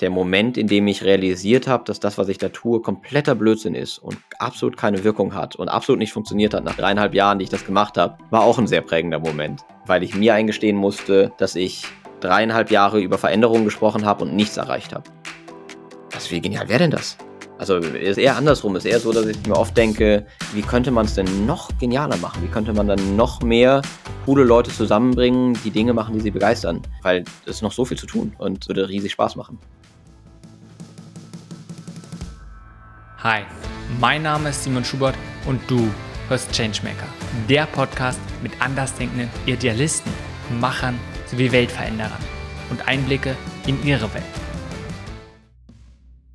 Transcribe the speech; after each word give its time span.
der 0.00 0.10
Moment, 0.10 0.56
in 0.56 0.66
dem 0.66 0.86
ich 0.86 1.04
realisiert 1.04 1.66
habe, 1.66 1.84
dass 1.84 2.00
das, 2.00 2.18
was 2.18 2.28
ich 2.28 2.38
da 2.38 2.48
tue, 2.48 2.80
kompletter 2.80 3.34
Blödsinn 3.34 3.74
ist 3.74 3.98
und 3.98 4.16
absolut 4.38 4.76
keine 4.76 5.04
Wirkung 5.04 5.34
hat 5.34 5.56
und 5.56 5.68
absolut 5.68 5.98
nicht 5.98 6.12
funktioniert 6.12 6.54
hat 6.54 6.64
nach 6.64 6.76
dreieinhalb 6.76 7.14
Jahren, 7.14 7.38
die 7.38 7.44
ich 7.44 7.50
das 7.50 7.64
gemacht 7.64 7.96
habe, 7.96 8.18
war 8.30 8.42
auch 8.42 8.58
ein 8.58 8.66
sehr 8.66 8.80
prägender 8.80 9.18
Moment, 9.18 9.64
weil 9.86 10.02
ich 10.02 10.14
mir 10.14 10.34
eingestehen 10.34 10.76
musste, 10.76 11.32
dass 11.38 11.54
ich 11.54 11.84
dreieinhalb 12.20 12.70
Jahre 12.70 13.00
über 13.00 13.18
Veränderungen 13.18 13.64
gesprochen 13.64 14.04
habe 14.04 14.24
und 14.24 14.34
nichts 14.34 14.56
erreicht 14.56 14.94
habe. 14.94 15.04
Was, 16.12 16.30
wie 16.30 16.40
genial 16.40 16.68
wäre 16.68 16.80
denn 16.80 16.90
das? 16.90 17.16
Also 17.58 17.76
ist 17.76 18.18
eher 18.18 18.36
andersrum, 18.36 18.76
ist 18.76 18.84
eher 18.84 19.00
so, 19.00 19.12
dass 19.12 19.26
ich 19.26 19.44
mir 19.46 19.56
oft 19.56 19.76
denke, 19.76 20.26
wie 20.54 20.62
könnte 20.62 20.92
man 20.92 21.06
es 21.06 21.14
denn 21.14 21.44
noch 21.44 21.76
genialer 21.78 22.16
machen? 22.18 22.40
Wie 22.42 22.48
könnte 22.48 22.72
man 22.72 22.86
dann 22.86 23.16
noch 23.16 23.42
mehr 23.42 23.82
coole 24.24 24.44
Leute 24.44 24.70
zusammenbringen, 24.70 25.58
die 25.64 25.72
Dinge 25.72 25.92
machen, 25.92 26.14
die 26.14 26.20
sie 26.20 26.30
begeistern? 26.30 26.82
Weil 27.02 27.24
es 27.46 27.60
noch 27.60 27.72
so 27.72 27.84
viel 27.84 27.98
zu 27.98 28.06
tun 28.06 28.32
und 28.38 28.68
würde 28.68 28.88
riesig 28.88 29.10
Spaß 29.10 29.34
machen. 29.34 29.58
Hi, 33.20 33.42
mein 33.98 34.22
Name 34.22 34.50
ist 34.50 34.62
Simon 34.62 34.84
Schubert 34.84 35.16
und 35.44 35.60
du 35.68 35.90
hörst 36.28 36.52
Changemaker, 36.52 37.08
der 37.48 37.66
Podcast 37.66 38.20
mit 38.44 38.52
andersdenkenden 38.62 39.28
Idealisten, 39.44 40.12
Machern 40.60 40.96
sowie 41.26 41.50
Weltveränderern 41.50 42.22
und 42.70 42.86
Einblicke 42.86 43.36
in 43.66 43.84
ihre 43.84 44.14
Welt. 44.14 44.22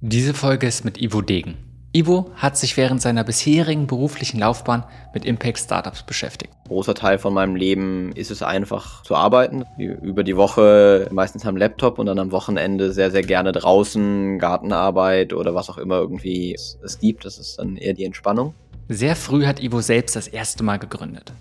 Diese 0.01 0.33
Folge 0.33 0.67
ist 0.67 0.83
mit 0.83 1.01
Ivo 1.01 1.21
Degen. 1.21 1.55
Ivo 1.95 2.31
hat 2.35 2.57
sich 2.57 2.75
während 2.75 3.03
seiner 3.03 3.23
bisherigen 3.23 3.85
beruflichen 3.85 4.39
Laufbahn 4.39 4.83
mit 5.13 5.25
Impact 5.25 5.59
Startups 5.59 6.01
beschäftigt. 6.01 6.51
Großer 6.67 6.95
Teil 6.95 7.19
von 7.19 7.35
meinem 7.35 7.55
Leben 7.55 8.11
ist 8.13 8.31
es 8.31 8.41
einfach 8.41 9.03
zu 9.03 9.15
arbeiten. 9.15 9.63
Über 9.77 10.23
die 10.23 10.35
Woche 10.35 11.07
meistens 11.11 11.45
am 11.45 11.55
Laptop 11.55 11.99
und 11.99 12.07
dann 12.07 12.17
am 12.17 12.31
Wochenende 12.31 12.91
sehr, 12.93 13.11
sehr 13.11 13.21
gerne 13.21 13.51
draußen, 13.51 14.39
Gartenarbeit 14.39 15.33
oder 15.33 15.53
was 15.53 15.69
auch 15.69 15.77
immer 15.77 15.97
irgendwie 15.97 16.55
es 16.55 16.99
gibt. 16.99 17.25
Das 17.25 17.37
ist 17.37 17.59
dann 17.59 17.77
eher 17.77 17.93
die 17.93 18.05
Entspannung. 18.05 18.55
Sehr 18.89 19.15
früh 19.15 19.45
hat 19.45 19.61
Ivo 19.61 19.79
selbst 19.81 20.15
das 20.15 20.27
erste 20.27 20.63
Mal 20.63 20.77
gegründet. 20.77 21.31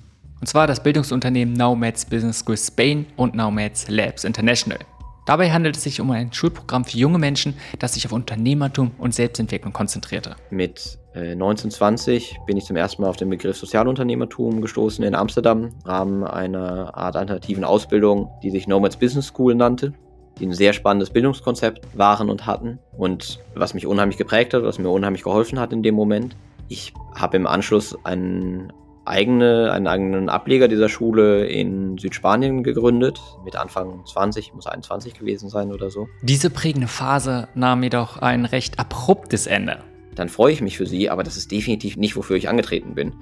Und 0.42 0.48
zwar 0.48 0.66
das 0.66 0.82
Bildungsunternehmen 0.82 1.54
Nomads 1.54 2.04
Business 2.04 2.40
School 2.40 2.58
Spain 2.58 3.06
und 3.16 3.34
Nomads 3.34 3.88
Labs 3.88 4.24
International. 4.24 4.80
Dabei 5.24 5.52
handelt 5.52 5.76
es 5.76 5.84
sich 5.84 6.00
um 6.00 6.10
ein 6.10 6.32
Schulprogramm 6.32 6.84
für 6.84 6.98
junge 6.98 7.18
Menschen, 7.18 7.54
das 7.78 7.94
sich 7.94 8.06
auf 8.06 8.12
Unternehmertum 8.12 8.90
und 8.98 9.14
Selbstentwicklung 9.14 9.72
konzentrierte. 9.72 10.34
Mit 10.50 10.98
äh, 11.14 11.32
1920 11.32 12.38
bin 12.46 12.56
ich 12.56 12.64
zum 12.64 12.76
ersten 12.76 13.02
Mal 13.02 13.08
auf 13.08 13.16
den 13.16 13.30
Begriff 13.30 13.56
Sozialunternehmertum 13.56 14.60
gestoßen 14.60 15.04
in 15.04 15.14
Amsterdam, 15.14 15.64
im 15.64 15.72
Rahmen 15.84 16.24
einer 16.24 16.96
Art 16.96 17.16
alternativen 17.16 17.64
Ausbildung, 17.64 18.30
die 18.42 18.50
sich 18.50 18.66
Nomads 18.66 18.96
Business 18.96 19.26
School 19.26 19.54
nannte 19.54 19.92
die 20.38 20.46
ein 20.46 20.52
sehr 20.52 20.72
spannendes 20.72 21.10
Bildungskonzept 21.10 21.96
waren 21.96 22.30
und 22.30 22.46
hatten 22.46 22.78
und 22.96 23.40
was 23.54 23.74
mich 23.74 23.86
unheimlich 23.86 24.16
geprägt 24.16 24.54
hat, 24.54 24.62
was 24.62 24.78
mir 24.78 24.88
unheimlich 24.88 25.22
geholfen 25.22 25.60
hat 25.60 25.72
in 25.72 25.82
dem 25.82 25.94
Moment. 25.94 26.36
Ich 26.68 26.94
habe 27.14 27.36
im 27.36 27.46
Anschluss 27.46 27.96
einen 28.04 28.72
eigene, 29.04 29.72
einen 29.72 29.86
eigenen 29.86 30.28
Ableger 30.28 30.68
dieser 30.68 30.88
Schule 30.88 31.46
in 31.46 31.98
Südspanien 31.98 32.62
gegründet, 32.62 33.20
mit 33.44 33.56
Anfang 33.56 34.04
20, 34.06 34.54
muss 34.54 34.66
21 34.66 35.14
gewesen 35.14 35.48
sein 35.48 35.72
oder 35.72 35.90
so. 35.90 36.08
Diese 36.22 36.50
prägende 36.50 36.88
Phase 36.88 37.48
nahm 37.54 37.82
jedoch 37.82 38.18
ein 38.18 38.44
recht 38.44 38.78
abruptes 38.78 39.46
Ende. 39.46 39.78
Dann 40.14 40.28
freue 40.28 40.52
ich 40.52 40.60
mich 40.60 40.76
für 40.76 40.86
sie, 40.86 41.10
aber 41.10 41.22
das 41.22 41.36
ist 41.36 41.50
definitiv 41.50 41.96
nicht, 41.96 42.16
wofür 42.16 42.36
ich 42.36 42.48
angetreten 42.48 42.94
bin. 42.94 43.14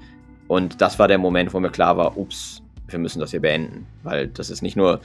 Und 0.47 0.81
das 0.81 0.99
war 0.99 1.07
der 1.07 1.17
Moment, 1.17 1.53
wo 1.53 1.59
mir 1.59 1.71
klar 1.71 1.97
war, 1.97 2.17
ups, 2.17 2.61
wir 2.87 2.99
müssen 2.99 3.19
das 3.19 3.31
hier 3.31 3.41
beenden, 3.41 3.87
weil 4.03 4.27
das 4.27 4.49
ist 4.49 4.61
nicht 4.61 4.75
nur 4.75 4.99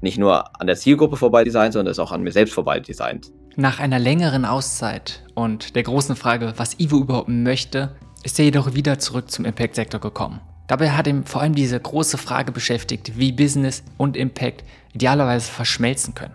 nicht 0.00 0.18
nur 0.18 0.60
an 0.60 0.66
der 0.66 0.76
Zielgruppe 0.76 1.16
vorbei 1.16 1.44
designt, 1.44 1.72
sondern 1.72 1.90
ist 1.90 1.98
auch 1.98 2.12
an 2.12 2.22
mir 2.22 2.32
selbst 2.32 2.54
vorbei 2.54 2.80
designt. 2.80 3.32
Nach 3.56 3.80
einer 3.80 3.98
längeren 3.98 4.44
Auszeit 4.44 5.24
und 5.34 5.74
der 5.74 5.82
großen 5.82 6.14
Frage, 6.14 6.54
was 6.56 6.78
Ivo 6.78 6.98
überhaupt 6.98 7.28
möchte, 7.28 7.96
ist 8.22 8.38
er 8.38 8.46
jedoch 8.46 8.74
wieder 8.74 8.98
zurück 8.98 9.30
zum 9.30 9.44
Impact-Sektor 9.44 10.00
gekommen. 10.00 10.40
Dabei 10.66 10.90
hat 10.90 11.06
ihn 11.06 11.24
vor 11.24 11.40
allem 11.40 11.54
diese 11.54 11.80
große 11.80 12.18
Frage 12.18 12.52
beschäftigt, 12.52 13.18
wie 13.18 13.32
Business 13.32 13.82
und 13.96 14.16
Impact 14.16 14.64
idealerweise 14.92 15.50
verschmelzen 15.50 16.14
können. 16.14 16.34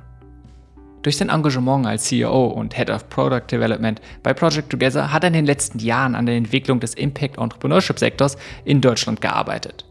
Durch 1.03 1.17
sein 1.17 1.29
Engagement 1.29 1.85
als 1.85 2.05
CEO 2.05 2.47
und 2.47 2.75
Head 2.75 2.89
of 2.89 3.09
Product 3.09 3.51
Development 3.51 4.01
bei 4.23 4.33
Project 4.33 4.69
Together 4.69 5.11
hat 5.11 5.23
er 5.23 5.27
in 5.27 5.33
den 5.33 5.45
letzten 5.45 5.79
Jahren 5.79 6.15
an 6.15 6.25
der 6.25 6.35
Entwicklung 6.35 6.79
des 6.79 6.93
Impact 6.93 7.37
Entrepreneurship 7.37 7.99
Sektors 7.99 8.37
in 8.63 8.79
Deutschland 8.79 9.19
gearbeitet. 9.19 9.85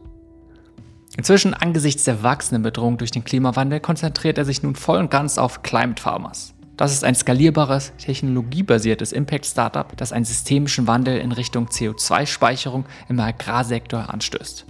Inzwischen 1.19 1.53
angesichts 1.53 2.05
der 2.05 2.23
wachsenden 2.23 2.63
Bedrohung 2.63 2.97
durch 2.97 3.11
den 3.11 3.25
Klimawandel 3.25 3.81
konzentriert 3.81 4.39
er 4.39 4.47
sich 4.47 4.63
nun 4.63 4.75
voll 4.75 4.99
und 4.99 5.11
ganz 5.11 5.37
auf 5.37 5.63
Climate 5.63 6.01
Farmers. 6.01 6.52
Das 6.77 6.93
ist 6.93 7.05
ein 7.05 7.15
skalierbares, 7.15 7.93
technologiebasiertes 7.99 9.13
Impact-Startup, 9.13 9.95
das 9.97 10.13
einen 10.13 10.25
systemischen 10.25 10.87
Wandel 10.87 11.19
in 11.19 11.33
Richtung 11.33 11.67
CO2-Speicherung 11.67 12.87
im 13.09 13.21
Agrarsektor 13.21 14.13
anstößt. 14.13 14.65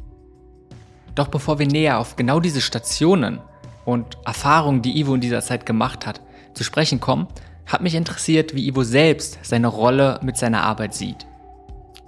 Doch 1.14 1.28
bevor 1.28 1.58
wir 1.58 1.66
näher 1.66 1.98
auf 1.98 2.16
genau 2.16 2.40
diese 2.40 2.60
Stationen 2.60 3.40
und 3.84 4.18
Erfahrungen, 4.24 4.82
die 4.82 4.98
Ivo 4.98 5.14
in 5.14 5.20
dieser 5.20 5.42
Zeit 5.42 5.66
gemacht 5.66 6.06
hat, 6.06 6.20
zu 6.54 6.64
sprechen 6.64 7.00
kommen, 7.00 7.28
hat 7.66 7.82
mich 7.82 7.94
interessiert, 7.94 8.54
wie 8.54 8.66
Ivo 8.66 8.82
selbst 8.82 9.38
seine 9.42 9.68
Rolle 9.68 10.18
mit 10.22 10.36
seiner 10.36 10.62
Arbeit 10.62 10.94
sieht. 10.94 11.26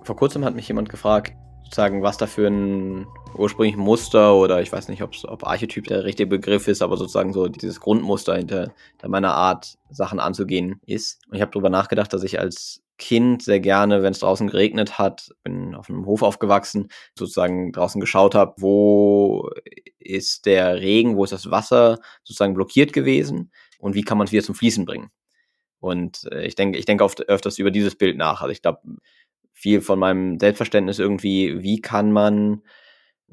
Vor 0.02 0.16
kurzem 0.16 0.44
hat 0.44 0.54
mich 0.54 0.68
jemand 0.68 0.88
gefragt, 0.88 1.34
sozusagen, 1.74 2.04
was 2.04 2.18
da 2.18 2.28
für 2.28 2.46
ein 2.46 3.04
ursprünglich 3.34 3.76
Muster 3.76 4.36
oder 4.36 4.62
ich 4.62 4.70
weiß 4.70 4.86
nicht, 4.86 5.02
ob 5.02 5.44
Archetyp 5.44 5.88
der 5.88 6.04
richtige 6.04 6.28
Begriff 6.28 6.68
ist, 6.68 6.82
aber 6.82 6.96
sozusagen 6.96 7.32
so 7.32 7.48
dieses 7.48 7.80
Grundmuster 7.80 8.36
hinter, 8.36 8.72
hinter 8.92 9.08
meiner 9.08 9.34
Art, 9.34 9.76
Sachen 9.90 10.20
anzugehen 10.20 10.80
ist. 10.86 11.20
Und 11.28 11.34
ich 11.34 11.42
habe 11.42 11.50
darüber 11.50 11.70
nachgedacht, 11.70 12.12
dass 12.12 12.22
ich 12.22 12.38
als 12.38 12.80
Kind 12.96 13.42
sehr 13.42 13.58
gerne, 13.58 14.04
wenn 14.04 14.12
es 14.12 14.20
draußen 14.20 14.46
geregnet 14.46 15.00
hat, 15.00 15.30
bin 15.42 15.74
auf 15.74 15.90
einem 15.90 16.06
Hof 16.06 16.22
aufgewachsen, 16.22 16.90
sozusagen 17.18 17.72
draußen 17.72 18.00
geschaut 18.00 18.36
habe, 18.36 18.54
wo 18.58 19.50
ist 19.98 20.46
der 20.46 20.76
Regen, 20.76 21.16
wo 21.16 21.24
ist 21.24 21.32
das 21.32 21.50
Wasser 21.50 21.98
sozusagen 22.22 22.54
blockiert 22.54 22.92
gewesen 22.92 23.50
und 23.80 23.96
wie 23.96 24.02
kann 24.02 24.16
man 24.16 24.28
es 24.28 24.32
wieder 24.32 24.44
zum 24.44 24.54
Fließen 24.54 24.84
bringen. 24.84 25.10
Und 25.80 26.26
äh, 26.32 26.46
ich 26.46 26.54
denke, 26.54 26.78
ich 26.78 26.86
denke 26.86 27.04
oft 27.04 27.28
öfters 27.28 27.58
über 27.58 27.70
dieses 27.70 27.96
Bild 27.96 28.16
nach. 28.16 28.42
Also 28.42 28.52
ich 28.52 28.62
glaube, 28.62 28.80
viel 29.64 29.80
von 29.80 29.98
meinem 29.98 30.38
Selbstverständnis 30.38 30.98
irgendwie, 30.98 31.62
wie 31.62 31.80
kann 31.80 32.12
man 32.12 32.60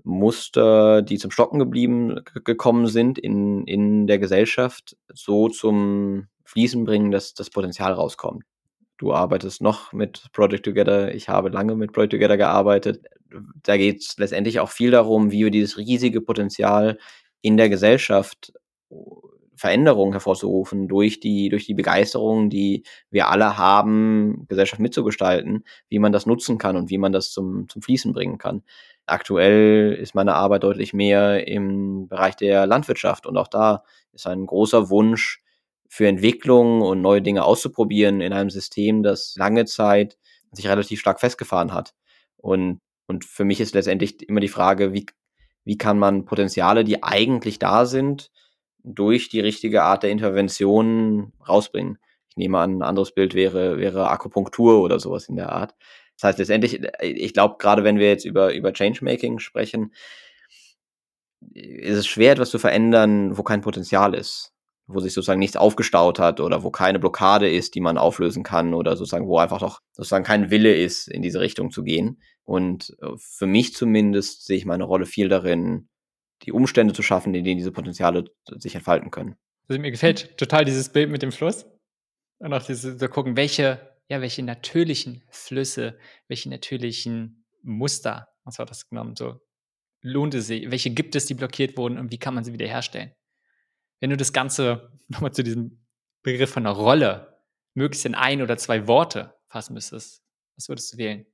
Muster, 0.06 1.02
die 1.02 1.18
zum 1.18 1.30
Stocken 1.30 1.59
geblieben 1.59 2.22
gekommen 2.46 2.88
sind 2.88 3.19
in, 3.19 3.68
in 3.68 4.08
der 4.08 4.18
Gesellschaft, 4.18 4.96
so 5.14 5.50
zum 5.50 6.28
Fließen 6.46 6.86
bringen, 6.86 7.12
dass 7.12 7.34
das 7.34 7.50
Potenzial 7.50 7.92
rauskommt. 7.92 8.46
Du 8.97 9.12
arbeitest 9.14 9.62
noch 9.62 9.92
mit 9.92 10.28
Project 10.31 10.64
Together, 10.64 11.14
ich 11.14 11.28
habe 11.28 11.50
lange 11.50 11.75
mit 11.75 11.92
Project 11.92 12.14
Together 12.14 12.38
gearbeitet. 12.38 13.03
Da 13.63 13.75
geht 13.75 14.00
es 14.00 14.18
letztendlich 14.18 14.62
auch 14.62 14.69
viel 14.69 14.92
darum, 14.92 15.31
wie 15.31 15.44
wir 15.44 15.52
dieses 15.52 15.78
riesige 15.78 16.22
Potenzial 16.22 16.98
in 17.42 17.58
der 17.58 17.68
Gesellschaft 17.68 18.53
Veränderungen 19.62 20.14
hervorzurufen 20.14 20.88
durch 20.88 21.20
die, 21.20 21.50
durch 21.50 21.68
die 21.68 21.76
Begeisterung, 21.76 22.50
die 22.50 22.82
wir 23.12 23.30
alle 23.30 23.60
haben, 23.60 24.48
Gesellschaft 24.50 24.82
mitzugestalten, 24.82 25.64
wie 25.88 26.00
man 26.00 26.12
das 26.12 26.26
nutzen 26.26 26.58
kann 26.58 26.76
und 26.76 26.90
wie 26.90 26.98
man 26.98 27.12
das 27.12 27.32
zum, 27.32 27.70
zum 27.70 27.84
Fließen 27.84 28.12
bringen 28.12 28.40
kann. 28.40 28.64
Aktuell 29.06 29.94
ist 29.94 30.16
meine 30.16 30.34
Arbeit 30.34 30.64
deutlich 30.64 30.94
mehr 30.94 31.48
im 31.48 32.08
Bereich 32.08 32.36
der 32.36 32.66
Landwirtschaft 32.66 33.28
und 33.28 33.38
auch 33.38 33.48
da 33.48 33.84
ist 34.14 34.26
ein 34.26 34.48
großer 34.48 34.90
Wunsch 34.90 35.44
für 35.88 36.08
Entwicklung 36.08 36.82
und 36.82 37.02
neue 37.02 37.22
Dinge 37.22 37.44
auszuprobieren 37.44 38.20
in 38.20 38.34
einem 38.34 38.50
System, 38.50 39.04
das 39.04 39.36
lange 39.38 39.66
Zeit 39.66 40.18
sich 40.52 40.68
relativ 40.68 41.00
stark 41.00 41.20
festgefahren 41.20 41.72
hat. 41.72 41.94
Und, 42.38 42.82
und 43.06 43.26
für 43.26 43.46
mich 43.46 43.62
ist 43.62 43.76
letztendlich 43.76 44.28
immer 44.28 44.40
die 44.40 44.48
Frage, 44.48 44.92
wie, 44.92 45.06
wie 45.66 45.78
kann 45.78 46.00
man 46.00 46.26
Potenziale, 46.26 46.84
die 46.84 47.04
eigentlich 47.04 47.60
da 47.60 47.86
sind, 47.86 48.32
durch 48.84 49.30
die 49.30 49.40
richtige 49.40 49.84
Art 49.84 50.03
der 50.03 50.12
Intervention 50.12 51.34
rausbringen. 51.47 51.97
Ich 52.30 52.38
nehme 52.38 52.60
an, 52.60 52.78
ein 52.78 52.81
anderes 52.81 53.13
Bild 53.13 53.33
wäre, 53.33 53.78
wäre 53.78 54.10
Akupunktur 54.10 54.81
oder 54.81 55.00
sowas 55.00 55.28
in 55.28 55.36
der 55.36 55.51
Art. 55.51 55.75
Das 56.16 56.30
heißt 56.30 56.39
letztendlich, 56.39 56.81
ich 57.01 57.33
glaube, 57.33 57.56
gerade 57.57 57.83
wenn 57.83 57.98
wir 57.98 58.07
jetzt 58.07 58.25
über, 58.25 58.54
über 58.54 58.74
Changemaking 58.74 59.39
sprechen, 59.39 59.94
ist 61.54 61.98
es 61.98 62.07
schwer, 62.07 62.33
etwas 62.33 62.51
zu 62.51 62.60
verändern, 62.60 63.38
wo 63.38 63.44
kein 63.44 63.62
Potenzial 63.62 64.13
ist, 64.13 64.54
wo 64.88 65.00
sich 65.00 65.13
sozusagen 65.13 65.39
nichts 65.39 65.57
aufgestaut 65.57 66.19
hat 66.19 66.39
oder 66.39 66.63
wo 66.63 66.69
keine 66.69 67.00
Blockade 67.00 67.50
ist, 67.50 67.75
die 67.75 67.81
man 67.81 67.98
auflösen 67.98 68.44
kann 68.44 68.74
oder 68.74 68.95
sozusagen, 68.95 69.28
wo 69.28 69.39
einfach 69.39 69.60
doch 69.60 69.81
sozusagen 69.94 70.24
kein 70.24 70.51
Wille 70.51 70.74
ist, 70.74 71.07
in 71.07 71.22
diese 71.22 71.39
Richtung 71.39 71.72
zu 71.72 71.83
gehen. 71.83 72.22
Und 72.44 72.95
äh, 73.01 73.07
für 73.18 73.48
mich 73.48 73.74
zumindest 73.74 74.45
sehe 74.45 74.57
ich 74.57 74.66
meine 74.66 74.83
Rolle 74.83 75.06
viel 75.06 75.30
darin, 75.30 75.89
die 76.44 76.52
Umstände 76.52 76.94
zu 76.94 77.04
schaffen, 77.04 77.34
in 77.34 77.44
denen 77.44 77.58
diese 77.58 77.72
Potenziale 77.72 78.26
sich 78.58 78.76
entfalten 78.76 79.12
können. 79.12 79.36
Also 79.68 79.80
mir 79.80 79.92
gefällt 79.92 80.38
total 80.38 80.66
dieses 80.66 80.90
Bild 80.90 81.10
mit 81.10 81.22
dem 81.22 81.32
Fluss. 81.32 81.66
Und 82.40 82.54
auch 82.54 82.64
dieses, 82.64 82.98
zu 82.98 83.10
gucken, 83.10 83.38
welche 83.38 83.92
ja, 84.12 84.20
welche 84.20 84.44
natürlichen 84.44 85.24
Flüsse, 85.30 85.98
welche 86.28 86.50
natürlichen 86.50 87.46
Muster, 87.62 88.28
was 88.44 88.60
war 88.60 88.66
das 88.66 88.90
genommen, 88.90 89.16
so 89.16 89.40
lohnt 90.02 90.34
es 90.34 90.48
sich, 90.48 90.70
welche 90.70 90.90
gibt 90.90 91.16
es, 91.16 91.28
die 91.28 91.34
blockiert 91.34 91.78
wurden 91.78 91.98
und 91.98 92.12
wie 92.12 92.18
kann 92.18 92.34
man 92.34 92.44
sie 92.44 92.52
wiederherstellen? 92.52 93.14
Wenn 94.02 94.10
du 94.10 94.18
das 94.18 94.34
Ganze 94.34 94.92
nochmal 95.08 95.32
zu 95.32 95.44
diesem 95.44 95.86
Begriff 96.24 96.50
von 96.52 96.66
einer 96.66 96.76
Rolle 96.76 97.42
möglichst 97.74 98.06
in 98.06 98.14
ein 98.14 98.42
oder 98.42 98.58
zwei 98.58 98.86
Worte 98.86 99.40
fassen 99.48 99.76
müsstest, 99.76 100.22
was 100.58 100.68
würdest 100.68 100.92
du 100.92 100.98
wählen? 100.98 101.26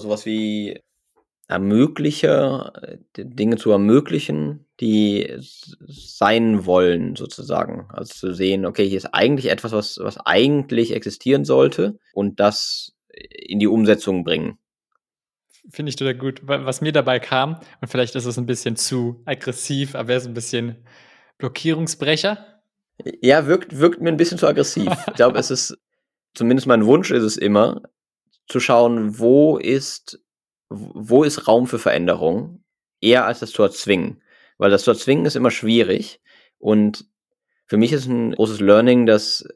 Sowas 0.00 0.24
wie 0.24 0.80
Ermöglicher, 1.46 2.72
äh, 2.82 2.98
Dinge 3.16 3.56
zu 3.56 3.70
ermöglichen, 3.70 4.66
die 4.80 5.34
sein 5.86 6.66
wollen, 6.66 7.16
sozusagen. 7.16 7.86
Also 7.90 8.14
zu 8.14 8.34
sehen, 8.34 8.66
okay, 8.66 8.88
hier 8.88 8.98
ist 8.98 9.14
eigentlich 9.14 9.50
etwas, 9.50 9.72
was, 9.72 9.98
was 10.00 10.18
eigentlich 10.18 10.94
existieren 10.94 11.44
sollte 11.44 11.98
und 12.12 12.40
das 12.40 12.94
in 13.10 13.58
die 13.58 13.66
Umsetzung 13.66 14.24
bringen. 14.24 14.58
Finde 15.70 15.90
ich 15.90 15.96
total 15.96 16.14
gut. 16.14 16.40
Was 16.44 16.80
mir 16.80 16.92
dabei 16.92 17.18
kam, 17.20 17.58
und 17.80 17.88
vielleicht 17.88 18.14
ist 18.16 18.26
es 18.26 18.38
ein 18.38 18.46
bisschen 18.46 18.76
zu 18.76 19.22
aggressiv, 19.24 19.94
aber 19.94 20.10
er 20.10 20.18
ist 20.18 20.26
ein 20.26 20.34
bisschen 20.34 20.76
Blockierungsbrecher. 21.38 22.62
Ja, 23.22 23.46
wirkt, 23.46 23.78
wirkt 23.78 24.00
mir 24.00 24.10
ein 24.10 24.16
bisschen 24.16 24.38
zu 24.38 24.46
aggressiv. 24.46 24.92
ich 25.06 25.14
glaube, 25.14 25.38
es 25.38 25.50
ist, 25.50 25.78
zumindest 26.34 26.66
mein 26.66 26.84
Wunsch 26.84 27.10
ist 27.10 27.22
es 27.22 27.36
immer, 27.36 27.82
zu 28.46 28.60
schauen, 28.60 29.18
wo 29.18 29.56
ist, 29.56 30.20
wo 30.76 31.24
ist 31.24 31.48
Raum 31.48 31.66
für 31.66 31.78
Veränderung, 31.78 32.64
eher 33.00 33.26
als 33.26 33.40
das 33.40 33.52
zu 33.52 33.62
erzwingen. 33.62 34.22
Weil 34.58 34.70
das 34.70 34.84
zu 34.84 34.90
erzwingen 34.90 35.26
ist 35.26 35.36
immer 35.36 35.50
schwierig. 35.50 36.20
Und 36.58 37.06
für 37.66 37.76
mich 37.76 37.92
ist 37.92 38.06
ein 38.06 38.32
großes 38.32 38.60
Learning, 38.60 39.06
dass 39.06 39.46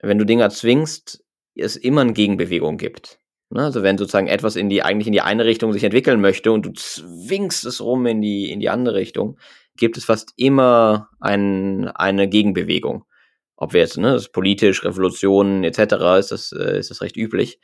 wenn 0.00 0.18
du 0.18 0.24
Dinge 0.24 0.42
erzwingst, 0.42 1.24
es 1.54 1.76
immer 1.76 2.02
eine 2.02 2.12
Gegenbewegung 2.12 2.76
gibt. 2.76 3.18
Ne? 3.50 3.62
Also 3.64 3.82
wenn 3.82 3.98
sozusagen 3.98 4.26
etwas 4.26 4.56
in 4.56 4.68
die, 4.68 4.82
eigentlich 4.82 5.06
in 5.06 5.12
die 5.12 5.20
eine 5.22 5.44
Richtung 5.44 5.72
sich 5.72 5.84
entwickeln 5.84 6.20
möchte 6.20 6.52
und 6.52 6.66
du 6.66 6.72
zwingst 6.72 7.64
es 7.64 7.80
rum 7.80 8.06
in 8.06 8.20
die, 8.20 8.50
in 8.50 8.60
die 8.60 8.68
andere 8.68 8.96
Richtung, 8.96 9.38
gibt 9.76 9.96
es 9.96 10.04
fast 10.04 10.32
immer 10.36 11.08
ein, 11.20 11.88
eine 11.88 12.28
Gegenbewegung. 12.28 13.04
Ob 13.56 13.72
wir 13.72 13.80
jetzt, 13.80 13.96
ne, 13.96 14.12
das 14.12 14.28
politisch, 14.28 14.84
Revolutionen 14.84 15.64
etc., 15.64 15.78
ist 16.18 16.30
das, 16.30 16.52
äh, 16.52 16.78
ist 16.78 16.90
das 16.90 17.00
recht 17.00 17.16
üblich. 17.16 17.58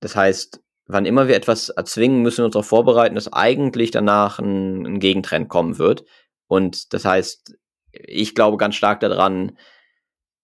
Das 0.00 0.14
heißt, 0.14 0.60
wann 0.92 1.06
immer 1.06 1.28
wir 1.28 1.36
etwas 1.36 1.68
erzwingen, 1.68 2.22
müssen 2.22 2.38
wir 2.38 2.46
uns 2.46 2.54
darauf 2.54 2.66
vorbereiten, 2.66 3.14
dass 3.14 3.32
eigentlich 3.32 3.90
danach 3.90 4.38
ein, 4.38 4.86
ein 4.86 5.00
Gegentrend 5.00 5.48
kommen 5.48 5.78
wird. 5.78 6.04
Und 6.48 6.92
das 6.92 7.04
heißt, 7.04 7.56
ich 7.92 8.34
glaube 8.34 8.56
ganz 8.56 8.74
stark 8.74 9.00
daran, 9.00 9.56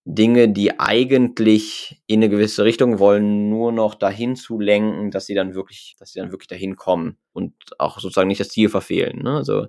Dinge, 0.09 0.47
die 0.47 0.79
eigentlich 0.79 2.01
in 2.07 2.19
eine 2.19 2.29
gewisse 2.29 2.63
Richtung 2.63 2.97
wollen, 2.97 3.49
nur 3.49 3.73
noch 3.73 3.93
dahin 3.93 4.37
zu 4.37 4.57
lenken, 4.57 5.11
dass 5.11 5.25
sie 5.25 5.35
dann 5.35 5.53
wirklich, 5.53 5.97
dass 5.99 6.13
sie 6.13 6.19
dann 6.19 6.31
wirklich 6.31 6.47
dahin 6.47 6.77
kommen 6.77 7.17
und 7.33 7.53
auch 7.77 7.99
sozusagen 7.99 8.29
nicht 8.29 8.39
das 8.39 8.47
Ziel 8.47 8.69
verfehlen. 8.69 9.21
Ne? 9.23 9.35
Also 9.35 9.67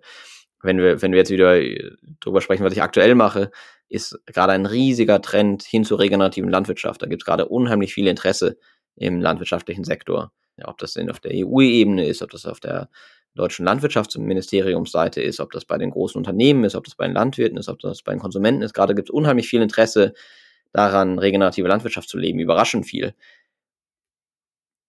wenn 0.62 0.78
wir, 0.78 1.02
wenn 1.02 1.10
wir 1.10 1.18
jetzt 1.18 1.30
wieder 1.32 1.60
drüber 2.20 2.40
sprechen, 2.40 2.64
was 2.64 2.72
ich 2.72 2.82
aktuell 2.82 3.16
mache, 3.16 3.50
ist 3.88 4.16
gerade 4.26 4.52
ein 4.52 4.66
riesiger 4.66 5.20
Trend 5.20 5.64
hin 5.64 5.84
zur 5.84 5.98
regenerativen 5.98 6.50
Landwirtschaft. 6.50 7.02
Da 7.02 7.06
gibt 7.06 7.22
es 7.22 7.26
gerade 7.26 7.48
unheimlich 7.48 7.92
viel 7.92 8.06
Interesse 8.06 8.58
im 8.94 9.20
landwirtschaftlichen 9.20 9.82
Sektor. 9.82 10.32
Ja, 10.58 10.68
ob 10.68 10.78
das 10.78 10.94
denn 10.94 11.10
auf 11.10 11.20
der 11.20 11.32
EU-Ebene 11.34 12.06
ist, 12.06 12.22
ob 12.22 12.30
das 12.30 12.46
auf 12.46 12.60
der 12.60 12.88
deutschen 13.34 13.64
Landwirtschaftsministeriumsseite 13.64 15.22
ist, 15.22 15.40
ob 15.40 15.52
das 15.52 15.64
bei 15.64 15.78
den 15.78 15.90
großen 15.90 16.18
Unternehmen 16.18 16.64
ist, 16.64 16.74
ob 16.74 16.84
das 16.84 16.96
bei 16.96 17.06
den 17.06 17.14
Landwirten 17.14 17.56
ist, 17.56 17.68
ob 17.68 17.78
das 17.78 18.02
bei 18.02 18.12
den 18.12 18.20
Konsumenten 18.20 18.62
ist. 18.62 18.74
Gerade 18.74 18.94
gibt 18.94 19.08
es 19.08 19.14
unheimlich 19.14 19.48
viel 19.48 19.62
Interesse 19.62 20.14
daran, 20.72 21.18
regenerative 21.18 21.68
Landwirtschaft 21.68 22.08
zu 22.08 22.18
leben, 22.18 22.40
überraschend 22.40 22.86
viel. 22.86 23.14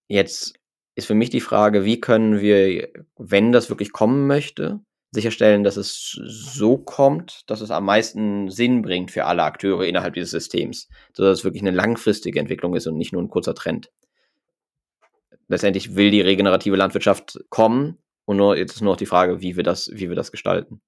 Jetzt 0.08 0.54
ist 0.96 1.06
für 1.06 1.14
mich 1.14 1.30
die 1.30 1.40
Frage, 1.40 1.84
wie 1.84 2.00
können 2.00 2.40
wir, 2.40 2.88
wenn 3.16 3.52
das 3.52 3.70
wirklich 3.70 3.92
kommen 3.92 4.26
möchte, 4.26 4.80
sicherstellen, 5.12 5.64
dass 5.64 5.76
es 5.76 6.20
so 6.24 6.78
kommt, 6.78 7.48
dass 7.48 7.60
es 7.60 7.70
am 7.70 7.84
meisten 7.84 8.50
Sinn 8.50 8.82
bringt 8.82 9.10
für 9.10 9.24
alle 9.24 9.42
Akteure 9.42 9.84
innerhalb 9.84 10.14
dieses 10.14 10.30
Systems, 10.30 10.88
sodass 11.14 11.38
es 11.38 11.44
wirklich 11.44 11.62
eine 11.62 11.72
langfristige 11.72 12.38
Entwicklung 12.38 12.74
ist 12.74 12.86
und 12.86 12.96
nicht 12.96 13.12
nur 13.12 13.22
ein 13.22 13.28
kurzer 13.28 13.54
Trend. 13.54 13.90
Letztendlich 15.50 15.96
will 15.96 16.12
die 16.12 16.20
regenerative 16.20 16.76
Landwirtschaft 16.76 17.40
kommen 17.50 17.98
und 18.24 18.36
nur, 18.36 18.56
jetzt 18.56 18.76
ist 18.76 18.82
nur 18.82 18.92
noch 18.92 18.98
die 18.98 19.06
Frage, 19.06 19.40
wie 19.40 19.56
wir 19.56 19.64
das, 19.64 19.90
wie 19.92 20.08
wir 20.08 20.14
das 20.14 20.30
gestalten. 20.30 20.80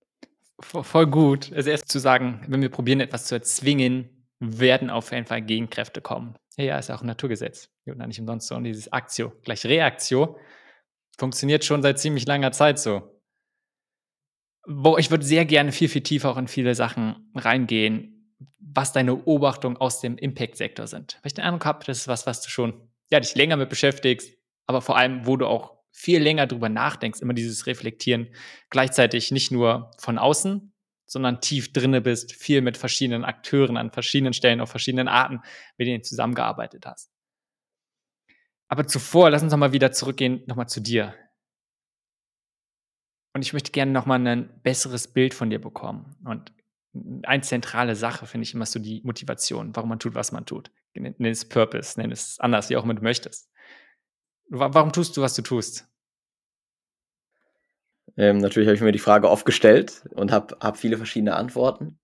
Voll 0.60 1.08
gut. 1.08 1.52
Also 1.52 1.70
erst 1.70 1.90
zu 1.90 1.98
sagen, 1.98 2.44
wenn 2.46 2.62
wir 2.62 2.68
probieren, 2.68 3.00
etwas 3.00 3.26
zu 3.26 3.34
erzwingen, 3.34 4.28
werden 4.38 4.88
auf 4.88 5.10
jeden 5.10 5.26
Fall 5.26 5.42
Gegenkräfte 5.42 6.00
kommen. 6.00 6.36
Ja, 6.56 6.78
ist 6.78 6.92
auch 6.92 7.00
ein 7.00 7.08
Naturgesetz. 7.08 7.70
Und 7.86 7.98
nicht 8.06 8.20
umsonst 8.20 8.46
so. 8.46 8.54
Und 8.54 8.62
dieses 8.62 8.92
Aktio 8.92 9.32
gleich 9.42 9.66
Reaktio 9.66 10.38
funktioniert 11.18 11.64
schon 11.64 11.82
seit 11.82 11.98
ziemlich 11.98 12.26
langer 12.26 12.52
Zeit 12.52 12.78
so. 12.78 13.20
Wo 14.64 14.96
ich 14.96 15.10
würde 15.10 15.24
sehr 15.24 15.44
gerne 15.44 15.72
viel, 15.72 15.88
viel 15.88 16.02
tiefer 16.02 16.30
auch 16.30 16.36
in 16.36 16.46
viele 16.46 16.76
Sachen 16.76 17.32
reingehen, 17.34 18.38
was 18.60 18.92
deine 18.92 19.16
Beobachtungen 19.16 19.76
aus 19.76 20.00
dem 20.00 20.16
Impact-Sektor 20.18 20.86
sind. 20.86 21.14
Weil 21.16 21.28
ich 21.28 21.34
den 21.34 21.44
Eindruck 21.44 21.64
habe, 21.64 21.84
das 21.84 21.98
ist 21.98 22.08
was, 22.08 22.28
was 22.28 22.42
du 22.42 22.48
schon, 22.48 22.88
ja, 23.10 23.18
dich 23.18 23.34
länger 23.34 23.56
mit 23.56 23.68
beschäftigst, 23.68 24.38
aber 24.66 24.80
vor 24.80 24.96
allem, 24.96 25.26
wo 25.26 25.36
du 25.36 25.46
auch 25.46 25.78
viel 25.90 26.22
länger 26.22 26.46
drüber 26.46 26.68
nachdenkst, 26.68 27.20
immer 27.20 27.34
dieses 27.34 27.66
Reflektieren, 27.66 28.34
gleichzeitig 28.70 29.30
nicht 29.30 29.50
nur 29.50 29.90
von 29.98 30.18
außen, 30.18 30.72
sondern 31.06 31.40
tief 31.40 31.72
drinne 31.72 32.00
bist, 32.00 32.32
viel 32.32 32.62
mit 32.62 32.78
verschiedenen 32.78 33.24
Akteuren 33.24 33.76
an 33.76 33.90
verschiedenen 33.90 34.32
Stellen, 34.32 34.60
auf 34.60 34.70
verschiedenen 34.70 35.08
Arten, 35.08 35.40
mit 35.76 35.86
denen 35.86 35.98
du 36.00 36.08
zusammengearbeitet 36.08 36.86
hast. 36.86 37.12
Aber 38.68 38.86
zuvor, 38.86 39.28
lass 39.28 39.42
uns 39.42 39.52
nochmal 39.52 39.72
wieder 39.72 39.92
zurückgehen, 39.92 40.42
nochmal 40.46 40.68
zu 40.68 40.80
dir. 40.80 41.14
Und 43.34 43.42
ich 43.42 43.52
möchte 43.52 43.72
gerne 43.72 43.92
nochmal 43.92 44.26
ein 44.26 44.62
besseres 44.62 45.08
Bild 45.08 45.34
von 45.34 45.50
dir 45.50 45.60
bekommen. 45.60 46.16
Und 46.24 46.52
eine 47.24 47.42
zentrale 47.42 47.94
Sache 47.96 48.26
finde 48.26 48.44
ich 48.44 48.54
immer 48.54 48.66
so 48.66 48.78
die 48.78 49.02
Motivation, 49.04 49.76
warum 49.76 49.90
man 49.90 49.98
tut, 49.98 50.14
was 50.14 50.32
man 50.32 50.46
tut. 50.46 50.70
Nenn 50.94 51.14
es 51.20 51.46
Purpose, 51.46 52.00
nenn 52.00 52.12
es 52.12 52.38
anders, 52.40 52.70
wie 52.70 52.76
auch 52.76 52.84
immer 52.84 52.94
du 52.94 53.02
möchtest. 53.02 53.50
Warum 54.54 54.92
tust 54.92 55.16
du, 55.16 55.22
was 55.22 55.34
du 55.34 55.40
tust? 55.40 55.88
Ähm, 58.18 58.36
natürlich 58.36 58.66
habe 58.68 58.76
ich 58.76 58.82
mir 58.82 58.92
die 58.92 58.98
Frage 58.98 59.30
oft 59.30 59.46
gestellt 59.46 60.04
und 60.10 60.30
habe 60.30 60.58
hab 60.60 60.76
viele 60.76 60.98
verschiedene 60.98 61.36
Antworten. 61.36 61.98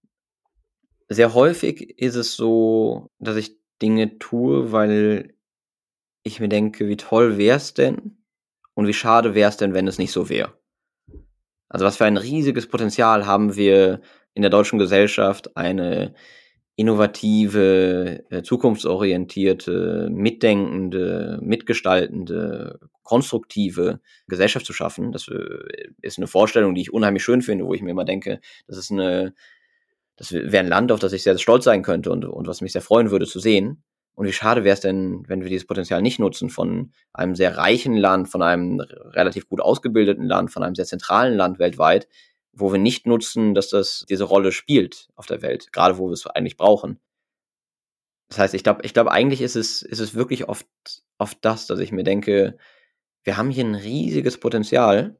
Sehr 1.10 1.34
häufig 1.34 1.98
ist 1.98 2.14
es 2.14 2.36
so, 2.36 3.10
dass 3.18 3.36
ich 3.36 3.58
Dinge 3.82 4.18
tue, 4.18 4.72
weil 4.72 5.34
ich 6.22 6.40
mir 6.40 6.48
denke, 6.48 6.88
wie 6.88 6.96
toll 6.96 7.36
wäre 7.36 7.58
es 7.58 7.74
denn 7.74 8.16
und 8.72 8.86
wie 8.86 8.94
schade 8.94 9.34
wäre 9.34 9.50
es 9.50 9.58
denn, 9.58 9.74
wenn 9.74 9.86
es 9.86 9.98
nicht 9.98 10.12
so 10.12 10.30
wäre. 10.30 10.54
Also 11.68 11.84
was 11.84 11.98
für 11.98 12.06
ein 12.06 12.16
riesiges 12.16 12.66
Potenzial 12.66 13.26
haben 13.26 13.56
wir 13.56 14.00
in 14.32 14.40
der 14.40 14.50
deutschen 14.50 14.78
Gesellschaft, 14.78 15.54
eine 15.54 16.14
innovative, 16.78 18.24
äh, 18.30 18.42
zukunftsorientierte, 18.44 20.08
mitdenkende, 20.12 21.40
mitgestaltende, 21.42 22.78
konstruktive 23.02 23.98
Gesellschaft 24.28 24.64
zu 24.64 24.72
schaffen. 24.72 25.10
Das 25.10 25.26
äh, 25.26 25.88
ist 26.02 26.18
eine 26.18 26.28
Vorstellung, 26.28 26.76
die 26.76 26.82
ich 26.82 26.92
unheimlich 26.92 27.24
schön 27.24 27.42
finde, 27.42 27.66
wo 27.66 27.74
ich 27.74 27.82
mir 27.82 27.90
immer 27.90 28.04
denke, 28.04 28.40
das 28.68 28.78
ist 28.78 28.92
eine, 28.92 29.34
das 30.14 30.32
wäre 30.32 30.60
ein 30.60 30.68
Land, 30.68 30.92
auf 30.92 31.00
das 31.00 31.12
ich 31.12 31.24
sehr, 31.24 31.34
sehr 31.34 31.42
stolz 31.42 31.64
sein 31.64 31.82
könnte 31.82 32.12
und, 32.12 32.24
und 32.24 32.46
was 32.46 32.60
mich 32.60 32.70
sehr 32.70 32.80
freuen 32.80 33.10
würde 33.10 33.26
zu 33.26 33.40
sehen. 33.40 33.82
Und 34.14 34.28
wie 34.28 34.32
schade 34.32 34.62
wäre 34.62 34.74
es 34.74 34.80
denn, 34.80 35.24
wenn 35.26 35.42
wir 35.42 35.50
dieses 35.50 35.66
Potenzial 35.66 36.00
nicht 36.00 36.20
nutzen 36.20 36.48
von 36.48 36.92
einem 37.12 37.34
sehr 37.34 37.56
reichen 37.56 37.96
Land, 37.96 38.28
von 38.28 38.42
einem 38.42 38.78
relativ 38.78 39.48
gut 39.48 39.60
ausgebildeten 39.60 40.26
Land, 40.26 40.52
von 40.52 40.62
einem 40.62 40.76
sehr 40.76 40.86
zentralen 40.86 41.34
Land 41.34 41.58
weltweit, 41.58 42.06
wo 42.58 42.72
wir 42.72 42.78
nicht 42.78 43.06
nutzen, 43.06 43.54
dass 43.54 43.68
das 43.68 44.04
diese 44.08 44.24
Rolle 44.24 44.52
spielt 44.52 45.08
auf 45.14 45.26
der 45.26 45.42
Welt, 45.42 45.72
gerade 45.72 45.98
wo 45.98 46.08
wir 46.08 46.12
es 46.12 46.26
eigentlich 46.26 46.56
brauchen. 46.56 46.98
Das 48.28 48.38
heißt, 48.38 48.54
ich 48.54 48.62
glaube, 48.62 48.82
ich 48.84 48.92
glaube, 48.92 49.12
eigentlich 49.12 49.40
ist 49.40 49.56
es, 49.56 49.82
ist 49.82 50.00
es 50.00 50.14
wirklich 50.14 50.48
oft, 50.48 50.66
oft 51.18 51.38
das, 51.42 51.66
dass 51.66 51.78
ich 51.78 51.92
mir 51.92 52.04
denke, 52.04 52.58
wir 53.24 53.36
haben 53.36 53.50
hier 53.50 53.64
ein 53.64 53.74
riesiges 53.74 54.38
Potenzial. 54.38 55.16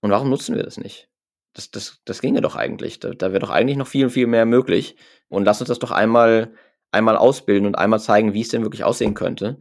Und 0.00 0.10
warum 0.10 0.30
nutzen 0.30 0.54
wir 0.54 0.62
das 0.62 0.76
nicht? 0.76 1.08
Das, 1.54 1.70
das, 1.70 2.00
das 2.04 2.20
ginge 2.20 2.40
doch 2.40 2.54
eigentlich. 2.54 3.00
Da, 3.00 3.10
da 3.10 3.32
wäre 3.32 3.40
doch 3.40 3.50
eigentlich 3.50 3.76
noch 3.76 3.86
viel, 3.86 4.10
viel 4.10 4.26
mehr 4.26 4.46
möglich. 4.46 4.96
Und 5.28 5.44
lass 5.44 5.60
uns 5.60 5.68
das 5.68 5.78
doch 5.78 5.90
einmal, 5.90 6.54
einmal 6.92 7.16
ausbilden 7.16 7.66
und 7.66 7.76
einmal 7.76 8.00
zeigen, 8.00 8.34
wie 8.34 8.42
es 8.42 8.48
denn 8.48 8.62
wirklich 8.62 8.84
aussehen 8.84 9.14
könnte. 9.14 9.58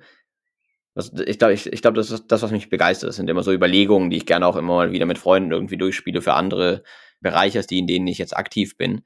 Das, 0.97 1.13
ich 1.13 1.37
glaube, 1.37 1.53
ich, 1.53 1.71
ich 1.71 1.83
glaub, 1.83 1.93
das 1.93 2.09
ist 2.09 2.25
das, 2.29 2.41
was 2.41 2.49
mich 2.49 2.71
begeistert. 2.71 3.09
Das 3.09 3.17
sind 3.17 3.29
immer 3.29 3.43
so 3.43 3.53
Überlegungen, 3.53 4.09
die 4.09 4.17
ich 4.17 4.25
gerne 4.25 4.47
auch 4.47 4.55
immer 4.55 4.73
mal 4.73 4.91
wieder 4.91 5.05
mit 5.05 5.19
Freunden 5.19 5.51
irgendwie 5.51 5.77
durchspiele 5.77 6.23
für 6.23 6.33
andere 6.33 6.81
Bereiche, 7.21 7.61
die, 7.61 7.77
in 7.77 7.85
denen 7.85 8.07
ich 8.07 8.17
jetzt 8.17 8.35
aktiv 8.35 8.77
bin. 8.77 9.03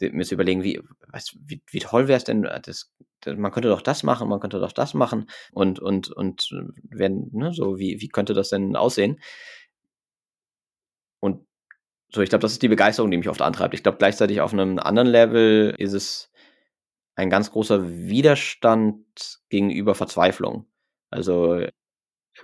Mir 0.00 0.24
zu 0.24 0.32
überlegen, 0.32 0.64
wie, 0.64 0.80
was, 1.06 1.36
wie, 1.44 1.60
wie 1.70 1.80
toll 1.80 2.08
wäre 2.08 2.16
es 2.16 2.24
denn, 2.24 2.44
das, 2.62 2.94
das, 3.20 3.36
man 3.36 3.52
könnte 3.52 3.68
doch 3.68 3.82
das 3.82 4.04
machen, 4.04 4.26
man 4.26 4.40
könnte 4.40 4.58
doch 4.58 4.72
das 4.72 4.94
machen 4.94 5.28
und, 5.52 5.80
und, 5.80 6.10
und 6.10 6.48
wenn, 6.88 7.28
ne, 7.32 7.52
so, 7.52 7.78
wie, 7.78 8.00
wie 8.00 8.08
könnte 8.08 8.32
das 8.32 8.48
denn 8.48 8.74
aussehen? 8.74 9.20
Und 11.20 11.46
so, 12.10 12.22
ich 12.22 12.30
glaube, 12.30 12.40
das 12.42 12.52
ist 12.52 12.62
die 12.62 12.68
Begeisterung, 12.68 13.10
die 13.10 13.18
mich 13.18 13.28
oft 13.28 13.42
antreibt. 13.42 13.74
Ich 13.74 13.82
glaube, 13.82 13.98
gleichzeitig 13.98 14.40
auf 14.40 14.54
einem 14.54 14.78
anderen 14.78 15.08
Level 15.08 15.74
ist 15.76 15.92
es 15.92 16.30
ein 17.16 17.28
ganz 17.28 17.50
großer 17.50 17.86
Widerstand 17.86 19.04
gegenüber 19.50 19.94
Verzweiflung. 19.94 20.66
Also 21.10 21.62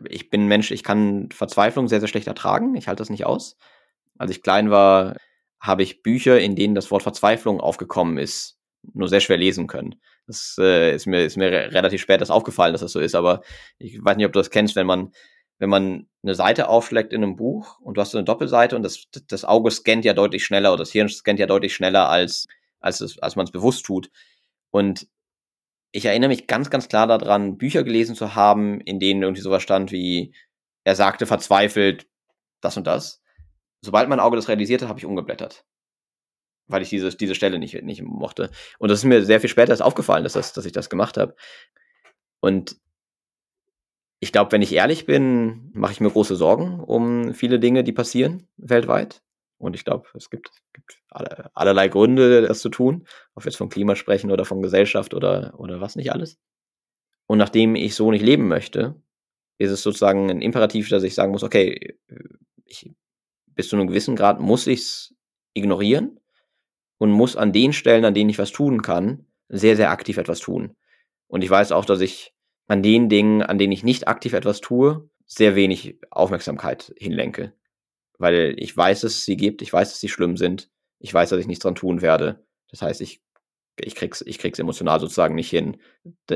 ich 0.09 0.31
bin 0.31 0.47
Mensch, 0.47 0.71
ich 0.71 0.83
kann 0.83 1.29
Verzweiflung 1.31 1.89
sehr, 1.89 2.01
sehr 2.01 2.09
schlecht 2.09 2.27
ertragen. 2.27 2.75
Ich 2.75 2.89
halte 2.89 3.01
das 3.01 3.11
nicht 3.11 3.27
aus. 3.27 3.57
Als 4.19 4.31
ich 4.31 4.43
klein 4.43 4.71
war, 4.71 5.17
habe 5.61 5.83
ich 5.83 6.03
Bücher, 6.03 6.39
in 6.41 6.57
denen 6.57 6.75
das 6.75 6.91
Wort 6.91 7.03
Verzweiflung 7.03 7.61
aufgekommen 7.61 8.19
ist, 8.19 8.59
nur 8.93 9.09
sehr 9.09 9.21
schwer 9.21 9.37
lesen 9.37 9.67
können. 9.67 9.97
Das 10.27 10.57
äh, 10.59 10.95
ist 10.95 11.07
mir, 11.07 11.25
ist 11.25 11.37
mir 11.37 11.51
relativ 11.51 12.01
spät 12.01 12.21
das 12.21 12.31
aufgefallen, 12.31 12.73
dass 12.73 12.81
das 12.81 12.93
so 12.93 13.01
ist, 13.01 13.15
aber 13.15 13.43
ich 13.79 14.03
weiß 14.03 14.17
nicht, 14.17 14.27
ob 14.27 14.33
du 14.33 14.41
das 14.41 14.51
kennst, 14.51 14.77
wenn 14.77 14.87
man, 14.87 15.13
wenn 15.59 15.71
man 15.71 16.09
eine 16.23 16.35
Seite 16.35 16.69
aufschlägt 16.69 17.13
in 17.13 17.23
einem 17.23 17.37
Buch 17.37 17.79
und 17.81 17.97
du 17.97 18.01
hast 18.01 18.11
so 18.11 18.19
eine 18.19 18.25
Doppelseite 18.25 18.77
und 18.77 18.83
das, 18.83 19.05
das 19.29 19.45
Auge 19.45 19.71
scannt 19.71 20.05
ja 20.05 20.13
deutlich 20.13 20.45
schneller 20.45 20.73
oder 20.73 20.83
das 20.83 20.93
Hirn 20.93 21.09
scannt 21.09 21.39
ja 21.39 21.47
deutlich 21.47 21.75
schneller, 21.75 22.09
als, 22.09 22.47
als, 22.81 23.01
es, 23.01 23.19
als 23.19 23.37
man 23.37 23.45
es 23.45 23.53
bewusst 23.53 23.85
tut. 23.85 24.11
Und 24.71 25.07
ich 25.95 26.07
erinnere 26.07 26.29
mich 26.29 26.49
ganz, 26.49 26.71
ganz 26.71 26.89
klar 26.89 27.07
daran, 27.07 27.57
Bücher 27.57 27.85
gelesen 27.85 28.17
zu 28.17 28.35
haben, 28.35 28.81
in 28.81 28.99
denen 28.99 29.23
irgendwie 29.23 29.43
sowas 29.43 29.63
stand 29.63 29.93
wie, 29.93 30.35
er 30.83 30.97
sagte 30.97 31.25
verzweifelt 31.25 32.09
das 32.61 32.77
und 32.77 32.89
das. 32.89 33.23
Sobald 33.81 34.09
mein 34.09 34.19
Auge 34.19 34.35
das 34.35 34.49
realisiert 34.49 34.83
hat, 34.83 34.89
habe 34.89 34.99
ich 34.99 35.07
umgeblättert. 35.07 35.65
Weil 36.67 36.83
ich 36.83 36.89
diese, 36.89 37.11
diese 37.11 37.37
Stelle 37.37 37.61
nicht, 37.61 37.81
nicht 37.85 38.03
mochte. 38.03 38.51
Und 38.81 38.91
das 38.91 38.99
ist 38.99 39.05
mir 39.05 39.25
sehr 39.25 39.41
viel 39.41 39.49
später 39.49 39.87
aufgefallen, 39.87 40.25
dass, 40.25 40.33
das, 40.33 40.53
dass 40.53 40.65
ich 40.65 40.73
das 40.73 40.91
gemacht 40.91 41.17
habe. 41.17 41.37
Und 42.41 42.77
ich 44.19 44.33
glaube, 44.33 44.51
wenn 44.51 44.63
ich 44.63 44.73
ehrlich 44.73 45.07
bin, 45.07 45.71
mache 45.75 45.93
ich 45.93 46.01
mir 46.01 46.11
große 46.11 46.35
Sorgen 46.35 46.81
um 46.81 47.35
viele 47.35 47.61
Dinge, 47.61 47.85
die 47.85 47.93
passieren 47.93 48.49
weltweit. 48.57 49.23
Und 49.65 49.75
ich 49.75 49.85
glaube, 49.85 50.07
es 50.15 50.29
gibt, 50.29 50.51
gibt 50.75 51.01
alle, 51.09 51.51
allerlei 51.55 51.89
Gründe, 51.89 52.43
das 52.43 52.61
zu 52.61 52.69
tun. 52.69 53.07
Ob 53.35 53.45
wir 53.45 53.51
jetzt 53.51 53.57
von 53.57 53.71
Klima 53.71 53.97
sprechen 53.97 54.31
oder 54.31 54.45
von 54.45 54.61
Gesellschaft 54.61 55.15
oder, 55.15 55.55
oder 55.57 55.81
was 55.81 55.97
nicht 55.97 56.13
alles. 56.13 56.39
Und 57.27 57.39
nachdem 57.39 57.75
ich 57.75 57.95
so 57.95 58.11
nicht 58.11 58.25
leben 58.25 58.47
möchte, 58.47 59.01
ist 59.57 59.71
es 59.71 59.83
sozusagen 59.83 60.31
ein 60.31 60.43
Imperativ, 60.43 60.91
dass 60.91 61.03
ich 61.03 61.15
sagen 61.15 61.33
muss, 61.33 61.43
okay, 61.43 61.97
ich, 62.67 62.95
bis 63.47 63.69
zu 63.69 63.77
einem 63.77 63.87
gewissen 63.87 64.17
Grad 64.17 64.39
muss 64.39 64.67
ich 64.67 64.81
es 64.81 65.15
ignorieren 65.55 66.21
und 66.99 67.11
muss 67.11 67.35
an 67.35 67.53
den 67.53 67.73
Stellen, 67.73 68.05
an 68.05 68.13
denen 68.13 68.29
ich 68.29 68.39
was 68.39 68.53
tun 68.53 68.83
kann, 68.83 69.27
sehr, 69.49 69.77
sehr 69.77 69.91
aktiv 69.91 70.19
etwas 70.19 70.41
tun. 70.41 70.77
Und 71.27 71.43
ich 71.43 71.49
weiß 71.49 71.73
auch, 71.73 71.87
dass 71.87 72.03
ich 72.03 72.35
an 72.67 72.83
den 72.83 73.09
Dingen, 73.09 73.43
an 73.43 73.57
denen 73.57 73.73
ich 73.73 73.83
nicht 73.83 74.09
aktiv 74.09 74.35
etwas 74.35 74.61
tue, 74.61 75.09
sehr 75.25 75.55
wenig 75.55 75.99
Aufmerksamkeit 76.11 76.93
hinlenke 76.99 77.55
weil 78.19 78.55
ich 78.59 78.77
weiß, 78.77 79.03
dass 79.03 79.13
es 79.13 79.25
sie 79.25 79.37
gibt, 79.37 79.63
ich 79.63 79.73
weiß, 79.73 79.91
dass 79.91 80.01
sie 80.01 80.09
schlimm 80.09 80.37
sind, 80.37 80.71
ich 80.99 81.13
weiß, 81.13 81.31
dass 81.31 81.41
ich 81.41 81.47
nichts 81.47 81.63
dran 81.63 81.75
tun 81.75 82.03
werde. 82.03 82.47
Das 82.71 82.83
heißt, 82.83 83.01
ich, 83.01 83.23
ich 83.79 83.95
krieg's, 83.95 84.23
ich 84.23 84.39
krieg's 84.39 84.59
emotional 84.59 85.01
sozusagen 85.01 85.35
nicht 85.35 85.51
hin, 85.51 85.79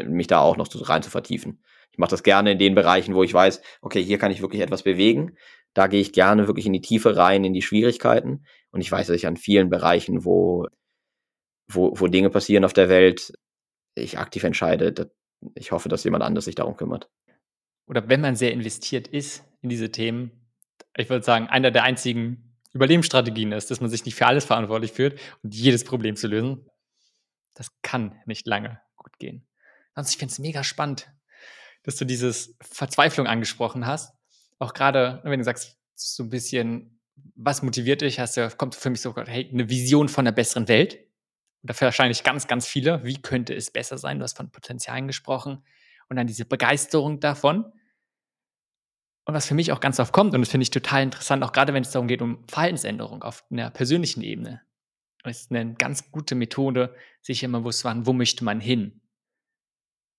mich 0.04 0.26
da 0.26 0.40
auch 0.40 0.56
noch 0.56 0.68
rein 0.88 1.02
zu 1.02 1.10
vertiefen. 1.10 1.62
Ich 1.90 1.98
mache 1.98 2.10
das 2.10 2.22
gerne 2.22 2.52
in 2.52 2.58
den 2.58 2.74
Bereichen, 2.74 3.14
wo 3.14 3.22
ich 3.22 3.34
weiß, 3.34 3.60
okay, 3.80 4.02
hier 4.02 4.18
kann 4.18 4.30
ich 4.30 4.42
wirklich 4.42 4.62
etwas 4.62 4.82
bewegen. 4.82 5.36
Da 5.74 5.86
gehe 5.86 6.00
ich 6.00 6.12
gerne 6.12 6.46
wirklich 6.46 6.66
in 6.66 6.72
die 6.72 6.80
Tiefe 6.80 7.16
rein, 7.16 7.44
in 7.44 7.52
die 7.52 7.62
Schwierigkeiten. 7.62 8.44
Und 8.70 8.80
ich 8.80 8.90
weiß, 8.90 9.08
dass 9.08 9.16
ich 9.16 9.26
an 9.26 9.36
vielen 9.36 9.70
Bereichen, 9.70 10.24
wo, 10.24 10.66
wo, 11.68 11.98
wo 11.98 12.06
Dinge 12.06 12.30
passieren 12.30 12.64
auf 12.64 12.72
der 12.72 12.88
Welt, 12.88 13.32
ich 13.94 14.18
aktiv 14.18 14.44
entscheide. 14.44 15.10
Ich 15.54 15.72
hoffe, 15.72 15.88
dass 15.88 16.04
jemand 16.04 16.24
anders 16.24 16.44
sich 16.44 16.54
darum 16.54 16.76
kümmert. 16.76 17.10
Oder 17.88 18.08
wenn 18.08 18.20
man 18.20 18.36
sehr 18.36 18.52
investiert 18.52 19.08
ist 19.08 19.44
in 19.62 19.68
diese 19.68 19.90
Themen, 19.90 20.47
ich 20.96 21.08
würde 21.08 21.24
sagen, 21.24 21.48
einer 21.48 21.70
der 21.70 21.84
einzigen 21.84 22.56
Überlebensstrategien 22.72 23.52
ist, 23.52 23.70
dass 23.70 23.80
man 23.80 23.90
sich 23.90 24.04
nicht 24.04 24.14
für 24.14 24.26
alles 24.26 24.44
verantwortlich 24.44 24.92
fühlt 24.92 25.18
und 25.42 25.54
jedes 25.54 25.84
Problem 25.84 26.16
zu 26.16 26.28
lösen. 26.28 26.68
Das 27.54 27.70
kann 27.82 28.20
nicht 28.26 28.46
lange 28.46 28.80
gut 28.96 29.18
gehen. 29.18 29.46
Sonst, 29.94 30.10
ich 30.10 30.18
finde 30.18 30.32
es 30.32 30.38
mega 30.38 30.62
spannend, 30.62 31.10
dass 31.82 31.96
du 31.96 32.04
dieses 32.04 32.56
Verzweiflung 32.60 33.26
angesprochen 33.26 33.86
hast. 33.86 34.14
Auch 34.58 34.74
gerade, 34.74 35.20
wenn 35.24 35.38
du 35.38 35.44
sagst, 35.44 35.78
so 35.94 36.22
ein 36.24 36.30
bisschen, 36.30 37.00
was 37.34 37.62
motiviert 37.62 38.02
dich, 38.02 38.20
hast 38.20 38.36
du, 38.36 38.48
kommt 38.50 38.74
für 38.74 38.90
mich 38.90 39.00
so, 39.00 39.14
hey, 39.16 39.48
eine 39.52 39.68
Vision 39.68 40.08
von 40.08 40.26
einer 40.26 40.34
besseren 40.34 40.68
Welt. 40.68 40.94
Und 41.62 41.70
dafür 41.70 41.86
wahrscheinlich 41.86 42.22
ganz, 42.22 42.46
ganz 42.46 42.66
viele. 42.66 43.02
Wie 43.04 43.20
könnte 43.20 43.54
es 43.54 43.70
besser 43.70 43.98
sein? 43.98 44.18
Du 44.18 44.24
hast 44.24 44.36
von 44.36 44.50
Potenzialen 44.50 45.06
gesprochen. 45.08 45.64
Und 46.08 46.16
dann 46.16 46.26
diese 46.26 46.44
Begeisterung 46.44 47.18
davon. 47.20 47.72
Und 49.28 49.34
was 49.34 49.46
für 49.46 49.54
mich 49.54 49.72
auch 49.72 49.80
ganz 49.80 50.00
oft 50.00 50.14
kommt, 50.14 50.32
und 50.34 50.40
das 50.40 50.48
finde 50.48 50.62
ich 50.62 50.70
total 50.70 51.02
interessant, 51.02 51.44
auch 51.44 51.52
gerade 51.52 51.74
wenn 51.74 51.82
es 51.82 51.90
darum 51.90 52.08
geht, 52.08 52.22
um 52.22 52.42
Verhaltensänderung 52.48 53.22
auf 53.22 53.44
einer 53.50 53.70
persönlichen 53.70 54.22
Ebene, 54.22 54.62
ist 55.24 55.50
eine 55.50 55.74
ganz 55.74 56.10
gute 56.10 56.34
Methode, 56.34 56.94
sich 57.20 57.42
immer 57.42 57.58
bewusst 57.58 57.80
zu 57.80 57.88
machen, 57.88 58.06
wo 58.06 58.14
möchte 58.14 58.42
man 58.42 58.58
hin? 58.58 59.02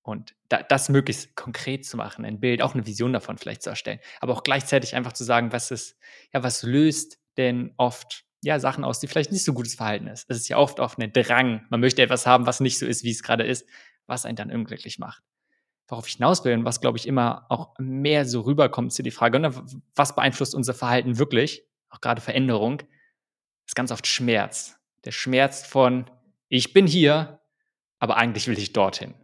Und 0.03 0.35
da, 0.47 0.61
das 0.61 0.89
möglichst 0.89 1.35
konkret 1.35 1.87
zu 1.87 1.97
machen, 1.97 2.23
ein 2.23 2.39
Bild, 2.39 2.61
auch 2.61 2.75
eine 2.75 2.85
Vision 2.85 3.11
davon 3.11 3.39
vielleicht 3.39 3.63
zu 3.63 3.71
erstellen, 3.71 3.99
aber 4.19 4.33
auch 4.33 4.43
gleichzeitig 4.43 4.95
einfach 4.95 5.13
zu 5.13 5.23
sagen, 5.23 5.51
was 5.51 5.71
ist, 5.71 5.97
ja, 6.31 6.43
was 6.43 6.61
löst 6.61 7.17
denn 7.37 7.73
oft 7.77 8.25
ja, 8.43 8.59
Sachen 8.59 8.83
aus, 8.83 8.99
die 8.99 9.07
vielleicht 9.07 9.31
nicht 9.31 9.43
so 9.43 9.53
gutes 9.53 9.73
Verhalten 9.73 10.05
ist. 10.05 10.29
Es 10.29 10.37
ist 10.37 10.49
ja 10.49 10.57
oft 10.57 10.79
oft 10.79 10.99
ein 10.99 11.11
Drang. 11.11 11.65
Man 11.71 11.79
möchte 11.79 12.03
etwas 12.03 12.27
haben, 12.27 12.45
was 12.45 12.59
nicht 12.59 12.77
so 12.77 12.85
ist, 12.85 13.03
wie 13.03 13.11
es 13.11 13.23
gerade 13.23 13.43
ist, 13.43 13.65
was 14.05 14.25
einen 14.25 14.35
dann 14.35 14.51
unglücklich 14.51 14.99
macht 14.99 15.23
worauf 15.89 16.07
ich 16.07 16.15
hinaus 16.15 16.45
will 16.45 16.53
und 16.53 16.65
was, 16.65 16.81
glaube 16.81 16.97
ich, 16.97 17.07
immer 17.07 17.45
auch 17.49 17.73
mehr 17.79 18.25
so 18.25 18.41
rüberkommt 18.41 18.93
zu 18.93 19.03
die 19.03 19.11
Frage, 19.11 19.39
ne, 19.39 19.51
was 19.95 20.15
beeinflusst 20.15 20.55
unser 20.55 20.73
Verhalten 20.73 21.17
wirklich, 21.17 21.63
auch 21.89 21.99
gerade 21.99 22.21
Veränderung, 22.21 22.83
ist 23.65 23.75
ganz 23.75 23.91
oft 23.91 24.07
Schmerz. 24.07 24.79
Der 25.05 25.11
Schmerz 25.11 25.65
von, 25.65 26.09
ich 26.47 26.73
bin 26.73 26.85
hier, 26.87 27.39
aber 27.99 28.17
eigentlich 28.17 28.47
will 28.47 28.57
ich 28.57 28.73
dorthin. 28.73 29.15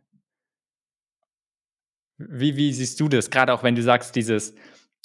Wie, 2.18 2.56
wie 2.56 2.74
siehst 2.74 3.00
du 3.00 3.10
das? 3.10 3.30
Gerade 3.30 3.54
auch 3.54 3.64
wenn 3.64 3.76
du 3.76 3.84
sagst, 3.84 4.16
dieses 4.16 4.56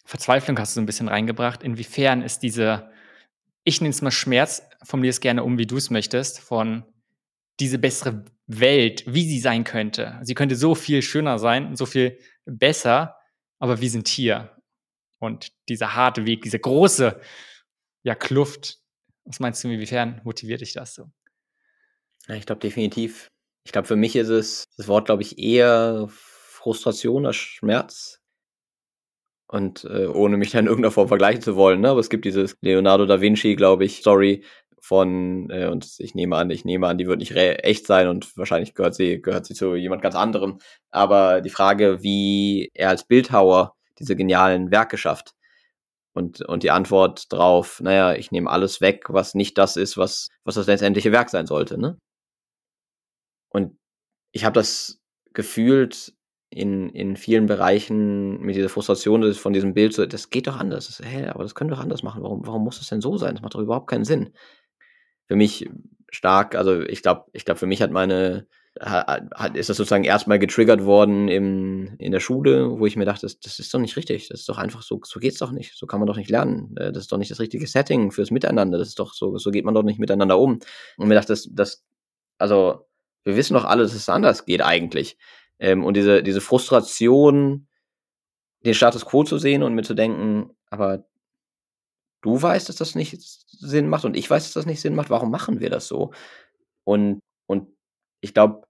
Verzweiflung 0.04 0.58
hast 0.58 0.72
du 0.72 0.74
so 0.76 0.80
ein 0.80 0.86
bisschen 0.86 1.08
reingebracht. 1.08 1.62
Inwiefern 1.62 2.22
ist 2.22 2.40
diese, 2.40 2.90
ich 3.64 3.80
nenne 3.80 3.90
es 3.90 4.02
mal 4.02 4.10
Schmerz, 4.10 4.62
formuliere 4.82 5.10
es 5.10 5.20
gerne 5.20 5.44
um, 5.44 5.58
wie 5.58 5.66
du 5.66 5.76
es 5.76 5.90
möchtest, 5.90 6.40
von 6.40 6.84
diese 7.58 7.78
bessere 7.78 8.24
Welt, 8.52 9.04
wie 9.06 9.28
sie 9.28 9.38
sein 9.38 9.62
könnte. 9.62 10.18
Sie 10.22 10.34
könnte 10.34 10.56
so 10.56 10.74
viel 10.74 11.02
schöner 11.02 11.38
sein, 11.38 11.76
so 11.76 11.86
viel 11.86 12.18
besser, 12.44 13.16
aber 13.60 13.80
wir 13.80 13.90
sind 13.90 14.08
hier. 14.08 14.56
Und 15.20 15.52
dieser 15.68 15.94
harte 15.94 16.26
Weg, 16.26 16.42
diese 16.42 16.58
große 16.58 17.20
ja, 18.02 18.14
Kluft, 18.14 18.78
was 19.24 19.38
meinst 19.38 19.62
du, 19.62 19.68
inwiefern 19.68 20.20
motiviert 20.24 20.62
dich 20.62 20.72
das 20.72 20.94
so? 20.94 21.10
Ja, 22.26 22.34
ich 22.34 22.46
glaube 22.46 22.60
definitiv. 22.60 23.28
Ich 23.64 23.72
glaube, 23.72 23.86
für 23.86 23.96
mich 23.96 24.16
ist 24.16 24.30
es 24.30 24.64
das 24.76 24.88
Wort, 24.88 25.06
glaube 25.06 25.22
ich, 25.22 25.38
eher 25.38 26.08
Frustration 26.08 27.22
oder 27.22 27.32
Schmerz. 27.32 28.20
Und 29.46 29.84
äh, 29.84 30.06
ohne 30.06 30.36
mich 30.36 30.50
da 30.50 30.58
in 30.58 30.66
irgendeiner 30.66 30.92
Form 30.92 31.08
vergleichen 31.08 31.42
zu 31.42 31.56
wollen, 31.56 31.80
ne? 31.80 31.90
aber 31.90 32.00
es 32.00 32.08
gibt 32.08 32.24
dieses 32.24 32.56
Leonardo 32.60 33.04
da 33.06 33.20
Vinci, 33.20 33.56
glaube 33.56 33.84
ich, 33.84 33.98
Story, 33.98 34.44
von, 34.80 35.50
äh, 35.50 35.66
und 35.66 35.94
ich 35.98 36.14
nehme 36.14 36.36
an, 36.36 36.50
ich 36.50 36.64
nehme 36.64 36.88
an, 36.88 36.98
die 36.98 37.06
wird 37.06 37.18
nicht 37.18 37.36
echt 37.36 37.86
sein 37.86 38.08
und 38.08 38.36
wahrscheinlich 38.36 38.74
gehört 38.74 38.94
sie, 38.94 39.20
gehört 39.20 39.46
sie 39.46 39.54
zu 39.54 39.76
jemand 39.76 40.02
ganz 40.02 40.14
anderem. 40.14 40.58
Aber 40.90 41.40
die 41.40 41.50
Frage, 41.50 42.02
wie 42.02 42.70
er 42.74 42.88
als 42.88 43.04
Bildhauer 43.04 43.76
diese 43.98 44.16
genialen 44.16 44.70
Werke 44.70 44.96
schafft. 44.98 45.34
Und, 46.12 46.42
und 46.42 46.64
die 46.64 46.72
Antwort 46.72 47.32
drauf, 47.32 47.80
naja, 47.80 48.14
ich 48.14 48.32
nehme 48.32 48.50
alles 48.50 48.80
weg, 48.80 49.04
was 49.10 49.34
nicht 49.34 49.56
das 49.58 49.76
ist, 49.76 49.96
was, 49.96 50.28
was 50.42 50.56
das 50.56 50.66
letztendliche 50.66 51.12
Werk 51.12 51.30
sein 51.30 51.46
sollte. 51.46 51.78
Ne? 51.78 51.98
Und 53.48 53.78
ich 54.32 54.44
habe 54.44 54.54
das 54.54 54.98
gefühlt 55.34 56.12
in, 56.50 56.90
in 56.90 57.16
vielen 57.16 57.46
Bereichen 57.46 58.40
mit 58.40 58.56
dieser 58.56 58.68
Frustration 58.68 59.32
von 59.34 59.52
diesem 59.52 59.72
Bild, 59.72 59.92
so, 59.94 60.04
das 60.04 60.30
geht 60.30 60.48
doch 60.48 60.56
anders. 60.56 61.00
Hä, 61.04 61.26
aber 61.28 61.44
das 61.44 61.54
können 61.54 61.70
wir 61.70 61.76
doch 61.76 61.82
anders 61.82 62.02
machen. 62.02 62.22
Warum, 62.24 62.44
warum 62.44 62.64
muss 62.64 62.78
das 62.78 62.88
denn 62.88 63.00
so 63.00 63.16
sein? 63.16 63.36
Das 63.36 63.42
macht 63.42 63.54
doch 63.54 63.60
überhaupt 63.60 63.88
keinen 63.88 64.04
Sinn 64.04 64.32
für 65.30 65.36
mich 65.36 65.70
stark, 66.10 66.56
also 66.56 66.80
ich 66.80 67.02
glaube, 67.02 67.26
ich 67.32 67.44
glaube, 67.44 67.60
für 67.60 67.68
mich 67.68 67.80
hat 67.80 67.92
meine, 67.92 68.48
hat, 68.80 69.56
ist 69.56 69.68
das 69.68 69.76
sozusagen 69.76 70.02
erstmal 70.02 70.40
getriggert 70.40 70.84
worden 70.84 71.28
im, 71.28 71.94
in 71.98 72.10
der 72.10 72.18
Schule, 72.18 72.80
wo 72.80 72.84
ich 72.84 72.96
mir 72.96 73.04
dachte, 73.04 73.26
das, 73.26 73.38
das 73.38 73.60
ist 73.60 73.72
doch 73.72 73.78
nicht 73.78 73.96
richtig. 73.96 74.26
Das 74.26 74.40
ist 74.40 74.48
doch 74.48 74.58
einfach 74.58 74.82
so, 74.82 75.00
so 75.04 75.20
geht's 75.20 75.38
doch 75.38 75.52
nicht. 75.52 75.76
So 75.76 75.86
kann 75.86 76.00
man 76.00 76.08
doch 76.08 76.16
nicht 76.16 76.30
lernen. 76.30 76.76
Äh, 76.76 76.90
das 76.90 77.04
ist 77.04 77.12
doch 77.12 77.16
nicht 77.16 77.30
das 77.30 77.38
richtige 77.38 77.64
Setting 77.64 78.10
fürs 78.10 78.32
Miteinander. 78.32 78.76
Das 78.76 78.88
ist 78.88 78.98
doch 78.98 79.14
so, 79.14 79.38
so 79.38 79.52
geht 79.52 79.64
man 79.64 79.72
doch 79.72 79.84
nicht 79.84 80.00
miteinander 80.00 80.36
um. 80.36 80.58
Und 80.96 81.06
mir 81.06 81.14
dachte, 81.14 81.28
das, 81.28 81.48
das, 81.52 81.84
also, 82.38 82.88
wir 83.22 83.36
wissen 83.36 83.54
doch 83.54 83.64
alle, 83.64 83.84
dass 83.84 83.94
es 83.94 84.08
anders 84.08 84.46
geht 84.46 84.62
eigentlich. 84.62 85.16
Ähm, 85.60 85.84
und 85.84 85.96
diese, 85.96 86.24
diese 86.24 86.40
Frustration, 86.40 87.68
den 88.64 88.74
Status 88.74 89.06
quo 89.06 89.22
zu 89.22 89.38
sehen 89.38 89.62
und 89.62 89.76
mir 89.76 89.84
zu 89.84 89.94
denken, 89.94 90.50
aber 90.70 91.04
du 92.22 92.40
weißt, 92.40 92.68
dass 92.68 92.76
das 92.76 92.94
nicht 92.94 93.20
Sinn 93.20 93.88
macht 93.88 94.04
und 94.04 94.16
ich 94.16 94.28
weiß, 94.28 94.44
dass 94.44 94.52
das 94.52 94.66
nicht 94.66 94.80
Sinn 94.80 94.94
macht. 94.94 95.10
Warum 95.10 95.30
machen 95.30 95.60
wir 95.60 95.70
das 95.70 95.88
so? 95.88 96.12
Und, 96.84 97.20
und 97.46 97.68
ich 98.20 98.34
glaube, 98.34 98.66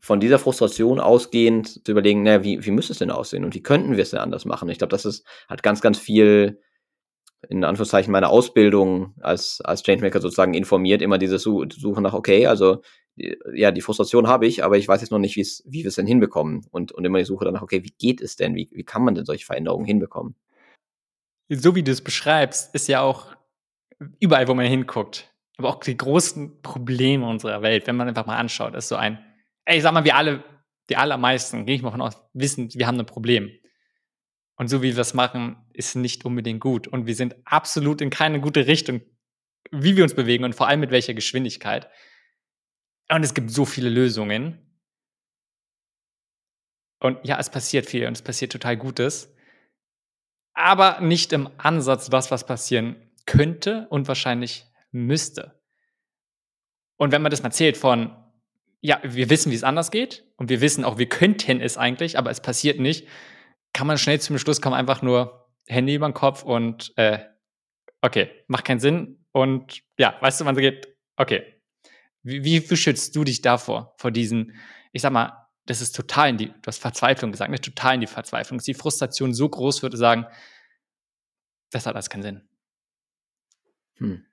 von 0.00 0.20
dieser 0.20 0.38
Frustration 0.38 1.00
ausgehend 1.00 1.84
zu 1.84 1.92
überlegen, 1.92 2.22
naja, 2.22 2.44
wie, 2.44 2.64
wie 2.64 2.70
müsste 2.70 2.92
es 2.92 2.98
denn 2.98 3.10
aussehen 3.10 3.44
und 3.44 3.54
wie 3.54 3.62
könnten 3.62 3.96
wir 3.96 4.02
es 4.02 4.10
denn 4.10 4.20
anders 4.20 4.44
machen? 4.44 4.68
Ich 4.68 4.78
glaube, 4.78 4.90
das 4.92 5.04
ist, 5.04 5.26
hat 5.48 5.62
ganz, 5.62 5.80
ganz 5.80 5.98
viel 5.98 6.60
in 7.48 7.62
Anführungszeichen 7.62 8.10
meine 8.10 8.28
Ausbildung 8.28 9.14
als, 9.20 9.60
als 9.60 9.82
Changemaker 9.82 10.20
sozusagen 10.20 10.54
informiert, 10.54 11.02
immer 11.02 11.18
diese 11.18 11.38
Suche 11.38 12.02
nach, 12.02 12.14
okay, 12.14 12.46
also 12.46 12.82
ja, 13.54 13.70
die 13.70 13.80
Frustration 13.80 14.28
habe 14.28 14.46
ich, 14.46 14.64
aber 14.64 14.76
ich 14.76 14.86
weiß 14.86 15.00
jetzt 15.00 15.10
noch 15.10 15.18
nicht, 15.18 15.36
wie 15.36 15.82
wir 15.82 15.88
es 15.88 15.94
denn 15.96 16.06
hinbekommen. 16.06 16.66
Und, 16.70 16.92
und 16.92 17.04
immer 17.04 17.18
die 17.18 17.24
Suche 17.24 17.44
danach, 17.44 17.62
okay, 17.62 17.82
wie 17.84 17.92
geht 17.98 18.20
es 18.20 18.36
denn? 18.36 18.54
Wie, 18.54 18.68
wie 18.72 18.84
kann 18.84 19.02
man 19.04 19.14
denn 19.14 19.24
solche 19.24 19.44
Veränderungen 19.44 19.84
hinbekommen? 19.84 20.36
So 21.48 21.74
wie 21.74 21.82
du 21.82 21.92
es 21.92 22.02
beschreibst, 22.02 22.74
ist 22.74 22.88
ja 22.88 23.00
auch 23.00 23.34
überall, 24.20 24.48
wo 24.48 24.54
man 24.54 24.66
hinguckt, 24.66 25.32
aber 25.56 25.70
auch 25.70 25.80
die 25.80 25.96
großen 25.96 26.62
Probleme 26.62 27.26
unserer 27.26 27.62
Welt, 27.62 27.86
wenn 27.86 27.96
man 27.96 28.08
einfach 28.08 28.26
mal 28.26 28.36
anschaut, 28.36 28.74
ist 28.74 28.88
so 28.88 28.96
ein, 28.96 29.18
ey, 29.64 29.80
sag 29.80 29.92
mal, 29.92 30.04
wir 30.04 30.16
alle, 30.16 30.44
die 30.88 30.96
allermeisten, 30.96 31.66
gehe 31.66 31.76
ich 31.76 31.82
mal 31.82 31.90
von 31.90 32.00
aus, 32.00 32.16
wissen, 32.32 32.72
wir 32.74 32.86
haben 32.86 32.98
ein 32.98 33.06
Problem. 33.06 33.50
Und 34.56 34.68
so 34.68 34.82
wie 34.82 34.94
wir 34.94 35.00
es 35.00 35.14
machen, 35.14 35.56
ist 35.72 35.94
nicht 35.94 36.24
unbedingt 36.24 36.60
gut. 36.60 36.88
Und 36.88 37.06
wir 37.06 37.14
sind 37.14 37.36
absolut 37.44 38.00
in 38.00 38.10
keine 38.10 38.40
gute 38.40 38.66
Richtung, 38.66 39.02
wie 39.70 39.96
wir 39.96 40.02
uns 40.02 40.14
bewegen 40.14 40.44
und 40.44 40.54
vor 40.54 40.66
allem 40.66 40.80
mit 40.80 40.90
welcher 40.90 41.14
Geschwindigkeit. 41.14 41.88
Und 43.08 43.22
es 43.22 43.34
gibt 43.34 43.50
so 43.50 43.64
viele 43.64 43.88
Lösungen. 43.88 44.58
Und 47.00 47.18
ja, 47.24 47.38
es 47.38 47.50
passiert 47.50 47.86
viel 47.86 48.06
und 48.06 48.14
es 48.14 48.22
passiert 48.22 48.50
total 48.50 48.76
Gutes. 48.76 49.34
Aber 50.58 51.00
nicht 51.00 51.32
im 51.32 51.48
Ansatz 51.56 52.10
das, 52.10 52.32
was 52.32 52.44
passieren 52.44 52.96
könnte 53.26 53.86
und 53.90 54.08
wahrscheinlich 54.08 54.66
müsste. 54.90 55.60
Und 56.96 57.12
wenn 57.12 57.22
man 57.22 57.30
das 57.30 57.44
mal 57.44 57.52
zählt 57.52 57.76
von, 57.76 58.16
ja, 58.80 58.98
wir 59.04 59.30
wissen, 59.30 59.52
wie 59.52 59.54
es 59.54 59.62
anders 59.62 59.92
geht 59.92 60.24
und 60.36 60.50
wir 60.50 60.60
wissen 60.60 60.84
auch, 60.84 60.98
wir 60.98 61.08
könnten 61.08 61.60
es 61.60 61.78
eigentlich, 61.78 62.18
aber 62.18 62.30
es 62.32 62.40
passiert 62.40 62.80
nicht, 62.80 63.06
kann 63.72 63.86
man 63.86 63.98
schnell 63.98 64.20
zum 64.20 64.36
Schluss 64.36 64.60
kommen, 64.60 64.74
einfach 64.74 65.00
nur 65.00 65.48
Handy 65.68 65.94
über 65.94 66.08
den 66.08 66.14
Kopf 66.14 66.42
und 66.42 66.92
äh, 66.96 67.20
okay, 68.02 68.28
macht 68.48 68.64
keinen 68.64 68.80
Sinn. 68.80 69.24
Und 69.30 69.82
ja, 69.96 70.16
weißt 70.20 70.40
du, 70.40 70.44
es 70.44 70.56
geht? 70.56 70.88
Okay. 71.14 71.54
Wie, 72.24 72.42
wie 72.42 72.58
beschützt 72.58 73.14
du 73.14 73.22
dich 73.22 73.42
davor, 73.42 73.94
vor 73.98 74.10
diesen, 74.10 74.56
ich 74.90 75.02
sag 75.02 75.12
mal, 75.12 75.47
das 75.68 75.82
ist 75.82 75.94
total 75.94 76.30
in 76.30 76.38
die, 76.38 76.46
du 76.46 76.66
hast 76.66 76.78
Verzweiflung 76.78 77.30
gesagt, 77.30 77.50
ne? 77.50 77.60
total 77.60 77.96
in 77.96 78.00
die 78.00 78.06
Verzweiflung, 78.06 78.58
dass 78.58 78.64
die 78.64 78.72
Frustration 78.74 79.34
so 79.34 79.48
groß 79.48 79.82
wird, 79.82 79.96
sagen, 79.98 80.26
das 81.70 81.86
hat 81.86 81.94
alles 81.94 82.08
keinen 82.08 82.22
Sinn. 82.22 82.48
Hm. 83.98 84.24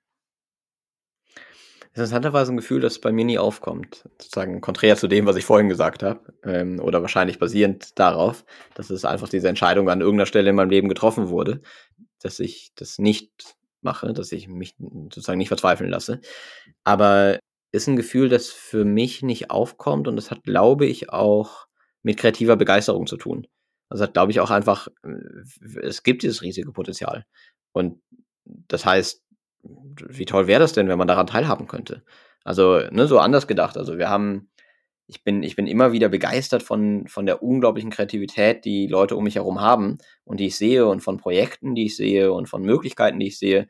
Interessanterweise 1.88 2.52
ein 2.52 2.56
Gefühl, 2.56 2.80
das 2.80 3.00
bei 3.00 3.12
mir 3.12 3.26
nie 3.26 3.38
aufkommt. 3.38 4.08
Sozusagen 4.18 4.62
konträr 4.62 4.96
zu 4.96 5.08
dem, 5.08 5.26
was 5.26 5.36
ich 5.36 5.44
vorhin 5.44 5.68
gesagt 5.68 6.02
habe. 6.02 6.32
Ähm, 6.42 6.80
oder 6.80 7.02
wahrscheinlich 7.02 7.38
basierend 7.38 7.98
darauf, 7.98 8.44
dass 8.74 8.88
es 8.88 9.04
einfach 9.04 9.28
diese 9.28 9.48
Entscheidung 9.48 9.90
an 9.90 10.00
irgendeiner 10.00 10.26
Stelle 10.26 10.50
in 10.50 10.56
meinem 10.56 10.70
Leben 10.70 10.88
getroffen 10.88 11.28
wurde, 11.28 11.60
dass 12.22 12.40
ich 12.40 12.72
das 12.76 12.98
nicht 12.98 13.56
mache, 13.82 14.14
dass 14.14 14.32
ich 14.32 14.48
mich 14.48 14.74
sozusagen 14.78 15.38
nicht 15.38 15.48
verzweifeln 15.48 15.90
lasse. 15.90 16.20
Aber 16.84 17.38
ist 17.76 17.86
ein 17.86 17.96
Gefühl, 17.96 18.28
das 18.28 18.48
für 18.48 18.84
mich 18.84 19.22
nicht 19.22 19.50
aufkommt 19.50 20.08
und 20.08 20.16
das 20.16 20.30
hat, 20.30 20.42
glaube 20.42 20.86
ich, 20.86 21.10
auch 21.10 21.66
mit 22.02 22.16
kreativer 22.16 22.56
Begeisterung 22.56 23.06
zu 23.06 23.16
tun. 23.16 23.46
Das 23.90 24.00
hat, 24.00 24.14
glaube 24.14 24.32
ich, 24.32 24.40
auch 24.40 24.50
einfach, 24.50 24.88
äh, 25.04 25.80
es 25.82 26.02
gibt 26.02 26.22
dieses 26.22 26.42
riesige 26.42 26.72
Potenzial. 26.72 27.24
Und 27.72 28.00
das 28.44 28.84
heißt, 28.84 29.22
wie 30.08 30.24
toll 30.24 30.46
wäre 30.46 30.60
das 30.60 30.72
denn, 30.72 30.88
wenn 30.88 30.98
man 30.98 31.08
daran 31.08 31.26
teilhaben 31.26 31.66
könnte? 31.66 32.04
Also, 32.44 32.78
ne, 32.90 33.06
so 33.06 33.18
anders 33.18 33.46
gedacht. 33.46 33.76
Also 33.76 33.98
wir 33.98 34.08
haben, 34.08 34.50
ich 35.06 35.24
bin, 35.24 35.42
ich 35.42 35.56
bin 35.56 35.66
immer 35.66 35.92
wieder 35.92 36.08
begeistert 36.08 36.62
von, 36.62 37.06
von 37.08 37.26
der 37.26 37.42
unglaublichen 37.42 37.90
Kreativität, 37.90 38.64
die 38.64 38.86
Leute 38.86 39.16
um 39.16 39.24
mich 39.24 39.36
herum 39.36 39.60
haben 39.60 39.98
und 40.24 40.40
die 40.40 40.46
ich 40.46 40.56
sehe 40.56 40.86
und 40.86 41.00
von 41.00 41.18
Projekten, 41.18 41.74
die 41.74 41.86
ich 41.86 41.96
sehe 41.96 42.32
und 42.32 42.48
von 42.48 42.62
Möglichkeiten, 42.62 43.18
die 43.18 43.28
ich 43.28 43.38
sehe. 43.38 43.68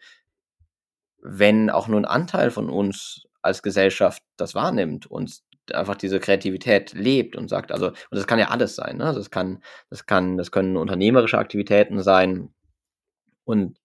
Wenn 1.23 1.71
auch 1.71 1.89
nur 1.89 2.01
ein 2.01 2.05
Anteil 2.05 2.51
von 2.51 2.71
uns 2.71 3.27
als 3.47 3.63
Gesellschaft 3.63 4.23
das 4.37 4.55
wahrnimmt 4.55 5.07
und 5.07 5.41
einfach 5.73 5.97
diese 5.97 6.21
Kreativität 6.21 6.93
lebt 6.95 7.37
und 7.37 7.49
sagt, 7.49 7.73
also, 7.73 7.89
und 7.89 7.97
das 8.11 8.27
kann 8.27 8.39
ja 8.39 8.49
alles 8.49 8.77
sein, 8.77 8.99
ne? 8.99 9.13
Das 9.15 9.31
kann, 9.31 9.63
das 9.91 10.07
kann, 10.07 10.37
das 10.37 10.51
können 10.51 10.77
unternehmerische 10.77 11.39
Aktivitäten 11.39 12.03
sein 12.03 12.51
und 13.45 13.79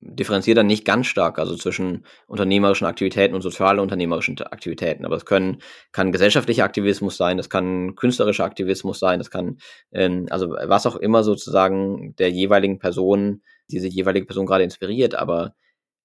differenziert 0.00 0.58
dann 0.58 0.66
nicht 0.66 0.84
ganz 0.84 1.06
stark, 1.06 1.38
also 1.38 1.56
zwischen 1.56 2.04
unternehmerischen 2.26 2.86
Aktivitäten 2.86 3.34
und 3.34 3.42
sozialunternehmerischen 3.42 4.38
Aktivitäten. 4.42 5.04
Aber 5.04 5.16
es 5.16 5.24
können, 5.24 5.58
kann 5.92 6.12
gesellschaftlicher 6.12 6.64
Aktivismus 6.64 7.16
sein, 7.16 7.36
das 7.36 7.50
kann 7.50 7.94
künstlerischer 7.96 8.44
Aktivismus 8.44 8.98
sein, 8.98 9.18
das 9.18 9.30
kann, 9.30 9.58
ähm, 9.92 10.26
also 10.30 10.50
was 10.50 10.86
auch 10.86 10.96
immer 10.96 11.24
sozusagen 11.24 12.14
der 12.16 12.30
jeweiligen 12.30 12.78
Person, 12.78 13.42
diese 13.70 13.88
jeweilige 13.88 14.26
Person 14.26 14.46
gerade 14.46 14.64
inspiriert. 14.64 15.14
Aber 15.14 15.54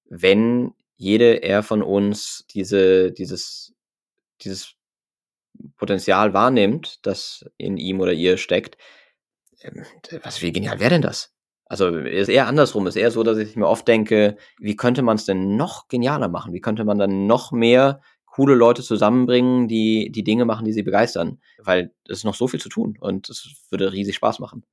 wenn 0.10 0.74
jede 1.02 1.42
er 1.42 1.64
von 1.64 1.82
uns 1.82 2.46
diese, 2.52 3.12
dieses, 3.12 3.74
dieses 4.42 4.76
Potenzial 5.76 6.36
wahrnimmt, 6.36 7.00
das 7.08 7.44
in 7.58 7.78
ihm 7.78 8.00
oder 8.00 8.14
ihr 8.14 8.38
steckt, 8.38 8.78
ähm, 9.62 9.84
was 10.22 10.44
wie 10.44 10.52
genial 10.52 10.80
wäre 10.80 10.92
denn 10.92 11.02
das? 11.02 11.34
Also 11.66 11.88
ist 11.88 12.30
eher 12.30 12.46
andersrum, 12.46 12.86
ist 12.86 12.98
eher 12.98 13.10
so, 13.10 13.24
dass 13.24 13.40
ich 13.40 13.56
mir 13.56 13.68
oft 13.68 13.88
denke, 13.88 14.38
wie 14.60 14.76
könnte 14.76 15.02
man 15.02 15.16
es 15.16 15.26
denn 15.26 15.56
noch 15.56 15.88
genialer 15.88 16.28
machen? 16.28 16.54
Wie 16.54 16.62
könnte 16.62 16.86
man 16.86 17.00
dann 17.00 17.26
noch 17.26 17.52
mehr 17.52 18.02
coole 18.26 18.54
Leute 18.54 18.84
zusammenbringen, 18.84 19.68
die 19.68 20.12
die 20.12 20.24
Dinge 20.24 20.46
machen, 20.46 20.66
die 20.66 20.74
sie 20.74 20.84
begeistern? 20.84 21.40
Weil 21.58 21.96
es 22.08 22.20
ist 22.20 22.26
noch 22.26 22.36
so 22.36 22.48
viel 22.48 22.62
zu 22.62 22.70
tun 22.70 22.96
und 23.00 23.28
es 23.28 23.66
würde 23.72 23.92
riesig 23.92 24.18
Spaß 24.18 24.38
machen. 24.38 24.66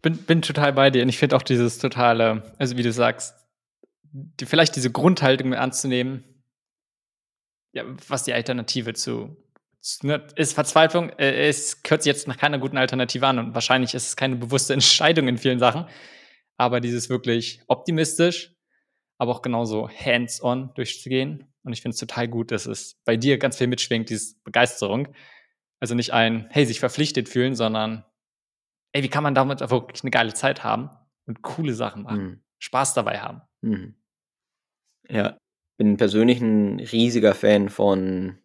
Bin, 0.00 0.16
bin 0.16 0.40
total 0.40 0.72
bei 0.72 0.90
dir 0.90 1.02
und 1.02 1.10
ich 1.10 1.18
finde 1.18 1.36
auch 1.36 1.42
dieses 1.42 1.78
totale, 1.78 2.54
also 2.58 2.78
wie 2.78 2.82
du 2.82 2.92
sagst, 2.92 3.45
die, 4.16 4.46
vielleicht 4.46 4.76
diese 4.76 4.90
Grundhaltung 4.90 5.52
ernst 5.52 5.82
zu 5.82 5.88
nehmen, 5.88 6.24
ja, 7.72 7.84
was 8.08 8.24
die 8.24 8.32
Alternative 8.32 8.94
zu 8.94 9.36
ne, 10.02 10.26
ist 10.36 10.54
Verzweiflung, 10.54 11.10
äh, 11.10 11.48
es 11.48 11.80
hört 11.86 12.02
sich 12.02 12.10
jetzt 12.10 12.26
nach 12.26 12.38
keiner 12.38 12.58
guten 12.58 12.78
Alternative 12.78 13.26
an 13.26 13.38
und 13.38 13.54
wahrscheinlich 13.54 13.94
ist 13.94 14.08
es 14.08 14.16
keine 14.16 14.36
bewusste 14.36 14.72
Entscheidung 14.74 15.28
in 15.28 15.38
vielen 15.38 15.58
Sachen, 15.58 15.86
aber 16.56 16.80
dieses 16.80 17.10
wirklich 17.10 17.60
optimistisch, 17.66 18.54
aber 19.18 19.32
auch 19.32 19.42
genauso 19.42 19.88
hands-on 19.88 20.72
durchzugehen. 20.74 21.52
Und 21.62 21.72
ich 21.72 21.82
finde 21.82 21.94
es 21.94 22.00
total 22.00 22.28
gut, 22.28 22.50
dass 22.52 22.66
es 22.66 23.00
bei 23.04 23.16
dir 23.16 23.38
ganz 23.38 23.58
viel 23.58 23.66
mitschwingt, 23.66 24.08
diese 24.08 24.36
Begeisterung. 24.44 25.08
Also 25.80 25.94
nicht 25.94 26.12
ein, 26.12 26.46
hey, 26.50 26.64
sich 26.64 26.80
verpflichtet 26.80 27.28
fühlen, 27.28 27.54
sondern, 27.54 28.04
ey, 28.92 29.02
wie 29.02 29.08
kann 29.08 29.24
man 29.24 29.34
damit 29.34 29.60
wirklich 29.60 30.02
eine 30.02 30.10
geile 30.10 30.32
Zeit 30.32 30.64
haben 30.64 30.90
und 31.26 31.42
coole 31.42 31.74
Sachen 31.74 32.04
machen, 32.04 32.22
mhm. 32.22 32.40
Spaß 32.58 32.94
dabei 32.94 33.20
haben. 33.20 33.42
Mhm. 33.62 33.94
Ja, 35.08 35.38
bin 35.76 35.96
persönlich 35.96 36.40
ein 36.40 36.80
riesiger 36.80 37.34
Fan 37.34 37.68
von 37.68 38.38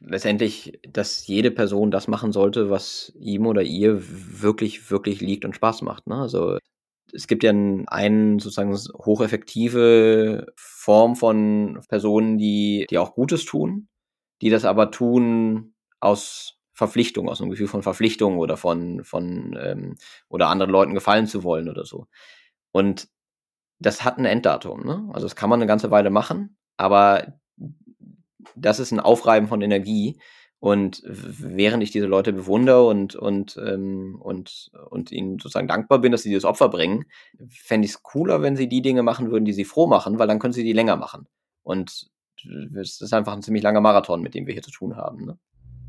letztendlich, 0.00 0.78
dass 0.88 1.26
jede 1.26 1.50
Person 1.50 1.90
das 1.90 2.08
machen 2.08 2.32
sollte, 2.32 2.70
was 2.70 3.12
ihm 3.18 3.46
oder 3.46 3.62
ihr 3.62 4.02
wirklich, 4.42 4.90
wirklich 4.90 5.20
liegt 5.20 5.44
und 5.44 5.56
Spaß 5.56 5.82
macht. 5.82 6.06
Ne? 6.06 6.16
Also 6.16 6.58
es 7.12 7.26
gibt 7.26 7.42
ja 7.44 7.50
einen 7.50 8.38
sozusagen 8.38 8.74
hocheffektive 8.74 10.52
Form 10.56 11.16
von 11.16 11.80
Personen, 11.88 12.38
die, 12.38 12.86
die 12.90 12.98
auch 12.98 13.14
Gutes 13.14 13.44
tun, 13.44 13.88
die 14.42 14.50
das 14.50 14.64
aber 14.64 14.90
tun 14.90 15.74
aus 16.00 16.58
Verpflichtung, 16.74 17.28
aus 17.28 17.40
einem 17.40 17.50
Gefühl 17.50 17.68
von 17.68 17.82
Verpflichtung 17.82 18.38
oder 18.38 18.56
von, 18.56 19.04
von 19.04 19.56
ähm, 19.58 19.96
oder 20.28 20.48
anderen 20.48 20.72
Leuten 20.72 20.94
gefallen 20.94 21.26
zu 21.26 21.44
wollen 21.44 21.68
oder 21.68 21.84
so. 21.84 22.08
Und 22.72 23.08
das 23.78 24.04
hat 24.04 24.18
ein 24.18 24.24
Enddatum, 24.24 24.84
ne? 24.84 25.08
Also 25.12 25.26
das 25.26 25.36
kann 25.36 25.50
man 25.50 25.60
eine 25.60 25.66
ganze 25.66 25.90
Weile 25.90 26.10
machen, 26.10 26.56
aber 26.76 27.34
das 28.56 28.80
ist 28.80 28.92
ein 28.92 29.00
Aufreiben 29.00 29.48
von 29.48 29.62
Energie. 29.62 30.18
Und 30.60 31.02
während 31.04 31.82
ich 31.82 31.90
diese 31.90 32.06
Leute 32.06 32.32
bewundere 32.32 32.86
und, 32.86 33.14
und, 33.14 33.58
ähm, 33.58 34.16
und, 34.18 34.70
und 34.88 35.12
ihnen 35.12 35.38
sozusagen 35.38 35.68
dankbar 35.68 35.98
bin, 35.98 36.10
dass 36.10 36.22
sie 36.22 36.30
dieses 36.30 36.46
Opfer 36.46 36.70
bringen, 36.70 37.04
fände 37.50 37.84
ich 37.84 37.90
es 37.90 38.02
cooler, 38.02 38.40
wenn 38.40 38.56
sie 38.56 38.66
die 38.66 38.80
Dinge 38.80 39.02
machen 39.02 39.30
würden, 39.30 39.44
die 39.44 39.52
sie 39.52 39.66
froh 39.66 39.86
machen, 39.86 40.18
weil 40.18 40.26
dann 40.26 40.38
können 40.38 40.54
sie 40.54 40.64
die 40.64 40.72
länger 40.72 40.96
machen. 40.96 41.26
Und 41.62 42.06
es 42.80 43.00
ist 43.02 43.12
einfach 43.12 43.34
ein 43.34 43.42
ziemlich 43.42 43.62
langer 43.62 43.82
Marathon, 43.82 44.22
mit 44.22 44.34
dem 44.34 44.46
wir 44.46 44.54
hier 44.54 44.62
zu 44.62 44.70
tun 44.70 44.96
haben. 44.96 45.26
Ne? 45.26 45.38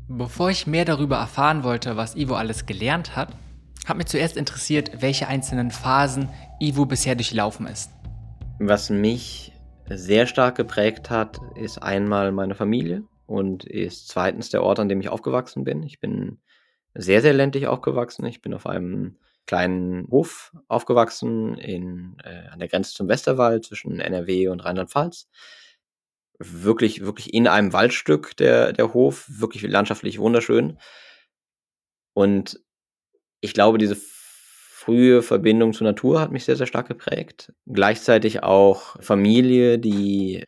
Bevor 0.08 0.50
ich 0.50 0.66
mehr 0.66 0.84
darüber 0.84 1.16
erfahren 1.16 1.64
wollte, 1.64 1.96
was 1.96 2.14
Ivo 2.14 2.34
alles 2.34 2.66
gelernt 2.66 3.16
hat, 3.16 3.30
hat 3.86 3.96
mich 3.96 4.06
zuerst 4.06 4.36
interessiert, 4.36 5.00
welche 5.00 5.28
einzelnen 5.28 5.70
Phasen 5.70 6.28
Ivo 6.60 6.84
bisher 6.84 7.14
durchlaufen 7.14 7.66
ist. 7.66 7.90
Was 8.58 8.90
mich 8.90 9.52
sehr 9.88 10.26
stark 10.26 10.56
geprägt 10.56 11.08
hat, 11.08 11.38
ist 11.54 11.78
einmal 11.78 12.32
meine 12.32 12.54
Familie 12.54 13.04
und 13.26 13.64
ist 13.64 14.08
zweitens 14.08 14.50
der 14.50 14.62
Ort, 14.62 14.80
an 14.80 14.88
dem 14.88 15.00
ich 15.00 15.08
aufgewachsen 15.08 15.64
bin. 15.64 15.82
Ich 15.84 16.00
bin 16.00 16.38
sehr, 16.94 17.22
sehr 17.22 17.32
ländlich 17.32 17.68
aufgewachsen. 17.68 18.24
Ich 18.26 18.42
bin 18.42 18.54
auf 18.54 18.66
einem 18.66 19.18
kleinen 19.46 20.08
Hof 20.10 20.52
aufgewachsen 20.66 21.56
in, 21.56 22.16
äh, 22.24 22.48
an 22.48 22.58
der 22.58 22.68
Grenze 22.68 22.94
zum 22.94 23.08
Westerwald 23.08 23.64
zwischen 23.64 24.00
NRW 24.00 24.48
und 24.48 24.60
Rheinland-Pfalz. 24.60 25.28
Wirklich, 26.38 27.02
wirklich 27.02 27.32
in 27.32 27.46
einem 27.46 27.72
Waldstück 27.72 28.36
der, 28.36 28.72
der 28.72 28.92
Hof, 28.92 29.26
wirklich 29.28 29.62
landschaftlich 29.62 30.18
wunderschön. 30.18 30.78
Und 32.12 32.60
ich 33.46 33.54
glaube, 33.54 33.78
diese 33.78 33.96
frühe 33.96 35.22
Verbindung 35.22 35.72
zur 35.72 35.86
Natur 35.86 36.20
hat 36.20 36.32
mich 36.32 36.44
sehr, 36.44 36.56
sehr 36.56 36.66
stark 36.66 36.88
geprägt. 36.88 37.52
Gleichzeitig 37.66 38.42
auch 38.42 39.02
Familie, 39.02 39.78
die 39.78 40.44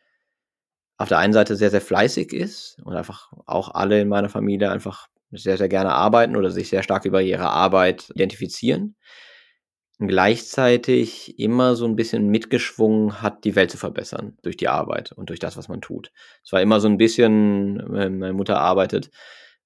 auf 0.97 1.09
der 1.09 1.17
einen 1.17 1.33
Seite 1.33 1.55
sehr, 1.55 1.71
sehr 1.71 1.81
fleißig 1.81 2.33
ist 2.33 2.77
und 2.83 2.95
einfach 2.95 3.31
auch 3.45 3.73
alle 3.73 4.01
in 4.01 4.09
meiner 4.09 4.29
Familie 4.29 4.69
einfach 4.71 5.07
sehr, 5.31 5.57
sehr 5.57 5.69
gerne 5.69 5.93
arbeiten 5.93 6.35
oder 6.35 6.51
sich 6.51 6.69
sehr 6.69 6.83
stark 6.83 7.05
über 7.05 7.21
ihre 7.21 7.49
Arbeit 7.49 8.09
identifizieren. 8.15 8.95
gleichzeitig 9.99 11.37
immer 11.39 11.75
so 11.75 11.85
ein 11.85 11.95
bisschen 11.97 12.29
mitgeschwungen 12.29 13.21
hat, 13.21 13.43
die 13.43 13.55
Welt 13.55 13.69
zu 13.69 13.77
verbessern 13.77 14.37
durch 14.43 14.55
die 14.55 14.69
Arbeit 14.69 15.11
und 15.11 15.29
durch 15.29 15.39
das, 15.39 15.57
was 15.57 15.67
man 15.67 15.81
tut. 15.81 16.11
Es 16.43 16.53
war 16.53 16.61
immer 16.61 16.79
so 16.79 16.87
ein 16.87 16.97
bisschen, 16.97 17.75
meine 17.91 18.33
Mutter 18.33 18.59
arbeitet 18.61 19.09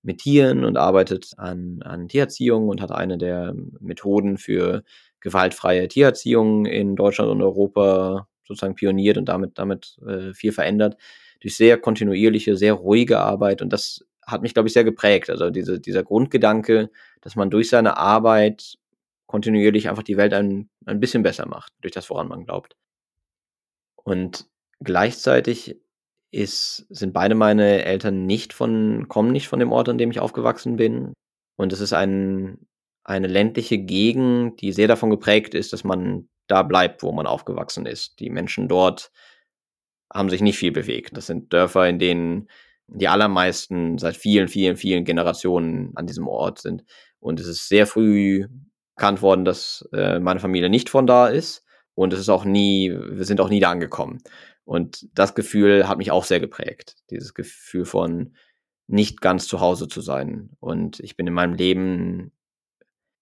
mit 0.03 0.19
Tieren 0.19 0.65
und 0.65 0.77
arbeitet 0.77 1.31
an, 1.37 1.81
an 1.83 2.07
Tiererziehung 2.07 2.67
und 2.67 2.81
hat 2.81 2.91
eine 2.91 3.17
der 3.17 3.55
Methoden 3.79 4.37
für 4.37 4.83
gewaltfreie 5.21 5.87
Tiererziehung 5.87 6.65
in 6.65 6.95
Deutschland 6.95 7.31
und 7.31 7.41
Europa 7.41 8.27
sozusagen 8.45 8.75
pioniert 8.75 9.17
und 9.17 9.29
damit, 9.29 9.57
damit 9.57 9.97
äh, 10.05 10.33
viel 10.33 10.51
verändert. 10.51 10.97
Durch 11.39 11.55
sehr 11.55 11.77
kontinuierliche, 11.77 12.57
sehr 12.57 12.73
ruhige 12.73 13.19
Arbeit. 13.19 13.61
Und 13.61 13.71
das 13.71 14.05
hat 14.25 14.41
mich, 14.41 14.53
glaube 14.53 14.67
ich, 14.67 14.73
sehr 14.73 14.83
geprägt. 14.83 15.29
Also 15.29 15.49
diese, 15.49 15.79
dieser 15.79 16.03
Grundgedanke, 16.03 16.89
dass 17.21 17.35
man 17.35 17.49
durch 17.49 17.69
seine 17.69 17.97
Arbeit 17.97 18.77
kontinuierlich 19.25 19.89
einfach 19.89 20.03
die 20.03 20.17
Welt 20.17 20.33
ein, 20.33 20.69
ein 20.85 20.99
bisschen 20.99 21.23
besser 21.23 21.47
macht, 21.47 21.73
durch 21.81 21.93
das, 21.93 22.09
woran 22.09 22.27
man 22.27 22.45
glaubt. 22.45 22.75
Und 23.95 24.47
gleichzeitig 24.81 25.77
ist, 26.33 26.87
sind 26.89 27.13
beide 27.13 27.35
meine 27.35 27.85
Eltern 27.85 28.25
nicht 28.25 28.53
von, 28.53 29.07
kommen 29.07 29.31
nicht 29.31 29.47
von 29.47 29.59
dem 29.59 29.71
Ort, 29.71 29.87
an 29.87 29.97
dem 29.97 30.11
ich 30.11 30.19
aufgewachsen 30.19 30.75
bin. 30.75 31.13
Und 31.55 31.71
es 31.71 31.79
ist 31.79 31.93
ein, 31.93 32.57
eine 33.03 33.27
ländliche 33.27 33.77
Gegend, 33.77 34.59
die 34.61 34.71
sehr 34.71 34.87
davon 34.87 35.11
geprägt 35.11 35.53
ist, 35.53 35.73
dass 35.73 35.83
man 35.83 36.27
da 36.47 36.63
bleibt, 36.63 37.03
wo 37.03 37.11
man 37.11 37.27
aufgewachsen 37.27 37.85
ist. 37.85 38.19
Die 38.19 38.31
Menschen 38.31 38.67
dort 38.67 39.11
haben 40.11 40.29
sich 40.29 40.41
nicht 40.41 40.57
viel 40.57 40.71
bewegt. 40.71 41.15
Das 41.15 41.27
sind 41.27 41.53
Dörfer, 41.53 41.87
in 41.87 41.99
denen 41.99 42.47
die 42.87 43.07
allermeisten 43.07 43.97
seit 43.99 44.17
vielen, 44.17 44.47
vielen, 44.47 44.75
vielen 44.75 45.05
Generationen 45.05 45.91
an 45.95 46.07
diesem 46.07 46.27
Ort 46.27 46.59
sind. 46.59 46.83
Und 47.19 47.39
es 47.39 47.47
ist 47.47 47.69
sehr 47.69 47.85
früh 47.85 48.47
bekannt 48.95 49.21
worden, 49.21 49.45
dass 49.45 49.87
äh, 49.93 50.19
meine 50.19 50.39
Familie 50.39 50.69
nicht 50.69 50.89
von 50.89 51.05
da 51.05 51.27
ist. 51.27 51.63
Und 51.95 52.11
es 52.11 52.19
ist 52.19 52.29
auch 52.29 52.43
nie, 52.43 52.91
wir 52.91 53.23
sind 53.23 53.39
auch 53.39 53.49
nie 53.49 53.59
da 53.59 53.69
angekommen. 53.69 54.19
Und 54.65 55.07
das 55.13 55.35
Gefühl 55.35 55.87
hat 55.87 55.97
mich 55.97 56.11
auch 56.11 56.23
sehr 56.23 56.39
geprägt. 56.39 56.95
Dieses 57.09 57.33
Gefühl 57.33 57.85
von 57.85 58.35
nicht 58.87 59.21
ganz 59.21 59.47
zu 59.47 59.59
Hause 59.59 59.87
zu 59.87 60.01
sein. 60.01 60.51
Und 60.59 60.99
ich 60.99 61.15
bin 61.15 61.27
in 61.27 61.33
meinem 61.33 61.53
Leben, 61.53 62.31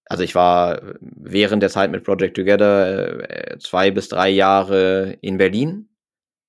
also 0.06 0.22
ich 0.22 0.34
war 0.34 0.94
während 1.00 1.62
der 1.62 1.70
Zeit 1.70 1.90
mit 1.90 2.04
Project 2.04 2.36
Together 2.36 3.30
äh, 3.30 3.58
zwei 3.58 3.90
bis 3.90 4.08
drei 4.08 4.28
Jahre 4.28 5.18
in 5.20 5.38
Berlin. 5.38 5.88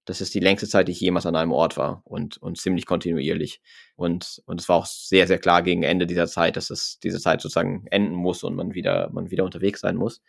Das 0.06 0.20
ist 0.20 0.34
die 0.34 0.42
längste 0.42 0.68
Zeit, 0.68 0.90
die 0.90 0.92
ich 0.92 1.00
jemals 1.00 1.26
an 1.26 1.36
einem 1.38 1.54
Ort 1.54 1.78
war 1.78 2.02
und, 2.04 2.38
und 2.38 2.58
ziemlich 2.58 2.86
kontinuierlich. 2.86 3.62
Und, 3.96 4.44
und 4.46 4.60
es 4.60 4.68
war 4.68 4.76
auch 4.76 4.86
sehr, 4.86 5.28
sehr 5.28 5.40
klar 5.40 5.62
gegen 5.62 5.84
Ende 5.84 6.06
dieser 6.06 6.28
Zeit, 6.28 6.58
dass 6.58 6.70
es 6.70 7.00
diese 7.02 7.22
Zeit 7.22 7.42
sozusagen 7.42 7.86
enden 7.90 8.16
muss 8.16 8.44
und 8.44 8.56
man 8.56 8.74
wieder, 8.74 9.10
man 9.14 9.32
wieder 9.32 9.46
unterwegs 9.46 9.80
sein 9.80 9.96
muss. 9.96 10.22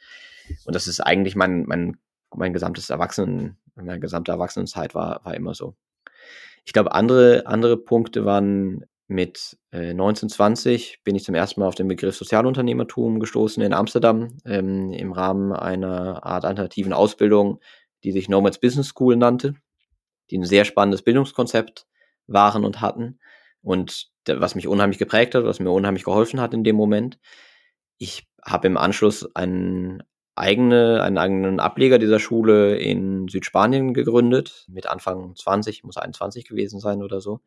Und 0.64 0.76
das 0.76 0.86
ist 0.86 1.00
eigentlich 1.00 1.34
mein, 1.34 1.64
mein, 1.66 1.96
mein 2.36 2.52
gesamtes 2.52 2.90
Erwachsenen, 2.90 3.56
meine 3.74 4.00
gesamte 4.00 4.32
Erwachsenenzeit 4.32 4.94
war, 4.94 5.24
war 5.24 5.34
immer 5.34 5.54
so. 5.54 5.74
Ich 6.64 6.72
glaube, 6.72 6.92
andere, 6.92 7.46
andere 7.46 7.76
Punkte 7.76 8.24
waren 8.24 8.84
mit 9.06 9.58
äh, 9.70 9.90
1920 9.90 11.00
bin 11.04 11.14
ich 11.14 11.24
zum 11.24 11.34
ersten 11.34 11.60
Mal 11.60 11.66
auf 11.66 11.74
den 11.74 11.88
Begriff 11.88 12.16
Sozialunternehmertum 12.16 13.20
gestoßen 13.20 13.62
in 13.62 13.74
Amsterdam 13.74 14.38
ähm, 14.46 14.92
im 14.92 15.12
Rahmen 15.12 15.52
einer 15.52 16.24
Art 16.24 16.44
alternativen 16.44 16.92
Ausbildung, 16.92 17.60
die 18.02 18.12
sich 18.12 18.28
Nomads 18.28 18.58
Business 18.58 18.88
School 18.88 19.16
nannte, 19.16 19.54
die 20.30 20.38
ein 20.38 20.44
sehr 20.44 20.64
spannendes 20.64 21.02
Bildungskonzept 21.02 21.86
waren 22.26 22.64
und 22.64 22.80
hatten 22.80 23.18
und 23.62 24.10
was 24.26 24.54
mich 24.54 24.68
unheimlich 24.68 24.98
geprägt 24.98 25.34
hat, 25.34 25.44
was 25.44 25.60
mir 25.60 25.70
unheimlich 25.70 26.04
geholfen 26.04 26.40
hat 26.40 26.54
in 26.54 26.64
dem 26.64 26.76
Moment. 26.76 27.18
Ich 27.98 28.26
habe 28.42 28.66
im 28.66 28.78
Anschluss 28.78 29.34
einen 29.36 30.02
eigene, 30.36 31.02
einen 31.02 31.18
eigenen 31.18 31.60
Ableger 31.60 31.98
dieser 31.98 32.18
Schule 32.18 32.76
in 32.76 33.28
Südspanien 33.28 33.94
gegründet, 33.94 34.66
mit 34.68 34.86
Anfang 34.86 35.34
20, 35.36 35.84
muss 35.84 35.96
21 35.96 36.46
gewesen 36.46 36.80
sein 36.80 37.02
oder 37.02 37.20
so. 37.20 37.40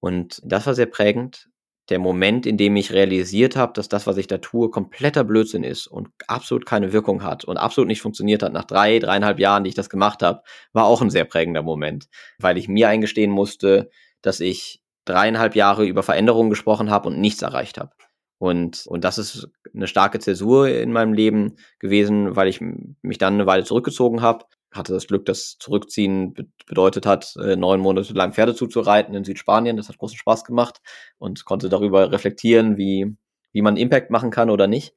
Und 0.00 0.40
das 0.44 0.66
war 0.66 0.74
sehr 0.74 0.86
prägend. 0.86 1.48
Der 1.90 1.98
Moment, 1.98 2.46
in 2.46 2.56
dem 2.56 2.76
ich 2.76 2.92
realisiert 2.92 3.56
habe, 3.56 3.74
dass 3.74 3.88
das, 3.88 4.06
was 4.06 4.16
ich 4.16 4.26
da 4.26 4.38
tue, 4.38 4.70
kompletter 4.70 5.22
Blödsinn 5.22 5.64
ist 5.64 5.86
und 5.86 6.08
absolut 6.26 6.64
keine 6.64 6.92
Wirkung 6.92 7.22
hat 7.22 7.44
und 7.44 7.58
absolut 7.58 7.88
nicht 7.88 8.00
funktioniert 8.00 8.42
hat, 8.42 8.54
nach 8.54 8.64
drei, 8.64 8.98
dreieinhalb 8.98 9.38
Jahren, 9.38 9.64
die 9.64 9.68
ich 9.68 9.74
das 9.74 9.90
gemacht 9.90 10.22
habe, 10.22 10.42
war 10.72 10.86
auch 10.86 11.02
ein 11.02 11.10
sehr 11.10 11.26
prägender 11.26 11.62
Moment, 11.62 12.08
weil 12.38 12.56
ich 12.56 12.68
mir 12.68 12.88
eingestehen 12.88 13.30
musste, 13.30 13.90
dass 14.22 14.40
ich 14.40 14.82
dreieinhalb 15.04 15.54
Jahre 15.54 15.84
über 15.84 16.02
Veränderungen 16.02 16.50
gesprochen 16.50 16.90
habe 16.90 17.08
und 17.08 17.20
nichts 17.20 17.42
erreicht 17.42 17.78
habe. 17.78 17.92
Und, 18.38 18.86
und 18.86 19.04
das 19.04 19.18
ist 19.18 19.48
eine 19.74 19.86
starke 19.86 20.18
Zäsur 20.18 20.68
in 20.68 20.92
meinem 20.92 21.12
Leben 21.12 21.56
gewesen, 21.78 22.36
weil 22.36 22.48
ich 22.48 22.60
mich 22.60 23.18
dann 23.18 23.34
eine 23.34 23.46
Weile 23.46 23.64
zurückgezogen 23.64 24.22
habe. 24.22 24.44
Hatte 24.72 24.92
das 24.92 25.06
Glück, 25.06 25.24
dass 25.24 25.56
Zurückziehen 25.58 26.34
bedeutet 26.66 27.06
hat, 27.06 27.34
äh, 27.36 27.54
neun 27.56 27.80
Monate 27.80 28.12
lang 28.12 28.32
Pferde 28.32 28.54
zuzureiten 28.54 29.14
in 29.14 29.24
Südspanien. 29.24 29.76
Das 29.76 29.88
hat 29.88 29.98
großen 29.98 30.18
Spaß 30.18 30.44
gemacht 30.44 30.80
und 31.18 31.44
konnte 31.44 31.68
darüber 31.68 32.10
reflektieren, 32.10 32.76
wie, 32.76 33.16
wie 33.52 33.62
man 33.62 33.76
Impact 33.76 34.10
machen 34.10 34.30
kann 34.30 34.50
oder 34.50 34.66
nicht. 34.66 34.94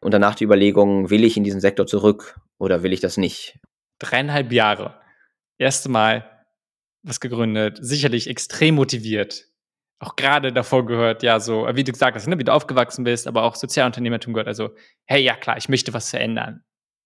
Und 0.00 0.12
danach 0.14 0.34
die 0.34 0.44
Überlegung, 0.44 1.10
will 1.10 1.24
ich 1.24 1.36
in 1.36 1.44
diesen 1.44 1.60
Sektor 1.60 1.86
zurück 1.86 2.40
oder 2.58 2.82
will 2.82 2.92
ich 2.92 3.00
das 3.00 3.18
nicht? 3.18 3.58
Dreieinhalb 3.98 4.50
Jahre. 4.50 4.98
Erste 5.58 5.88
Mal 5.88 6.44
was 7.02 7.20
gegründet, 7.20 7.78
sicherlich 7.80 8.28
extrem 8.28 8.76
motiviert, 8.76 9.46
auch 10.02 10.16
gerade 10.16 10.52
davor 10.52 10.84
gehört, 10.84 11.22
ja, 11.22 11.38
so, 11.38 11.66
wie 11.74 11.84
du 11.84 11.92
gesagt 11.92 12.16
hast, 12.16 12.26
ne, 12.26 12.38
wie 12.38 12.44
du 12.44 12.52
aufgewachsen 12.52 13.04
bist, 13.04 13.28
aber 13.28 13.44
auch 13.44 13.54
Sozialunternehmertum 13.54 14.32
gehört. 14.34 14.48
Also, 14.48 14.70
hey, 15.04 15.22
ja 15.22 15.36
klar, 15.36 15.56
ich 15.56 15.68
möchte 15.68 15.94
was 15.94 16.10
verändern. 16.10 16.64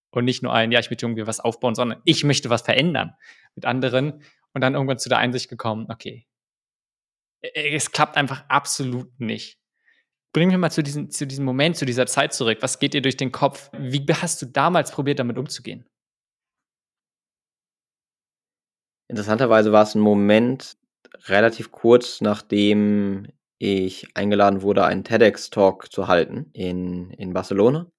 Und 0.09 0.25
nicht 0.25 0.41
nur 0.41 0.51
ein, 0.51 0.71
ja, 0.71 0.79
ich 0.79 0.89
möchte 0.89 1.05
irgendwie 1.05 1.27
was 1.27 1.39
aufbauen, 1.39 1.75
sondern 1.75 2.01
ich 2.05 2.23
möchte 2.23 2.49
was 2.49 2.63
verändern 2.63 3.13
mit 3.55 3.65
anderen. 3.65 4.23
Und 4.53 4.61
dann 4.61 4.73
irgendwann 4.73 4.97
zu 4.97 5.09
der 5.09 5.19
Einsicht 5.19 5.49
gekommen, 5.49 5.85
okay, 5.89 6.27
es 7.53 7.91
klappt 7.91 8.17
einfach 8.17 8.43
absolut 8.49 9.19
nicht. 9.19 9.59
Bring 10.33 10.47
mich 10.47 10.57
mal 10.57 10.71
zu 10.71 10.81
diesem, 10.81 11.11
zu 11.11 11.27
diesem 11.27 11.45
Moment, 11.45 11.77
zu 11.77 11.85
dieser 11.85 12.07
Zeit 12.07 12.33
zurück. 12.33 12.57
Was 12.61 12.79
geht 12.79 12.95
dir 12.95 13.01
durch 13.01 13.17
den 13.17 13.31
Kopf? 13.31 13.69
Wie 13.77 14.03
hast 14.11 14.41
du 14.41 14.47
damals 14.47 14.91
probiert, 14.91 15.19
damit 15.19 15.37
umzugehen? 15.37 15.87
Interessanterweise 19.07 19.71
war 19.71 19.83
es 19.83 19.93
ein 19.93 20.01
Moment, 20.01 20.77
relativ 21.25 21.71
kurz 21.71 22.21
nachdem 22.21 23.27
ich 23.59 24.07
eingeladen 24.15 24.61
wurde, 24.61 24.85
einen 24.85 25.03
TEDx-Talk 25.03 25.91
zu 25.91 26.07
halten 26.07 26.49
in, 26.53 27.11
in 27.11 27.33
Barcelona. 27.33 27.91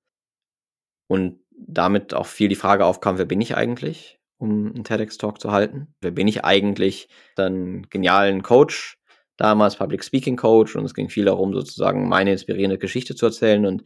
Und 1.08 1.40
damit 1.50 2.14
auch 2.14 2.26
viel 2.26 2.48
die 2.48 2.54
Frage 2.54 2.84
aufkam, 2.84 3.18
wer 3.18 3.24
bin 3.24 3.40
ich 3.40 3.56
eigentlich, 3.56 4.20
um 4.38 4.72
einen 4.72 4.84
TEDx-Talk 4.84 5.40
zu 5.40 5.50
halten? 5.50 5.94
Wer 6.00 6.12
bin 6.12 6.28
ich 6.28 6.44
eigentlich? 6.44 7.08
Dann 7.34 7.82
genialen 7.90 8.42
Coach, 8.42 8.98
damals 9.36 9.76
Public 9.76 10.04
Speaking 10.04 10.36
Coach, 10.36 10.76
und 10.76 10.84
es 10.84 10.94
ging 10.94 11.08
viel 11.08 11.24
darum, 11.24 11.52
sozusagen 11.52 12.08
meine 12.08 12.32
inspirierende 12.32 12.78
Geschichte 12.78 13.16
zu 13.16 13.26
erzählen. 13.26 13.66
Und, 13.66 13.84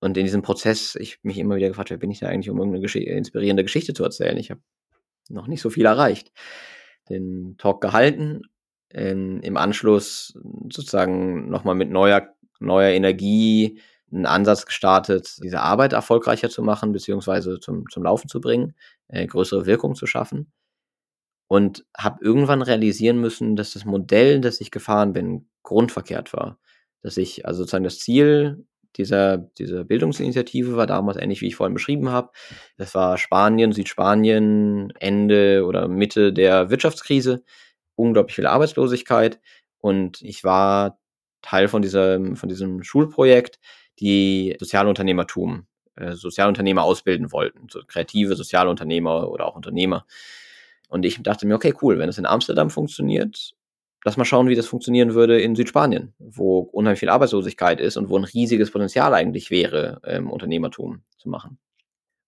und 0.00 0.16
in 0.16 0.24
diesem 0.24 0.42
Prozess, 0.42 0.94
ich 0.94 1.18
mich 1.22 1.38
immer 1.38 1.56
wieder 1.56 1.68
gefragt, 1.68 1.90
wer 1.90 1.98
bin 1.98 2.10
ich 2.10 2.20
da 2.20 2.28
eigentlich, 2.28 2.50
um 2.50 2.58
irgendeine 2.58 2.82
Gesch 2.82 2.96
inspirierende 2.96 3.64
Geschichte 3.64 3.92
zu 3.92 4.04
erzählen? 4.04 4.38
Ich 4.38 4.50
habe 4.50 4.62
noch 5.28 5.48
nicht 5.48 5.60
so 5.60 5.70
viel 5.70 5.84
erreicht. 5.84 6.32
Den 7.08 7.56
Talk 7.58 7.80
gehalten 7.80 8.42
in, 8.88 9.40
im 9.40 9.56
Anschluss 9.56 10.38
sozusagen 10.70 11.48
nochmal 11.50 11.74
mit 11.74 11.90
neuer, 11.90 12.28
neuer 12.60 12.90
Energie 12.90 13.80
einen 14.12 14.26
Ansatz 14.26 14.66
gestartet, 14.66 15.38
diese 15.42 15.60
Arbeit 15.60 15.92
erfolgreicher 15.92 16.48
zu 16.48 16.62
machen, 16.62 16.92
beziehungsweise 16.92 17.58
zum, 17.58 17.84
zum 17.90 18.04
Laufen 18.04 18.28
zu 18.28 18.40
bringen, 18.40 18.74
äh, 19.08 19.26
größere 19.26 19.66
Wirkung 19.66 19.94
zu 19.94 20.06
schaffen. 20.06 20.52
Und 21.48 21.84
habe 21.96 22.24
irgendwann 22.24 22.62
realisieren 22.62 23.20
müssen, 23.20 23.56
dass 23.56 23.72
das 23.72 23.84
Modell, 23.84 24.40
das 24.40 24.60
ich 24.60 24.70
gefahren 24.70 25.12
bin, 25.12 25.48
grundverkehrt 25.62 26.32
war. 26.32 26.58
Dass 27.02 27.16
ich, 27.16 27.46
also 27.46 27.62
sozusagen 27.62 27.84
das 27.84 27.98
Ziel 27.98 28.64
dieser, 28.96 29.38
dieser 29.38 29.84
Bildungsinitiative 29.84 30.76
war 30.76 30.86
damals 30.86 31.16
ähnlich, 31.16 31.40
wie 31.40 31.48
ich 31.48 31.56
vorhin 31.56 31.74
beschrieben 31.74 32.10
habe. 32.10 32.30
Das 32.76 32.94
war 32.94 33.18
Spanien, 33.18 33.72
Südspanien, 33.72 34.92
Ende 34.98 35.64
oder 35.66 35.88
Mitte 35.88 36.32
der 36.32 36.70
Wirtschaftskrise 36.70 37.42
unglaublich 37.96 38.34
viel 38.34 38.46
Arbeitslosigkeit 38.46 39.40
und 39.78 40.22
ich 40.22 40.44
war 40.44 40.98
Teil 41.42 41.68
von 41.68 41.82
diesem, 41.82 42.36
von 42.36 42.48
diesem 42.48 42.82
Schulprojekt, 42.82 43.60
die 44.00 44.56
Sozialunternehmertum, 44.58 45.66
äh, 45.96 46.12
Sozialunternehmer 46.14 46.82
ausbilden 46.82 47.32
wollten, 47.32 47.68
so 47.70 47.80
kreative 47.86 48.34
Sozialunternehmer 48.34 49.30
oder 49.30 49.46
auch 49.46 49.56
Unternehmer. 49.56 50.06
Und 50.88 51.04
ich 51.04 51.22
dachte 51.22 51.46
mir, 51.46 51.54
okay, 51.54 51.74
cool, 51.82 51.98
wenn 51.98 52.08
es 52.08 52.18
in 52.18 52.26
Amsterdam 52.26 52.70
funktioniert, 52.70 53.54
lass 54.04 54.16
mal 54.16 54.24
schauen, 54.24 54.48
wie 54.48 54.54
das 54.54 54.66
funktionieren 54.66 55.14
würde 55.14 55.40
in 55.40 55.56
Südspanien, 55.56 56.14
wo 56.18 56.58
unheimlich 56.60 57.00
viel 57.00 57.08
Arbeitslosigkeit 57.08 57.80
ist 57.80 57.96
und 57.96 58.10
wo 58.10 58.16
ein 58.16 58.24
riesiges 58.24 58.70
Potenzial 58.70 59.14
eigentlich 59.14 59.50
wäre, 59.50 60.00
ähm, 60.04 60.30
Unternehmertum 60.30 61.02
zu 61.16 61.28
machen. 61.28 61.58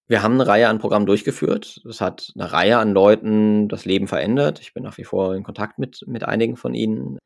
Wir 0.08 0.22
haben 0.22 0.34
eine 0.34 0.46
Reihe 0.46 0.68
an 0.68 0.78
Programmen 0.78 1.06
durchgeführt. 1.06 1.80
Das 1.84 2.00
hat 2.00 2.32
eine 2.34 2.52
Reihe 2.52 2.78
an 2.78 2.92
Leuten 2.92 3.68
das 3.68 3.84
Leben 3.84 4.06
verändert. 4.06 4.60
Ich 4.60 4.72
bin 4.72 4.84
nach 4.84 4.98
wie 4.98 5.04
vor 5.04 5.34
in 5.34 5.42
Kontakt 5.42 5.78
mit, 5.78 6.04
mit 6.06 6.24
einigen 6.24 6.56
von 6.56 6.74
ihnen, 6.74 7.18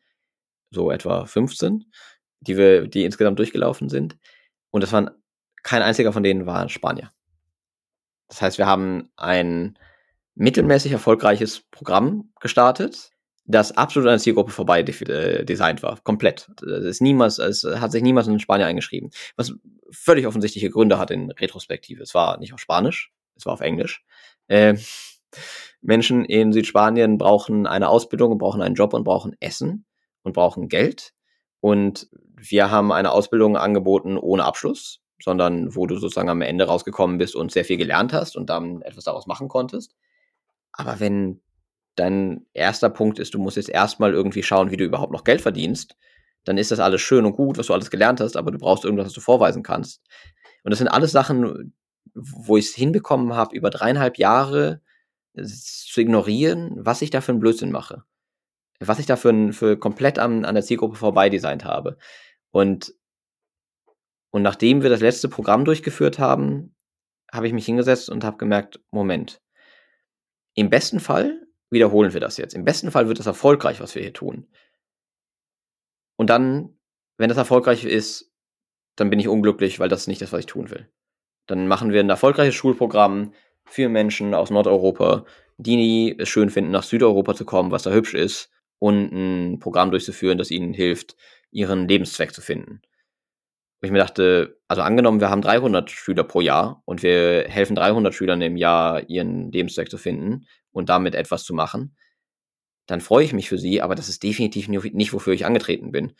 so 0.71 0.91
etwa 0.91 1.27
15, 1.27 1.85
die 2.41 2.57
wir, 2.57 2.87
die 2.87 3.05
insgesamt 3.05 3.39
durchgelaufen 3.39 3.89
sind. 3.89 4.17
Und 4.71 4.83
das 4.83 4.93
waren 4.93 5.11
kein 5.63 5.83
einziger 5.83 6.13
von 6.13 6.23
denen 6.23 6.47
war 6.47 6.69
Spanier. 6.69 7.13
Das 8.29 8.41
heißt, 8.41 8.59
wir 8.59 8.67
haben 8.67 9.11
ein 9.17 9.79
mittelmäßig 10.35 10.93
erfolgreiches 10.93 11.63
Programm 11.71 12.33
gestartet, 12.41 13.11
das 13.51 13.77
absolut 13.77 14.09
an 14.09 14.15
der 14.15 14.21
Zielgruppe 14.21 14.53
vorbei 14.53 14.81
äh, 14.81 15.45
designt 15.45 15.83
war. 15.83 15.99
Komplett. 16.03 16.51
Es, 16.63 16.85
ist 16.85 17.01
niemals, 17.01 17.39
es 17.39 17.65
hat 17.65 17.93
sich 17.93 18.03
niemals 18.03 18.27
in 18.27 18.39
Spanier 18.39 18.67
eingeschrieben. 18.67 19.11
Was 19.37 19.53
völlig 19.91 20.27
offensichtliche 20.27 20.71
Gründe 20.71 20.99
hat 20.99 21.11
in 21.11 21.31
Retrospektive. 21.31 22.03
Es 22.03 22.15
war 22.15 22.39
nicht 22.39 22.53
auf 22.53 22.61
Spanisch, 22.61 23.13
es 23.37 23.47
war 23.47 23.55
auf 23.55 23.61
Englisch. 23.61 24.05
Äh, 24.47 24.77
Menschen 25.81 26.25
in 26.25 26.53
Südspanien 26.53 27.19
brauchen 27.19 27.67
eine 27.67 27.89
Ausbildung 27.89 28.33
und 28.33 28.39
brauchen 28.39 28.63
einen 28.63 28.75
Job 28.75 28.95
und 28.95 29.05
brauchen 29.05 29.37
Essen 29.41 29.87
und 30.23 30.33
brauchen 30.35 30.69
Geld. 30.69 31.13
Und 31.61 32.09
wir 32.37 32.71
haben 32.71 32.93
eine 32.93 33.13
Ausbildung 33.13 33.57
angeboten 33.57 34.17
ohne 34.17 34.45
Abschluss, 34.45 35.01
sondern 35.23 35.75
wo 35.75 35.87
du 35.87 35.97
sozusagen 35.97 36.29
am 36.29 36.43
Ende 36.43 36.65
rausgekommen 36.65 37.19
bist 37.19 37.35
und 37.35 37.53
sehr 37.53 37.65
viel 37.65 37.77
gelernt 37.77 38.13
hast 38.13 38.37
und 38.37 38.51
dann 38.51 38.83
etwas 38.83 39.05
daraus 39.05 39.27
machen 39.27 39.49
konntest. 39.49 39.95
Aber 40.73 41.01
wenn 41.01 41.41
dein 41.96 42.46
erster 42.53 42.90
Punkt 42.90 43.18
ist, 43.18 43.35
du 43.35 43.38
musst 43.38 43.57
jetzt 43.57 43.68
erstmal 43.68 44.12
irgendwie 44.12 44.42
schauen, 44.42 44.70
wie 44.70 44.76
du 44.76 44.85
überhaupt 44.85 45.12
noch 45.12 45.24
Geld 45.24 45.40
verdienst, 45.40 45.96
dann 46.44 46.59
ist 46.59 46.70
das 46.70 46.81
alles 46.81 47.00
schön 47.00 47.24
und 47.24 47.37
gut, 47.37 47.59
was 47.59 47.66
du 47.66 47.74
alles 47.74 47.90
gelernt 47.90 48.20
hast, 48.20 48.37
aber 48.37 48.50
du 48.50 48.59
brauchst 48.59 48.85
irgendwas, 48.85 49.07
was 49.07 49.12
du 49.12 49.20
vorweisen 49.20 49.62
kannst. 49.62 50.03
Und 50.64 50.70
das 50.70 50.79
sind 50.79 50.88
alles 50.88 51.12
Sachen, 51.12 51.74
wo 52.14 52.57
ich 52.57 52.66
es 52.66 52.74
hinbekommen 52.74 53.35
habe, 53.35 53.55
über 53.55 53.70
dreieinhalb 53.70 54.18
Jahre 54.18 54.81
zu 55.35 56.00
ignorieren, 56.00 56.74
was 56.76 57.03
ich 57.03 57.11
da 57.11 57.20
für 57.20 57.33
einen 57.33 57.40
Blödsinn 57.40 57.70
mache. 57.70 58.05
Was 58.81 58.98
ich 58.98 59.07
da 59.07 59.16
für, 59.16 59.53
für 59.53 59.79
komplett 59.79 60.18
an, 60.18 60.44
an 60.44 60.55
der 60.55 60.64
Zielgruppe 60.64 60.96
vorbei 60.96 61.29
designt 61.29 61.64
habe. 61.64 61.98
Und, 62.50 62.94
und 64.31 64.42
nachdem 64.42 64.83
wir 64.83 64.90
das 64.90 65.00
letzte 65.00 65.29
Programm 65.29 65.64
durchgeführt 65.64 66.18
haben, 66.18 66.74
habe 67.31 67.46
ich 67.46 67.53
mich 67.53 67.66
hingesetzt 67.66 68.09
und 68.11 68.24
habe 68.24 68.38
gemerkt, 68.38 68.81
Moment, 68.90 69.40
im 70.55 70.70
besten 70.70 70.98
Fall 70.98 71.46
wiederholen 71.70 72.12
wir 72.12 72.20
das 72.20 72.37
jetzt. 72.37 72.54
Im 72.54 72.64
besten 72.64 72.90
Fall 72.90 73.09
wird 73.09 73.18
das 73.18 73.26
erfolgreich, 73.26 73.80
was 73.80 73.94
wir 73.94 74.02
hier 74.02 74.12
tun. 74.12 74.48
Und 76.16 76.28
dann, 76.28 76.78
wenn 77.16 77.28
das 77.28 77.38
erfolgreich 77.38 77.85
ist, 77.85 78.33
dann 78.96 79.09
bin 79.09 79.20
ich 79.20 79.28
unglücklich, 79.28 79.78
weil 79.80 79.88
das 79.88 80.06
nicht 80.06 80.20
das, 80.20 80.33
was 80.33 80.40
ich 80.40 80.46
tun 80.46 80.70
will. 80.70 80.88
Dann 81.46 81.66
machen 81.66 81.92
wir 81.92 82.00
ein 82.00 82.11
erfolgreiches 82.11 82.54
Schulprogramm, 82.54 83.33
für 83.70 83.88
Menschen 83.88 84.35
aus 84.35 84.50
Nordeuropa, 84.50 85.24
die 85.56 86.16
es 86.18 86.28
schön 86.28 86.50
finden, 86.50 86.72
nach 86.72 86.83
Südeuropa 86.83 87.35
zu 87.35 87.44
kommen, 87.44 87.70
was 87.70 87.85
da 87.85 87.92
hübsch 87.92 88.14
ist, 88.14 88.50
und 88.78 89.12
ein 89.12 89.59
Programm 89.61 89.90
durchzuführen, 89.90 90.38
das 90.38 90.50
ihnen 90.50 90.72
hilft, 90.72 91.16
ihren 91.50 91.87
Lebenszweck 91.87 92.35
zu 92.35 92.40
finden. 92.40 92.80
Und 93.80 93.87
ich 93.87 93.92
mir 93.92 93.98
dachte, 93.98 94.59
also 94.68 94.83
angenommen, 94.83 95.20
wir 95.20 95.30
haben 95.30 95.42
300 95.42 95.90
Schüler 95.90 96.24
pro 96.24 96.40
Jahr 96.40 96.83
und 96.85 97.02
wir 97.02 97.44
helfen 97.48 97.76
300 97.76 98.14
Schülern 98.14 98.42
im 98.42 98.56
Jahr, 98.56 99.09
ihren 99.09 99.52
Lebenszweck 99.52 99.90
zu 99.90 99.98
finden 99.98 100.46
und 100.72 100.88
damit 100.88 101.14
etwas 101.14 101.44
zu 101.44 101.54
machen, 101.54 101.96
dann 102.87 103.00
freue 103.00 103.24
ich 103.24 103.33
mich 103.33 103.48
für 103.48 103.59
sie, 103.59 103.83
aber 103.83 103.94
das 103.94 104.09
ist 104.09 104.22
definitiv 104.22 104.68
nicht, 104.68 105.12
wofür 105.12 105.33
ich 105.33 105.46
angetreten 105.46 105.92
bin. 105.92 106.12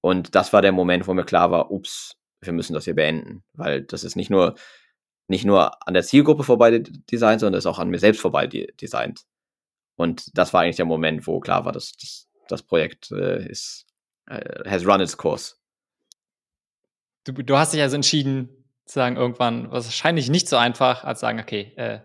Und 0.00 0.34
das 0.34 0.52
war 0.52 0.62
der 0.62 0.72
Moment, 0.72 1.06
wo 1.06 1.14
mir 1.14 1.24
klar 1.24 1.50
war, 1.50 1.70
ups, 1.70 2.16
wir 2.40 2.52
müssen 2.52 2.74
das 2.74 2.84
hier 2.84 2.94
beenden, 2.94 3.44
weil 3.54 3.82
das 3.82 4.04
ist 4.04 4.16
nicht 4.16 4.30
nur 4.30 4.56
nicht 5.28 5.44
nur 5.44 5.86
an 5.86 5.94
der 5.94 6.04
Zielgruppe 6.04 6.44
vorbei 6.44 6.78
designt, 7.10 7.40
sondern 7.40 7.58
ist 7.58 7.66
auch 7.66 7.78
an 7.78 7.90
mir 7.90 7.98
selbst 7.98 8.20
vorbei 8.20 8.46
designt. 8.46 9.24
Und 9.96 10.36
das 10.36 10.52
war 10.52 10.62
eigentlich 10.62 10.76
der 10.76 10.84
Moment, 10.84 11.26
wo 11.26 11.40
klar 11.40 11.64
war, 11.64 11.72
dass, 11.72 11.96
dass 11.96 12.28
das 12.48 12.62
Projekt 12.62 13.10
äh, 13.10 13.48
ist, 13.48 13.86
äh, 14.26 14.68
has 14.68 14.86
run 14.86 15.00
its 15.00 15.16
course. 15.16 15.56
Du, 17.24 17.32
du 17.32 17.56
hast 17.56 17.72
dich 17.72 17.80
also 17.80 17.96
entschieden, 17.96 18.50
zu 18.84 18.94
sagen, 18.94 19.16
irgendwann, 19.16 19.70
wahrscheinlich 19.72 20.28
nicht 20.28 20.48
so 20.48 20.56
einfach, 20.56 21.02
als 21.02 21.20
sagen, 21.20 21.40
okay, 21.40 21.72
äh, 21.76 22.00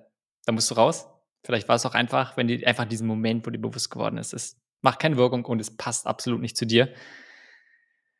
da 0.45 0.51
musst 0.51 0.71
du 0.71 0.75
raus. 0.75 1.07
Vielleicht 1.43 1.67
war 1.67 1.75
es 1.75 1.85
auch 1.85 1.95
einfach, 1.95 2.37
wenn 2.37 2.47
dir 2.47 2.65
einfach 2.67 2.85
diesen 2.85 3.07
Moment, 3.07 3.45
wo 3.45 3.49
dir 3.49 3.59
bewusst 3.59 3.89
geworden 3.89 4.17
ist, 4.17 4.33
es 4.33 4.61
macht 4.81 4.99
keine 4.99 5.17
Wirkung 5.17 5.45
und 5.45 5.59
es 5.59 5.75
passt 5.75 6.07
absolut 6.07 6.41
nicht 6.41 6.57
zu 6.57 6.65
dir. 6.65 6.93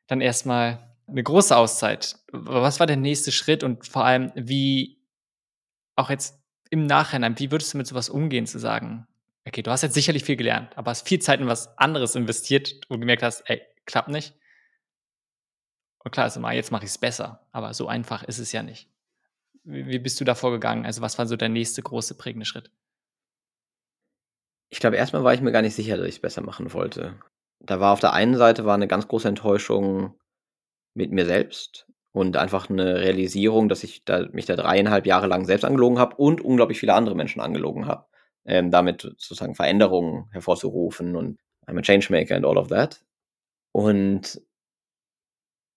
Dann 0.07 0.21
erstmal 0.21 0.95
eine 1.07 1.23
große 1.23 1.55
Auszeit. 1.55 2.17
Was 2.31 2.79
war 2.79 2.87
der 2.87 2.97
nächste 2.97 3.31
Schritt 3.31 3.63
und 3.63 3.87
vor 3.87 4.05
allem, 4.05 4.31
wie 4.35 5.01
auch 5.95 6.09
jetzt 6.09 6.39
im 6.69 6.85
Nachhinein, 6.85 7.37
wie 7.37 7.51
würdest 7.51 7.73
du 7.73 7.77
mit 7.77 7.87
sowas 7.87 8.09
umgehen, 8.09 8.47
zu 8.47 8.59
sagen, 8.59 9.07
okay, 9.45 9.61
du 9.61 9.71
hast 9.71 9.81
jetzt 9.81 9.93
sicherlich 9.93 10.23
viel 10.23 10.37
gelernt, 10.37 10.77
aber 10.77 10.91
hast 10.91 11.07
viel 11.07 11.19
Zeit 11.19 11.41
in 11.41 11.47
was 11.47 11.77
anderes 11.77 12.15
investiert, 12.15 12.81
du 12.89 12.97
gemerkt 12.97 13.23
hast, 13.23 13.41
ey, 13.49 13.61
klappt 13.85 14.09
nicht. 14.09 14.33
Und 15.99 16.11
klar 16.11 16.27
ist 16.27 16.37
immer, 16.37 16.51
jetzt 16.53 16.71
mache 16.71 16.85
ich 16.85 16.91
es 16.91 16.97
besser, 16.97 17.47
aber 17.51 17.73
so 17.73 17.87
einfach 17.87 18.23
ist 18.23 18.39
es 18.39 18.51
ja 18.51 18.63
nicht. 18.63 18.89
Wie, 19.63 19.85
wie 19.87 19.99
bist 19.99 20.19
du 20.19 20.25
da 20.25 20.33
vorgegangen? 20.33 20.85
Also, 20.85 21.01
was 21.01 21.17
war 21.19 21.27
so 21.27 21.35
der 21.35 21.49
nächste 21.49 21.83
große 21.83 22.17
prägende 22.17 22.45
Schritt? 22.45 22.71
Ich 24.71 24.79
glaube, 24.79 24.95
erstmal 24.95 25.23
war 25.23 25.33
ich 25.33 25.41
mir 25.41 25.51
gar 25.51 25.61
nicht 25.61 25.75
sicher, 25.75 25.97
dass 25.97 26.07
ich 26.07 26.15
es 26.15 26.21
besser 26.21 26.41
machen 26.41 26.73
wollte. 26.73 27.19
Da 27.59 27.79
war 27.79 27.93
auf 27.93 27.99
der 27.99 28.13
einen 28.13 28.35
Seite 28.35 28.65
war 28.65 28.73
eine 28.73 28.87
ganz 28.87 29.07
große 29.07 29.27
Enttäuschung, 29.27 30.15
mit 30.93 31.11
mir 31.11 31.25
selbst 31.25 31.87
und 32.11 32.37
einfach 32.37 32.69
eine 32.69 32.99
Realisierung, 32.99 33.69
dass 33.69 33.83
ich 33.83 34.03
da, 34.03 34.27
mich 34.31 34.45
da 34.45 34.55
dreieinhalb 34.55 35.05
Jahre 35.05 35.27
lang 35.27 35.45
selbst 35.45 35.63
angelogen 35.63 35.99
habe 35.99 36.17
und 36.17 36.41
unglaublich 36.41 36.79
viele 36.79 36.93
andere 36.93 37.15
Menschen 37.15 37.41
angelogen 37.41 37.87
habe. 37.87 38.05
Ähm, 38.43 38.71
damit 38.71 39.01
sozusagen 39.01 39.53
Veränderungen 39.53 40.27
hervorzurufen 40.31 41.15
und 41.15 41.37
I'm 41.67 41.77
a 41.77 41.81
Changemaker 41.81 42.35
and 42.35 42.45
all 42.45 42.57
of 42.57 42.69
that. 42.69 43.03
Und 43.71 44.41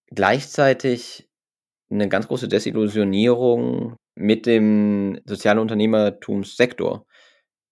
gleichzeitig 0.06 1.28
eine 1.90 2.08
ganz 2.08 2.26
große 2.26 2.48
Desillusionierung 2.48 3.96
mit 4.14 4.46
dem 4.46 5.20
sozialen 5.26 5.58
Unternehmertumssektor 5.58 7.04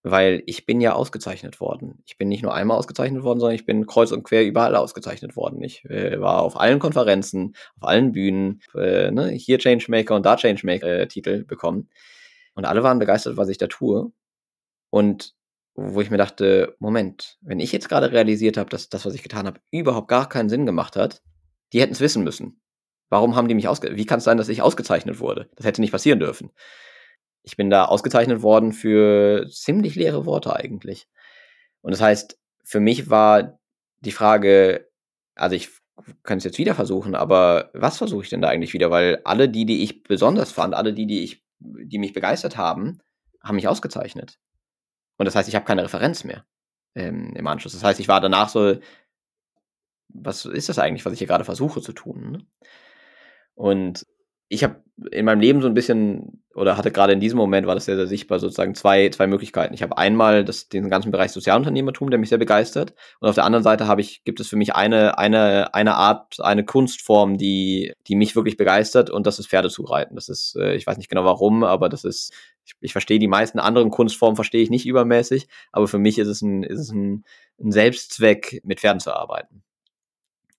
weil 0.03 0.43
ich 0.47 0.67
bin 0.67 0.81
ja 0.81 0.95
ausgezeichnet 0.95 1.61
worden. 1.61 2.03
Ich 2.07 2.17
bin 2.19 2.29
nicht 2.29 2.43
nur 2.43 2.55
einmal 2.55 2.77
ausgezeichnet 2.77 3.23
worden, 3.23 3.39
sondern 3.39 3.55
ich 3.55 3.67
bin 3.67 3.87
kreuz 3.87 4.11
und 4.11 4.25
quer 4.25 4.45
überall 4.45 4.75
ausgezeichnet 4.75 5.37
worden. 5.37 5.63
Ich 5.63 5.85
äh, 5.85 6.21
war 6.21 6.43
auf 6.43 6.59
allen 6.59 6.81
Konferenzen, 6.81 7.55
auf 7.77 7.89
allen 7.89 8.13
Bühnen, 8.13 8.63
äh, 8.75 9.11
ne, 9.11 9.29
hier 9.29 9.59
Changemaker 9.59 10.17
und 10.17 10.27
da 10.27 10.37
Changemaker-Titel 10.37 11.41
äh, 11.41 11.45
bekommen. 11.45 11.89
Und 12.55 12.65
alle 12.65 12.83
waren 12.83 12.99
begeistert, 12.99 13.37
was 13.37 13.49
ich 13.49 13.59
da 13.59 13.69
tue. 13.69 14.13
Und 14.91 15.35
wo 15.75 16.01
ich 16.01 16.11
mir 16.11 16.19
dachte, 16.19 16.77
Moment, 16.81 17.39
wenn 17.41 17.61
ich 17.61 17.73
jetzt 17.73 17.89
gerade 17.89 18.13
realisiert 18.13 18.57
habe, 18.57 18.69
dass 18.71 18.89
das, 18.89 19.07
was 19.07 19.15
ich 19.15 19.23
getan 19.23 19.47
habe, 19.47 19.61
überhaupt 19.71 20.09
gar 20.09 20.29
keinen 20.29 20.49
Sinn 20.51 20.67
gemacht 20.67 20.97
hat, 20.97 21.23
die 21.73 21.81
hätten 21.81 21.95
es 21.95 22.01
wissen 22.01 22.25
müssen. 22.25 22.61
Warum 23.09 23.37
haben 23.37 23.49
die 23.49 23.55
mich 23.55 23.69
ausgezeichnet? 23.69 24.01
Wie 24.01 24.07
kann 24.07 24.19
es 24.19 24.25
sein, 24.25 24.37
dass 24.37 24.49
ich 24.49 24.63
ausgezeichnet 24.63 25.21
wurde? 25.21 25.49
Das 25.57 25.65
hätte 25.65 25.81
nicht 25.81 25.93
passieren 25.93 26.19
dürfen 26.19 26.51
ich 27.43 27.57
bin 27.57 27.71
da 27.71 27.87
ausgezeichnet 27.87 28.43
worden 28.43 28.73
für 28.73 29.49
ziemlich 29.51 29.95
leere 29.95 30.27
Worte 30.27 30.55
eigentlich. 30.55 31.09
Und 31.81 31.91
das 31.93 32.01
heißt, 32.01 32.39
für 32.65 32.81
mich 32.81 33.11
war 33.11 33.59
die 34.01 34.13
Frage, 34.13 34.89
also 35.35 35.57
ich 35.57 35.71
kann 36.23 36.39
es 36.39 36.45
jetzt 36.45 36.59
wieder 36.59 36.75
versuchen, 36.75 37.15
aber 37.15 37.71
was 37.75 37.99
versuche 37.99 38.25
ich 38.25 38.31
denn 38.31 38.43
da 38.43 38.49
eigentlich 38.49 38.73
wieder? 38.73 38.91
Weil 38.91 39.21
alle 39.25 39.49
die, 39.49 39.67
die 39.67 39.83
ich 39.83 40.03
besonders 40.03 40.53
fand, 40.53 40.75
alle 40.75 40.93
die, 40.93 41.07
die 41.07 41.25
ich, 41.25 41.45
die 41.59 41.99
mich 41.99 42.13
begeistert 42.13 42.57
haben, 42.57 43.01
haben 43.43 43.57
mich 43.57 43.69
ausgezeichnet. 43.69 44.39
Und 45.17 45.27
das 45.27 45.35
heißt, 45.35 45.49
ich 45.49 45.55
habe 45.55 45.65
keine 45.65 45.85
Referenz 45.85 46.25
mehr 46.25 46.45
ähm, 46.95 47.35
im 47.37 47.47
Anschluss. 47.47 47.73
Das 47.73 47.85
heißt, 47.85 48.01
ich 48.01 48.09
war 48.09 48.21
danach 48.21 48.49
so, 48.49 48.77
was 50.09 50.45
ist 50.45 50.69
das 50.69 50.79
eigentlich, 50.79 51.05
was 51.05 51.13
ich 51.13 51.19
hier 51.19 51.29
gerade 51.29 51.45
versuche 51.45 51.81
zu 51.81 51.93
tun? 51.93 52.33
Ne? 52.33 52.47
Und 53.55 54.07
ich 54.53 54.63
habe 54.63 54.83
in 55.11 55.25
meinem 55.25 55.41
Leben 55.41 55.63
so 55.63 55.67
ein 55.67 55.73
bisschen, 55.73 56.43
oder 56.55 56.77
hatte 56.77 56.91
gerade 56.91 57.15
in 57.15 57.21
diesem 57.21 57.39
Moment, 57.39 57.67
war 57.67 57.75
das 57.75 57.87
sehr, 57.87 57.97
sehr 57.97 58.07
sichtbar, 58.07 58.39
sozusagen 58.39 58.75
zwei, 58.75 59.09
zwei 59.09 59.27
Möglichkeiten. 59.27 59.73
Ich 59.73 59.83
habe 59.83 59.97
einmal 59.97 60.45
das, 60.45 60.69
den 60.69 60.91
ganzen 60.91 61.11
Bereich 61.11 61.33
Sozialunternehmertum, 61.33 62.11
der 62.11 62.19
mich 62.19 62.29
sehr 62.29 62.37
begeistert. 62.37 62.93
Und 63.21 63.31
auf 63.31 63.35
der 63.35 63.45
anderen 63.45 63.63
Seite 63.63 63.87
habe 63.87 64.03
ich, 64.03 64.25
gibt 64.25 64.41
es 64.41 64.49
für 64.49 64.57
mich 64.57 64.75
eine, 64.75 65.17
eine, 65.17 65.73
eine 65.73 65.95
Art, 65.95 66.39
eine 66.41 66.67
Kunstform, 66.67 67.39
die, 67.39 67.95
die 68.07 68.15
mich 68.15 68.37
wirklich 68.37 68.59
begeistert, 68.59 69.09
und 69.09 69.27
das 69.27 69.39
ist 69.39 69.49
Pferdezureiten. 69.49 70.17
Das 70.17 70.29
ist, 70.29 70.55
äh, 70.57 70.75
ich 70.75 70.87
weiß 70.87 70.99
nicht 70.99 71.09
genau 71.09 71.25
warum, 71.25 71.65
aber 71.65 71.89
das 71.89 72.05
ist, 72.05 72.35
ich, 72.67 72.75
ich 72.83 72.93
verstehe 72.93 73.19
die 73.19 73.29
meisten 73.29 73.59
anderen 73.59 73.89
Kunstformen, 73.89 74.37
verstehe 74.37 74.63
ich 74.63 74.69
nicht 74.69 74.85
übermäßig, 74.85 75.49
aber 75.73 75.89
für 75.89 75.99
mich 75.99 76.19
ist 76.19 76.29
es 76.29 76.43
ein, 76.43 76.63
ist 76.63 76.79
es 76.79 76.91
ein, 76.93 77.25
ein 77.59 77.73
Selbstzweck, 77.73 78.61
mit 78.65 78.81
Pferden 78.81 79.01
zu 79.01 79.17
arbeiten. 79.17 79.63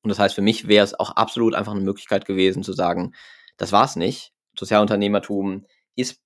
Und 0.02 0.10
das 0.10 0.18
heißt, 0.18 0.34
für 0.34 0.42
mich 0.42 0.68
wäre 0.68 0.84
es 0.84 1.00
auch 1.00 1.12
absolut 1.12 1.54
einfach 1.54 1.74
eine 1.74 1.82
Möglichkeit 1.82 2.26
gewesen 2.26 2.64
zu 2.64 2.74
sagen, 2.74 3.14
das 3.58 3.72
war's 3.72 3.96
nicht. 3.96 4.34
Sozialunternehmertum 4.58 5.66
ist 5.96 6.20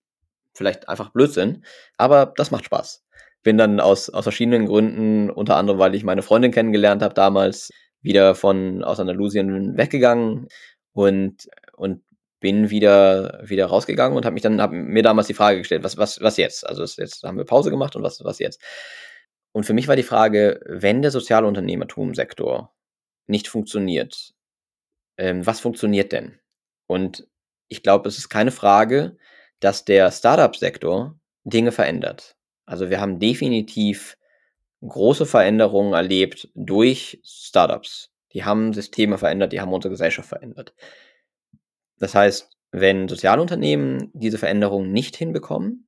vielleicht 0.54 0.90
einfach 0.90 1.12
Blödsinn, 1.12 1.64
aber 1.98 2.34
das 2.36 2.52
macht 2.52 2.66
Spaß. 2.66 3.06
Bin 3.44 3.58
dann 3.58 3.80
aus, 3.80 4.10
aus 4.10 4.24
verschiedenen 4.26 4.66
Gründen, 4.66 5.30
unter 5.30 5.56
anderem, 5.56 5.80
weil 5.80 5.96
ich 5.96 6.04
meine 6.04 6.24
Freundin 6.24 6.52
kennengelernt 6.52 7.02
habe 7.02 7.14
damals, 7.14 7.72
wieder 8.02 8.36
von 8.36 8.84
aus 8.84 9.00
Andalusien 9.00 9.78
weggegangen 9.78 10.48
und, 10.94 11.48
und 11.76 12.04
bin 12.40 12.70
wieder, 12.70 13.42
wieder 13.44 13.66
rausgegangen 13.68 14.16
und 14.16 14.26
habe 14.26 14.34
mich 14.34 14.44
dann, 14.44 14.62
hab 14.62 14.72
mir 14.72 15.04
damals 15.04 15.28
die 15.28 15.34
Frage 15.34 15.60
gestellt, 15.60 15.84
was, 15.84 15.98
was, 15.98 16.22
was 16.22 16.38
jetzt? 16.38 16.68
Also 16.68 16.84
jetzt 17.02 17.24
haben 17.24 17.38
wir 17.38 17.46
Pause 17.46 17.70
gemacht 17.70 17.96
und 17.96 18.04
was, 18.04 18.24
was 18.24 18.40
jetzt? 18.40 18.62
Und 19.52 19.66
für 19.66 19.74
mich 19.74 19.88
war 19.88 19.96
die 19.96 20.04
Frage, 20.04 20.60
wenn 20.66 21.02
der 21.02 21.12
soziale 21.12 21.48
Unternehmertumsektor 21.48 22.74
nicht 23.26 23.48
funktioniert, 23.48 24.34
ähm, 25.18 25.46
was 25.46 25.60
funktioniert 25.60 26.12
denn? 26.12 26.40
Und 26.88 27.28
ich 27.68 27.84
glaube, 27.84 28.08
es 28.10 28.18
ist 28.18 28.30
keine 28.30 28.52
Frage, 28.52 29.18
dass 29.60 29.86
der 29.86 30.12
Startup-Sektor 30.12 31.20
Dinge 31.44 31.72
verändert. 31.72 32.36
Also 32.66 32.90
wir 32.90 33.00
haben 33.00 33.20
definitiv 33.20 34.18
große 34.82 35.26
Veränderungen 35.26 35.94
erlebt 35.94 36.50
durch 36.54 37.20
Startups. 37.24 38.12
Die 38.34 38.44
haben 38.44 38.74
Systeme 38.74 39.18
verändert, 39.18 39.54
die 39.54 39.62
haben 39.62 39.74
unsere 39.74 39.92
Gesellschaft 39.92 40.30
verändert. 40.30 40.74
Das 41.98 42.14
heißt, 42.14 42.50
wenn 42.72 43.08
Sozialunternehmen 43.08 44.12
diese 44.14 44.38
Veränderungen 44.38 44.92
nicht 44.92 45.16
hinbekommen, 45.16 45.88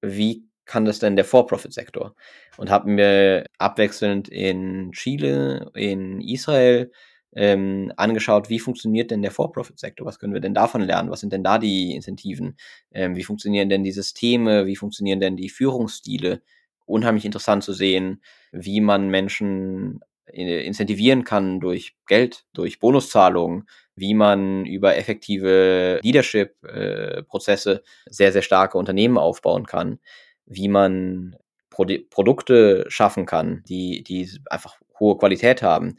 wie 0.00 0.48
kann 0.64 0.84
das 0.84 1.00
denn 1.00 1.16
der 1.16 1.24
For-Profit-Sektor? 1.24 2.14
Und 2.56 2.70
haben 2.70 2.96
wir 2.96 3.44
abwechselnd 3.58 4.28
in 4.28 4.92
Chile, 4.92 5.70
in 5.74 6.20
Israel 6.20 6.92
ähm, 7.32 7.92
angeschaut, 7.96 8.50
wie 8.50 8.58
funktioniert 8.58 9.10
denn 9.10 9.22
der 9.22 9.30
For-Profit-Sektor? 9.30 10.06
Was 10.06 10.18
können 10.18 10.34
wir 10.34 10.40
denn 10.40 10.54
davon 10.54 10.80
lernen? 10.80 11.10
Was 11.10 11.20
sind 11.20 11.32
denn 11.32 11.44
da 11.44 11.58
die 11.58 11.94
Incentiven? 11.94 12.56
Ähm, 12.92 13.16
wie 13.16 13.24
funktionieren 13.24 13.68
denn 13.68 13.84
die 13.84 13.92
Systeme? 13.92 14.66
Wie 14.66 14.76
funktionieren 14.76 15.20
denn 15.20 15.36
die 15.36 15.48
Führungsstile? 15.48 16.42
Unheimlich 16.86 17.24
interessant 17.24 17.62
zu 17.62 17.72
sehen, 17.72 18.22
wie 18.50 18.80
man 18.80 19.08
Menschen 19.08 20.00
äh, 20.26 20.64
incentivieren 20.66 21.24
kann 21.24 21.60
durch 21.60 21.94
Geld, 22.06 22.46
durch 22.52 22.80
Bonuszahlungen, 22.80 23.68
wie 23.94 24.14
man 24.14 24.64
über 24.66 24.96
effektive 24.96 26.00
Leadership-Prozesse 26.02 27.82
sehr, 28.06 28.32
sehr 28.32 28.42
starke 28.42 28.78
Unternehmen 28.78 29.18
aufbauen 29.18 29.66
kann, 29.66 30.00
wie 30.46 30.68
man 30.68 31.36
Pro 31.70 31.86
Produkte 32.10 32.84
schaffen 32.88 33.26
kann, 33.26 33.62
die, 33.68 34.02
die 34.02 34.28
einfach 34.50 34.80
hohe 34.98 35.16
Qualität 35.16 35.62
haben. 35.62 35.96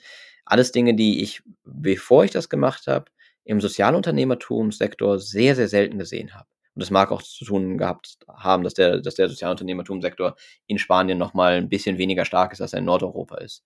Alles 0.51 0.73
Dinge, 0.73 0.95
die 0.95 1.21
ich, 1.23 1.43
bevor 1.63 2.25
ich 2.25 2.31
das 2.31 2.49
gemacht 2.49 2.87
habe, 2.87 3.05
im 3.45 3.61
Sozialunternehmertumssektor 3.61 5.17
sehr, 5.17 5.55
sehr 5.55 5.69
selten 5.69 5.97
gesehen 5.97 6.33
habe. 6.33 6.47
Und 6.75 6.83
das 6.83 6.91
mag 6.91 7.09
auch 7.13 7.21
zu 7.21 7.45
tun 7.45 7.77
gehabt 7.77 8.17
haben, 8.27 8.65
dass 8.65 8.73
der, 8.73 8.99
dass 8.99 9.15
der 9.15 9.29
Sozialunternehmertumssektor 9.29 10.35
in 10.67 10.77
Spanien 10.77 11.17
nochmal 11.17 11.53
ein 11.53 11.69
bisschen 11.69 11.97
weniger 11.97 12.25
stark 12.25 12.51
ist, 12.51 12.59
als 12.59 12.73
er 12.73 12.79
in 12.79 12.85
Nordeuropa 12.85 13.37
ist. 13.37 13.63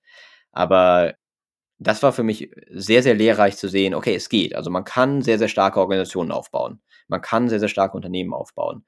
Aber 0.52 1.16
das 1.80 2.04
war 2.04 2.14
für 2.14 2.22
mich 2.22 2.52
sehr, 2.70 3.02
sehr 3.02 3.16
lehrreich 3.16 3.58
zu 3.58 3.68
sehen, 3.68 3.96
okay, 3.96 4.14
es 4.14 4.30
geht. 4.30 4.56
Also 4.56 4.70
man 4.70 4.84
kann 4.84 5.24
sehr, 5.24 5.40
sehr 5.40 5.48
starke 5.48 5.80
Organisationen 5.80 6.32
aufbauen. 6.32 6.82
Man 7.08 7.22
kann 7.22 7.50
sehr, 7.50 7.60
sehr 7.60 7.70
starke 7.70 7.98
Unternehmen 7.98 8.36
aufbauen. 8.36 8.86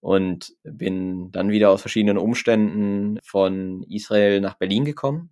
Und 0.00 0.52
bin 0.64 1.32
dann 1.32 1.48
wieder 1.50 1.70
aus 1.70 1.80
verschiedenen 1.80 2.18
Umständen 2.18 3.18
von 3.24 3.84
Israel 3.84 4.42
nach 4.42 4.58
Berlin 4.58 4.84
gekommen. 4.84 5.31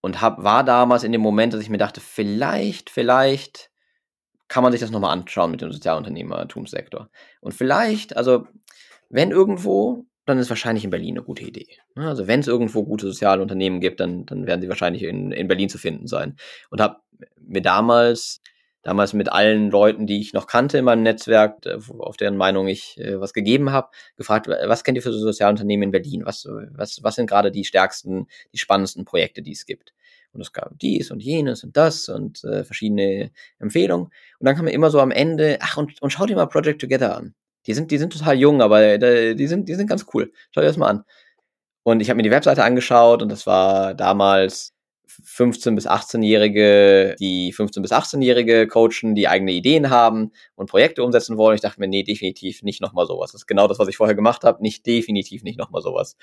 Und 0.00 0.20
hab, 0.20 0.42
war 0.42 0.64
damals 0.64 1.04
in 1.04 1.12
dem 1.12 1.20
Moment, 1.20 1.52
dass 1.52 1.60
ich 1.60 1.70
mir 1.70 1.78
dachte, 1.78 2.00
vielleicht, 2.00 2.90
vielleicht 2.90 3.70
kann 4.46 4.62
man 4.62 4.72
sich 4.72 4.80
das 4.80 4.90
nochmal 4.90 5.12
anschauen 5.12 5.50
mit 5.50 5.60
dem 5.60 5.72
Sozialunternehmertumssektor. 5.72 7.10
Und 7.40 7.52
vielleicht, 7.52 8.16
also 8.16 8.46
wenn 9.10 9.30
irgendwo 9.30 10.06
dann 10.28 10.38
ist 10.38 10.50
wahrscheinlich 10.50 10.84
in 10.84 10.90
Berlin 10.90 11.16
eine 11.16 11.24
gute 11.24 11.42
Idee. 11.42 11.66
Ne? 11.94 12.06
Also 12.06 12.26
wenn 12.26 12.40
es 12.40 12.48
irgendwo 12.48 12.84
gute 12.84 13.06
soziale 13.06 13.40
Unternehmen 13.40 13.80
gibt, 13.80 13.98
dann, 14.00 14.26
dann 14.26 14.46
werden 14.46 14.60
sie 14.60 14.68
wahrscheinlich 14.68 15.02
in, 15.02 15.32
in 15.32 15.48
Berlin 15.48 15.70
zu 15.70 15.78
finden 15.78 16.06
sein. 16.06 16.36
Und 16.70 16.82
habe 16.82 16.98
mir 17.40 17.62
damals, 17.62 18.42
damals 18.88 19.12
mit 19.12 19.30
allen 19.30 19.70
Leuten, 19.70 20.06
die 20.06 20.18
ich 20.18 20.32
noch 20.32 20.46
kannte 20.46 20.78
in 20.78 20.84
meinem 20.86 21.02
Netzwerk, 21.02 21.66
äh, 21.66 21.78
auf 21.98 22.16
deren 22.16 22.38
Meinung 22.38 22.68
ich 22.68 22.98
äh, 22.98 23.20
was 23.20 23.34
gegeben 23.34 23.70
habe, 23.70 23.88
gefragt, 24.16 24.48
was 24.48 24.82
kennt 24.82 24.96
ihr 24.96 25.02
für 25.02 25.12
so 25.12 25.18
Sozialunternehmen 25.18 25.84
in 25.84 25.90
Berlin? 25.90 26.22
Was, 26.24 26.48
was, 26.70 27.02
was 27.02 27.14
sind 27.14 27.28
gerade 27.28 27.50
die 27.50 27.64
stärksten, 27.64 28.28
die 28.54 28.58
spannendsten 28.58 29.04
Projekte, 29.04 29.42
die 29.42 29.52
es 29.52 29.66
gibt? 29.66 29.92
Und 30.32 30.40
es 30.40 30.54
gab 30.54 30.70
dies 30.78 31.10
und 31.10 31.22
jenes 31.22 31.64
und 31.64 31.76
das 31.76 32.08
und 32.08 32.42
äh, 32.44 32.64
verschiedene 32.64 33.30
Empfehlungen. 33.58 34.06
Und 34.06 34.46
dann 34.46 34.56
kam 34.56 34.64
mir 34.64 34.72
immer 34.72 34.90
so 34.90 35.00
am 35.00 35.10
Ende, 35.10 35.58
ach, 35.60 35.76
und, 35.76 36.00
und 36.00 36.10
schau 36.10 36.24
dir 36.24 36.36
mal 36.36 36.46
Project 36.46 36.80
Together 36.80 37.14
an. 37.14 37.34
Die 37.66 37.74
sind, 37.74 37.90
die 37.90 37.98
sind 37.98 38.14
total 38.14 38.38
jung, 38.38 38.62
aber 38.62 38.80
äh, 38.82 39.34
die 39.34 39.46
sind, 39.48 39.68
die 39.68 39.74
sind 39.74 39.86
ganz 39.86 40.06
cool. 40.14 40.32
Schau 40.50 40.62
dir 40.62 40.68
das 40.68 40.78
mal 40.78 40.88
an. 40.88 41.04
Und 41.82 42.00
ich 42.00 42.08
habe 42.08 42.16
mir 42.16 42.22
die 42.22 42.30
Webseite 42.30 42.64
angeschaut 42.64 43.22
und 43.22 43.28
das 43.30 43.46
war 43.46 43.94
damals 43.94 44.72
15 45.22 45.74
bis 45.74 45.88
18-Jährige, 45.88 47.16
die 47.18 47.52
15 47.52 47.82
bis 47.82 47.92
18-Jährige 47.92 48.66
coachen, 48.66 49.14
die 49.14 49.28
eigene 49.28 49.52
Ideen 49.52 49.90
haben 49.90 50.32
und 50.54 50.70
Projekte 50.70 51.02
umsetzen 51.02 51.36
wollen. 51.36 51.56
Ich 51.56 51.60
dachte 51.60 51.80
mir, 51.80 51.88
nee, 51.88 52.02
definitiv 52.02 52.62
nicht 52.62 52.80
nochmal 52.80 53.06
sowas. 53.06 53.32
Das 53.32 53.42
ist 53.42 53.46
genau 53.46 53.68
das, 53.68 53.78
was 53.78 53.88
ich 53.88 53.96
vorher 53.96 54.14
gemacht 54.14 54.44
habe. 54.44 54.62
Nicht 54.62 54.86
definitiv 54.86 55.42
nicht 55.42 55.58
nochmal 55.58 55.82
sowas. 55.82 56.16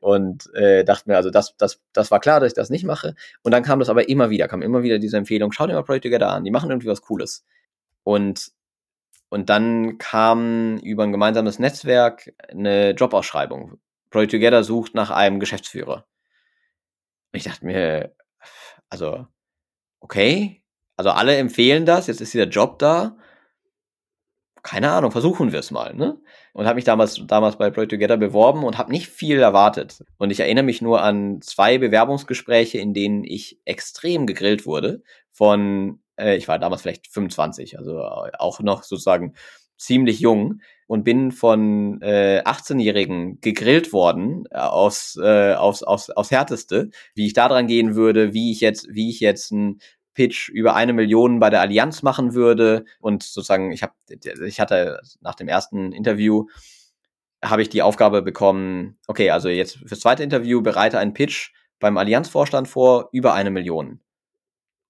Und 0.00 0.52
äh, 0.54 0.84
dachte 0.84 1.10
mir, 1.10 1.16
also 1.16 1.30
das, 1.30 1.56
das, 1.56 1.80
das 1.92 2.10
war 2.10 2.20
klar, 2.20 2.40
dass 2.40 2.48
ich 2.48 2.54
das 2.54 2.70
nicht 2.70 2.84
mache. 2.84 3.14
Und 3.42 3.52
dann 3.52 3.62
kam 3.62 3.80
das 3.80 3.88
aber 3.88 4.08
immer 4.08 4.30
wieder, 4.30 4.46
kam 4.46 4.62
immer 4.62 4.82
wieder 4.82 4.98
diese 4.98 5.16
Empfehlung, 5.16 5.52
schau 5.52 5.66
dir 5.66 5.74
mal 5.74 5.82
Project 5.82 6.04
Together 6.04 6.30
an, 6.30 6.44
die 6.44 6.50
machen 6.50 6.70
irgendwie 6.70 6.88
was 6.88 7.02
Cooles. 7.02 7.44
Und 8.04 8.52
und 9.30 9.50
dann 9.50 9.98
kam 9.98 10.78
über 10.78 11.02
ein 11.02 11.12
gemeinsames 11.12 11.58
Netzwerk 11.58 12.32
eine 12.48 12.92
Jobausschreibung. 12.92 13.78
Project 14.10 14.32
Together 14.32 14.64
sucht 14.64 14.94
nach 14.94 15.10
einem 15.10 15.38
Geschäftsführer. 15.38 16.06
Ich 17.32 17.44
dachte 17.44 17.66
mir, 17.66 18.14
also, 18.88 19.26
okay, 20.00 20.62
also 20.96 21.10
alle 21.10 21.36
empfehlen 21.36 21.86
das, 21.86 22.06
jetzt 22.06 22.20
ist 22.20 22.34
dieser 22.34 22.48
Job 22.48 22.78
da. 22.78 23.16
Keine 24.62 24.90
Ahnung, 24.90 25.12
versuchen 25.12 25.52
wir 25.52 25.60
es 25.60 25.70
mal, 25.70 25.94
ne? 25.94 26.20
Und 26.52 26.66
habe 26.66 26.74
mich 26.76 26.84
damals, 26.84 27.20
damals 27.26 27.56
bei 27.56 27.70
Project 27.70 27.92
Together 27.92 28.16
beworben 28.16 28.64
und 28.64 28.76
habe 28.76 28.90
nicht 28.90 29.08
viel 29.08 29.38
erwartet. 29.38 30.04
Und 30.18 30.30
ich 30.30 30.40
erinnere 30.40 30.64
mich 30.64 30.82
nur 30.82 31.02
an 31.02 31.40
zwei 31.40 31.78
Bewerbungsgespräche, 31.78 32.78
in 32.78 32.92
denen 32.94 33.24
ich 33.24 33.60
extrem 33.64 34.26
gegrillt 34.26 34.66
wurde 34.66 35.02
von 35.30 36.00
äh, 36.18 36.36
ich 36.36 36.48
war 36.48 36.58
damals 36.58 36.82
vielleicht 36.82 37.06
25, 37.08 37.78
also 37.78 38.00
äh, 38.00 38.32
auch 38.38 38.60
noch 38.60 38.82
sozusagen 38.82 39.34
ziemlich 39.76 40.20
jung 40.20 40.60
und 40.88 41.04
bin 41.04 41.30
von 41.30 42.00
äh, 42.02 42.42
18-Jährigen 42.44 43.40
gegrillt 43.40 43.92
worden 43.92 44.46
äh, 44.50 44.56
aufs, 44.56 45.16
äh, 45.22 45.54
aufs, 45.54 45.84
aufs, 45.84 46.10
aufs 46.10 46.30
Härteste, 46.32 46.90
wie 47.14 47.26
ich 47.26 47.34
da 47.34 47.46
dran 47.48 47.68
gehen 47.68 47.94
würde, 47.94 48.32
wie 48.32 48.50
ich 48.50 48.60
jetzt, 48.60 48.88
wie 48.90 49.10
ich 49.10 49.20
jetzt 49.20 49.52
ein 49.52 49.78
Pitch 50.14 50.48
über 50.48 50.74
eine 50.74 50.94
Million 50.94 51.38
bei 51.38 51.50
der 51.50 51.60
Allianz 51.60 52.02
machen 52.02 52.34
würde 52.34 52.84
und 52.98 53.22
sozusagen 53.22 53.70
ich 53.70 53.84
habe 53.84 53.92
ich 54.44 54.58
hatte 54.58 54.98
nach 55.20 55.36
dem 55.36 55.46
ersten 55.46 55.92
Interview 55.92 56.46
habe 57.44 57.62
ich 57.62 57.68
die 57.68 57.82
Aufgabe 57.82 58.22
bekommen, 58.22 58.98
okay, 59.06 59.30
also 59.30 59.48
jetzt 59.48 59.78
fürs 59.86 60.00
zweite 60.00 60.24
Interview 60.24 60.60
bereite 60.60 60.98
einen 60.98 61.14
Pitch 61.14 61.52
beim 61.78 61.96
Allianzvorstand 61.96 62.66
vor 62.66 63.10
über 63.12 63.34
eine 63.34 63.50
Million. 63.50 64.00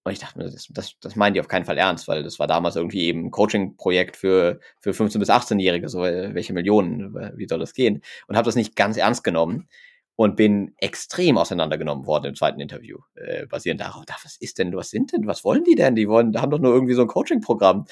Und 0.08 0.14
ich 0.14 0.20
dachte 0.20 0.38
mir, 0.38 0.44
das, 0.44 0.68
das, 0.70 0.98
das 1.00 1.16
meinen 1.16 1.34
die 1.34 1.40
auf 1.40 1.48
keinen 1.48 1.66
Fall 1.66 1.76
ernst, 1.76 2.08
weil 2.08 2.22
das 2.22 2.38
war 2.38 2.46
damals 2.46 2.76
irgendwie 2.76 3.02
eben 3.02 3.26
ein 3.26 3.30
Coaching-Projekt 3.30 4.16
für, 4.16 4.58
für 4.80 4.92
15- 4.92 5.18
bis 5.18 5.28
18-Jährige, 5.28 5.90
so 5.90 6.02
äh, 6.02 6.34
welche 6.34 6.54
Millionen, 6.54 7.14
wie 7.36 7.46
soll 7.46 7.58
das 7.58 7.74
gehen? 7.74 8.00
Und 8.26 8.36
habe 8.36 8.46
das 8.46 8.56
nicht 8.56 8.74
ganz 8.74 8.96
ernst 8.96 9.22
genommen 9.22 9.68
und 10.16 10.34
bin 10.34 10.72
extrem 10.78 11.36
auseinandergenommen 11.36 12.06
worden 12.06 12.24
im 12.24 12.34
zweiten 12.34 12.58
Interview, 12.58 13.00
äh, 13.16 13.44
basierend 13.44 13.82
darauf, 13.82 14.04
was 14.24 14.38
ist 14.40 14.58
denn, 14.58 14.74
was 14.74 14.88
sind 14.88 15.12
denn, 15.12 15.26
was 15.26 15.44
wollen 15.44 15.62
die 15.64 15.74
denn? 15.74 15.94
Die 15.94 16.08
wollen, 16.08 16.40
haben 16.40 16.50
doch 16.50 16.58
nur 16.58 16.72
irgendwie 16.72 16.94
so 16.94 17.02
ein 17.02 17.08
Coaching-Programm. 17.08 17.84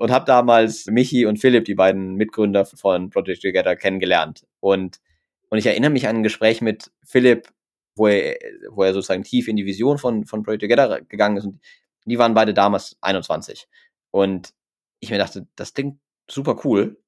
Und 0.00 0.10
habe 0.10 0.24
damals 0.24 0.86
Michi 0.86 1.24
und 1.24 1.38
Philipp, 1.38 1.66
die 1.66 1.76
beiden 1.76 2.16
Mitgründer 2.16 2.64
von 2.64 3.10
Project 3.10 3.42
Together, 3.42 3.76
kennengelernt. 3.76 4.44
Und, 4.58 4.98
und 5.50 5.58
ich 5.58 5.66
erinnere 5.66 5.92
mich 5.92 6.08
an 6.08 6.16
ein 6.16 6.22
Gespräch 6.24 6.60
mit 6.62 6.90
Philipp 7.04 7.46
wo 7.94 8.08
er, 8.08 8.36
wo 8.70 8.82
er 8.82 8.92
sozusagen 8.92 9.24
tief 9.24 9.48
in 9.48 9.56
die 9.56 9.66
Vision 9.66 9.98
von, 9.98 10.24
von 10.24 10.42
Project 10.42 10.62
Together 10.62 11.00
gegangen 11.02 11.36
ist. 11.36 11.44
Und 11.44 11.60
die 12.04 12.18
waren 12.18 12.34
beide 12.34 12.54
damals 12.54 12.96
21. 13.00 13.68
Und 14.10 14.52
ich 15.00 15.10
mir 15.10 15.18
dachte, 15.18 15.46
das 15.56 15.74
klingt 15.74 15.98
super 16.30 16.60
cool, 16.64 17.00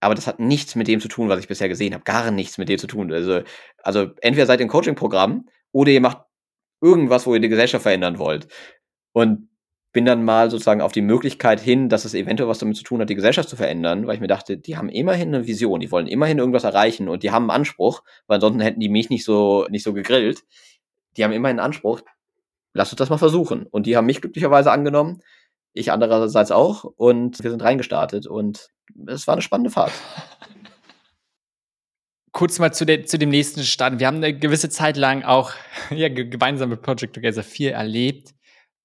aber 0.00 0.14
das 0.14 0.26
hat 0.26 0.38
nichts 0.38 0.74
mit 0.74 0.88
dem 0.88 1.00
zu 1.00 1.08
tun, 1.08 1.28
was 1.28 1.40
ich 1.40 1.48
bisher 1.48 1.68
gesehen 1.68 1.94
habe. 1.94 2.04
Gar 2.04 2.30
nichts 2.30 2.58
mit 2.58 2.68
dem 2.68 2.78
zu 2.78 2.86
tun. 2.86 3.12
Also, 3.12 3.42
also 3.82 4.10
entweder 4.20 4.46
seid 4.46 4.60
ihr 4.60 4.66
ein 4.66 4.70
Coaching-Programm 4.70 5.48
oder 5.72 5.90
ihr 5.90 6.00
macht 6.00 6.22
irgendwas, 6.80 7.26
wo 7.26 7.34
ihr 7.34 7.40
die 7.40 7.48
Gesellschaft 7.48 7.82
verändern 7.82 8.18
wollt. 8.18 8.48
Und 9.12 9.47
bin 9.98 10.04
dann 10.04 10.22
mal 10.22 10.48
sozusagen 10.48 10.80
auf 10.80 10.92
die 10.92 11.00
Möglichkeit 11.00 11.58
hin, 11.58 11.88
dass 11.88 12.04
es 12.04 12.14
eventuell 12.14 12.48
was 12.48 12.60
damit 12.60 12.76
zu 12.76 12.84
tun 12.84 13.00
hat, 13.00 13.10
die 13.10 13.16
Gesellschaft 13.16 13.48
zu 13.48 13.56
verändern, 13.56 14.06
weil 14.06 14.14
ich 14.14 14.20
mir 14.20 14.28
dachte, 14.28 14.56
die 14.56 14.76
haben 14.76 14.88
immerhin 14.88 15.34
eine 15.34 15.48
Vision, 15.48 15.80
die 15.80 15.90
wollen 15.90 16.06
immerhin 16.06 16.38
irgendwas 16.38 16.62
erreichen 16.62 17.08
und 17.08 17.24
die 17.24 17.32
haben 17.32 17.50
einen 17.50 17.62
Anspruch, 17.62 18.04
weil 18.28 18.36
ansonsten 18.36 18.60
hätten 18.60 18.78
die 18.78 18.88
mich 18.88 19.10
nicht 19.10 19.24
so, 19.24 19.66
nicht 19.70 19.82
so 19.82 19.92
gegrillt. 19.92 20.44
Die 21.16 21.24
haben 21.24 21.32
immerhin 21.32 21.58
einen 21.58 21.66
Anspruch, 21.66 22.02
lass 22.74 22.92
uns 22.92 22.98
das 22.98 23.10
mal 23.10 23.18
versuchen. 23.18 23.66
Und 23.66 23.86
die 23.86 23.96
haben 23.96 24.06
mich 24.06 24.20
glücklicherweise 24.20 24.70
angenommen, 24.70 25.20
ich 25.72 25.90
andererseits 25.90 26.52
auch 26.52 26.84
und 26.84 27.42
wir 27.42 27.50
sind 27.50 27.64
reingestartet 27.64 28.28
und 28.28 28.68
es 29.08 29.26
war 29.26 29.32
eine 29.32 29.42
spannende 29.42 29.70
Fahrt. 29.70 29.90
Kurz 32.30 32.60
mal 32.60 32.72
zu, 32.72 32.86
der, 32.86 33.04
zu 33.04 33.18
dem 33.18 33.30
nächsten 33.30 33.64
Start. 33.64 33.98
Wir 33.98 34.06
haben 34.06 34.18
eine 34.18 34.38
gewisse 34.38 34.68
Zeit 34.68 34.96
lang 34.96 35.24
auch 35.24 35.50
ja, 35.90 36.08
gemeinsam 36.08 36.68
mit 36.68 36.82
Project 36.82 37.16
Together 37.16 37.42
4 37.42 37.72
erlebt 37.72 38.37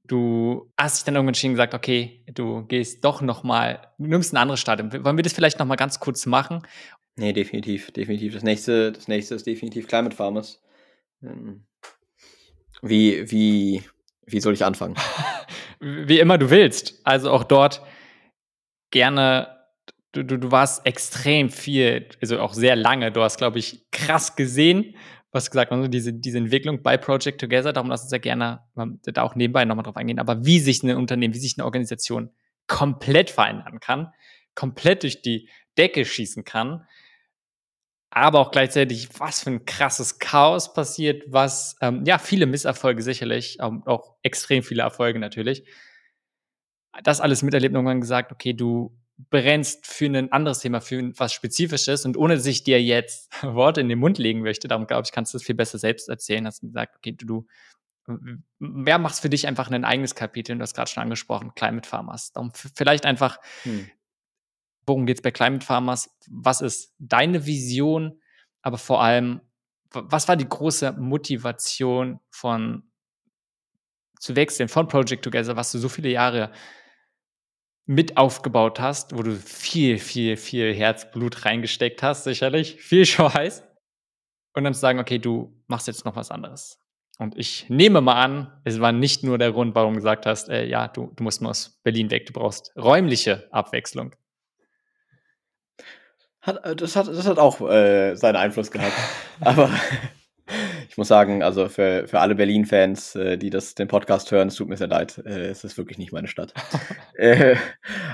du 0.07 0.71
hast 0.77 0.97
dich 0.97 1.03
dann 1.05 1.15
irgendwann 1.15 1.29
entschieden 1.29 1.53
gesagt, 1.53 1.73
okay, 1.73 2.23
du 2.33 2.63
gehst 2.65 3.03
doch 3.03 3.21
noch 3.21 3.43
mal, 3.43 3.87
du 3.97 4.07
nimmst 4.07 4.33
ein 4.33 4.37
anderes 4.37 4.59
Stadium. 4.59 4.91
Wollen 4.91 5.17
wir 5.17 5.23
das 5.23 5.33
vielleicht 5.33 5.59
noch 5.59 5.65
mal 5.65 5.75
ganz 5.75 5.99
kurz 5.99 6.25
machen? 6.25 6.61
Nee, 7.15 7.33
definitiv, 7.33 7.91
definitiv. 7.91 8.33
Das 8.33 8.43
nächste, 8.43 8.91
das 8.91 9.07
nächste 9.07 9.35
ist 9.35 9.45
definitiv 9.45 9.87
Climate 9.87 10.15
Farmers. 10.15 10.61
Ähm, 11.21 11.65
wie, 12.81 13.29
wie, 13.31 13.83
wie 14.25 14.39
soll 14.39 14.53
ich 14.53 14.65
anfangen? 14.65 14.95
wie 15.79 16.19
immer 16.19 16.37
du 16.37 16.49
willst. 16.49 16.99
Also 17.03 17.31
auch 17.31 17.43
dort 17.43 17.81
gerne, 18.91 19.47
du, 20.11 20.23
du, 20.23 20.37
du 20.37 20.51
warst 20.51 20.85
extrem 20.85 21.49
viel, 21.49 22.09
also 22.21 22.39
auch 22.39 22.53
sehr 22.53 22.75
lange, 22.75 23.11
du 23.11 23.21
hast, 23.21 23.37
glaube 23.37 23.59
ich, 23.59 23.89
krass 23.91 24.35
gesehen, 24.35 24.95
was 25.33 25.49
gesagt 25.49 25.71
also 25.71 25.87
diese, 25.87 26.13
diese 26.13 26.37
Entwicklung 26.37 26.83
bei 26.83 26.95
Project 26.95 27.41
Together, 27.41 27.73
darum 27.73 27.89
lass 27.89 28.03
uns 28.03 28.11
ja 28.11 28.19
gerne 28.19 28.61
da 28.75 29.23
auch 29.23 29.35
nebenbei 29.35 29.65
nochmal 29.65 29.83
drauf 29.83 29.97
eingehen, 29.97 30.19
aber 30.19 30.45
wie 30.45 30.59
sich 30.59 30.83
ein 30.83 30.95
Unternehmen, 30.95 31.33
wie 31.33 31.39
sich 31.39 31.57
eine 31.57 31.65
Organisation 31.65 32.29
komplett 32.67 33.31
verändern 33.31 33.79
kann, 33.79 34.13
komplett 34.55 35.03
durch 35.03 35.21
die 35.21 35.49
Decke 35.77 36.05
schießen 36.05 36.43
kann, 36.43 36.87
aber 38.11 38.39
auch 38.39 38.51
gleichzeitig, 38.51 39.09
was 39.19 39.41
für 39.41 39.49
ein 39.49 39.65
krasses 39.65 40.19
Chaos 40.19 40.71
passiert, 40.71 41.23
was, 41.27 41.75
ähm, 41.81 42.03
ja, 42.05 42.19
viele 42.19 42.45
Misserfolge 42.45 43.01
sicherlich, 43.01 43.57
ähm, 43.59 43.81
auch 43.87 44.15
extrem 44.21 44.61
viele 44.61 44.83
Erfolge 44.83 45.17
natürlich. 45.17 45.63
Das 47.03 47.21
alles 47.21 47.41
miterlebt 47.41 47.73
und 47.73 47.77
irgendwann 47.77 48.01
gesagt, 48.01 48.31
okay, 48.31 48.53
du 48.53 48.95
brennst 49.17 49.85
für 49.85 50.05
ein 50.05 50.31
anderes 50.31 50.59
Thema, 50.59 50.81
für 50.81 51.11
was 51.17 51.33
Spezifisches 51.33 52.05
und 52.05 52.17
ohne 52.17 52.35
dass 52.35 52.45
ich 52.45 52.63
dir 52.63 52.81
jetzt 52.81 53.31
Worte 53.43 53.81
in 53.81 53.89
den 53.89 53.99
Mund 53.99 54.17
legen 54.17 54.41
möchte, 54.41 54.67
darum 54.67 54.87
glaube 54.87 55.03
ich, 55.05 55.11
kannst 55.11 55.33
du 55.33 55.37
es 55.37 55.43
viel 55.43 55.55
besser 55.55 55.77
selbst 55.77 56.09
erzählen, 56.09 56.45
hast 56.45 56.63
du 56.63 56.67
gesagt, 56.67 56.95
okay, 56.97 57.11
du, 57.11 57.25
du 57.25 57.47
wer 58.59 58.97
macht 58.97 59.15
für 59.15 59.29
dich 59.29 59.47
einfach 59.47 59.69
ein 59.69 59.85
eigenes 59.85 60.15
Kapitel, 60.15 60.55
du 60.55 60.61
hast 60.61 60.75
gerade 60.75 60.89
schon 60.89 61.03
angesprochen, 61.03 61.53
Climate 61.55 61.87
Farmers. 61.87 62.31
Darum 62.33 62.51
vielleicht 62.53 63.05
einfach, 63.05 63.39
hm. 63.63 63.89
worum 64.85 65.05
geht 65.05 65.17
es 65.17 65.21
bei 65.21 65.31
Climate 65.31 65.65
Farmers? 65.65 66.09
Was 66.29 66.61
ist 66.61 66.93
deine 66.99 67.45
Vision? 67.45 68.19
Aber 68.61 68.77
vor 68.77 69.01
allem, 69.01 69.41
was 69.91 70.27
war 70.27 70.35
die 70.35 70.47
große 70.47 70.93
Motivation 70.93 72.19
von 72.29 72.83
zu 74.19 74.35
wechseln 74.35 74.69
von 74.69 74.87
Project 74.87 75.23
Together, 75.23 75.55
was 75.55 75.71
du 75.71 75.79
so 75.79 75.89
viele 75.89 76.09
Jahre 76.09 76.51
mit 77.85 78.17
aufgebaut 78.17 78.79
hast, 78.79 79.17
wo 79.17 79.23
du 79.23 79.35
viel, 79.35 79.97
viel, 79.97 80.37
viel 80.37 80.73
Herzblut 80.73 81.45
reingesteckt 81.45 82.01
hast, 82.01 82.23
sicherlich, 82.23 82.75
viel 82.81 83.05
Schweiß. 83.05 83.63
Und 84.53 84.63
dann 84.63 84.73
zu 84.73 84.79
sagen, 84.79 84.99
okay, 84.99 85.19
du 85.19 85.53
machst 85.67 85.87
jetzt 85.87 86.05
noch 86.05 86.15
was 86.15 86.31
anderes. 86.31 86.79
Und 87.19 87.37
ich 87.37 87.69
nehme 87.69 88.01
mal 88.01 88.21
an, 88.21 88.61
es 88.63 88.79
war 88.79 88.91
nicht 88.91 89.23
nur 89.23 89.37
der 89.37 89.51
Grund, 89.51 89.75
warum 89.75 89.93
du 89.93 89.99
gesagt 89.99 90.25
hast, 90.25 90.49
äh, 90.49 90.65
ja, 90.65 90.87
du, 90.87 91.11
du 91.15 91.23
musst 91.23 91.41
mal 91.41 91.49
aus 91.49 91.79
Berlin 91.83 92.09
weg, 92.11 92.25
du 92.25 92.33
brauchst 92.33 92.71
räumliche 92.75 93.47
Abwechslung. 93.51 94.15
Hat, 96.41 96.63
äh, 96.65 96.75
das, 96.75 96.95
hat, 96.95 97.07
das 97.07 97.25
hat 97.27 97.39
auch 97.39 97.61
äh, 97.61 98.15
seinen 98.15 98.35
Einfluss 98.35 98.71
gehabt. 98.71 98.93
Aber 99.41 99.69
ich 100.93 100.97
muss 100.97 101.07
sagen, 101.07 101.41
also 101.41 101.69
für, 101.69 102.07
für 102.07 102.19
alle 102.19 102.35
Berlin-Fans, 102.35 103.15
äh, 103.15 103.35
die 103.35 103.49
das, 103.49 103.73
den 103.73 103.87
Podcast 103.87 104.31
hören, 104.31 104.49
es 104.49 104.55
tut 104.55 104.69
mir 104.69 104.77
sehr 104.77 104.85
leid. 104.85 105.17
Äh, 105.25 105.47
es 105.47 105.63
ist 105.63 105.75
wirklich 105.75 105.97
nicht 105.97 106.11
meine 106.11 106.27
Stadt. 106.27 106.53
äh, 107.15 107.55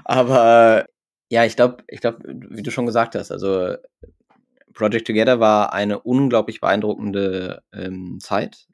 aber 0.06 0.86
ja, 1.28 1.44
ich 1.44 1.58
glaube, 1.58 1.84
ich 1.90 2.00
glaube, 2.00 2.20
wie 2.26 2.64
du 2.64 2.72
schon 2.72 2.86
gesagt 2.86 3.16
hast, 3.16 3.34
also 3.34 3.76
Project 4.74 5.08
Together 5.08 5.42
war 5.42 5.74
eine 5.74 6.00
unglaublich 6.00 6.62
beeindruckende 6.62 7.64
ähm, 7.74 8.20
Zeit. 8.22 8.68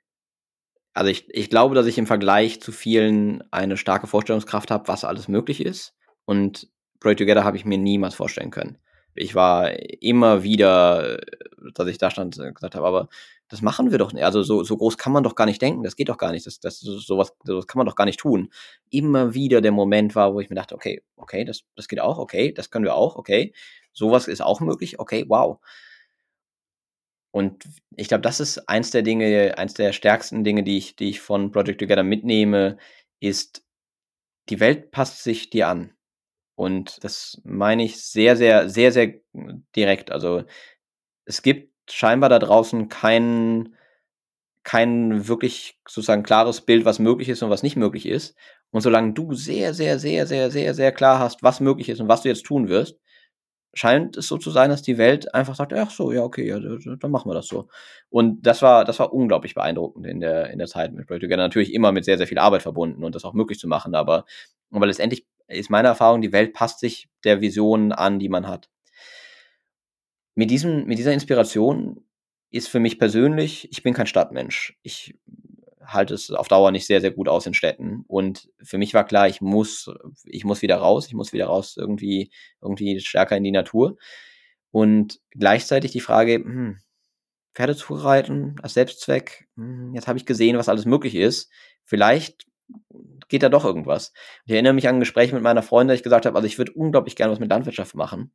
Also 0.94 1.10
ich, 1.10 1.26
ich 1.34 1.50
glaube, 1.50 1.74
dass 1.74 1.88
ich 1.88 1.98
im 1.98 2.06
Vergleich 2.06 2.62
zu 2.62 2.72
vielen 2.72 3.44
eine 3.52 3.76
starke 3.76 4.06
Vorstellungskraft 4.06 4.70
habe, 4.70 4.88
was 4.88 5.04
alles 5.04 5.28
möglich 5.28 5.66
ist. 5.66 5.96
Und 6.26 6.70
Project 7.00 7.22
Together 7.22 7.44
habe 7.44 7.58
ich 7.58 7.66
mir 7.66 7.80
niemals 7.80 8.14
vorstellen 8.14 8.52
können. 8.52 8.78
Ich 9.16 9.36
war 9.36 9.72
immer 10.02 10.44
wieder, 10.44 11.20
dass 11.74 11.88
ich 11.88 11.98
da 11.98 12.12
stand, 12.12 12.36
gesagt 12.36 12.76
habe, 12.76 12.86
aber 12.86 13.10
das 13.48 13.62
machen 13.62 13.92
wir 13.92 13.98
doch 13.98 14.12
nicht. 14.12 14.24
Also 14.24 14.44
so, 14.44 14.64
so 14.64 14.78
groß 14.78 14.98
kann 14.98 15.14
man 15.14 15.24
doch 15.24 15.36
gar 15.36 15.46
nicht 15.46 15.62
denken. 15.62 15.84
Das 15.84 15.96
geht 15.96 16.10
doch 16.10 16.18
gar 16.18 16.32
nicht. 16.32 16.46
Das, 16.46 16.60
das, 16.60 16.80
sowas, 16.80 17.34
sowas 17.44 17.68
kann 17.68 17.78
man 17.80 17.86
doch 17.86 17.96
gar 17.96 18.06
nicht 18.06 18.20
tun. 18.20 18.52
Immer 18.90 19.34
wieder 19.34 19.62
der 19.62 19.72
Moment 19.72 20.16
war, 20.16 20.34
wo 20.34 20.40
ich 20.40 20.50
mir 20.50 20.56
dachte, 20.56 20.76
okay, 20.76 21.04
okay, 21.16 21.46
das, 21.46 21.64
das 21.76 21.88
geht 21.88 22.00
auch, 22.00 22.18
okay, 22.18 22.52
das 22.54 22.72
können 22.72 22.86
wir 22.86 22.96
auch, 22.96 23.16
okay. 23.16 23.54
Sowas 23.94 24.28
ist 24.28 24.42
auch 24.42 24.60
möglich, 24.60 25.00
okay, 25.00 25.26
wow. 25.28 25.60
Und 27.32 27.66
ich 27.96 28.08
glaube, 28.08 28.22
das 28.22 28.40
ist 28.40 28.70
eins 28.70 28.92
der 28.92 29.02
Dinge, 29.02 29.58
eins 29.58 29.74
der 29.74 29.94
stärksten 29.94 30.44
Dinge, 30.44 30.64
die 30.64 30.78
ich, 30.78 30.96
die 30.96 31.10
ich 31.10 31.22
von 31.22 31.52
Project 31.52 31.80
Together 31.80 32.04
mitnehme, 32.04 32.78
ist, 33.20 33.64
die 34.50 34.60
Welt 34.60 34.92
passt 34.92 35.24
sich 35.24 35.50
dir 35.50 35.68
an. 35.68 35.95
Und 36.56 37.04
das 37.04 37.42
meine 37.44 37.84
ich 37.84 38.02
sehr, 38.02 38.38
sehr, 38.38 38.70
sehr, 38.70 38.92
sehr 38.92 39.14
direkt. 39.76 40.12
Also 40.12 40.44
es 41.26 41.42
gibt 41.42 41.72
scheinbar 41.92 42.30
da 42.30 42.40
draußen 42.40 42.90
kein, 42.90 43.76
kein 44.64 45.28
wirklich 45.28 45.80
sozusagen 45.88 46.24
klares 46.24 46.62
Bild, 46.62 46.86
was 46.86 47.00
möglich 47.00 47.30
ist 47.30 47.44
und 47.44 47.50
was 47.50 47.64
nicht 47.64 47.76
möglich 47.76 48.06
ist. 48.06 48.36
Und 48.72 48.82
solange 48.82 49.14
du 49.14 49.34
sehr, 49.34 49.74
sehr, 49.74 50.00
sehr, 50.00 50.28
sehr, 50.28 50.52
sehr, 50.52 50.74
sehr 50.74 50.92
klar 50.92 51.20
hast, 51.20 51.44
was 51.44 51.60
möglich 51.60 51.90
ist 51.90 52.00
und 52.00 52.08
was 52.08 52.24
du 52.24 52.30
jetzt 52.30 52.46
tun 52.46 52.68
wirst, 52.68 53.00
scheint 53.74 54.18
es 54.18 54.28
so 54.28 54.38
zu 54.38 54.52
sein, 54.52 54.70
dass 54.70 54.82
die 54.82 54.98
Welt 54.98 55.34
einfach 55.36 55.56
sagt, 55.56 55.74
ach 55.74 55.92
so, 55.92 56.12
ja, 56.12 56.24
okay, 56.24 56.48
ja, 56.48 56.60
dann 56.60 57.12
machen 57.12 57.30
wir 57.30 57.36
das 57.36 57.48
so. 57.48 57.68
Und 58.10 58.42
das 58.48 58.62
war, 58.62 58.86
das 58.86 59.00
war 59.00 59.14
unglaublich 59.14 59.54
beeindruckend 59.54 60.08
in 60.08 60.22
der, 60.22 60.50
in 60.50 60.60
der 60.60 60.68
Zeit 60.68 60.94
mit 60.94 61.08
Project 61.08 61.24
Together. 61.24 61.38
Natürlich 61.44 61.74
immer 61.74 61.92
mit 61.92 62.06
sehr, 62.06 62.18
sehr 62.18 62.28
viel 62.28 62.40
Arbeit 62.40 62.64
verbunden 62.64 63.04
und 63.04 63.16
das 63.16 63.26
auch 63.26 63.34
möglich 63.34 63.60
zu 63.60 63.68
machen, 63.68 63.94
aber, 63.94 64.26
aber 64.72 64.88
letztendlich 64.88 65.26
ist 65.48 65.70
meine 65.70 65.88
Erfahrung, 65.88 66.22
die 66.22 66.32
Welt 66.32 66.54
passt 66.54 66.80
sich 66.80 67.08
der 67.24 67.42
Vision 67.42 67.92
an, 67.92 68.20
die 68.20 68.30
man 68.30 68.48
hat 68.48 68.70
mit, 70.36 70.52
diesem, 70.52 70.86
mit 70.86 71.00
dieser 71.00 71.14
Inspiration 71.14 72.06
ist 72.52 72.68
für 72.68 72.80
mich 72.80 73.00
persönlich, 73.00 73.70
ich 73.72 73.82
bin 73.84 73.94
kein 73.94 74.08
Stadtmensch. 74.08 74.78
Ich 74.84 75.16
halte 75.82 76.14
es 76.14 76.32
auf 76.32 76.48
Dauer 76.48 76.72
nicht 76.72 76.86
sehr, 76.86 77.02
sehr 77.02 77.12
gut 77.12 77.28
aus 77.28 77.46
in 77.46 77.54
Städten. 77.54 78.04
Und 78.08 78.50
für 78.62 78.78
mich 78.78 78.94
war 78.94 79.06
klar, 79.06 79.28
ich 79.28 79.42
muss, 79.42 79.90
ich 80.26 80.46
muss 80.46 80.62
wieder 80.62 80.78
raus, 80.78 81.08
ich 81.08 81.14
muss 81.14 81.34
wieder 81.34 81.48
raus 81.48 81.76
irgendwie, 81.78 82.32
irgendwie 82.62 83.00
stärker 83.00 83.38
in 83.38 83.44
die 83.44 83.52
Natur. 83.52 83.98
Und 84.72 85.22
gleichzeitig 85.32 85.92
die 85.92 86.02
Frage, 86.02 86.36
hm, 86.36 86.80
Pferde 87.54 87.76
zu 87.76 87.94
reiten 87.94 88.56
als 88.62 88.74
Selbstzweck, 88.74 89.48
hm, 89.56 89.94
jetzt 89.94 90.08
habe 90.08 90.20
ich 90.20 90.26
gesehen, 90.26 90.58
was 90.58 90.70
alles 90.70 90.86
möglich 90.86 91.16
ist. 91.16 91.50
Vielleicht 91.86 92.46
geht 93.28 93.44
da 93.44 93.50
doch 93.50 93.66
irgendwas. 93.66 94.14
Ich 94.46 94.54
erinnere 94.54 94.74
mich 94.74 94.88
an 94.88 94.96
ein 94.96 95.00
Gespräch 95.00 95.34
mit 95.34 95.44
meiner 95.44 95.64
Freundin, 95.64 95.90
dass 95.90 96.00
ich 96.00 96.04
gesagt 96.04 96.26
habe, 96.26 96.36
also 96.36 96.48
ich 96.48 96.58
würde 96.58 96.74
unglaublich 96.74 97.16
gerne 97.16 97.32
was 97.32 97.40
mit 97.40 97.50
Landwirtschaft 97.50 97.96
machen. 97.96 98.32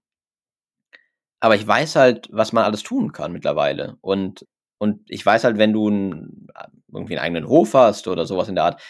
Aber 1.40 1.54
ich 1.54 1.66
weiß 1.66 1.96
halt, 1.96 2.28
was 2.30 2.52
man 2.52 2.64
alles 2.64 2.82
tun 2.82 3.12
kann 3.12 3.32
mittlerweile. 3.32 3.96
Und, 4.02 4.46
und 4.78 5.02
ich 5.08 5.24
weiß 5.24 5.44
halt, 5.44 5.58
wenn 5.58 5.72
du 5.72 5.88
ein, 5.88 6.48
irgendwie 6.92 7.16
einen 7.16 7.24
eigenen 7.24 7.48
Hof 7.48 7.74
hast 7.74 8.08
oder 8.08 8.26
sowas 8.26 8.48
in 8.48 8.56
der 8.56 8.64
Art, 8.64 8.82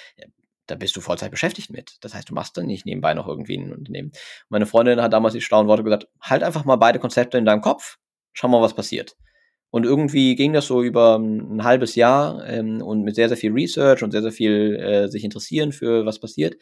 da 0.66 0.74
bist 0.74 0.96
du 0.96 1.00
Vollzeit 1.00 1.30
beschäftigt 1.30 1.70
mit. 1.70 1.96
Das 2.00 2.14
heißt, 2.14 2.30
du 2.30 2.34
machst 2.34 2.56
dann 2.56 2.66
nicht 2.66 2.86
nebenbei 2.86 3.14
noch 3.14 3.28
irgendwie 3.28 3.56
ein 3.56 3.72
Unternehmen. 3.72 4.12
Meine 4.48 4.66
Freundin 4.66 5.00
hat 5.00 5.12
damals 5.12 5.34
die 5.34 5.40
schlauen 5.40 5.66
Worte 5.66 5.84
gesagt, 5.84 6.08
halt 6.20 6.42
einfach 6.42 6.64
mal 6.64 6.76
beide 6.76 6.98
Konzepte 6.98 7.38
in 7.38 7.44
deinem 7.44 7.60
Kopf, 7.60 7.98
schau 8.32 8.48
mal, 8.48 8.62
was 8.62 8.74
passiert. 8.74 9.16
Und 9.70 9.84
irgendwie 9.84 10.34
ging 10.34 10.52
das 10.52 10.66
so 10.66 10.82
über 10.82 11.16
ein 11.16 11.62
halbes 11.62 11.94
Jahr 11.94 12.44
ähm, 12.46 12.82
und 12.82 13.02
mit 13.02 13.14
sehr, 13.14 13.28
sehr 13.28 13.36
viel 13.36 13.52
Research 13.52 14.02
und 14.02 14.10
sehr, 14.10 14.22
sehr 14.22 14.32
viel 14.32 14.76
äh, 14.76 15.08
sich 15.08 15.24
interessieren 15.24 15.72
für 15.72 16.04
was 16.04 16.18
passiert 16.18 16.56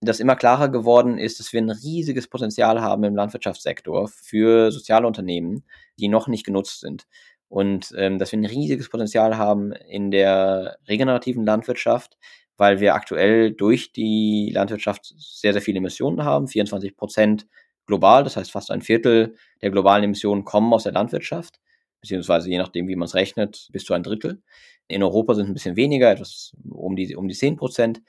dass 0.00 0.20
immer 0.20 0.36
klarer 0.36 0.68
geworden 0.68 1.18
ist, 1.18 1.40
dass 1.40 1.52
wir 1.52 1.60
ein 1.60 1.70
riesiges 1.70 2.28
Potenzial 2.28 2.80
haben 2.80 3.04
im 3.04 3.16
Landwirtschaftssektor 3.16 4.08
für 4.08 4.70
soziale 4.70 5.06
Unternehmen, 5.06 5.64
die 5.98 6.08
noch 6.08 6.28
nicht 6.28 6.44
genutzt 6.44 6.80
sind. 6.80 7.06
Und 7.48 7.94
ähm, 7.96 8.18
dass 8.18 8.32
wir 8.32 8.38
ein 8.38 8.44
riesiges 8.44 8.88
Potenzial 8.90 9.38
haben 9.38 9.72
in 9.72 10.10
der 10.10 10.78
regenerativen 10.88 11.44
Landwirtschaft, 11.44 12.18
weil 12.56 12.80
wir 12.80 12.94
aktuell 12.94 13.52
durch 13.52 13.92
die 13.92 14.50
Landwirtschaft 14.52 15.14
sehr, 15.16 15.52
sehr 15.52 15.62
viele 15.62 15.78
Emissionen 15.78 16.24
haben, 16.24 16.48
24 16.48 16.96
Prozent 16.96 17.46
global, 17.86 18.24
das 18.24 18.36
heißt 18.36 18.50
fast 18.50 18.70
ein 18.70 18.82
Viertel 18.82 19.36
der 19.62 19.70
globalen 19.70 20.04
Emissionen 20.04 20.44
kommen 20.44 20.72
aus 20.72 20.82
der 20.82 20.92
Landwirtschaft, 20.92 21.60
beziehungsweise 22.06 22.48
je 22.48 22.58
nachdem, 22.58 22.88
wie 22.88 22.96
man 22.96 23.06
es 23.06 23.14
rechnet, 23.14 23.68
bis 23.72 23.84
zu 23.84 23.94
ein 23.94 24.02
Drittel. 24.02 24.40
In 24.88 25.02
Europa 25.02 25.34
sind 25.34 25.44
es 25.44 25.50
ein 25.50 25.54
bisschen 25.54 25.76
weniger, 25.76 26.10
etwas 26.10 26.52
um 26.70 26.94
die, 26.94 27.16
um 27.16 27.26
die 27.26 27.34
10 27.34 27.56
Prozent. 27.56 28.02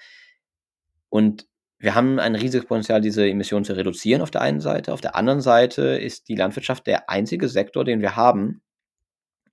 Und 1.09 1.47
wir 1.79 1.95
haben 1.95 2.19
ein 2.19 2.35
riesiges 2.35 2.67
Potenzial, 2.67 3.01
diese 3.01 3.27
Emissionen 3.27 3.65
zu 3.65 3.75
reduzieren 3.75 4.21
auf 4.21 4.31
der 4.31 4.41
einen 4.41 4.61
Seite. 4.61 4.93
Auf 4.93 5.01
der 5.01 5.15
anderen 5.15 5.41
Seite 5.41 5.81
ist 5.81 6.27
die 6.27 6.35
Landwirtschaft 6.35 6.85
der 6.85 7.09
einzige 7.09 7.49
Sektor, 7.49 7.83
den 7.83 8.01
wir 8.01 8.15
haben, 8.15 8.61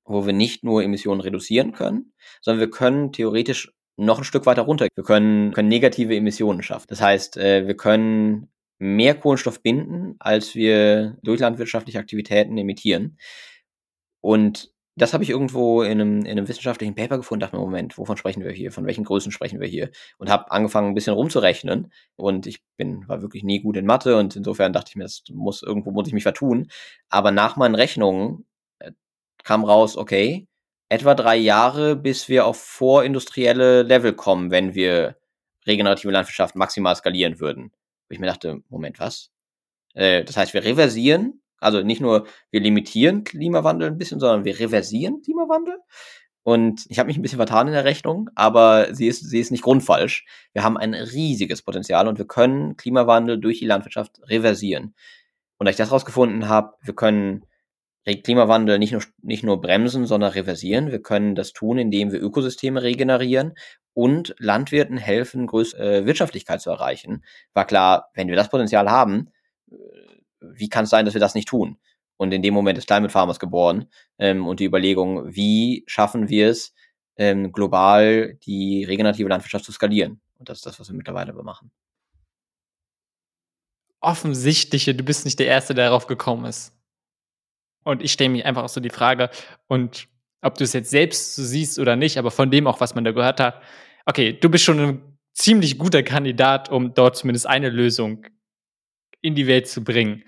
wo 0.05 0.27
wir 0.27 0.35
nicht 0.35 0.65
nur 0.65 0.83
Emissionen 0.83 1.21
reduzieren 1.21 1.73
können, 1.73 2.13
sondern 2.43 2.61
wir 2.61 2.71
können 2.71 3.13
theoretisch 3.13 3.73
noch 3.97 4.19
ein 4.19 4.25
Stück 4.25 4.45
weiter 4.45 4.63
runter. 4.63 4.89
Wir 4.95 5.05
können, 5.05 5.53
können 5.53 5.69
negative 5.69 6.15
Emissionen 6.15 6.63
schaffen. 6.63 6.87
Das 6.89 7.01
heißt, 7.01 7.37
äh, 7.39 7.67
wir 7.67 7.77
können 7.77 8.49
mehr 8.79 9.15
Kohlenstoff 9.15 9.63
binden, 9.63 10.17
als 10.19 10.55
wir 10.55 11.17
durch 11.23 11.41
landwirtschaftliche 11.41 11.99
Aktivitäten 11.99 12.59
emittieren. 12.59 13.19
Und 14.25 14.73
das 14.97 15.13
habe 15.13 15.23
ich 15.23 15.29
irgendwo 15.29 15.83
in 15.83 16.01
einem, 16.01 16.21
in 16.21 16.31
einem 16.31 16.49
wissenschaftlichen 16.49 16.95
Paper 16.95 17.19
gefunden, 17.19 17.41
dachte 17.41 17.57
mir, 17.57 17.63
Moment, 17.63 17.99
wovon 17.99 18.17
sprechen 18.17 18.43
wir 18.43 18.53
hier? 18.53 18.73
Von 18.73 18.87
welchen 18.87 19.05
Größen 19.05 19.31
sprechen 19.31 19.61
wir 19.61 19.69
hier? 19.69 19.91
Und 20.17 20.31
habe 20.31 20.51
angefangen, 20.51 20.89
ein 20.89 20.95
bisschen 20.95 21.13
rumzurechnen. 21.13 21.93
Und 22.17 22.47
ich 22.47 22.63
bin, 22.79 23.07
war 23.07 23.21
wirklich 23.21 23.45
nie 23.45 23.61
gut 23.61 23.77
in 23.77 23.85
Mathe 23.85 24.17
und 24.17 24.35
insofern 24.35 24.73
dachte 24.73 24.89
ich 24.89 24.97
mir, 24.97 25.03
das 25.03 25.25
muss, 25.31 25.63
irgendwo 25.63 25.91
muss 25.91 26.09
ich 26.09 26.15
mich 26.15 26.23
vertun. 26.23 26.69
Aber 27.11 27.33
nach 27.33 27.57
meinen 27.57 27.75
Rechnungen 27.75 28.47
äh, 28.79 28.93
kam 29.43 29.63
raus, 29.63 29.99
okay, 29.99 30.49
etwa 30.89 31.15
drei 31.15 31.37
Jahre, 31.37 31.95
bis 31.95 32.31
wir 32.31 32.47
auf 32.47 32.59
vorindustrielle 32.59 33.83
Level 33.83 34.15
kommen, 34.15 34.51
wenn 34.51 34.75
wir 34.75 35.19
regenerative 35.67 36.13
Landwirtschaft 36.13 36.57
maximal 36.57 36.97
skalieren 36.97 37.41
würden. 37.41 37.65
Und 37.65 37.73
ich 38.09 38.21
mir 38.21 38.29
dachte, 38.29 38.63
Moment, 38.71 38.99
was? 39.01 39.31
Äh, 39.93 40.25
das 40.25 40.39
heißt, 40.39 40.55
wir 40.55 40.65
reversieren, 40.65 41.43
also 41.65 41.83
nicht 41.83 42.01
nur 42.01 42.27
wir 42.51 42.61
limitieren 42.61 43.25
Klimawandel 43.25 43.89
ein 43.89 43.99
bisschen, 43.99 44.21
sondern 44.21 44.45
wir 44.45 44.59
reversieren 44.59 45.23
Klimawandel. 45.23 45.79
Und 46.43 46.85
ich 46.91 46.99
habe 46.99 47.07
mich 47.07 47.17
ein 47.17 47.23
bisschen 47.23 47.39
vertan 47.39 47.69
in 47.69 47.73
der 47.73 47.85
Rechnung, 47.85 48.29
aber 48.35 48.95
sie 48.95 49.07
ist, 49.07 49.21
sie 49.21 49.41
ist 49.41 49.51
nicht 49.51 49.65
grundfalsch. 49.65 50.27
Wir 50.53 50.63
haben 50.63 50.77
ein 50.77 50.93
riesiges 50.93 51.63
Potenzial 51.63 52.07
und 52.07 52.19
wir 52.19 52.27
können 52.27 52.77
Klimawandel 52.77 53.41
durch 53.41 53.61
die 53.61 53.67
Landwirtschaft 53.67 54.21
reversieren. 54.29 54.95
Und 55.57 55.67
als 55.67 55.75
ich 55.75 55.79
das 55.79 55.91
rausgefunden 55.91 56.49
habe, 56.49 56.75
wir 56.83 56.95
können 56.95 57.47
Klimawandel 58.05 58.79
nicht 58.79 58.93
nur, 58.93 59.03
nicht 59.23 59.45
nur 59.45 59.61
bremsen, 59.61 60.07
sondern 60.07 60.33
reversieren. 60.33 60.91
Wir 60.91 61.01
können 61.01 61.35
das 61.35 61.55
tun, 61.55 61.79
indem 61.79 62.13
wir 62.13 62.23
Ökosysteme 62.23 62.83
regenerieren 62.83 63.55
und 63.95 64.35
Landwirten 64.39 64.99
helfen, 64.99 65.47
größere 65.47 66.01
äh, 66.01 66.07
Wirtschaftlichkeit 66.07 66.61
zu 66.61 66.71
erreichen. 66.71 67.25
War 67.55 67.67
klar, 67.67 68.11
wenn 68.15 68.29
wir 68.29 68.37
das 68.37 68.51
Potenzial 68.51 68.91
haben, 68.91 69.31
äh, 69.71 69.77
wie 70.55 70.69
kann 70.69 70.85
es 70.85 70.91
sein, 70.91 71.05
dass 71.05 71.15
wir 71.15 71.21
das 71.21 71.35
nicht 71.35 71.49
tun? 71.49 71.79
Und 72.17 72.33
in 72.33 72.43
dem 72.43 72.55
Moment 72.55 72.79
ist 72.79 72.87
Climate 72.87 73.13
Farmers 73.13 73.39
geboren 73.41 73.87
ähm, 74.19 74.47
und 74.47 74.61
die 74.61 74.65
Überlegung, 74.65 75.35
wie 75.35 75.85
schaffen 75.87 76.29
wir 76.29 76.49
es, 76.49 76.73
ähm, 77.17 77.53
global 77.53 78.35
die 78.45 78.85
regenerative 78.85 79.29
Landwirtschaft 79.29 79.65
zu 79.65 79.73
skalieren. 79.73 80.21
Und 80.39 80.49
das 80.49 80.59
ist 80.59 80.67
das, 80.67 80.81
was 80.81 80.89
wir 80.89 80.97
mittlerweile 80.97 81.33
machen. 81.33 81.71
Offensichtliche, 84.01 84.95
du 84.95 85.03
bist 85.03 85.25
nicht 85.25 85.39
der 85.39 85.47
Erste, 85.47 85.75
der 85.75 85.87
darauf 85.87 86.07
gekommen 86.07 86.45
ist. 86.45 86.73
Und 87.85 88.03
ich 88.03 88.13
stelle 88.13 88.31
mich 88.31 88.45
einfach 88.45 88.65
auch 88.65 88.69
so 88.69 88.81
die 88.81 88.91
Frage, 88.91 89.31
und 89.67 90.09
ob 90.43 90.57
du 90.57 90.65
es 90.65 90.73
jetzt 90.73 90.91
selbst 90.91 91.35
so 91.35 91.43
siehst 91.43 91.79
oder 91.79 91.97
nicht, 91.97 92.19
aber 92.19 92.31
von 92.31 92.51
dem 92.51 92.67
auch, 92.67 92.81
was 92.81 92.95
man 92.95 93.05
da 93.05 93.13
gehört 93.13 93.41
hat, 93.41 93.63
okay, 94.07 94.33
du 94.33 94.49
bist 94.51 94.65
schon 94.65 94.81
ein 94.81 95.19
ziemlich 95.33 95.79
guter 95.79 96.03
Kandidat, 96.03 96.71
um 96.71 96.95
dort 96.95 97.17
zumindest 97.17 97.47
eine 97.47 97.71
Lösung 97.71 98.27
in 99.25 99.35
die 99.35 99.47
Welt 99.47 99.67
zu 99.67 99.83
bringen. 99.83 100.23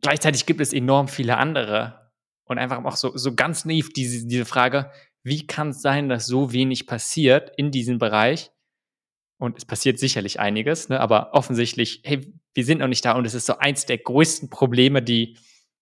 Gleichzeitig 0.00 0.46
gibt 0.46 0.60
es 0.60 0.72
enorm 0.72 1.08
viele 1.08 1.36
andere. 1.36 2.10
Und 2.44 2.58
einfach 2.58 2.82
auch 2.82 2.96
so, 2.96 3.14
so 3.14 3.34
ganz 3.34 3.66
naiv 3.66 3.92
diese, 3.92 4.26
diese 4.26 4.46
Frage, 4.46 4.90
wie 5.22 5.46
kann 5.46 5.70
es 5.70 5.82
sein, 5.82 6.08
dass 6.08 6.26
so 6.26 6.52
wenig 6.52 6.86
passiert 6.86 7.52
in 7.58 7.70
diesem 7.70 7.98
Bereich? 7.98 8.50
Und 9.36 9.58
es 9.58 9.66
passiert 9.66 9.98
sicherlich 9.98 10.40
einiges, 10.40 10.88
ne? 10.88 10.98
aber 10.98 11.34
offensichtlich, 11.34 12.00
hey, 12.04 12.32
wir 12.54 12.64
sind 12.64 12.78
noch 12.78 12.88
nicht 12.88 13.04
da 13.04 13.12
und 13.12 13.26
es 13.26 13.34
ist 13.34 13.44
so 13.44 13.58
eins 13.58 13.84
der 13.84 13.98
größten 13.98 14.48
Probleme, 14.48 15.02
die 15.02 15.36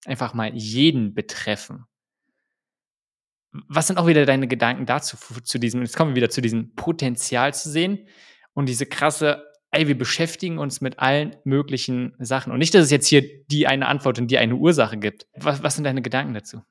einfach 0.05 0.35
mal 0.35 0.53
jeden 0.55 1.14
betreffen. 1.14 1.87
Was 3.68 3.87
sind 3.87 3.99
auch 3.99 4.09
wieder 4.09 4.27
deine 4.27 4.49
Gedanken 4.49 4.85
dazu, 4.85 5.16
zu 5.16 5.59
diesem, 5.59 5.83
jetzt 5.83 5.97
kommen 5.97 6.11
wir 6.11 6.16
wieder 6.16 6.31
zu 6.31 6.43
diesem 6.43 6.74
Potenzial 6.74 7.55
zu 7.55 7.70
sehen 7.70 8.09
und 8.53 8.68
diese 8.68 8.85
krasse 8.85 9.47
ey, 9.77 9.89
wir 9.89 9.99
beschäftigen 9.99 10.59
uns 10.59 10.81
mit 10.81 10.99
allen 10.99 11.37
möglichen 11.45 12.14
Sachen. 12.18 12.53
Und 12.53 12.59
nicht, 12.59 12.74
dass 12.74 12.85
es 12.85 12.91
jetzt 12.91 13.07
hier 13.07 13.22
die 13.47 13.66
eine 13.66 13.87
Antwort 13.87 14.18
und 14.18 14.31
die 14.31 14.39
eine 14.39 14.57
Ursache 14.57 14.97
gibt. 14.97 15.27
Was, 15.35 15.62
was 15.62 15.74
sind 15.74 15.85
deine 15.85 16.03
Gedanken 16.03 16.35
dazu? 16.35 16.62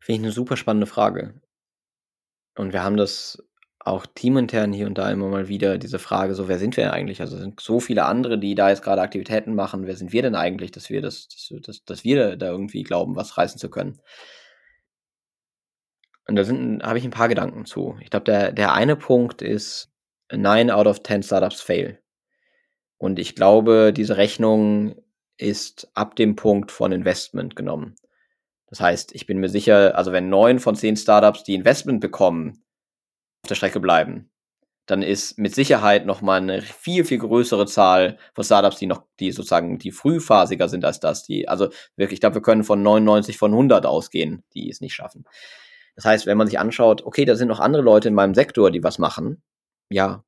Finde 0.00 0.20
ich 0.20 0.24
eine 0.26 0.32
super 0.32 0.56
spannende 0.56 0.86
Frage. 0.86 1.40
Und 2.56 2.72
wir 2.72 2.82
haben 2.82 2.96
das 2.96 3.42
auch 3.78 4.06
teamintern 4.06 4.72
hier 4.72 4.86
und 4.86 4.98
da 4.98 5.10
immer 5.10 5.28
mal 5.28 5.48
wieder, 5.48 5.78
diese 5.78 5.98
Frage, 5.98 6.34
so, 6.34 6.48
wer 6.48 6.58
sind 6.58 6.76
wir 6.76 6.92
eigentlich? 6.92 7.20
Also 7.20 7.36
sind 7.36 7.60
so 7.60 7.80
viele 7.80 8.04
andere, 8.04 8.38
die 8.38 8.54
da 8.54 8.68
jetzt 8.68 8.82
gerade 8.82 9.02
Aktivitäten 9.02 9.54
machen. 9.54 9.86
Wer 9.86 9.96
sind 9.96 10.12
wir 10.12 10.22
denn 10.22 10.34
eigentlich, 10.34 10.72
dass 10.72 10.90
wir 10.90 11.00
das, 11.00 11.28
dass, 11.28 11.60
dass, 11.62 11.84
dass 11.84 12.04
wir 12.04 12.36
da 12.36 12.48
irgendwie 12.48 12.82
glauben, 12.82 13.16
was 13.16 13.38
reißen 13.38 13.58
zu 13.58 13.70
können? 13.70 14.00
Und 16.26 16.36
da 16.36 16.44
habe 16.86 16.98
ich 16.98 17.04
ein 17.04 17.10
paar 17.10 17.28
Gedanken 17.28 17.64
zu. 17.64 17.96
Ich 18.02 18.10
glaube, 18.10 18.24
der, 18.24 18.52
der 18.52 18.72
eine 18.72 18.96
Punkt 18.96 19.40
ist, 19.40 19.90
nine 20.32 20.74
out 20.74 20.86
of 20.86 21.02
ten 21.02 21.22
Startups 21.22 21.60
fail. 21.60 22.00
Und 22.98 23.18
ich 23.18 23.34
glaube, 23.34 23.92
diese 23.92 24.16
Rechnung 24.16 24.96
ist 25.36 25.90
ab 25.94 26.16
dem 26.16 26.36
Punkt 26.36 26.72
von 26.72 26.92
Investment 26.92 27.54
genommen. 27.54 27.94
Das 28.66 28.80
heißt, 28.80 29.14
ich 29.14 29.26
bin 29.26 29.38
mir 29.38 29.48
sicher, 29.48 29.96
also 29.96 30.12
wenn 30.12 30.28
neun 30.28 30.58
von 30.58 30.76
zehn 30.76 30.96
Startups, 30.96 31.44
die 31.44 31.54
Investment 31.54 32.00
bekommen, 32.00 32.64
auf 33.42 33.48
der 33.48 33.54
Strecke 33.54 33.80
bleiben, 33.80 34.30
dann 34.86 35.02
ist 35.02 35.38
mit 35.38 35.54
Sicherheit 35.54 36.06
nochmal 36.06 36.40
eine 36.40 36.62
viel, 36.62 37.04
viel 37.04 37.18
größere 37.18 37.66
Zahl 37.66 38.18
von 38.34 38.44
Startups, 38.44 38.78
die 38.78 38.86
noch, 38.86 39.04
die 39.20 39.32
sozusagen, 39.32 39.78
die 39.78 39.92
frühphasiger 39.92 40.68
sind 40.68 40.84
als 40.84 40.98
das, 40.98 41.24
die, 41.24 41.46
also 41.46 41.68
wirklich, 41.96 42.16
ich 42.16 42.20
glaube, 42.20 42.36
wir 42.36 42.42
können 42.42 42.64
von 42.64 42.82
99 42.82 43.38
von 43.38 43.52
100 43.52 43.86
ausgehen, 43.86 44.42
die 44.54 44.70
es 44.70 44.80
nicht 44.80 44.94
schaffen. 44.94 45.24
Das 45.94 46.04
heißt, 46.04 46.26
wenn 46.26 46.38
man 46.38 46.46
sich 46.46 46.58
anschaut, 46.58 47.04
okay, 47.04 47.24
da 47.24 47.36
sind 47.36 47.48
noch 47.48 47.60
andere 47.60 47.82
Leute 47.82 48.08
in 48.08 48.14
meinem 48.14 48.34
Sektor, 48.34 48.70
die 48.70 48.82
was 48.82 48.98
machen, 48.98 49.42
ja, 49.90 50.24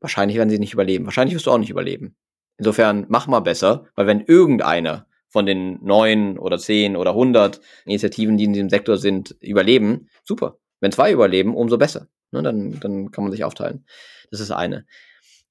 wahrscheinlich 0.00 0.36
werden 0.36 0.50
sie 0.50 0.58
nicht 0.58 0.72
überleben. 0.72 1.06
Wahrscheinlich 1.06 1.34
wirst 1.34 1.46
du 1.46 1.50
auch 1.50 1.58
nicht 1.58 1.70
überleben. 1.70 2.16
Insofern 2.58 3.06
mach 3.08 3.26
mal 3.26 3.40
besser, 3.40 3.86
weil 3.96 4.06
wenn 4.06 4.20
irgendeiner 4.20 5.06
von 5.28 5.46
den 5.46 5.82
neun 5.82 6.38
oder 6.38 6.58
zehn 6.58 6.96
oder 6.96 7.14
hundert 7.14 7.60
Initiativen, 7.84 8.36
die 8.36 8.44
in 8.44 8.52
diesem 8.52 8.70
Sektor 8.70 8.96
sind, 8.98 9.36
überleben, 9.40 10.08
super. 10.22 10.58
Wenn 10.80 10.92
zwei 10.92 11.10
überleben, 11.10 11.56
umso 11.56 11.78
besser. 11.78 12.08
Ne, 12.30 12.42
dann, 12.42 12.78
dann 12.80 13.10
kann 13.10 13.24
man 13.24 13.32
sich 13.32 13.44
aufteilen. 13.44 13.84
Das 14.30 14.40
ist 14.40 14.50
eine. 14.50 14.86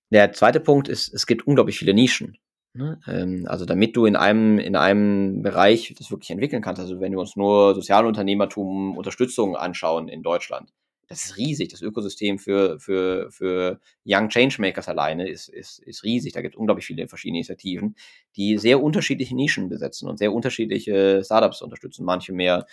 Der 0.09 0.31
zweite 0.31 0.59
Punkt 0.59 0.87
ist, 0.87 1.13
es 1.13 1.25
gibt 1.25 1.47
unglaublich 1.47 1.77
viele 1.77 1.93
Nischen. 1.93 2.37
Ne? 2.73 2.99
Ähm, 3.07 3.45
also 3.47 3.65
damit 3.65 3.95
du 3.95 4.05
in 4.05 4.15
einem, 4.15 4.57
in 4.57 4.75
einem 4.75 5.41
Bereich 5.41 5.93
das 5.97 6.11
wirklich 6.11 6.31
entwickeln 6.31 6.61
kannst, 6.61 6.81
also 6.81 6.99
wenn 6.99 7.11
wir 7.11 7.19
uns 7.19 7.35
nur 7.35 7.75
Sozialunternehmertum, 7.75 8.97
Unterstützung 8.97 9.55
anschauen 9.55 10.07
in 10.07 10.23
Deutschland, 10.23 10.71
das 11.07 11.25
ist 11.25 11.37
riesig. 11.37 11.69
Das 11.69 11.81
Ökosystem 11.81 12.39
für, 12.39 12.79
für, 12.79 13.29
für 13.31 13.79
Young 14.05 14.29
Changemakers 14.29 14.87
alleine 14.87 15.27
ist, 15.27 15.49
ist, 15.49 15.79
ist 15.79 16.03
riesig. 16.03 16.33
Da 16.33 16.41
gibt 16.41 16.55
es 16.55 16.59
unglaublich 16.59 16.85
viele 16.85 17.07
verschiedene 17.07 17.39
Initiativen, 17.39 17.95
die 18.35 18.57
sehr 18.57 18.81
unterschiedliche 18.81 19.35
Nischen 19.35 19.69
besetzen 19.69 20.09
und 20.09 20.17
sehr 20.17 20.33
unterschiedliche 20.33 21.21
Startups 21.23 21.61
unterstützen. 21.61 22.05
Manche 22.05 22.33
mehr 22.33 22.65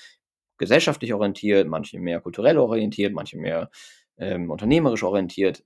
gesellschaftlich 0.59 1.13
orientiert, 1.15 1.69
manche 1.69 1.99
mehr 1.99 2.21
kulturell 2.21 2.59
orientiert, 2.59 3.13
manche 3.13 3.39
mehr 3.39 3.71
ähm, 4.19 4.51
unternehmerisch 4.51 5.03
orientiert. 5.03 5.65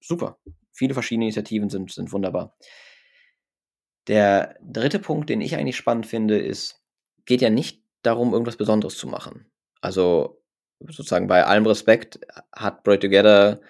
Super. 0.00 0.38
Viele 0.72 0.94
verschiedene 0.94 1.26
Initiativen 1.26 1.68
sind, 1.68 1.92
sind 1.92 2.12
wunderbar. 2.12 2.56
Der 4.06 4.56
dritte 4.62 4.98
Punkt, 4.98 5.28
den 5.28 5.40
ich 5.40 5.56
eigentlich 5.56 5.76
spannend 5.76 6.06
finde, 6.06 6.38
ist, 6.38 6.82
geht 7.26 7.42
ja 7.42 7.50
nicht 7.50 7.82
darum, 8.02 8.32
irgendwas 8.32 8.56
Besonderes 8.56 8.96
zu 8.96 9.06
machen. 9.06 9.50
Also 9.80 10.39
sozusagen 10.88 11.26
bei 11.26 11.44
allem 11.44 11.66
Respekt 11.66 12.20
hat 12.52 12.82
Pray 12.82 12.98
Together 12.98 13.60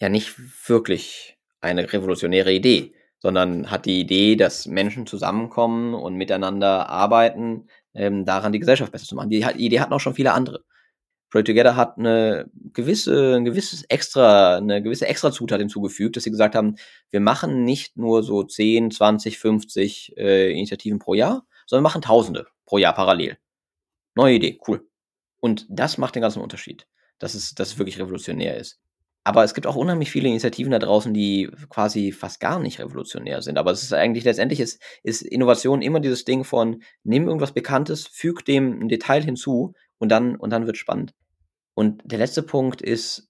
ja 0.00 0.08
nicht 0.08 0.34
wirklich 0.68 1.38
eine 1.60 1.92
revolutionäre 1.92 2.52
Idee, 2.52 2.94
sondern 3.20 3.70
hat 3.70 3.86
die 3.86 4.00
Idee, 4.00 4.36
dass 4.36 4.66
Menschen 4.66 5.06
zusammenkommen 5.06 5.94
und 5.94 6.16
miteinander 6.16 6.88
arbeiten, 6.88 7.68
ähm, 7.94 8.24
daran 8.24 8.52
die 8.52 8.58
Gesellschaft 8.58 8.92
besser 8.92 9.06
zu 9.06 9.14
machen. 9.14 9.30
Die, 9.30 9.40
die 9.40 9.66
Idee 9.66 9.80
hatten 9.80 9.92
auch 9.92 10.00
schon 10.00 10.14
viele 10.14 10.32
andere. 10.32 10.64
Pray 11.30 11.44
Together 11.44 11.76
hat 11.76 11.96
eine 11.96 12.50
gewisse, 12.74 13.36
ein 13.36 13.44
gewisses 13.44 13.84
extra, 13.84 14.56
eine 14.56 14.82
gewisse 14.82 15.06
extra 15.06 15.32
Zutat 15.32 15.60
hinzugefügt, 15.60 16.16
dass 16.16 16.24
sie 16.24 16.30
gesagt 16.30 16.54
haben, 16.54 16.76
wir 17.10 17.20
machen 17.20 17.64
nicht 17.64 17.96
nur 17.96 18.22
so 18.22 18.42
10, 18.42 18.90
20, 18.90 19.38
50 19.38 20.16
äh, 20.18 20.52
Initiativen 20.52 20.98
pro 20.98 21.14
Jahr, 21.14 21.46
sondern 21.66 21.84
machen 21.84 22.02
Tausende 22.02 22.48
pro 22.66 22.76
Jahr 22.78 22.94
parallel. 22.94 23.38
Neue 24.14 24.34
Idee, 24.34 24.58
cool. 24.68 24.86
Und 25.42 25.66
das 25.68 25.98
macht 25.98 26.14
den 26.14 26.22
ganzen 26.22 26.40
Unterschied, 26.40 26.86
dass 27.18 27.34
es, 27.34 27.54
dass 27.56 27.70
es 27.72 27.78
wirklich 27.78 27.98
revolutionär 27.98 28.56
ist. 28.56 28.78
Aber 29.24 29.42
es 29.42 29.54
gibt 29.54 29.66
auch 29.66 29.74
unheimlich 29.74 30.10
viele 30.10 30.28
Initiativen 30.28 30.70
da 30.70 30.78
draußen, 30.78 31.12
die 31.12 31.50
quasi 31.68 32.12
fast 32.12 32.38
gar 32.38 32.60
nicht 32.60 32.78
revolutionär 32.78 33.42
sind. 33.42 33.58
Aber 33.58 33.72
es 33.72 33.82
ist 33.82 33.92
eigentlich 33.92 34.22
letztendlich 34.22 34.60
ist, 34.60 34.80
ist 35.02 35.22
Innovation 35.22 35.82
immer 35.82 35.98
dieses 35.98 36.24
Ding 36.24 36.44
von 36.44 36.82
nimm 37.02 37.26
irgendwas 37.26 37.52
Bekanntes, 37.52 38.06
füg 38.06 38.44
dem 38.44 38.82
ein 38.82 38.88
Detail 38.88 39.24
hinzu 39.24 39.74
und 39.98 40.10
dann, 40.10 40.36
und 40.36 40.50
dann 40.50 40.66
wird 40.66 40.76
spannend. 40.76 41.12
Und 41.74 42.02
der 42.04 42.18
letzte 42.18 42.44
Punkt 42.44 42.80
ist, 42.80 43.28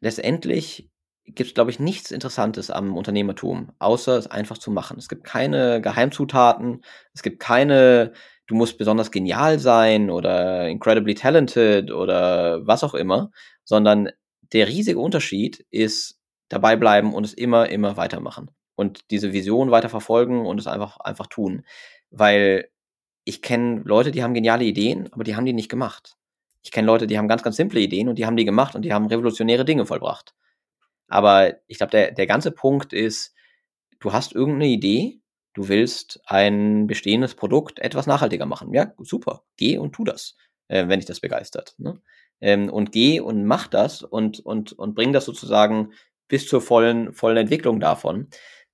letztendlich 0.00 0.90
gibt 1.24 1.48
es, 1.48 1.54
glaube 1.54 1.70
ich, 1.70 1.80
nichts 1.80 2.10
Interessantes 2.10 2.70
am 2.70 2.96
Unternehmertum, 2.96 3.72
außer 3.78 4.18
es 4.18 4.26
einfach 4.26 4.58
zu 4.58 4.70
machen. 4.70 4.98
Es 4.98 5.08
gibt 5.08 5.24
keine 5.24 5.80
Geheimzutaten, 5.80 6.82
es 7.14 7.22
gibt 7.22 7.40
keine 7.40 8.12
du 8.46 8.54
musst 8.54 8.78
besonders 8.78 9.10
genial 9.10 9.58
sein 9.58 10.10
oder 10.10 10.68
incredibly 10.68 11.14
talented 11.14 11.90
oder 11.90 12.66
was 12.66 12.84
auch 12.84 12.94
immer, 12.94 13.30
sondern 13.64 14.10
der 14.52 14.68
riesige 14.68 14.98
Unterschied 14.98 15.66
ist 15.70 16.20
dabei 16.48 16.76
bleiben 16.76 17.12
und 17.12 17.24
es 17.24 17.34
immer, 17.34 17.68
immer 17.68 17.96
weitermachen 17.96 18.50
und 18.76 19.10
diese 19.10 19.32
Vision 19.32 19.70
weiter 19.70 19.88
verfolgen 19.88 20.46
und 20.46 20.60
es 20.60 20.66
einfach, 20.66 20.98
einfach 21.00 21.26
tun. 21.26 21.64
Weil 22.10 22.68
ich 23.24 23.42
kenne 23.42 23.82
Leute, 23.84 24.12
die 24.12 24.22
haben 24.22 24.34
geniale 24.34 24.64
Ideen, 24.64 25.12
aber 25.12 25.24
die 25.24 25.34
haben 25.34 25.46
die 25.46 25.52
nicht 25.52 25.68
gemacht. 25.68 26.16
Ich 26.62 26.70
kenne 26.70 26.86
Leute, 26.86 27.06
die 27.06 27.18
haben 27.18 27.28
ganz, 27.28 27.42
ganz 27.42 27.56
simple 27.56 27.80
Ideen 27.80 28.08
und 28.08 28.16
die 28.18 28.26
haben 28.26 28.36
die 28.36 28.44
gemacht 28.44 28.76
und 28.76 28.82
die 28.82 28.92
haben 28.92 29.06
revolutionäre 29.06 29.64
Dinge 29.64 29.86
vollbracht. 29.86 30.34
Aber 31.08 31.54
ich 31.66 31.78
glaube, 31.78 31.90
der, 31.90 32.12
der 32.12 32.26
ganze 32.26 32.52
Punkt 32.52 32.92
ist, 32.92 33.34
du 33.98 34.12
hast 34.12 34.32
irgendeine 34.32 34.68
Idee 34.68 35.20
du 35.56 35.68
willst 35.68 36.20
ein 36.26 36.86
bestehendes 36.86 37.34
Produkt 37.34 37.78
etwas 37.78 38.06
nachhaltiger 38.06 38.44
machen. 38.44 38.74
Ja, 38.74 38.92
super, 38.98 39.42
geh 39.56 39.78
und 39.78 39.92
tu 39.92 40.04
das, 40.04 40.36
äh, 40.68 40.86
wenn 40.86 41.00
dich 41.00 41.06
das 41.06 41.20
begeistert. 41.20 41.74
Ne? 41.78 41.98
Ähm, 42.42 42.68
und 42.68 42.92
geh 42.92 43.20
und 43.20 43.46
mach 43.46 43.66
das 43.66 44.02
und, 44.02 44.38
und, 44.40 44.74
und 44.74 44.94
bring 44.94 45.14
das 45.14 45.24
sozusagen 45.24 45.92
bis 46.28 46.46
zur 46.46 46.60
vollen, 46.60 47.14
vollen 47.14 47.38
Entwicklung 47.38 47.80
davon. 47.80 48.28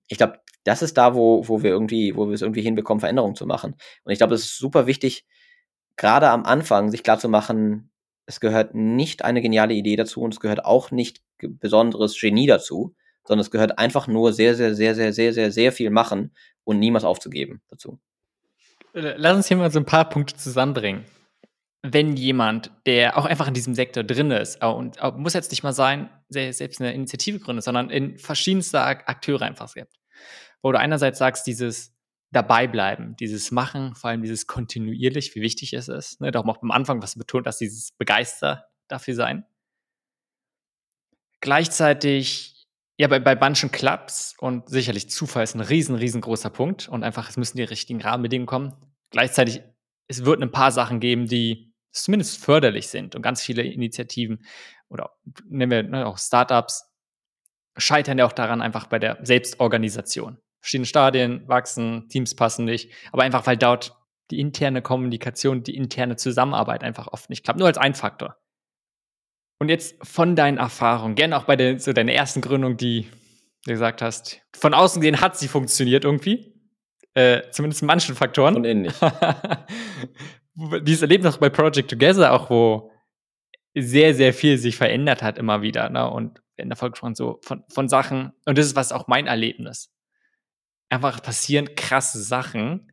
Ich 0.08 0.18
glaube, 0.18 0.40
das 0.64 0.82
ist 0.82 0.98
da, 0.98 1.14
wo, 1.14 1.46
wo 1.46 1.62
wir 1.62 1.70
irgendwie, 1.70 2.16
wo 2.16 2.26
wir 2.26 2.34
es 2.34 2.42
irgendwie 2.42 2.62
hinbekommen, 2.62 2.98
Veränderungen 3.00 3.36
zu 3.36 3.46
machen. 3.46 3.76
Und 4.02 4.12
ich 4.12 4.18
glaube, 4.18 4.34
es 4.34 4.42
ist 4.42 4.58
super 4.58 4.88
wichtig, 4.88 5.24
gerade 5.96 6.30
am 6.30 6.44
Anfang 6.44 6.90
sich 6.90 7.04
klar 7.04 7.20
zu 7.20 7.28
machen, 7.28 7.92
es 8.26 8.40
gehört 8.40 8.74
nicht 8.74 9.24
eine 9.24 9.40
geniale 9.40 9.74
Idee 9.74 9.94
dazu 9.94 10.20
und 10.22 10.34
es 10.34 10.40
gehört 10.40 10.64
auch 10.64 10.90
nicht 10.90 11.22
besonderes 11.38 12.18
Genie 12.20 12.48
dazu, 12.48 12.96
sondern 13.24 13.40
es 13.40 13.50
gehört 13.50 13.78
einfach 13.78 14.06
nur 14.06 14.32
sehr, 14.32 14.54
sehr, 14.54 14.74
sehr, 14.74 14.94
sehr, 14.94 15.12
sehr, 15.12 15.32
sehr, 15.32 15.52
sehr 15.52 15.72
viel 15.72 15.90
machen 15.90 16.34
und 16.64 16.78
niemals 16.78 17.04
aufzugeben 17.04 17.62
dazu. 17.68 18.00
Lass 18.92 19.36
uns 19.36 19.48
hier 19.48 19.56
mal 19.56 19.70
so 19.70 19.78
ein 19.78 19.86
paar 19.86 20.08
Punkte 20.08 20.36
zusammenbringen. 20.36 21.04
Wenn 21.82 22.16
jemand, 22.16 22.70
der 22.86 23.16
auch 23.16 23.24
einfach 23.24 23.48
in 23.48 23.54
diesem 23.54 23.74
Sektor 23.74 24.04
drin 24.04 24.30
ist, 24.30 24.62
und 24.62 24.98
muss 25.16 25.32
jetzt 25.34 25.50
nicht 25.50 25.62
mal 25.62 25.72
sein, 25.72 26.10
selbst 26.28 26.80
eine 26.80 26.92
Initiative 26.92 27.40
gründet, 27.40 27.64
sondern 27.64 27.90
in 27.90 28.18
verschiedenste 28.18 28.80
Akteure 28.80 29.42
einfach 29.42 29.72
gibt, 29.74 29.94
wo 30.62 30.70
du 30.70 30.78
einerseits 30.78 31.18
sagst, 31.18 31.46
dieses 31.46 31.92
dabei 32.30 32.66
bleiben, 32.66 33.14
dieses 33.16 33.50
Machen, 33.50 33.94
vor 33.94 34.10
allem 34.10 34.22
dieses 34.22 34.46
kontinuierlich, 34.46 35.34
wie 35.34 35.42
wichtig 35.42 35.74
es 35.74 35.88
ist. 35.88 36.20
Ne? 36.20 36.30
Darum 36.30 36.48
auch 36.50 36.62
am 36.62 36.70
Anfang 36.70 37.02
was 37.02 37.16
betont, 37.16 37.46
dass 37.46 37.58
dieses 37.58 37.92
Begeister 37.92 38.66
dafür 38.88 39.14
sein. 39.14 39.44
Gleichzeitig, 41.40 42.51
ja, 43.02 43.08
bei, 43.08 43.18
bei 43.18 43.34
manchen 43.34 43.72
Clubs 43.72 44.36
und 44.38 44.68
sicherlich 44.68 45.10
Zufall 45.10 45.42
ist 45.42 45.56
ein 45.56 45.60
riesen, 45.60 45.96
riesengroßer 45.96 46.50
Punkt 46.50 46.88
und 46.88 47.02
einfach, 47.02 47.28
es 47.28 47.36
müssen 47.36 47.56
die 47.56 47.64
richtigen 47.64 48.00
Rahmenbedingungen 48.00 48.46
kommen. 48.46 48.74
Gleichzeitig, 49.10 49.60
es 50.06 50.24
wird 50.24 50.40
ein 50.40 50.52
paar 50.52 50.70
Sachen 50.70 51.00
geben, 51.00 51.26
die 51.26 51.74
zumindest 51.90 52.38
förderlich 52.38 52.86
sind 52.86 53.16
und 53.16 53.22
ganz 53.22 53.42
viele 53.42 53.64
Initiativen 53.64 54.46
oder 54.88 55.10
nennen 55.48 55.72
wir 55.72 55.82
ne, 55.82 56.06
auch 56.06 56.16
Startups 56.16 56.92
scheitern 57.76 58.18
ja 58.18 58.24
auch 58.24 58.32
daran 58.32 58.62
einfach 58.62 58.86
bei 58.86 59.00
der 59.00 59.18
Selbstorganisation 59.22 60.38
verschiedene 60.60 60.86
Stadien 60.86 61.48
wachsen, 61.48 62.08
Teams 62.08 62.36
passen 62.36 62.66
nicht, 62.66 62.92
aber 63.10 63.24
einfach 63.24 63.48
weil 63.48 63.56
dort 63.56 63.96
die 64.30 64.38
interne 64.38 64.80
Kommunikation, 64.80 65.64
die 65.64 65.74
interne 65.74 66.14
Zusammenarbeit 66.14 66.84
einfach 66.84 67.08
oft 67.08 67.30
nicht 67.30 67.42
klappt. 67.42 67.58
Nur 67.58 67.66
als 67.66 67.78
ein 67.78 67.96
Faktor. 67.96 68.36
Und 69.62 69.68
jetzt 69.68 69.94
von 70.02 70.34
deinen 70.34 70.58
Erfahrungen, 70.58 71.14
gerne 71.14 71.36
auch 71.36 71.44
bei 71.44 71.54
der, 71.54 71.78
so 71.78 71.92
deiner 71.92 72.10
ersten 72.10 72.40
Gründung, 72.40 72.76
die 72.76 73.06
du 73.64 73.70
gesagt 73.70 74.02
hast, 74.02 74.40
von 74.52 74.74
außen 74.74 75.00
gesehen 75.00 75.20
hat 75.20 75.38
sie 75.38 75.46
funktioniert 75.46 76.04
irgendwie. 76.04 76.52
Äh, 77.14 77.42
zumindest 77.52 77.80
in 77.80 77.86
manchen 77.86 78.16
Faktoren. 78.16 78.56
Und 78.56 78.64
innen 78.64 78.82
nicht. 78.82 79.00
Dieses 80.82 81.02
Erlebnis 81.02 81.38
bei 81.38 81.48
Project 81.48 81.90
Together 81.90 82.32
auch, 82.32 82.50
wo 82.50 82.90
sehr, 83.72 84.14
sehr 84.14 84.34
viel 84.34 84.58
sich 84.58 84.74
verändert 84.74 85.22
hat 85.22 85.38
immer 85.38 85.62
wieder. 85.62 85.88
Ne? 85.90 86.10
Und 86.10 86.42
in 86.56 86.68
der 86.68 86.76
Folge 86.76 86.96
schon 86.96 87.14
so 87.14 87.38
von, 87.44 87.62
von 87.72 87.88
Sachen, 87.88 88.32
und 88.44 88.58
das 88.58 88.66
ist 88.66 88.74
was 88.74 88.90
auch 88.90 89.06
mein 89.06 89.28
Erlebnis 89.28 89.92
einfach 90.88 91.22
passieren 91.22 91.72
krasse 91.76 92.20
Sachen. 92.20 92.90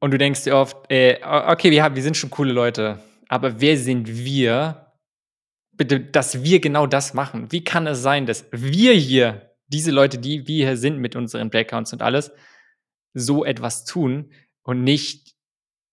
Und 0.00 0.12
du 0.12 0.16
denkst 0.16 0.44
dir 0.44 0.56
oft, 0.56 0.90
äh, 0.90 1.20
okay, 1.22 1.70
wir, 1.70 1.82
haben, 1.82 1.94
wir 1.94 2.02
sind 2.02 2.16
schon 2.16 2.30
coole 2.30 2.54
Leute, 2.54 3.02
aber 3.28 3.60
wer 3.60 3.76
sind 3.76 4.08
wir, 4.08 4.85
bitte, 5.76 6.00
dass 6.00 6.42
wir 6.42 6.60
genau 6.60 6.86
das 6.86 7.14
machen? 7.14 7.50
Wie 7.52 7.64
kann 7.64 7.86
es 7.86 8.02
sein, 8.02 8.26
dass 8.26 8.46
wir 8.50 8.92
hier, 8.92 9.52
diese 9.68 9.90
Leute, 9.90 10.18
die 10.18 10.46
wir 10.46 10.66
hier 10.66 10.76
sind 10.76 10.98
mit 10.98 11.16
unseren 11.16 11.50
Backgrounds 11.50 11.92
und 11.92 12.02
alles, 12.02 12.32
so 13.14 13.44
etwas 13.44 13.84
tun 13.84 14.32
und 14.62 14.82
nicht 14.82 15.34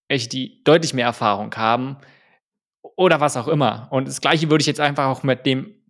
welche, 0.09 0.29
die 0.29 0.63
deutlich 0.63 0.93
mehr 0.93 1.05
Erfahrung 1.05 1.53
haben 1.55 1.97
oder 2.81 3.19
was 3.19 3.37
auch 3.37 3.47
immer. 3.47 3.87
Und 3.91 4.07
das 4.07 4.21
Gleiche 4.21 4.49
würde 4.49 4.61
ich 4.61 4.67
jetzt 4.67 4.79
einfach 4.79 5.07
auch 5.07 5.23
mit 5.23 5.45
dem 5.45 5.83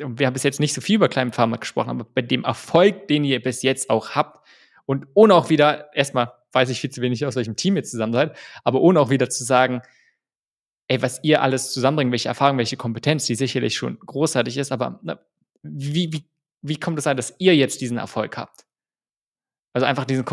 wir 0.00 0.26
haben 0.26 0.34
bis 0.34 0.42
jetzt 0.42 0.60
nicht 0.60 0.74
so 0.74 0.80
viel 0.80 0.96
über 0.96 1.08
Climate 1.08 1.34
Pharma 1.34 1.56
gesprochen, 1.56 1.90
aber 1.90 2.04
bei 2.04 2.22
dem 2.22 2.44
Erfolg, 2.44 3.08
den 3.08 3.24
ihr 3.24 3.42
bis 3.42 3.62
jetzt 3.62 3.90
auch 3.90 4.10
habt 4.10 4.46
und 4.86 5.06
ohne 5.14 5.34
auch 5.34 5.50
wieder, 5.50 5.94
erstmal 5.94 6.32
weiß 6.52 6.70
ich 6.70 6.80
viel 6.80 6.90
zu 6.90 7.00
wenig, 7.00 7.24
aus 7.26 7.36
welchem 7.36 7.56
Team 7.56 7.76
ihr 7.76 7.84
zusammen 7.84 8.12
seid, 8.12 8.36
aber 8.64 8.80
ohne 8.80 9.00
auch 9.00 9.10
wieder 9.10 9.30
zu 9.30 9.44
sagen, 9.44 9.82
ey, 10.90 11.00
was 11.02 11.20
ihr 11.22 11.40
alles 11.40 11.72
zusammenbringt, 11.72 12.10
welche 12.10 12.28
Erfahrung, 12.28 12.58
welche 12.58 12.76
Kompetenz, 12.76 13.24
die 13.26 13.36
sicherlich 13.36 13.76
schon 13.76 14.00
großartig 14.00 14.56
ist, 14.56 14.72
aber 14.72 14.98
na, 15.04 15.20
wie, 15.62 16.12
wie, 16.12 16.28
wie 16.62 16.80
kommt 16.80 16.98
es 16.98 17.04
sein, 17.04 17.16
dass 17.16 17.32
ihr 17.38 17.54
jetzt 17.54 17.80
diesen 17.80 17.96
Erfolg 17.96 18.36
habt? 18.36 18.66
Also 19.72 19.86
einfach 19.86 20.04
diesen, 20.04 20.24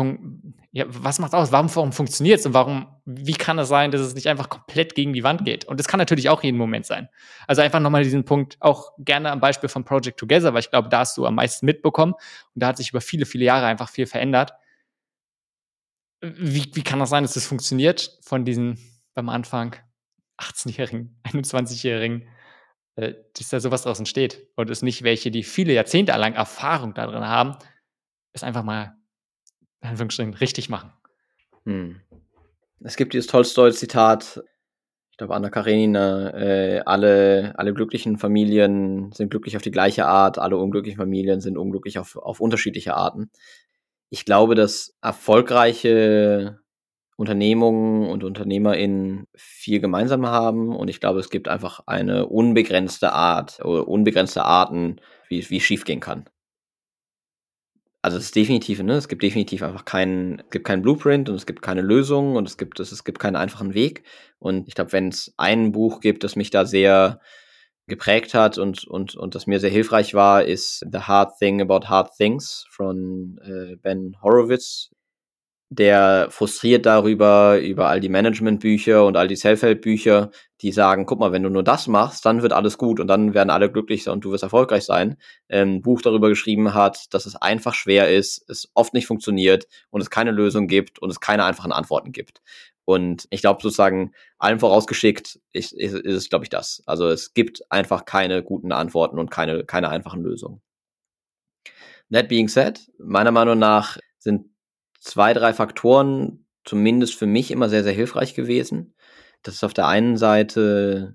ja, 0.72 0.84
was 0.88 1.20
macht 1.20 1.32
aus? 1.32 1.52
Warum, 1.52 1.72
warum 1.76 1.92
funktioniert 1.92 2.40
es 2.40 2.46
und 2.46 2.54
warum, 2.54 2.88
wie 3.04 3.34
kann 3.34 3.56
es 3.60 3.68
sein, 3.68 3.92
dass 3.92 4.00
es 4.00 4.16
nicht 4.16 4.26
einfach 4.26 4.48
komplett 4.48 4.96
gegen 4.96 5.12
die 5.12 5.22
Wand 5.22 5.44
geht? 5.44 5.64
Und 5.64 5.78
das 5.78 5.86
kann 5.86 5.98
natürlich 5.98 6.28
auch 6.28 6.42
jeden 6.42 6.58
Moment 6.58 6.86
sein. 6.86 7.08
Also 7.46 7.62
einfach 7.62 7.78
nochmal 7.78 8.02
diesen 8.02 8.24
Punkt, 8.24 8.56
auch 8.58 8.94
gerne 8.98 9.30
am 9.30 9.38
Beispiel 9.38 9.68
von 9.68 9.84
Project 9.84 10.18
Together, 10.18 10.54
weil 10.54 10.60
ich 10.60 10.70
glaube, 10.70 10.88
da 10.88 11.00
hast 11.00 11.16
du 11.16 11.24
am 11.24 11.36
meisten 11.36 11.66
mitbekommen 11.66 12.14
und 12.14 12.62
da 12.62 12.66
hat 12.66 12.78
sich 12.78 12.90
über 12.90 13.00
viele, 13.00 13.26
viele 13.26 13.44
Jahre 13.44 13.66
einfach 13.66 13.90
viel 13.90 14.06
verändert. 14.06 14.54
Wie, 16.20 16.68
wie 16.74 16.82
kann 16.82 16.98
das 16.98 17.10
sein, 17.10 17.22
dass 17.22 17.34
das 17.34 17.46
funktioniert 17.46 18.18
von 18.22 18.44
diesen 18.44 18.76
beim 19.14 19.28
Anfang 19.28 19.76
18-Jährigen, 20.38 21.20
21-Jährigen, 21.24 22.28
äh, 22.96 23.14
dass 23.36 23.48
da 23.48 23.60
sowas 23.60 23.82
draus 23.82 23.98
entsteht 23.98 24.48
und 24.56 24.70
es 24.70 24.82
nicht 24.82 25.02
welche, 25.02 25.30
die 25.30 25.42
viele 25.42 25.72
Jahrzehnte 25.72 26.12
lang 26.12 26.34
Erfahrung 26.34 26.94
darin 26.94 27.26
haben, 27.26 27.56
es 28.32 28.42
einfach 28.42 28.62
mal 28.62 28.96
Anführungsstrichen 29.80 30.34
richtig 30.34 30.68
machen. 30.68 30.92
Hm. 31.64 32.00
Es 32.80 32.96
gibt 32.96 33.12
dieses 33.12 33.26
Tolstoi-Zitat, 33.26 34.42
ich 35.10 35.16
glaube 35.18 35.34
Anna 35.34 35.50
Karenina, 35.50 36.30
äh, 36.34 36.80
alle, 36.86 37.54
alle 37.56 37.74
glücklichen 37.74 38.18
Familien 38.18 39.12
sind 39.12 39.30
glücklich 39.30 39.56
auf 39.56 39.62
die 39.62 39.70
gleiche 39.70 40.06
Art, 40.06 40.38
alle 40.38 40.56
unglücklichen 40.56 40.98
Familien 40.98 41.40
sind 41.40 41.58
unglücklich 41.58 41.98
auf, 41.98 42.16
auf 42.16 42.40
unterschiedliche 42.40 42.94
Arten. 42.94 43.30
Ich 44.10 44.24
glaube, 44.24 44.54
dass 44.54 44.96
erfolgreiche 45.02 46.60
Unternehmungen 47.18 48.08
und 48.08 48.22
UnternehmerInnen 48.22 49.26
viel 49.34 49.80
gemeinsam 49.80 50.24
haben. 50.26 50.74
Und 50.74 50.88
ich 50.88 51.00
glaube, 51.00 51.18
es 51.18 51.30
gibt 51.30 51.48
einfach 51.48 51.80
eine 51.86 52.26
unbegrenzte 52.26 53.12
Art 53.12 53.58
oder 53.64 53.88
unbegrenzte 53.88 54.44
Arten, 54.44 55.00
wie 55.28 55.40
es 55.40 55.62
schiefgehen 55.64 55.98
kann. 55.98 56.26
Also 58.02 58.18
es 58.18 58.26
ist 58.26 58.36
definitiv, 58.36 58.80
ne, 58.84 58.94
es 58.94 59.08
gibt 59.08 59.24
definitiv 59.24 59.64
einfach 59.64 59.84
keinen, 59.84 60.38
es 60.38 60.50
gibt 60.50 60.64
keinen 60.64 60.82
Blueprint 60.82 61.28
und 61.28 61.34
es 61.34 61.44
gibt 61.44 61.60
keine 61.60 61.80
Lösung 61.80 62.36
und 62.36 62.46
es 62.46 62.56
gibt, 62.56 62.78
es, 62.78 62.92
es 62.92 63.02
gibt 63.02 63.18
keinen 63.18 63.34
einfachen 63.34 63.74
Weg. 63.74 64.04
Und 64.38 64.68
ich 64.68 64.76
glaube, 64.76 64.92
wenn 64.92 65.08
es 65.08 65.34
ein 65.36 65.72
Buch 65.72 65.98
gibt, 65.98 66.22
das 66.22 66.36
mich 66.36 66.50
da 66.50 66.66
sehr 66.66 67.20
geprägt 67.88 68.32
hat 68.32 68.58
und, 68.58 68.86
und, 68.86 69.16
und 69.16 69.34
das 69.34 69.48
mir 69.48 69.58
sehr 69.58 69.70
hilfreich 69.70 70.14
war, 70.14 70.44
ist 70.44 70.86
The 70.92 71.00
Hard 71.00 71.36
Thing 71.40 71.60
About 71.60 71.88
Hard 71.88 72.14
Things 72.16 72.64
von 72.70 73.40
äh, 73.42 73.74
Ben 73.74 74.14
Horowitz 74.22 74.90
der 75.70 76.28
frustriert 76.30 76.86
darüber, 76.86 77.60
über 77.60 77.88
all 77.88 78.00
die 78.00 78.08
Managementbücher 78.08 79.04
und 79.04 79.16
all 79.16 79.28
die 79.28 79.36
Self-Help-Bücher, 79.36 80.30
die 80.62 80.72
sagen, 80.72 81.04
guck 81.04 81.20
mal, 81.20 81.30
wenn 81.30 81.42
du 81.42 81.50
nur 81.50 81.62
das 81.62 81.86
machst, 81.88 82.24
dann 82.24 82.40
wird 82.40 82.54
alles 82.54 82.78
gut 82.78 83.00
und 83.00 83.06
dann 83.06 83.34
werden 83.34 83.50
alle 83.50 83.70
glücklich 83.70 84.08
und 84.08 84.24
du 84.24 84.32
wirst 84.32 84.42
erfolgreich 84.42 84.84
sein. 84.84 85.18
Ähm, 85.48 85.76
ein 85.76 85.82
Buch 85.82 86.00
darüber 86.00 86.30
geschrieben 86.30 86.72
hat, 86.72 87.12
dass 87.12 87.26
es 87.26 87.36
einfach 87.36 87.74
schwer 87.74 88.10
ist, 88.14 88.48
es 88.48 88.70
oft 88.74 88.94
nicht 88.94 89.06
funktioniert 89.06 89.68
und 89.90 90.00
es 90.00 90.08
keine 90.10 90.30
Lösung 90.30 90.68
gibt 90.68 91.00
und 91.00 91.10
es 91.10 91.20
keine 91.20 91.44
einfachen 91.44 91.72
Antworten 91.72 92.12
gibt. 92.12 92.40
Und 92.86 93.26
ich 93.28 93.42
glaube 93.42 93.60
sozusagen, 93.62 94.12
allem 94.38 94.60
vorausgeschickt 94.60 95.38
ist, 95.52 95.72
ist, 95.72 95.92
ist 95.94 96.14
es, 96.14 96.30
glaube 96.30 96.46
ich, 96.46 96.48
das. 96.48 96.82
Also 96.86 97.08
es 97.08 97.34
gibt 97.34 97.70
einfach 97.70 98.06
keine 98.06 98.42
guten 98.42 98.72
Antworten 98.72 99.18
und 99.18 99.30
keine, 99.30 99.64
keine 99.64 99.90
einfachen 99.90 100.22
Lösungen. 100.22 100.62
That 102.10 102.28
being 102.28 102.48
said, 102.48 102.90
meiner 102.98 103.32
Meinung 103.32 103.58
nach 103.58 103.98
sind 104.18 104.46
zwei, 105.00 105.32
drei 105.32 105.52
Faktoren 105.52 106.46
zumindest 106.64 107.14
für 107.14 107.26
mich 107.26 107.50
immer 107.50 107.68
sehr, 107.68 107.82
sehr 107.82 107.92
hilfreich 107.92 108.34
gewesen. 108.34 108.94
Das 109.42 109.54
ist 109.54 109.64
auf 109.64 109.74
der 109.74 109.86
einen 109.86 110.16
Seite, 110.16 111.14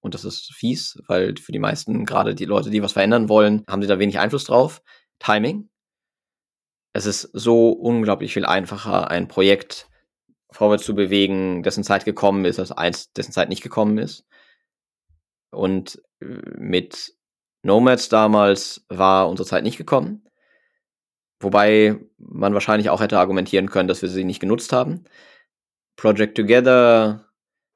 und 0.00 0.14
das 0.14 0.24
ist 0.24 0.52
fies, 0.54 1.02
weil 1.08 1.36
für 1.36 1.52
die 1.52 1.58
meisten, 1.58 2.04
gerade 2.04 2.34
die 2.34 2.44
Leute, 2.44 2.70
die 2.70 2.82
was 2.82 2.92
verändern 2.92 3.28
wollen, 3.28 3.64
haben 3.68 3.82
sie 3.82 3.88
da 3.88 3.98
wenig 3.98 4.18
Einfluss 4.18 4.44
drauf. 4.44 4.82
Timing. 5.18 5.68
Es 6.92 7.06
ist 7.06 7.30
so 7.32 7.70
unglaublich 7.70 8.32
viel 8.34 8.44
einfacher, 8.44 9.10
ein 9.10 9.28
Projekt 9.28 9.88
vorwärts 10.50 10.84
zu 10.84 10.94
bewegen, 10.94 11.62
dessen 11.62 11.84
Zeit 11.84 12.04
gekommen 12.04 12.44
ist, 12.44 12.58
als 12.58 12.72
eins, 12.72 13.12
dessen 13.12 13.32
Zeit 13.32 13.48
nicht 13.48 13.62
gekommen 13.62 13.96
ist. 13.98 14.26
Und 15.50 16.02
äh, 16.20 16.26
mit 16.58 17.14
Nomads 17.62 18.08
damals 18.08 18.84
war 18.88 19.28
unsere 19.28 19.48
Zeit 19.48 19.62
nicht 19.62 19.78
gekommen. 19.78 20.28
Wobei 21.42 21.96
man 22.18 22.54
wahrscheinlich 22.54 22.88
auch 22.90 23.00
hätte 23.00 23.18
argumentieren 23.18 23.68
können, 23.68 23.88
dass 23.88 24.02
wir 24.02 24.08
sie 24.08 24.24
nicht 24.24 24.40
genutzt 24.40 24.72
haben. 24.72 25.04
Project 25.96 26.36
Together, 26.36 27.26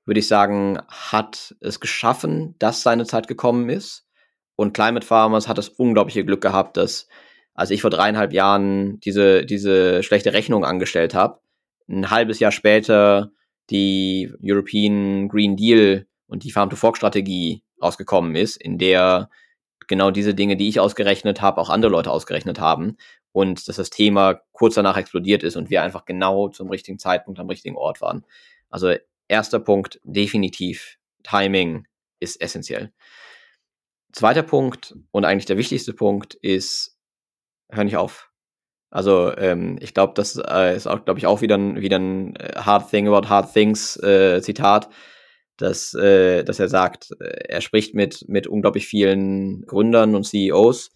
würde 0.04 0.20
ich 0.20 0.28
sagen, 0.28 0.78
hat 0.88 1.54
es 1.60 1.80
geschaffen, 1.80 2.54
dass 2.58 2.82
seine 2.82 3.06
Zeit 3.06 3.28
gekommen 3.28 3.68
ist. 3.68 4.06
Und 4.54 4.72
Climate 4.72 5.06
Farmers 5.06 5.48
hat 5.48 5.58
das 5.58 5.68
unglaubliche 5.68 6.24
Glück 6.24 6.40
gehabt, 6.40 6.76
dass, 6.76 7.08
als 7.54 7.70
ich 7.70 7.82
vor 7.82 7.90
dreieinhalb 7.90 8.32
Jahren 8.32 9.00
diese, 9.00 9.44
diese 9.44 10.02
schlechte 10.02 10.32
Rechnung 10.32 10.64
angestellt 10.64 11.14
habe, 11.14 11.40
ein 11.88 12.10
halbes 12.10 12.38
Jahr 12.38 12.52
später 12.52 13.32
die 13.70 14.32
European 14.42 15.28
Green 15.28 15.56
Deal 15.56 16.06
und 16.28 16.44
die 16.44 16.52
Farm-to-Fork-Strategie 16.52 17.62
rausgekommen 17.82 18.34
ist, 18.36 18.56
in 18.56 18.78
der 18.78 19.28
genau 19.88 20.10
diese 20.10 20.34
Dinge, 20.34 20.56
die 20.56 20.68
ich 20.68 20.80
ausgerechnet 20.80 21.42
habe, 21.42 21.60
auch 21.60 21.70
andere 21.70 21.92
Leute 21.92 22.10
ausgerechnet 22.10 22.60
haben 22.60 22.96
und 23.36 23.68
dass 23.68 23.76
das 23.76 23.90
Thema 23.90 24.40
kurz 24.52 24.76
danach 24.76 24.96
explodiert 24.96 25.42
ist 25.42 25.56
und 25.56 25.68
wir 25.68 25.82
einfach 25.82 26.06
genau 26.06 26.48
zum 26.48 26.70
richtigen 26.70 26.98
Zeitpunkt 26.98 27.38
am 27.38 27.50
richtigen 27.50 27.76
Ort 27.76 28.00
waren. 28.00 28.24
Also 28.70 28.94
erster 29.28 29.60
Punkt, 29.60 30.00
definitiv, 30.04 30.96
Timing 31.22 31.86
ist 32.18 32.40
essentiell. 32.40 32.94
Zweiter 34.10 34.42
Punkt 34.42 34.96
und 35.10 35.26
eigentlich 35.26 35.44
der 35.44 35.58
wichtigste 35.58 35.92
Punkt 35.92 36.32
ist, 36.32 36.96
hör 37.68 37.84
nicht 37.84 37.98
auf. 37.98 38.30
Also 38.88 39.36
ähm, 39.36 39.76
ich 39.82 39.92
glaube, 39.92 40.14
das 40.16 40.40
äh, 40.42 40.74
ist 40.74 40.86
auch, 40.86 41.04
glaube 41.04 41.18
ich, 41.18 41.26
auch 41.26 41.42
wieder 41.42 41.58
ein, 41.58 41.82
wieder 41.82 41.98
ein 41.98 42.36
äh, 42.36 42.54
Hard 42.56 42.88
Thing 42.88 43.06
about 43.06 43.28
Hard 43.28 43.52
Things 43.52 44.02
äh, 44.02 44.40
Zitat, 44.40 44.88
dass, 45.58 45.92
äh, 45.92 46.42
dass 46.42 46.58
er 46.58 46.70
sagt, 46.70 47.10
äh, 47.20 47.48
er 47.50 47.60
spricht 47.60 47.94
mit, 47.94 48.24
mit 48.28 48.46
unglaublich 48.46 48.86
vielen 48.86 49.66
Gründern 49.66 50.14
und 50.14 50.24
CEOs 50.24 50.90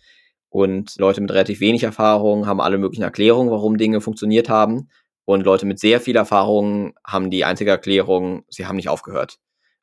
und 0.51 0.97
Leute 0.99 1.21
mit 1.21 1.31
relativ 1.31 1.61
wenig 1.61 1.85
Erfahrung 1.85 2.47
haben 2.47 2.61
alle 2.61 2.77
möglichen 2.77 3.05
Erklärungen, 3.05 3.51
warum 3.51 3.79
Dinge 3.79 4.01
funktioniert 4.01 4.49
haben. 4.49 4.89
Und 5.25 5.45
Leute 5.45 5.65
mit 5.65 5.79
sehr 5.79 6.01
viel 6.01 6.17
Erfahrung 6.17 6.95
haben 7.07 7.31
die 7.31 7.45
einzige 7.45 7.71
Erklärung, 7.71 8.45
sie 8.49 8.67
haben 8.67 8.77
nicht 8.77 8.89
aufgehört. 8.89 9.39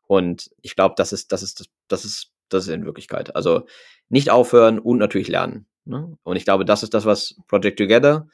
Und 0.08 0.52
ich 0.62 0.76
glaube, 0.76 0.96
das 0.98 1.14
ist, 1.14 1.32
das 1.32 1.42
ist, 1.42 1.70
das 1.88 2.04
ist, 2.04 2.32
das 2.50 2.68
ist 2.68 2.74
in 2.74 2.86
Wirklichkeit. 2.86 3.34
Also 3.34 3.66
nicht 4.10 4.30
aufhören 4.30 4.78
und 4.78 4.98
natürlich 4.98 5.30
lernen. 5.30 5.68
Ne? 5.86 6.18
Und 6.24 6.36
ich 6.36 6.44
glaube, 6.44 6.66
das 6.66 6.84
ist 6.84 6.94
das, 6.94 7.06
was 7.06 7.38
Project 7.48 7.80
Together 7.80 8.28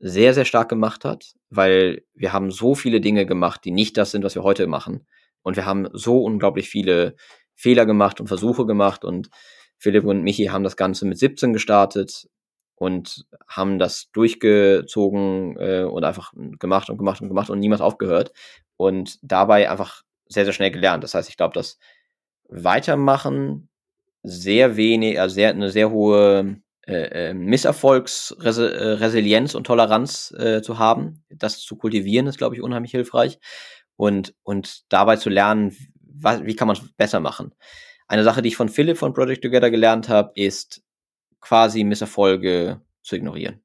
sehr, 0.00 0.34
sehr 0.34 0.44
stark 0.44 0.68
gemacht 0.68 1.04
hat, 1.06 1.34
weil 1.48 2.04
wir 2.14 2.34
haben 2.34 2.50
so 2.50 2.74
viele 2.74 3.00
Dinge 3.00 3.24
gemacht, 3.24 3.64
die 3.64 3.70
nicht 3.70 3.96
das 3.96 4.10
sind, 4.10 4.22
was 4.22 4.34
wir 4.34 4.42
heute 4.42 4.66
machen. 4.66 5.06
Und 5.42 5.56
wir 5.56 5.64
haben 5.64 5.88
so 5.94 6.22
unglaublich 6.22 6.68
viele 6.68 7.16
Fehler 7.54 7.86
gemacht 7.86 8.20
und 8.20 8.26
Versuche 8.26 8.66
gemacht. 8.66 9.04
Und 9.04 9.30
Philipp 9.80 10.04
und 10.04 10.22
Michi 10.22 10.44
haben 10.46 10.62
das 10.62 10.76
Ganze 10.76 11.04
mit 11.06 11.18
17 11.18 11.52
gestartet 11.54 12.28
und 12.76 13.24
haben 13.48 13.78
das 13.78 14.10
durchgezogen 14.12 15.56
äh, 15.58 15.84
und 15.84 16.04
einfach 16.04 16.34
gemacht 16.58 16.90
und 16.90 16.98
gemacht 16.98 17.22
und 17.22 17.28
gemacht 17.28 17.48
und 17.48 17.58
niemals 17.58 17.80
aufgehört. 17.80 18.34
Und 18.76 19.18
dabei 19.22 19.70
einfach 19.70 20.02
sehr, 20.26 20.44
sehr 20.44 20.52
schnell 20.52 20.70
gelernt. 20.70 21.02
Das 21.02 21.14
heißt, 21.14 21.30
ich 21.30 21.38
glaube, 21.38 21.54
das 21.54 21.78
Weitermachen 22.48 23.70
sehr 24.22 24.76
wenig, 24.76 25.18
also 25.18 25.34
sehr, 25.34 25.48
eine 25.50 25.70
sehr 25.70 25.90
hohe 25.90 26.60
äh, 26.86 27.30
äh 27.30 27.34
Misserfolgsresilienz 27.34 29.54
und 29.54 29.66
Toleranz 29.66 30.34
äh, 30.38 30.60
zu 30.60 30.78
haben. 30.78 31.24
Das 31.30 31.58
zu 31.58 31.76
kultivieren 31.76 32.26
ist, 32.26 32.36
glaube 32.36 32.54
ich, 32.54 32.60
unheimlich 32.62 32.90
hilfreich. 32.90 33.38
Und, 33.96 34.34
und 34.42 34.92
dabei 34.92 35.16
zu 35.16 35.30
lernen, 35.30 35.74
was, 36.02 36.44
wie 36.44 36.54
kann 36.54 36.68
man 36.68 36.76
es 36.76 36.82
besser 36.96 37.20
machen. 37.20 37.54
Eine 38.10 38.24
Sache, 38.24 38.42
die 38.42 38.48
ich 38.48 38.56
von 38.56 38.68
Philipp 38.68 38.98
von 38.98 39.14
Project 39.14 39.40
Together 39.40 39.70
gelernt 39.70 40.08
habe, 40.08 40.32
ist 40.34 40.82
quasi 41.40 41.84
Misserfolge 41.84 42.80
zu 43.02 43.14
ignorieren. 43.14 43.62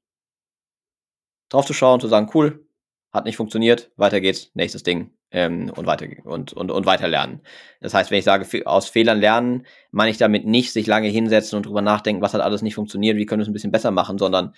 Drauf 1.49 1.65
zu 1.65 1.73
schauen, 1.73 1.99
zu 1.99 2.07
sagen, 2.07 2.29
cool, 2.35 2.63
hat 3.11 3.25
nicht 3.25 3.37
funktioniert, 3.37 3.89
weiter 3.95 4.21
geht's, 4.21 4.51
nächstes 4.53 4.83
Ding 4.83 5.09
ähm, 5.31 5.71
und 5.75 5.87
weiter 5.87 6.05
und, 6.25 6.53
und, 6.53 6.69
und 6.69 6.85
weiter 6.85 7.07
lernen. 7.07 7.41
Das 7.81 7.95
heißt, 7.95 8.11
wenn 8.11 8.19
ich 8.19 8.25
sage, 8.25 8.67
aus 8.67 8.87
Fehlern 8.87 9.19
lernen, 9.19 9.65
meine 9.89 10.11
ich 10.11 10.19
damit 10.19 10.45
nicht 10.45 10.73
sich 10.73 10.85
lange 10.85 11.07
hinsetzen 11.07 11.57
und 11.57 11.65
drüber 11.65 11.81
nachdenken, 11.81 12.21
was 12.21 12.35
hat 12.35 12.41
alles 12.41 12.61
nicht 12.61 12.75
funktioniert, 12.75 13.17
wie 13.17 13.25
können 13.25 13.39
wir 13.39 13.45
es 13.45 13.49
ein 13.49 13.53
bisschen 13.53 13.71
besser 13.71 13.89
machen, 13.89 14.19
sondern 14.19 14.53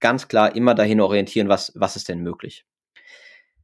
ganz 0.00 0.28
klar 0.28 0.54
immer 0.54 0.74
dahin 0.74 1.00
orientieren, 1.00 1.48
was, 1.48 1.72
was 1.76 1.96
ist 1.96 2.10
denn 2.10 2.20
möglich. 2.20 2.66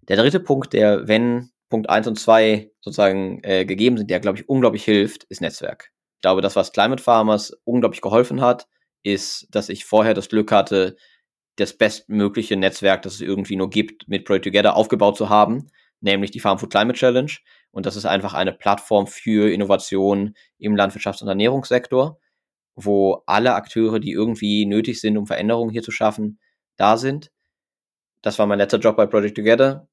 Der 0.09 0.17
dritte 0.17 0.41
Punkt, 0.41 0.73
der, 0.73 1.07
wenn 1.07 1.51
Punkt 1.71 1.89
eins 1.89 2.07
und 2.07 2.19
zwei 2.19 2.71
sozusagen 2.81 3.43
äh, 3.43 3.65
gegeben 3.65 3.97
sind, 3.97 4.11
der, 4.11 4.21
glaube 4.21 4.39
ich, 4.39 4.49
unglaublich 4.49 4.85
hilft, 4.85 5.25
ist 5.25 5.41
Netzwerk. 5.41 5.93
Ich 6.17 6.23
glaube, 6.23 6.43
das, 6.43 6.57
was 6.57 6.73
Climate 6.73 7.03
Farmers 7.03 7.59
unglaublich 7.65 8.03
geholfen 8.03 8.43
hat, 8.43 8.69
ist, 9.03 9.49
dass 9.51 9.71
ich 9.71 9.87
vorher 9.87 10.13
das 10.13 10.29
Glück 10.29 10.53
hatte, 10.53 10.97
das 11.57 11.73
bestmögliche 11.73 12.57
Netzwerk, 12.57 13.03
das 13.03 13.15
es 13.15 13.21
irgendwie 13.23 13.57
nur 13.57 13.71
gibt, 13.71 14.07
mit 14.09 14.27
Project 14.27 14.45
Together 14.45 14.77
aufgebaut 14.77 15.17
zu 15.17 15.31
haben 15.31 15.71
nämlich 16.01 16.31
die 16.31 16.41
Farm 16.41 16.59
Food 16.59 16.71
Climate 16.71 16.99
Challenge. 16.99 17.33
Und 17.71 17.87
das 17.87 17.97
ist 17.97 18.07
einfach 18.07 18.35
eine 18.35 18.53
Plattform 18.53 19.07
für 19.07 19.53
Innovation 19.53 20.35
im 20.59 20.75
Landwirtschafts- 20.75 21.23
und 21.23 21.29
Ernährungssektor, 21.29 22.19
wo 22.75 23.23
alle 23.27 23.55
Akteure, 23.55 24.01
die 24.01 24.13
irgendwie 24.13 24.67
nötig 24.67 25.01
sind, 25.01 25.17
um 25.17 25.27
Veränderungen 25.27 25.71
hier 25.71 25.83
zu 25.83 25.93
schaffen, 25.93 26.41
da 26.77 26.97
sind. 26.97 27.31
Das 28.23 28.39
war 28.39 28.47
mein 28.47 28.59
letzter 28.59 28.79
Job 28.79 28.97
bei 28.97 29.07
Project 29.07 29.37
Together. 29.37 29.89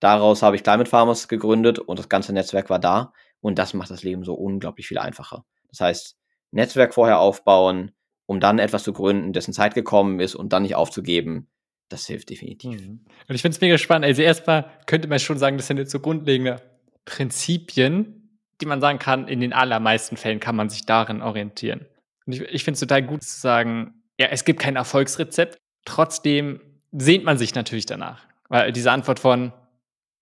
Daraus 0.00 0.42
habe 0.42 0.56
ich 0.56 0.64
Climate 0.64 0.88
Farmers 0.88 1.28
gegründet 1.28 1.78
und 1.78 1.98
das 1.98 2.08
ganze 2.08 2.32
Netzwerk 2.32 2.70
war 2.70 2.78
da. 2.78 3.12
Und 3.40 3.58
das 3.58 3.74
macht 3.74 3.90
das 3.90 4.02
Leben 4.02 4.24
so 4.24 4.34
unglaublich 4.34 4.88
viel 4.88 4.98
einfacher. 4.98 5.44
Das 5.68 5.80
heißt, 5.80 6.16
Netzwerk 6.50 6.94
vorher 6.94 7.20
aufbauen, 7.20 7.92
um 8.26 8.40
dann 8.40 8.58
etwas 8.58 8.82
zu 8.82 8.92
gründen, 8.92 9.32
dessen 9.32 9.52
Zeit 9.52 9.74
gekommen 9.74 10.20
ist 10.20 10.34
und 10.34 10.52
dann 10.52 10.62
nicht 10.62 10.74
aufzugeben, 10.74 11.48
das 11.88 12.06
hilft 12.06 12.30
definitiv. 12.30 12.80
Mhm. 12.80 13.04
Und 13.28 13.34
ich 13.34 13.42
finde 13.42 13.56
es 13.56 13.60
mega 13.60 13.76
spannend. 13.76 14.06
Also 14.06 14.22
erstmal 14.22 14.70
könnte 14.86 15.08
man 15.08 15.18
schon 15.18 15.38
sagen, 15.38 15.56
das 15.56 15.66
sind 15.66 15.78
jetzt 15.78 15.90
so 15.90 16.00
grundlegende 16.00 16.62
Prinzipien, 17.04 18.38
die 18.60 18.66
man 18.66 18.80
sagen 18.80 18.98
kann, 18.98 19.26
in 19.26 19.40
den 19.40 19.52
allermeisten 19.52 20.16
Fällen 20.16 20.40
kann 20.40 20.56
man 20.56 20.70
sich 20.70 20.86
darin 20.86 21.22
orientieren. 21.22 21.86
Und 22.26 22.34
ich, 22.34 22.42
ich 22.42 22.64
finde 22.64 22.74
es 22.74 22.80
total 22.80 23.02
gut 23.02 23.22
zu 23.22 23.40
sagen, 23.40 24.02
ja, 24.18 24.26
es 24.26 24.44
gibt 24.44 24.60
kein 24.60 24.76
Erfolgsrezept. 24.76 25.58
Trotzdem 25.84 26.60
sehnt 26.92 27.24
man 27.24 27.38
sich 27.38 27.54
natürlich 27.54 27.86
danach. 27.86 28.26
Weil 28.48 28.72
diese 28.72 28.92
Antwort 28.92 29.18
von 29.18 29.52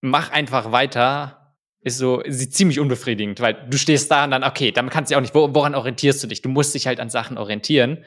mach 0.01 0.31
einfach 0.31 0.73
weiter 0.73 1.55
ist 1.81 1.99
so 1.99 2.21
ist 2.21 2.53
ziemlich 2.53 2.81
unbefriedigend, 2.81 3.41
weil 3.41 3.55
du 3.69 3.79
stehst 3.79 4.11
da 4.11 4.25
und 4.25 4.33
dann, 4.33 4.45
okay, 4.45 4.73
damit 4.73 4.93
kannst 4.93 5.11
du 5.11 5.17
auch 5.17 5.21
nicht, 5.21 5.35
woran 5.35 5.75
orientierst 5.75 6.23
du 6.23 6.27
dich? 6.27 6.43
Du 6.43 6.49
musst 6.49 6.75
dich 6.75 6.87
halt 6.87 7.01
an 7.01 7.09
Sachen 7.09 7.39
orientieren. 7.39 8.05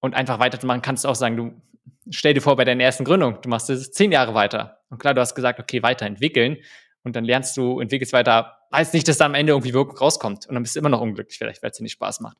Und 0.00 0.14
einfach 0.14 0.38
weiterzumachen 0.38 0.82
kannst 0.82 1.04
du 1.04 1.08
auch 1.08 1.14
sagen, 1.14 1.36
du 1.36 1.62
stell 2.10 2.34
dir 2.34 2.40
vor, 2.40 2.56
bei 2.56 2.64
deiner 2.64 2.84
ersten 2.84 3.04
Gründung, 3.04 3.40
du 3.42 3.48
machst 3.48 3.70
es 3.70 3.92
zehn 3.92 4.12
Jahre 4.12 4.34
weiter. 4.34 4.80
Und 4.88 4.98
klar, 4.98 5.14
du 5.14 5.20
hast 5.20 5.34
gesagt, 5.34 5.60
okay, 5.60 5.82
weiterentwickeln. 5.82 6.58
Und 7.02 7.16
dann 7.16 7.24
lernst 7.24 7.56
du, 7.56 7.80
entwickelst 7.80 8.12
weiter, 8.12 8.58
heißt 8.72 8.94
nicht, 8.94 9.08
dass 9.08 9.18
da 9.18 9.26
am 9.26 9.34
Ende 9.34 9.52
irgendwie 9.52 9.72
Wirkung 9.72 9.96
rauskommt. 9.96 10.46
Und 10.46 10.54
dann 10.54 10.62
bist 10.62 10.74
du 10.74 10.80
immer 10.80 10.88
noch 10.88 11.00
unglücklich 11.00 11.38
vielleicht, 11.38 11.62
weil 11.62 11.70
es 11.70 11.76
dir 11.76 11.82
nicht 11.82 11.92
Spaß 11.92 12.20
macht. 12.20 12.36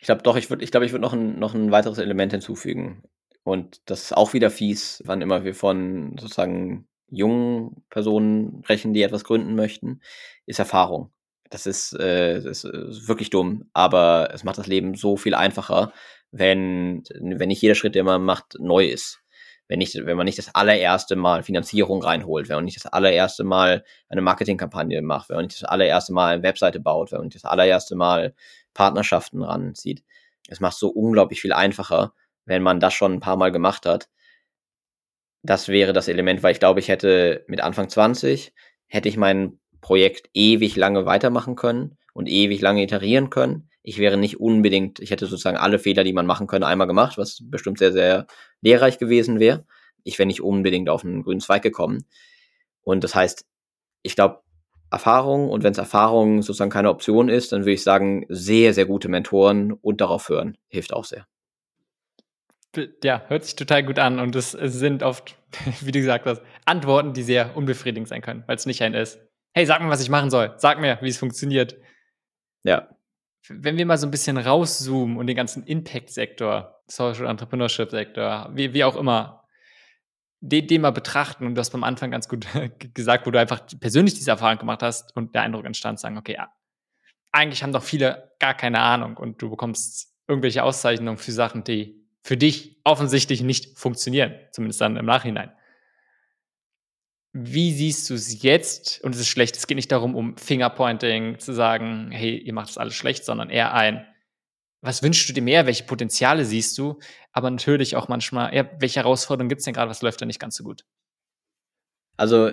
Ich 0.00 0.06
glaube 0.06 0.22
doch, 0.22 0.36
ich 0.36 0.50
würde 0.50 0.64
ich 0.64 0.70
glaube, 0.70 0.86
ich 0.86 0.92
würde 0.92 1.02
noch 1.02 1.12
ein, 1.12 1.38
noch 1.38 1.54
ein 1.54 1.70
weiteres 1.70 1.98
Element 1.98 2.32
hinzufügen. 2.32 3.04
Und 3.44 3.80
das 3.86 4.04
ist 4.04 4.16
auch 4.16 4.32
wieder 4.32 4.50
fies, 4.50 5.02
wann 5.04 5.20
immer 5.20 5.44
wir 5.44 5.54
von 5.54 6.16
sozusagen 6.18 6.88
jungen 7.14 7.84
Personen 7.90 8.62
sprechen, 8.64 8.92
die 8.94 9.02
etwas 9.02 9.24
gründen 9.24 9.54
möchten, 9.54 10.00
ist 10.46 10.58
Erfahrung. 10.58 11.10
Das 11.50 11.66
ist, 11.66 11.92
äh, 11.94 12.40
das 12.40 12.64
ist 12.64 13.08
wirklich 13.08 13.30
dumm, 13.30 13.68
aber 13.72 14.30
es 14.32 14.44
macht 14.44 14.58
das 14.58 14.66
Leben 14.66 14.94
so 14.94 15.16
viel 15.16 15.34
einfacher, 15.34 15.92
wenn, 16.32 17.04
wenn 17.20 17.48
nicht 17.48 17.62
jeder 17.62 17.74
Schritt, 17.74 17.94
den 17.94 18.06
man 18.06 18.24
macht, 18.24 18.58
neu 18.58 18.86
ist. 18.86 19.20
Wenn, 19.68 19.78
nicht, 19.78 19.94
wenn 19.94 20.16
man 20.16 20.26
nicht 20.26 20.38
das 20.38 20.54
allererste 20.54 21.16
Mal 21.16 21.42
Finanzierung 21.42 22.02
reinholt, 22.02 22.48
wenn 22.48 22.56
man 22.56 22.64
nicht 22.66 22.84
das 22.84 22.92
allererste 22.92 23.44
Mal 23.44 23.84
eine 24.08 24.20
Marketingkampagne 24.20 25.00
macht, 25.00 25.30
wenn 25.30 25.36
man 25.36 25.46
nicht 25.46 25.62
das 25.62 25.68
allererste 25.68 26.12
Mal 26.12 26.34
eine 26.34 26.42
Webseite 26.42 26.80
baut, 26.80 27.12
wenn 27.12 27.18
man 27.18 27.26
nicht 27.28 27.36
das 27.36 27.50
allererste 27.50 27.96
Mal 27.96 28.34
Partnerschaften 28.74 29.42
ranzieht. 29.42 30.02
Es 30.48 30.60
macht 30.60 30.76
so 30.76 30.88
unglaublich 30.88 31.40
viel 31.40 31.52
einfacher, 31.52 32.12
wenn 32.44 32.62
man 32.62 32.80
das 32.80 32.92
schon 32.92 33.14
ein 33.14 33.20
paar 33.20 33.36
Mal 33.36 33.52
gemacht 33.52 33.86
hat. 33.86 34.08
Das 35.44 35.68
wäre 35.68 35.92
das 35.92 36.08
Element, 36.08 36.42
weil 36.42 36.52
ich 36.52 36.58
glaube, 36.58 36.80
ich 36.80 36.88
hätte 36.88 37.44
mit 37.46 37.60
Anfang 37.60 37.88
20, 37.88 38.52
hätte 38.86 39.08
ich 39.08 39.16
mein 39.16 39.60
Projekt 39.80 40.28
ewig 40.34 40.74
lange 40.74 41.06
weitermachen 41.06 41.54
können 41.54 41.98
und 42.14 42.28
ewig 42.28 42.60
lange 42.60 42.82
iterieren 42.82 43.30
können 43.30 43.68
ich 43.86 43.98
wäre 43.98 44.16
nicht 44.16 44.40
unbedingt, 44.40 44.98
ich 44.98 45.10
hätte 45.10 45.26
sozusagen 45.26 45.58
alle 45.58 45.78
Fehler, 45.78 46.04
die 46.04 46.14
man 46.14 46.24
machen 46.24 46.46
könnte, 46.46 46.66
einmal 46.66 46.86
gemacht, 46.86 47.18
was 47.18 47.40
bestimmt 47.42 47.78
sehr, 47.78 47.92
sehr 47.92 48.26
lehrreich 48.62 48.98
gewesen 48.98 49.40
wäre. 49.40 49.66
Ich 50.04 50.18
wäre 50.18 50.26
nicht 50.26 50.40
unbedingt 50.40 50.88
auf 50.88 51.04
einen 51.04 51.22
grünen 51.22 51.40
Zweig 51.40 51.62
gekommen. 51.62 52.06
Und 52.82 53.04
das 53.04 53.14
heißt, 53.14 53.44
ich 54.02 54.14
glaube, 54.16 54.40
Erfahrung 54.90 55.50
und 55.50 55.64
wenn 55.64 55.72
es 55.72 55.78
Erfahrung 55.78 56.40
sozusagen 56.40 56.70
keine 56.70 56.88
Option 56.88 57.28
ist, 57.28 57.52
dann 57.52 57.62
würde 57.62 57.72
ich 57.72 57.82
sagen, 57.82 58.24
sehr, 58.30 58.72
sehr 58.72 58.86
gute 58.86 59.10
Mentoren 59.10 59.72
und 59.72 60.00
darauf 60.00 60.30
hören, 60.30 60.56
hilft 60.68 60.94
auch 60.94 61.04
sehr. 61.04 61.26
Ja, 63.02 63.22
hört 63.28 63.44
sich 63.44 63.56
total 63.56 63.82
gut 63.82 63.98
an 63.98 64.18
und 64.18 64.34
es 64.36 64.52
sind 64.52 65.02
oft, 65.02 65.36
wie 65.80 65.92
du 65.92 66.00
gesagt 66.00 66.26
hast, 66.26 66.42
Antworten, 66.64 67.12
die 67.12 67.22
sehr 67.22 67.56
unbefriedigend 67.56 68.08
sein 68.08 68.22
können, 68.22 68.44
weil 68.46 68.56
es 68.56 68.66
nicht 68.66 68.82
ein 68.82 68.94
ist. 68.94 69.18
Hey, 69.52 69.66
sag 69.66 69.80
mir, 69.82 69.88
was 69.88 70.02
ich 70.02 70.10
machen 70.10 70.30
soll. 70.30 70.54
Sag 70.56 70.80
mir, 70.80 70.98
wie 71.00 71.08
es 71.08 71.18
funktioniert. 71.18 71.76
Ja, 72.64 72.88
wenn 73.48 73.76
wir 73.76 73.86
mal 73.86 73.98
so 73.98 74.06
ein 74.06 74.10
bisschen 74.10 74.38
rauszoomen 74.38 75.16
und 75.16 75.26
den 75.26 75.36
ganzen 75.36 75.64
Impact-Sektor, 75.64 76.82
Social 76.86 77.26
Entrepreneurship-Sektor, 77.26 78.50
wie, 78.54 78.72
wie 78.72 78.84
auch 78.84 78.96
immer, 78.96 79.44
den, 80.40 80.66
den 80.66 80.80
mal 80.80 80.90
betrachten 80.90 81.46
und 81.46 81.54
du 81.54 81.60
hast 81.60 81.70
beim 81.70 81.84
Anfang 81.84 82.10
ganz 82.10 82.28
gut 82.28 82.46
gesagt, 82.94 83.26
wo 83.26 83.30
du 83.30 83.38
einfach 83.38 83.62
persönlich 83.80 84.14
diese 84.14 84.30
Erfahrung 84.30 84.58
gemacht 84.58 84.82
hast 84.82 85.14
und 85.16 85.34
der 85.34 85.42
Eindruck 85.42 85.64
entstand, 85.64 86.00
sagen, 86.00 86.18
okay, 86.18 86.34
ja, 86.34 86.52
eigentlich 87.32 87.62
haben 87.62 87.72
doch 87.72 87.82
viele 87.82 88.32
gar 88.38 88.54
keine 88.54 88.80
Ahnung 88.80 89.16
und 89.16 89.40
du 89.42 89.50
bekommst 89.50 90.14
irgendwelche 90.28 90.62
Auszeichnungen 90.62 91.18
für 91.18 91.32
Sachen, 91.32 91.64
die 91.64 92.03
für 92.24 92.38
dich 92.38 92.80
offensichtlich 92.84 93.42
nicht 93.42 93.78
funktionieren, 93.78 94.34
zumindest 94.50 94.80
dann 94.80 94.96
im 94.96 95.04
Nachhinein. 95.04 95.52
Wie 97.34 97.72
siehst 97.72 98.08
du 98.08 98.14
es 98.14 98.42
jetzt? 98.42 99.04
Und 99.04 99.14
es 99.14 99.20
ist 99.20 99.28
schlecht, 99.28 99.56
es 99.56 99.66
geht 99.66 99.76
nicht 99.76 99.92
darum, 99.92 100.14
um 100.16 100.36
Fingerpointing 100.38 101.38
zu 101.38 101.52
sagen, 101.52 102.10
hey, 102.10 102.38
ihr 102.38 102.54
macht 102.54 102.70
das 102.70 102.78
alles 102.78 102.94
schlecht, 102.94 103.26
sondern 103.26 103.50
eher 103.50 103.74
ein, 103.74 104.06
was 104.80 105.02
wünschst 105.02 105.28
du 105.28 105.34
dir 105.34 105.42
mehr, 105.42 105.66
welche 105.66 105.84
Potenziale 105.84 106.46
siehst 106.46 106.78
du, 106.78 106.98
aber 107.32 107.50
natürlich 107.50 107.94
auch 107.94 108.08
manchmal, 108.08 108.54
ja, 108.54 108.70
welche 108.78 109.00
Herausforderungen 109.00 109.50
gibt 109.50 109.58
es 109.58 109.66
denn 109.66 109.74
gerade, 109.74 109.90
was 109.90 110.00
läuft 110.00 110.22
da 110.22 110.26
nicht 110.26 110.40
ganz 110.40 110.56
so 110.56 110.64
gut? 110.64 110.86
Also, 112.16 112.52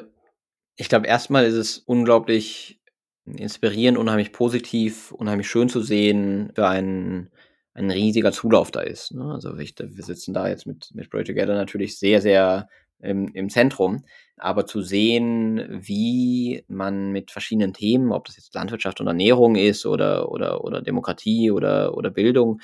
ich 0.76 0.89
glaube, 0.89 1.07
erstmal 1.07 1.45
ist 1.45 1.53
es 1.53 1.78
unglaublich 1.78 2.82
inspirierend, 3.26 3.97
unheimlich 3.97 4.34
positiv, 4.34 5.11
unheimlich 5.11 5.49
schön 5.49 5.69
zu 5.69 5.82
sehen, 5.82 6.51
für 6.55 6.67
ein, 6.67 7.32
ein 7.74 7.89
riesiger 7.89 8.32
Zulauf 8.32 8.72
da 8.72 8.82
ist. 8.82 9.13
Ne? 9.13 9.32
Also 9.34 9.57
wir, 9.57 9.67
wir 9.78 10.03
sitzen 10.03 10.34
da 10.34 10.47
jetzt 10.47 10.65
mit, 10.67 10.91
mit 10.93 11.09
Pray 11.09 11.24
Together 11.24 11.53
natürlich 11.53 11.97
sehr, 11.97 12.22
sehr 12.22 12.67
im, 12.99 13.30
im 13.34 13.49
Zentrum. 13.49 14.03
Aber 14.38 14.65
zu 14.65 14.82
sehen, 14.82 15.67
wie 15.69 16.63
man 16.67 17.11
mit 17.11 17.32
verschiedenen 17.32 17.74
Themen, 17.74 18.11
ob 18.11 18.26
das 18.26 18.38
jetzt 18.38 18.53
Landwirtschaft 18.53 18.99
und 18.99 19.07
Ernährung 19.07 19.55
ist 19.55 19.86
oder, 19.86 20.32
oder, 20.32 20.63
oder 20.63 20.82
Demokratie 20.82 21.51
oder, 21.51 21.95
oder 21.95 22.09
Bildung, 22.09 22.59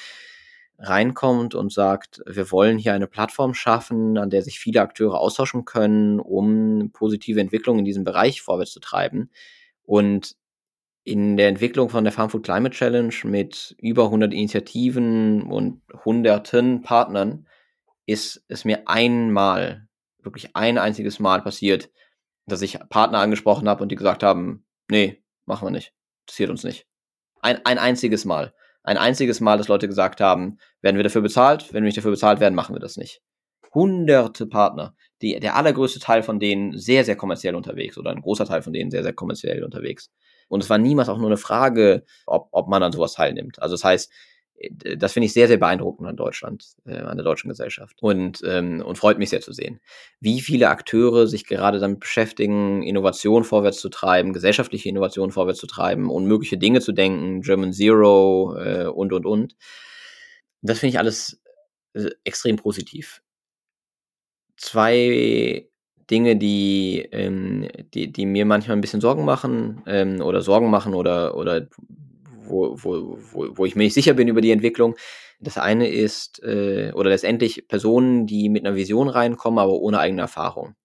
reinkommt 0.79 1.55
und 1.55 1.73
sagt, 1.73 2.21
wir 2.27 2.51
wollen 2.51 2.77
hier 2.77 2.93
eine 2.93 3.07
Plattform 3.07 3.55
schaffen, 3.55 4.17
an 4.17 4.29
der 4.29 4.43
sich 4.43 4.59
viele 4.59 4.81
Akteure 4.81 5.19
austauschen 5.19 5.65
können, 5.65 6.19
um 6.19 6.91
positive 6.93 7.41
Entwicklungen 7.41 7.79
in 7.79 7.85
diesem 7.85 8.03
Bereich 8.03 8.41
vorwärts 8.41 8.73
zu 8.73 8.79
treiben. 8.79 9.31
Und 9.83 10.35
in 11.07 11.37
der 11.37 11.47
Entwicklung 11.47 11.89
von 11.89 12.03
der 12.03 12.13
Farm 12.13 12.29
Food 12.29 12.43
Climate 12.43 12.75
Challenge 12.75 13.13
mit 13.23 13.75
über 13.79 14.05
100 14.05 14.33
Initiativen 14.33 15.43
und 15.43 15.81
hunderten 16.05 16.81
Partnern 16.81 17.47
ist 18.05 18.43
es 18.47 18.65
mir 18.65 18.87
einmal, 18.87 19.87
wirklich 20.21 20.55
ein 20.55 20.77
einziges 20.77 21.19
Mal 21.19 21.41
passiert, 21.41 21.89
dass 22.45 22.61
ich 22.61 22.79
Partner 22.89 23.19
angesprochen 23.19 23.67
habe 23.67 23.83
und 23.83 23.91
die 23.91 23.95
gesagt 23.95 24.23
haben, 24.23 24.65
nee, 24.89 25.23
machen 25.45 25.65
wir 25.65 25.71
nicht, 25.71 25.93
interessiert 26.25 26.49
uns 26.49 26.63
nicht. 26.63 26.85
Ein, 27.41 27.65
ein 27.65 27.77
einziges 27.77 28.25
Mal 28.25 28.53
ein 28.87 28.97
einziges 28.97 29.41
Mal, 29.41 29.57
dass 29.57 29.67
Leute 29.67 29.89
gesagt 29.89 30.21
haben, 30.21 30.59
werden 30.81 30.95
wir 30.95 31.03
dafür 31.03 31.21
bezahlt? 31.21 31.73
Wenn 31.73 31.83
wir 31.83 31.87
nicht 31.87 31.97
dafür 31.97 32.11
bezahlt 32.11 32.39
werden, 32.39 32.55
machen 32.55 32.73
wir 32.73 32.79
das 32.79 32.95
nicht. 32.95 33.21
Hunderte 33.73 34.47
Partner, 34.47 34.95
die, 35.21 35.37
der 35.41 35.57
allergrößte 35.57 35.99
Teil 35.99 36.23
von 36.23 36.39
denen 36.39 36.77
sehr, 36.77 37.03
sehr 37.03 37.17
kommerziell 37.17 37.55
unterwegs 37.55 37.97
oder 37.97 38.11
ein 38.11 38.21
großer 38.21 38.45
Teil 38.45 38.61
von 38.61 38.71
denen 38.71 38.89
sehr, 38.89 39.03
sehr 39.03 39.11
kommerziell 39.11 39.65
unterwegs. 39.65 40.09
Und 40.47 40.63
es 40.63 40.69
war 40.69 40.77
niemals 40.77 41.09
auch 41.09 41.17
nur 41.17 41.27
eine 41.27 41.37
Frage, 41.37 42.03
ob, 42.25 42.49
ob 42.51 42.67
man 42.67 42.83
an 42.83 42.91
sowas 42.91 43.13
teilnimmt. 43.13 43.61
Also 43.61 43.75
das 43.75 43.83
heißt, 43.83 44.11
das 44.97 45.13
finde 45.13 45.27
ich 45.27 45.33
sehr, 45.33 45.47
sehr 45.47 45.57
beeindruckend 45.57 46.07
an 46.07 46.15
Deutschland, 46.15 46.65
äh, 46.85 46.97
an 46.97 47.15
der 47.17 47.23
deutschen 47.23 47.49
Gesellschaft 47.49 48.01
und, 48.01 48.41
ähm, 48.43 48.81
und 48.81 48.97
freut 48.97 49.19
mich 49.19 49.29
sehr 49.29 49.41
zu 49.41 49.53
sehen, 49.53 49.79
wie 50.19 50.41
viele 50.41 50.69
Akteure 50.69 51.27
sich 51.27 51.45
gerade 51.45 51.79
damit 51.79 51.99
beschäftigen, 51.99 52.81
Innovation 52.81 53.43
vorwärts 53.43 53.79
zu 53.79 53.89
treiben, 53.89 54.33
gesellschaftliche 54.33 54.89
Innovation 54.89 55.31
vorwärts 55.31 55.59
zu 55.59 55.67
treiben, 55.67 56.09
unmögliche 56.09 56.57
Dinge 56.57 56.81
zu 56.81 56.91
denken, 56.91 57.41
German 57.41 57.71
Zero 57.71 58.55
äh, 58.57 58.85
und, 58.85 59.13
und, 59.13 59.25
und. 59.27 59.55
Das 60.61 60.79
finde 60.79 60.91
ich 60.91 60.99
alles 60.99 61.39
äh, 61.93 62.09
extrem 62.23 62.55
positiv. 62.55 63.21
Zwei 64.57 65.69
Dinge, 66.09 66.35
die, 66.35 67.07
ähm, 67.11 67.67
die, 67.93 68.11
die 68.11 68.25
mir 68.25 68.45
manchmal 68.45 68.77
ein 68.77 68.81
bisschen 68.81 69.01
Sorgen 69.01 69.25
machen 69.25 69.83
ähm, 69.87 70.21
oder 70.21 70.41
Sorgen 70.41 70.69
machen 70.69 70.93
oder, 70.93 71.35
oder 71.35 71.67
wo, 72.45 72.77
wo, 72.81 73.17
wo, 73.31 73.57
wo 73.57 73.65
ich 73.65 73.75
mir 73.75 73.83
nicht 73.83 73.93
sicher 73.93 74.13
bin 74.13 74.27
über 74.27 74.41
die 74.41 74.51
Entwicklung. 74.51 74.95
Das 75.39 75.57
eine 75.57 75.87
ist, 75.89 76.41
äh, 76.43 76.91
oder 76.93 77.09
letztendlich 77.09 77.67
Personen, 77.67 78.25
die 78.25 78.49
mit 78.49 78.65
einer 78.65 78.75
Vision 78.75 79.09
reinkommen, 79.09 79.59
aber 79.59 79.73
ohne 79.73 79.99
eigene 79.99 80.21
Erfahrung. 80.21 80.75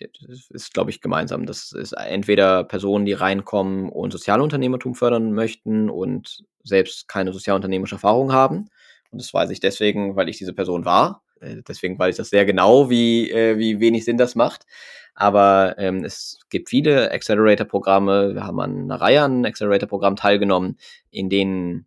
Das 0.00 0.50
ist, 0.50 0.74
glaube 0.74 0.90
ich, 0.90 1.00
gemeinsam. 1.00 1.46
Das 1.46 1.72
ist 1.72 1.92
entweder 1.92 2.64
Personen, 2.64 3.04
die 3.04 3.12
reinkommen 3.12 3.88
und 3.88 4.10
Sozialunternehmertum 4.10 4.94
fördern 4.94 5.32
möchten 5.32 5.90
und 5.90 6.44
selbst 6.64 7.08
keine 7.08 7.32
sozialunternehmerische 7.32 7.96
Erfahrung 7.96 8.32
haben. 8.32 8.68
Und 9.10 9.20
das 9.20 9.32
weiß 9.32 9.50
ich 9.50 9.60
deswegen, 9.60 10.16
weil 10.16 10.28
ich 10.28 10.38
diese 10.38 10.54
Person 10.54 10.84
war. 10.84 11.22
Äh, 11.42 11.62
deswegen 11.66 11.98
weiß 11.98 12.14
ich 12.14 12.18
das 12.18 12.30
sehr 12.30 12.44
genau, 12.44 12.88
wie, 12.90 13.30
äh, 13.30 13.58
wie 13.58 13.80
wenig 13.80 14.04
Sinn 14.04 14.16
das 14.16 14.34
macht. 14.34 14.66
Aber 15.14 15.74
ähm, 15.78 16.04
es 16.04 16.40
gibt 16.48 16.70
viele 16.70 17.10
Accelerator-Programme. 17.12 18.34
Wir 18.34 18.44
haben 18.44 18.60
an 18.60 18.82
einer 18.84 19.00
Reihe 19.00 19.22
an 19.22 19.44
Accelerator-Programmen 19.44 20.16
teilgenommen, 20.16 20.78
in 21.10 21.28
denen 21.28 21.86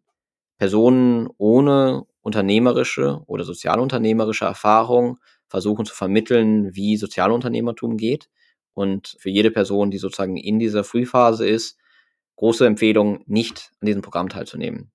Personen 0.57 1.29
ohne 1.37 2.05
unternehmerische 2.21 3.21
oder 3.27 3.43
sozialunternehmerische 3.43 4.45
Erfahrung 4.45 5.19
versuchen 5.47 5.85
zu 5.85 5.93
vermitteln, 5.93 6.75
wie 6.75 6.97
Sozialunternehmertum 6.97 7.97
geht. 7.97 8.29
Und 8.73 9.15
für 9.19 9.29
jede 9.29 9.51
Person, 9.51 9.89
die 9.89 9.97
sozusagen 9.97 10.37
in 10.37 10.59
dieser 10.59 10.83
Frühphase 10.83 11.47
ist, 11.47 11.77
große 12.35 12.65
Empfehlung, 12.65 13.23
nicht 13.25 13.71
an 13.79 13.87
diesem 13.87 14.01
Programm 14.01 14.29
teilzunehmen. 14.29 14.91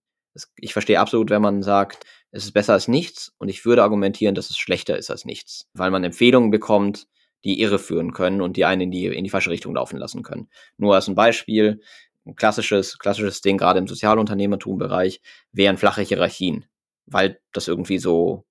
Ich 0.57 0.73
verstehe 0.73 1.01
absolut, 1.01 1.31
wenn 1.31 1.43
man 1.43 1.63
sagt, 1.63 2.05
es 2.31 2.45
ist 2.45 2.53
besser 2.53 2.75
als 2.75 2.89
nichts. 2.89 3.33
Und 3.39 3.49
ich 3.49 3.65
würde 3.65 3.83
argumentieren, 3.83 4.35
dass 4.35 4.51
es 4.51 4.59
schlechter 4.59 4.97
ist 4.97 5.11
als 5.11 5.25
nichts, 5.25 5.69
weil 5.75 5.91
man 5.91 6.05
Empfehlungen 6.05 6.51
bekommt, 6.51 7.07
die 7.45 7.61
irreführen 7.61 8.13
können 8.13 8.43
und 8.43 8.57
die 8.57 8.65
einen 8.65 8.83
in 8.83 8.91
die, 8.91 9.07
in 9.07 9.25
die 9.25 9.31
falsche 9.31 9.51
Richtung 9.51 9.75
laufen 9.75 9.97
lassen 9.97 10.23
können. 10.23 10.49
Nur 10.77 10.95
als 10.95 11.09
ein 11.09 11.15
Beispiel, 11.15 11.81
ein 12.27 12.37
klassisches, 12.37 12.99
klassisches 12.99 13.41
Ding, 13.41 13.57
gerade 13.57 13.79
im 13.79 13.89
Sozialunternehmertum-Bereich, 13.89 15.23
wären 15.53 15.79
flache 15.79 16.03
Hierarchien, 16.03 16.67
weil 17.07 17.41
das 17.53 17.67
irgendwie 17.67 17.99
so 17.99 18.45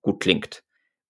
gut 0.00 0.20
klingt. 0.20 0.62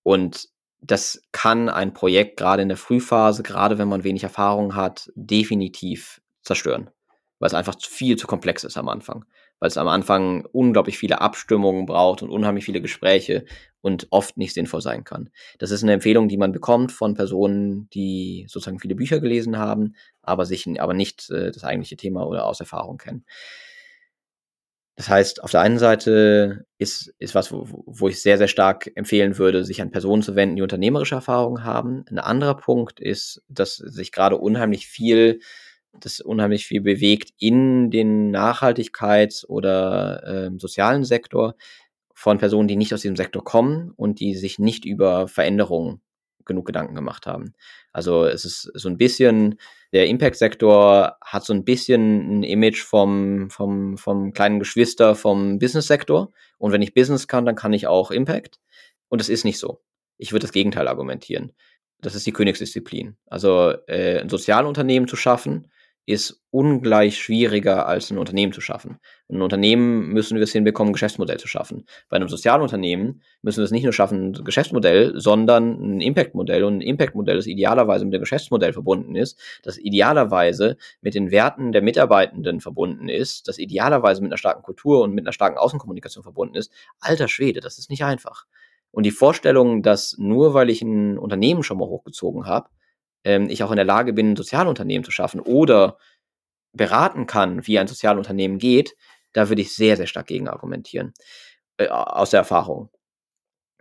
Und 0.03 0.49
das 0.81 1.23
kann 1.33 1.69
ein 1.69 1.93
Projekt 1.93 2.39
gerade 2.39 2.63
in 2.63 2.69
der 2.69 2.77
Frühphase, 2.79 3.43
gerade 3.43 3.77
wenn 3.77 3.89
man 3.89 4.05
wenig 4.05 4.23
Erfahrung 4.23 4.75
hat, 4.75 5.11
definitiv 5.15 6.23
zerstören, 6.43 6.91
weil 7.39 7.49
es 7.49 7.55
einfach 7.55 7.77
viel 7.81 8.17
zu 8.17 8.27
komplex 8.27 8.65
ist 8.65 8.79
am 8.79 8.89
Anfang 8.89 9.25
weil 9.59 9.69
es 9.69 9.79
am 9.79 9.89
Anfang 9.89 10.45
unglaublich 10.53 10.99
viele 10.99 11.21
Abstimmungen 11.21 11.87
braucht 11.87 12.23
und 12.23 12.31
unheimlich 12.31 12.65
viele 12.65 12.81
Gespräche 12.81 13.45
und 13.81 14.09
oft 14.11 14.37
nicht 14.37 14.55
sinnvoll 14.55 14.81
sein 14.83 15.05
kann. 15.05 15.31
Das 15.59 15.71
ist 15.71 15.83
eine 15.83 15.93
Empfehlung, 15.93 16.29
die 16.29 16.37
man 16.37 16.53
bekommt 16.53 16.93
von 16.93 17.15
Personen, 17.15 17.89
die 17.91 18.47
sozusagen 18.49 18.81
viele 18.81 18.97
Bücher 18.97 19.21
gelesen 19.21 19.59
haben, 19.59 19.95
aber 20.23 20.45
sich 20.45 20.67
aber 20.81 20.95
nicht 20.95 21.31
äh, 21.31 21.53
das 21.53 21.65
eigentliche 21.65 21.97
Thema 21.97 22.27
oder 22.27 22.47
aus 22.47 22.61
Erfahrung 22.61 22.99
kennen. 22.99 23.25
Das 24.97 25.11
heißt, 25.11 25.45
auf 25.45 25.51
der 25.51 25.61
einen 25.61 25.79
Seite 25.79 26.65
ist, 26.79 27.15
ist 27.19 27.35
was, 27.35 27.53
wo, 27.53 27.85
wo 27.85 28.09
ich 28.09 28.23
sehr, 28.23 28.39
sehr 28.39 28.49
stark 28.49 28.91
empfehlen 28.95 29.37
würde, 29.37 29.63
sich 29.63 29.83
an 29.83 29.91
Personen 29.91 30.23
zu 30.23 30.35
wenden, 30.35 30.57
die 30.57 30.63
unternehmerische 30.63 31.15
Erfahrung 31.15 31.65
haben. 31.65 32.07
Ein 32.11 32.19
anderer 32.19 32.57
Punkt 32.57 32.99
ist, 32.99 33.43
dass 33.49 33.77
sich 33.77 34.11
gerade 34.11 34.39
unheimlich 34.39 34.87
viel 34.87 35.41
das 36.01 36.21
unheimlich 36.21 36.67
viel 36.67 36.81
bewegt 36.81 37.31
in 37.39 37.91
den 37.91 38.35
Nachhaltigkeits- 38.35 39.47
oder 39.47 40.23
äh, 40.25 40.51
sozialen 40.59 41.05
Sektor 41.05 41.55
von 42.15 42.39
Personen, 42.39 42.69
die 42.69 42.77
nicht 42.77 42.95
aus 42.95 43.03
diesem 43.03 43.17
Sektor 43.17 43.45
kommen 43.45 43.93
und 43.97 44.21
die 44.21 44.35
sich 44.35 44.59
nicht 44.59 44.85
über 44.85 45.29
Veränderungen 45.29 46.01
genug 46.47 46.67
Gedanken 46.67 46.95
gemacht 46.95 47.27
haben. 47.27 47.55
Also 47.93 48.25
es 48.25 48.45
ist 48.45 48.71
so 48.75 48.89
ein 48.89 48.97
bisschen, 48.97 49.59
der 49.93 50.07
Impact-Sektor 50.07 51.17
hat 51.23 51.45
so 51.45 51.53
ein 51.53 51.65
bisschen 51.65 52.41
ein 52.41 52.43
Image 52.43 52.83
vom, 52.83 53.51
vom, 53.51 53.99
vom 53.99 54.33
kleinen 54.33 54.59
Geschwister 54.59 55.15
vom 55.15 55.59
Business-Sektor. 55.59 56.33
Und 56.59 56.73
wenn 56.73 56.83
ich 56.83 56.95
Business 56.95 57.29
kann, 57.29 57.45
dann 57.45 57.57
kann 57.57 57.73
ich 57.73 57.87
auch 57.87 58.11
Impact. 58.11 58.61
Und 59.09 59.21
es 59.21 59.29
ist 59.29 59.45
nicht 59.45 59.59
so. 59.59 59.83
Ich 60.17 60.33
würde 60.33 60.45
das 60.45 60.53
Gegenteil 60.53 60.89
argumentieren. 60.89 61.53
Das 62.01 62.15
ist 62.15 62.27
die 62.27 62.33
Königsdisziplin. 62.33 63.17
Also 63.27 63.75
äh, 63.87 64.21
ein 64.21 64.29
Sozialunternehmen 64.29 65.09
zu 65.09 65.17
schaffen, 65.17 65.69
ist 66.07 66.41
ungleich 66.51 67.19
schwieriger 67.19 67.87
als 67.87 68.13
ein 68.13 68.19
Unternehmen 68.19 68.53
zu 68.53 68.61
schaffen. 68.61 69.01
Ein 69.29 69.43
Unternehmen 69.43 70.13
müssen 70.13 70.37
wir 70.37 70.45
es 70.45 70.53
hinbekommen, 70.53 70.91
ein 70.91 70.93
Geschäftsmodell 70.93 71.39
zu 71.39 71.49
schaffen. 71.49 71.85
Bei 72.09 72.17
einem 72.17 72.29
Sozialunternehmen 72.29 73.23
müssen 73.43 73.59
wir 73.59 73.65
es 73.65 73.73
nicht 73.73 73.83
nur 73.83 73.93
schaffen, 73.93 74.29
ein 74.29 74.45
Geschäftsmodell, 74.45 75.19
sondern 75.19 75.97
ein 75.97 76.01
Impact-Modell. 76.01 76.63
Und 76.63 76.79
ein 76.79 76.81
Impact-Modell, 76.81 77.35
das 77.35 77.49
idealerweise 77.49 78.05
mit 78.05 78.15
dem 78.15 78.21
Geschäftsmodell 78.21 78.73
verbunden 78.73 79.17
ist, 79.17 79.37
das 79.65 79.79
idealerweise 79.79 80.77
mit 81.01 81.15
den 81.15 81.33
Werten 81.33 81.73
der 81.73 81.83
Mitarbeitenden 81.83 82.61
verbunden 82.61 83.09
ist, 83.09 83.49
das 83.49 83.59
idealerweise 83.59 84.23
mit 84.23 84.31
einer 84.31 84.39
starken 84.39 84.63
Kultur 84.63 85.03
und 85.03 85.13
mit 85.13 85.25
einer 85.25 85.33
starken 85.33 85.59
Außenkommunikation 85.59 86.23
verbunden 86.23 86.55
ist. 86.55 86.71
Alter 87.01 87.27
Schwede, 87.27 87.59
das 87.59 87.79
ist 87.79 87.91
nicht 87.91 88.05
einfach. 88.05 88.47
Und 88.93 89.05
die 89.05 89.11
Vorstellung, 89.11 89.83
dass 89.83 90.17
nur 90.19 90.55
weil 90.55 90.71
ich 90.71 90.83
ein 90.83 91.19
Unternehmen 91.19 91.65
schon 91.65 91.79
mal 91.79 91.89
hochgezogen 91.89 92.47
habe, 92.47 92.69
ähm, 93.27 93.51
ich 93.51 93.63
auch 93.65 93.73
in 93.73 93.77
der 93.77 93.85
Lage 93.85 94.13
bin, 94.13 94.33
ein 94.33 94.37
Sozialunternehmen 94.37 95.05
zu 95.05 95.11
schaffen 95.11 95.41
oder 95.41 95.99
beraten 96.73 97.27
kann, 97.27 97.67
wie 97.67 97.79
ein 97.79 97.89
Sozialunternehmen 97.89 98.59
geht, 98.59 98.95
da 99.33 99.49
würde 99.49 99.63
ich 99.63 99.75
sehr, 99.75 99.97
sehr 99.97 100.07
stark 100.07 100.29
gegen 100.29 100.49
argumentieren, 100.49 101.13
äh, 101.79 101.89
aus 101.89 102.31
der 102.31 102.39
Erfahrung. 102.39 102.89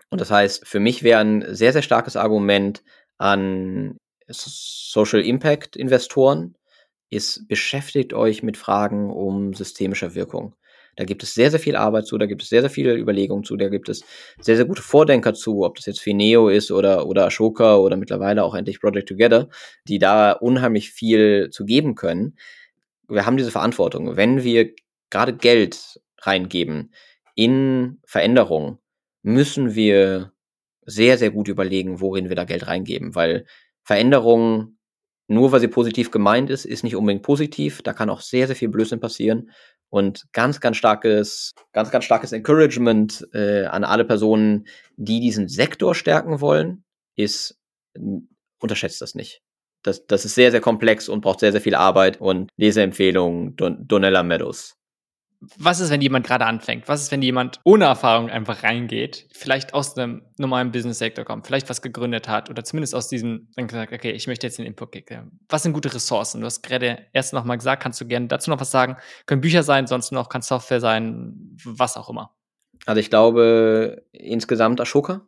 Und 0.10 0.20
das 0.20 0.32
heißt, 0.32 0.68
für 0.68 0.80
mich 0.80 1.04
wäre 1.04 1.22
ein 1.22 1.56
sehr, 1.56 1.74
sehr 1.74 1.84
starkes 1.84 2.16
Argument 2.16 2.84
an 3.18 3.98
Social 4.28 5.22
Impact 5.22 5.76
Investoren, 5.76 6.56
ist 7.12 7.48
beschäftigt 7.48 8.14
euch 8.14 8.41
mit 8.41 8.58
Fragen 8.58 9.12
um 9.12 9.54
systemischer 9.54 10.16
Wirkung. 10.16 10.56
Da 10.96 11.04
gibt 11.04 11.24
es 11.24 11.34
sehr, 11.34 11.52
sehr 11.52 11.60
viel 11.60 11.76
Arbeit 11.76 12.08
zu, 12.08 12.18
da 12.18 12.26
gibt 12.26 12.43
es 12.43 12.50
sehr, 12.50 12.62
sehr 12.62 12.70
viele 12.70 12.96
Überlegungen 12.96 13.43
zu, 13.43 13.58
da 13.58 13.70
gibt 13.70 13.89
es 13.89 14.04
sehr, 14.39 14.56
sehr 14.56 14.66
gute 14.66 14.82
Vordenker 14.82 15.34
zu, 15.34 15.64
ob 15.64 15.76
das 15.76 15.86
jetzt 15.86 16.00
Fineo 16.00 16.50
ist 16.50 16.72
oder, 16.72 17.08
oder 17.08 17.26
Ashoka 17.26 17.78
oder 17.78 17.98
mittlerweile 17.98 18.43
auch 18.43 18.56
endlich 18.56 18.80
Project 18.80 19.10
Together, 19.10 19.50
die 19.88 20.00
da 20.00 20.32
unheimlich 20.32 20.91
viel 20.91 21.50
zu 21.52 21.66
geben 21.66 21.96
können. 21.96 22.38
Wir 23.08 23.26
haben 23.26 23.38
diese 23.38 23.52
Verantwortung. 23.52 24.16
Wenn 24.16 24.43
wir 24.43 24.72
gerade 25.10 25.36
Geld 25.36 26.00
reingeben 26.22 26.93
in 27.36 28.00
Veränderungen 28.06 28.80
müssen 29.22 29.76
wir 29.76 30.32
sehr, 30.86 31.18
sehr 31.18 31.32
gut 31.32 31.48
überlegen, 31.48 32.00
worin 32.00 32.30
wir 32.30 32.36
da 32.36 32.46
Geld 32.46 32.68
reingeben, 32.68 33.16
weil 33.16 33.46
Veränderungen, 33.84 34.78
nur 35.28 35.52
weil 35.52 35.60
sie 35.60 35.68
positiv 35.68 36.12
gemeint 36.12 36.50
ist, 36.50 36.66
ist 36.66 36.84
nicht 36.84 36.96
unbedingt 36.96 37.24
positiv. 37.24 37.82
Da 37.82 37.93
kann 37.93 38.10
auch 38.10 38.22
sehr, 38.22 38.48
sehr 38.48 38.56
viel 38.56 38.70
Blödsinn 38.70 39.00
passieren. 39.00 39.52
Und 39.90 40.26
ganz, 40.34 40.60
ganz 40.60 40.78
starkes, 40.78 41.54
ganz, 41.72 41.92
ganz 41.92 42.06
starkes 42.06 42.32
Encouragement 42.32 43.28
äh, 43.34 43.66
an 43.66 43.84
alle 43.84 44.04
Personen, 44.04 44.68
die 44.98 45.20
diesen 45.20 45.48
Sektor 45.48 45.96
stärken 45.96 46.42
wollen, 46.42 46.84
ist, 47.16 47.58
unterschätzt 48.60 49.02
das 49.02 49.16
nicht. 49.16 49.42
Das, 49.84 50.06
das 50.08 50.26
ist 50.26 50.36
sehr, 50.36 50.52
sehr 50.52 50.62
komplex 50.62 51.08
und 51.08 51.22
braucht 51.22 51.40
sehr, 51.40 51.52
sehr 51.52 51.62
viel 51.62 51.76
Arbeit 51.76 52.20
und 52.20 52.50
Leseempfehlung 52.58 53.56
Don 53.56 53.88
Donella 53.88 54.24
Meadows 54.24 54.76
was 55.58 55.80
ist, 55.80 55.89
wenn 55.89 56.02
jemand 56.02 56.26
gerade 56.26 56.46
anfängt? 56.46 56.88
Was 56.88 57.02
ist, 57.02 57.12
wenn 57.12 57.22
jemand 57.22 57.60
ohne 57.64 57.86
Erfahrung 57.86 58.30
einfach 58.30 58.64
reingeht, 58.64 59.28
vielleicht 59.34 59.74
aus 59.74 59.98
einem 59.98 60.24
normalen 60.38 60.72
Business-Sektor 60.72 61.26
kommt, 61.26 61.46
vielleicht 61.48 61.70
was 61.70 61.82
gegründet 61.82 62.28
hat 62.28 62.50
oder 62.50 62.64
zumindest 62.64 62.96
aus 62.96 63.08
diesem, 63.08 63.50
dann 63.56 63.68
gesagt, 63.68 63.93
okay, 63.93 64.12
ich 64.12 64.28
möchte 64.28 64.48
jetzt 64.48 64.58
den 64.58 64.66
Input 64.66 64.91
kicken. 64.91 65.39
Was 65.50 65.64
sind 65.64 65.74
gute 65.74 65.93
Ressourcen? 65.93 66.41
Du 66.41 66.46
hast 66.46 66.62
gerade 66.62 67.06
erst 67.14 67.34
noch 67.34 67.46
mal 67.46 67.56
gesagt, 67.56 67.82
kannst 67.82 68.00
du 68.02 68.06
gerne 68.08 68.28
dazu 68.28 68.50
noch 68.50 68.60
was 68.60 68.72
sagen? 68.72 68.98
Können 69.26 69.41
Bücher 69.41 69.64
sein, 69.64 69.88
sonst 69.88 70.12
noch 70.12 70.30
kann 70.30 70.41
Software 70.41 70.80
sein, 70.80 71.58
was 71.64 71.98
auch 71.98 72.10
immer. 72.10 72.36
Also 72.86 73.00
ich 73.00 73.10
glaube 73.10 74.04
insgesamt 74.12 74.80
Ashoka 74.80 75.28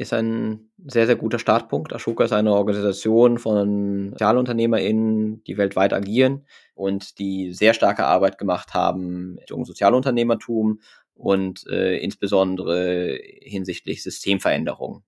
ist 0.00 0.14
ein 0.14 0.70
sehr, 0.86 1.04
sehr 1.04 1.16
guter 1.16 1.38
Startpunkt. 1.38 1.92
Ashoka 1.92 2.24
ist 2.24 2.32
eine 2.32 2.54
Organisation 2.54 3.36
von 3.36 4.12
SozialunternehmerInnen, 4.12 5.44
die 5.44 5.58
weltweit 5.58 5.92
agieren 5.92 6.46
und 6.74 7.18
die 7.18 7.52
sehr 7.52 7.74
starke 7.74 8.06
Arbeit 8.06 8.38
gemacht 8.38 8.72
haben 8.72 9.36
Richtung 9.38 9.66
Sozialunternehmertum 9.66 10.80
und 11.12 11.66
äh, 11.66 11.98
insbesondere 11.98 13.18
hinsichtlich 13.42 14.02
Systemveränderung. 14.02 15.02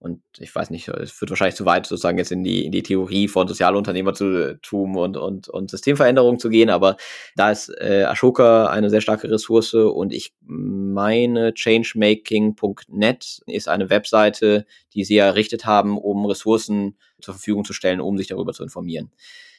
Und 0.00 0.22
ich 0.38 0.54
weiß 0.54 0.70
nicht, 0.70 0.86
es 0.88 1.10
führt 1.10 1.30
wahrscheinlich 1.30 1.56
zu 1.56 1.66
weit, 1.66 1.86
sozusagen 1.86 2.18
jetzt 2.18 2.30
in 2.30 2.44
die, 2.44 2.64
in 2.64 2.70
die 2.70 2.84
Theorie 2.84 3.26
von 3.26 3.48
Sozialunternehmertum 3.48 4.96
und, 4.96 5.16
und, 5.16 5.48
und 5.48 5.70
Systemveränderung 5.70 6.38
zu 6.38 6.50
gehen, 6.50 6.70
aber 6.70 6.96
da 7.34 7.50
ist 7.50 7.68
äh, 7.80 8.04
Ashoka 8.04 8.68
eine 8.68 8.90
sehr 8.90 9.00
starke 9.00 9.28
Ressource 9.28 9.74
und 9.74 10.12
ich 10.12 10.34
meine, 10.40 11.52
changemaking.net 11.52 13.40
ist 13.46 13.68
eine 13.68 13.90
Webseite, 13.90 14.66
die 14.94 15.02
sie 15.02 15.16
errichtet 15.16 15.66
haben, 15.66 15.98
um 15.98 16.26
Ressourcen 16.26 16.96
zur 17.20 17.34
Verfügung 17.34 17.64
zu 17.64 17.72
stellen, 17.72 18.00
um 18.00 18.16
sich 18.18 18.28
darüber 18.28 18.52
zu 18.52 18.62
informieren. 18.62 19.10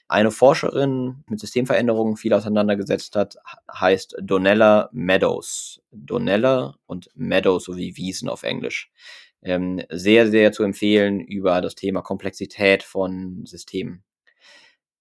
Eine 0.08 0.32
Forscherin 0.32 1.24
mit 1.28 1.40
Systemveränderungen 1.40 2.16
viel 2.16 2.34
auseinandergesetzt 2.34 3.16
hat, 3.16 3.36
heißt 3.72 4.16
Donella 4.22 4.90
Meadows. 4.92 5.82
Donella 5.92 6.78
und 6.88 7.10
Meadows 7.14 7.66
sowie 7.66 7.96
Wiesen 7.96 8.28
auf 8.28 8.42
Englisch 8.42 8.90
ähm, 9.42 9.82
sehr, 9.90 10.30
sehr 10.30 10.52
zu 10.52 10.64
empfehlen 10.64 11.20
über 11.22 11.62
das 11.62 11.76
Thema 11.76 12.02
Komplexität 12.02 12.84
von 12.84 13.46
Systemen. 13.46 14.04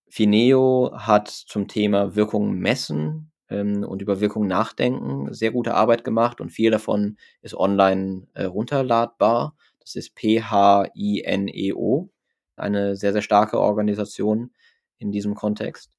Fineo 0.09 0.93
hat 0.95 1.29
zum 1.29 1.69
Thema 1.69 2.17
Wirkung 2.17 2.55
messen 2.55 3.31
ähm, 3.51 3.85
und 3.85 4.03
über 4.03 4.21
Wirkung 4.21 4.47
nachdenken 4.47 5.33
sehr 5.33 5.51
gute 5.53 5.75
Arbeit 5.75 6.05
gemacht 6.05 6.41
und 6.41 6.51
viel 6.51 6.71
davon 6.71 7.17
ist 7.43 7.55
online 7.55 8.27
äh, 8.35 8.45
runterladbar. 8.45 9.57
Das 9.81 9.97
ist 9.97 10.15
P-H-I-N-E-O, 10.15 12.11
eine 12.57 12.97
sehr, 12.97 13.13
sehr 13.13 13.23
starke 13.23 13.59
Organisation 13.61 14.53
in 14.99 15.13
diesem 15.13 15.35
Kontext. 15.35 15.93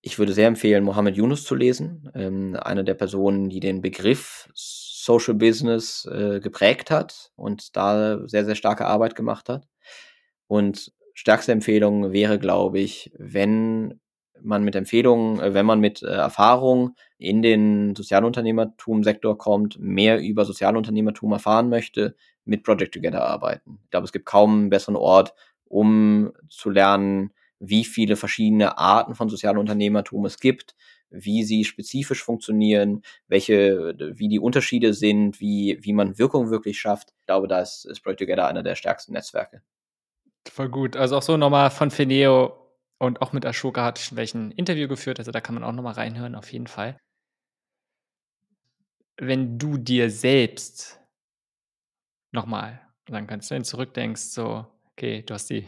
Ich 0.00 0.18
würde 0.18 0.32
sehr 0.32 0.46
empfehlen, 0.46 0.84
Mohammed 0.84 1.16
Yunus 1.16 1.44
zu 1.44 1.54
lesen, 1.54 2.10
ähm, 2.14 2.56
eine 2.60 2.84
der 2.84 2.94
Personen, 2.94 3.48
die 3.48 3.60
den 3.60 3.82
Begriff 3.82 4.48
Social 5.08 5.34
Business 5.34 6.04
äh, 6.04 6.38
geprägt 6.38 6.90
hat 6.90 7.32
und 7.34 7.74
da 7.76 8.20
sehr, 8.28 8.44
sehr 8.44 8.56
starke 8.56 8.84
Arbeit 8.84 9.16
gemacht 9.16 9.48
hat. 9.48 9.66
Und 10.48 10.92
stärkste 11.14 11.52
Empfehlung 11.52 12.12
wäre, 12.12 12.38
glaube 12.38 12.78
ich, 12.78 13.10
wenn 13.16 14.00
man 14.42 14.64
mit 14.64 14.76
Empfehlungen, 14.76 15.40
äh, 15.40 15.54
wenn 15.54 15.64
man 15.64 15.80
mit 15.80 16.02
äh, 16.02 16.08
Erfahrung 16.08 16.94
in 17.16 17.40
den 17.40 17.96
Sozialunternehmertum-Sektor 17.96 19.38
kommt, 19.38 19.78
mehr 19.80 20.20
über 20.20 20.44
Sozialunternehmertum 20.44 21.32
erfahren 21.32 21.70
möchte, 21.70 22.14
mit 22.44 22.62
Project 22.62 22.92
Together 22.92 23.24
arbeiten. 23.24 23.78
Ich 23.84 23.90
glaube, 23.90 24.04
es 24.04 24.12
gibt 24.12 24.26
kaum 24.26 24.52
einen 24.52 24.70
besseren 24.70 24.96
Ort, 24.96 25.32
um 25.64 26.32
zu 26.50 26.68
lernen, 26.68 27.32
wie 27.60 27.84
viele 27.84 28.16
verschiedene 28.16 28.76
Arten 28.76 29.14
von 29.14 29.30
Sozialunternehmertum 29.30 30.26
es 30.26 30.38
gibt, 30.38 30.74
wie 31.10 31.44
sie 31.44 31.64
spezifisch 31.64 32.22
funktionieren, 32.22 33.02
welche, 33.26 33.94
wie 34.16 34.28
die 34.28 34.40
Unterschiede 34.40 34.94
sind, 34.94 35.40
wie, 35.40 35.78
wie 35.80 35.92
man 35.92 36.18
Wirkung 36.18 36.50
wirklich 36.50 36.78
schafft. 36.80 37.14
Ich 37.18 37.26
glaube, 37.26 37.48
da 37.48 37.60
ist, 37.60 37.84
ist 37.86 38.00
Project 38.00 38.20
Together 38.20 38.46
einer 38.46 38.62
der 38.62 38.74
stärksten 38.74 39.12
Netzwerke. 39.12 39.62
Voll 40.48 40.68
gut. 40.68 40.96
Also 40.96 41.16
auch 41.16 41.22
so 41.22 41.36
nochmal 41.36 41.70
von 41.70 41.90
Fineo 41.90 42.68
und 42.98 43.22
auch 43.22 43.32
mit 43.32 43.46
Ashoka 43.46 43.84
hatte 43.84 44.02
ich 44.02 44.16
welchen 44.16 44.50
Interview 44.52 44.88
geführt, 44.88 45.18
also 45.18 45.30
da 45.30 45.40
kann 45.40 45.54
man 45.54 45.64
auch 45.64 45.72
nochmal 45.72 45.94
reinhören, 45.94 46.34
auf 46.34 46.52
jeden 46.52 46.66
Fall. 46.66 46.98
Wenn 49.16 49.58
du 49.58 49.78
dir 49.78 50.10
selbst 50.10 51.00
nochmal 52.32 52.80
sagen 53.08 53.26
kannst, 53.26 53.50
wenn 53.50 53.62
du 53.62 53.68
zurückdenkst, 53.68 54.22
so, 54.22 54.66
okay, 54.92 55.22
du 55.22 55.34
hast 55.34 55.50
die, 55.50 55.66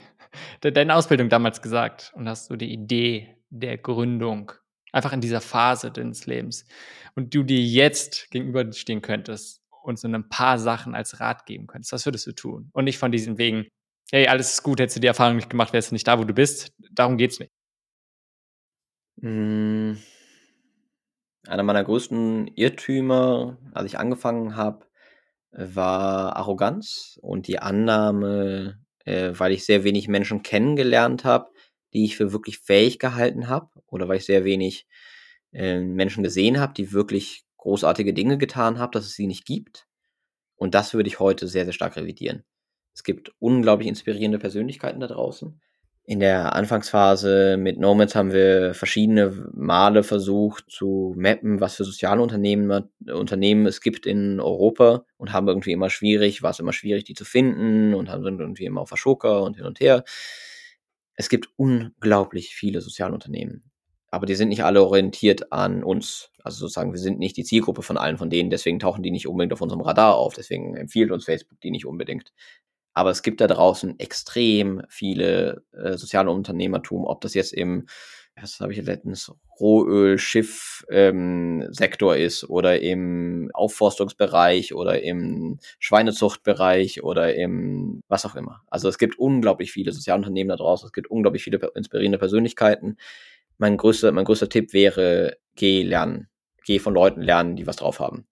deine 0.60 0.94
Ausbildung 0.94 1.28
damals 1.28 1.62
gesagt 1.62 2.12
und 2.14 2.28
hast 2.28 2.46
so 2.46 2.56
die 2.56 2.72
Idee 2.72 3.36
der 3.50 3.78
Gründung 3.78 4.52
Einfach 4.92 5.12
in 5.12 5.20
dieser 5.20 5.40
Phase 5.40 5.90
deines 5.90 6.26
Lebens. 6.26 6.66
Und 7.14 7.34
du 7.34 7.42
dir 7.42 7.60
jetzt 7.60 8.30
gegenüberstehen 8.30 9.02
könntest 9.02 9.60
und 9.82 9.98
so 9.98 10.08
ein 10.08 10.28
paar 10.28 10.58
Sachen 10.58 10.94
als 10.94 11.20
Rat 11.20 11.46
geben 11.46 11.66
könntest. 11.66 11.92
Was 11.92 12.06
würdest 12.06 12.26
du 12.26 12.32
tun? 12.32 12.70
Und 12.72 12.84
nicht 12.84 12.98
von 12.98 13.12
diesen 13.12 13.38
Wegen, 13.38 13.66
hey, 14.10 14.26
alles 14.26 14.52
ist 14.52 14.62
gut, 14.62 14.80
hättest 14.80 14.96
du 14.96 15.00
die 15.00 15.06
Erfahrung 15.06 15.36
nicht 15.36 15.50
gemacht, 15.50 15.72
wärst 15.72 15.90
du 15.90 15.94
nicht 15.94 16.06
da, 16.06 16.18
wo 16.18 16.24
du 16.24 16.34
bist. 16.34 16.72
Darum 16.92 17.16
geht's 17.16 17.38
nicht. 17.40 17.52
Hm. 19.20 19.98
Einer 21.46 21.62
meiner 21.62 21.84
größten 21.84 22.48
Irrtümer, 22.48 23.58
als 23.72 23.86
ich 23.86 23.98
angefangen 23.98 24.56
habe, 24.56 24.86
war 25.52 26.36
Arroganz 26.36 27.18
und 27.22 27.48
die 27.48 27.58
Annahme, 27.58 28.78
äh, 29.04 29.32
weil 29.34 29.52
ich 29.52 29.64
sehr 29.64 29.84
wenig 29.84 30.08
Menschen 30.08 30.42
kennengelernt 30.42 31.24
habe, 31.24 31.50
die 31.92 32.04
ich 32.04 32.16
für 32.16 32.32
wirklich 32.32 32.58
fähig 32.58 32.98
gehalten 32.98 33.48
habe 33.48 33.68
oder 33.86 34.08
weil 34.08 34.18
ich 34.18 34.24
sehr 34.24 34.44
wenig 34.44 34.86
äh, 35.52 35.80
Menschen 35.80 36.22
gesehen 36.22 36.60
habe, 36.60 36.74
die 36.74 36.92
wirklich 36.92 37.44
großartige 37.56 38.14
Dinge 38.14 38.38
getan 38.38 38.78
haben, 38.78 38.92
dass 38.92 39.04
es 39.04 39.14
sie 39.14 39.26
nicht 39.26 39.44
gibt. 39.44 39.86
Und 40.56 40.74
das 40.74 40.94
würde 40.94 41.08
ich 41.08 41.20
heute 41.20 41.48
sehr, 41.48 41.64
sehr 41.64 41.72
stark 41.72 41.96
revidieren. 41.96 42.44
Es 42.94 43.04
gibt 43.04 43.32
unglaublich 43.38 43.88
inspirierende 43.88 44.38
Persönlichkeiten 44.38 45.00
da 45.00 45.06
draußen. 45.06 45.60
In 46.04 46.18
der 46.18 46.56
Anfangsphase 46.56 47.56
mit 47.56 47.78
Nomads 47.78 48.16
haben 48.16 48.32
wir 48.32 48.74
verschiedene 48.74 49.48
Male 49.52 50.02
versucht 50.02 50.64
zu 50.68 51.14
mappen, 51.16 51.60
was 51.60 51.76
für 51.76 51.84
soziale 51.84 52.20
Unternehmen, 52.20 52.90
Unternehmen 53.06 53.66
es 53.66 53.80
gibt 53.80 54.06
in 54.06 54.40
Europa 54.40 55.04
und 55.18 55.32
haben 55.32 55.46
irgendwie 55.46 55.72
immer 55.72 55.88
schwierig, 55.88 56.42
war 56.42 56.50
es 56.50 56.58
immer 56.58 56.72
schwierig, 56.72 57.04
die 57.04 57.14
zu 57.14 57.24
finden 57.24 57.94
und 57.94 58.10
haben 58.10 58.24
irgendwie 58.24 58.64
immer 58.64 58.80
auf 58.80 58.92
Ashoka 58.92 59.38
und 59.38 59.56
hin 59.56 59.66
und 59.66 59.78
her. 59.78 60.04
Es 61.16 61.28
gibt 61.28 61.48
unglaublich 61.56 62.54
viele 62.54 62.80
Sozialunternehmen, 62.80 63.70
aber 64.10 64.26
die 64.26 64.34
sind 64.34 64.48
nicht 64.48 64.64
alle 64.64 64.82
orientiert 64.82 65.52
an 65.52 65.84
uns. 65.84 66.30
Also 66.42 66.60
sozusagen, 66.60 66.92
wir 66.92 67.00
sind 67.00 67.18
nicht 67.18 67.36
die 67.36 67.44
Zielgruppe 67.44 67.82
von 67.82 67.98
allen 67.98 68.18
von 68.18 68.30
denen, 68.30 68.50
deswegen 68.50 68.78
tauchen 68.78 69.02
die 69.02 69.10
nicht 69.10 69.28
unbedingt 69.28 69.52
auf 69.52 69.60
unserem 69.60 69.82
Radar 69.82 70.16
auf, 70.16 70.34
deswegen 70.34 70.76
empfiehlt 70.76 71.10
uns 71.10 71.24
Facebook 71.24 71.60
die 71.60 71.70
nicht 71.70 71.86
unbedingt. 71.86 72.32
Aber 72.94 73.10
es 73.10 73.22
gibt 73.22 73.40
da 73.40 73.46
draußen 73.46 73.98
extrem 73.98 74.82
viele 74.88 75.64
äh, 75.72 75.96
soziale 75.96 76.30
Unternehmertum, 76.30 77.04
ob 77.04 77.20
das 77.20 77.34
jetzt 77.34 77.52
im, 77.52 77.86
was 78.42 78.60
habe 78.60 78.72
ich 78.72 78.82
letztens, 78.82 79.32
Rohöl-Schiff-Sektor 79.58 82.16
ähm, 82.16 82.22
ist 82.22 82.48
oder 82.48 82.80
im 82.80 83.50
Aufforstungsbereich 83.52 84.74
oder 84.74 85.02
im 85.02 85.58
Schweinezuchtbereich 85.78 87.02
oder 87.02 87.34
im 87.34 88.02
was 88.08 88.26
auch 88.26 88.36
immer. 88.36 88.62
Also 88.68 88.88
es 88.88 88.98
gibt 88.98 89.18
unglaublich 89.18 89.72
viele 89.72 89.92
Sozialunternehmen 89.92 90.48
da 90.48 90.56
draußen, 90.56 90.86
es 90.86 90.92
gibt 90.92 91.10
unglaublich 91.10 91.44
viele 91.44 91.58
inspirierende 91.74 92.18
Persönlichkeiten. 92.18 92.96
Mein 93.58 93.76
größter, 93.76 94.12
mein 94.12 94.24
größter 94.24 94.48
Tipp 94.48 94.72
wäre, 94.72 95.36
geh 95.56 95.82
lernen. 95.82 96.28
Geh 96.64 96.78
von 96.78 96.94
Leuten 96.94 97.22
lernen, 97.22 97.56
die 97.56 97.66
was 97.66 97.76
drauf 97.76 98.00
haben. 98.00 98.26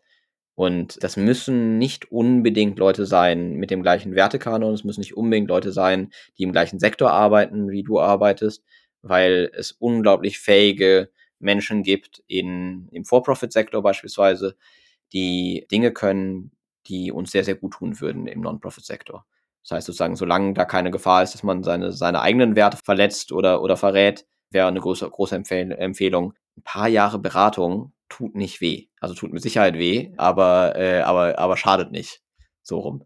Und 0.58 1.04
das 1.04 1.16
müssen 1.16 1.78
nicht 1.78 2.10
unbedingt 2.10 2.80
Leute 2.80 3.06
sein 3.06 3.52
mit 3.52 3.70
dem 3.70 3.80
gleichen 3.80 4.16
Wertekanon, 4.16 4.74
es 4.74 4.82
müssen 4.82 5.00
nicht 5.00 5.16
unbedingt 5.16 5.48
Leute 5.48 5.70
sein, 5.70 6.10
die 6.36 6.42
im 6.42 6.50
gleichen 6.50 6.80
Sektor 6.80 7.12
arbeiten, 7.12 7.70
wie 7.70 7.84
du 7.84 8.00
arbeitest, 8.00 8.64
weil 9.02 9.50
es 9.54 9.72
unglaublich 9.72 10.38
fähige 10.38 11.10
Menschen 11.38 11.82
gibt 11.82 12.22
in, 12.26 12.88
im 12.90 13.04
For-Profit-Sektor 13.04 13.82
beispielsweise, 13.82 14.56
die 15.12 15.66
Dinge 15.70 15.92
können, 15.92 16.52
die 16.86 17.12
uns 17.12 17.30
sehr, 17.30 17.44
sehr 17.44 17.54
gut 17.54 17.74
tun 17.74 18.00
würden 18.00 18.26
im 18.26 18.40
Non-Profit-Sektor. 18.40 19.24
Das 19.62 19.70
heißt 19.72 19.86
sozusagen, 19.86 20.16
solange 20.16 20.54
da 20.54 20.64
keine 20.64 20.90
Gefahr 20.90 21.22
ist, 21.22 21.34
dass 21.34 21.42
man 21.42 21.62
seine, 21.62 21.92
seine 21.92 22.22
eigenen 22.22 22.56
Werte 22.56 22.78
verletzt 22.78 23.32
oder, 23.32 23.62
oder 23.62 23.76
verrät, 23.76 24.26
wäre 24.50 24.66
eine 24.66 24.80
große, 24.80 25.08
große 25.08 25.36
Empfehl 25.36 25.72
Empfehlung. 25.72 26.34
Ein 26.56 26.62
paar 26.62 26.88
Jahre 26.88 27.18
Beratung 27.18 27.92
tut 28.08 28.34
nicht 28.34 28.60
weh. 28.60 28.86
Also 29.00 29.14
tut 29.14 29.32
mit 29.32 29.42
Sicherheit 29.42 29.74
weh, 29.74 30.12
aber, 30.16 30.76
äh, 30.76 31.00
aber, 31.00 31.38
aber 31.38 31.56
schadet 31.56 31.92
nicht. 31.92 32.22
So 32.62 32.78
rum. 32.78 33.04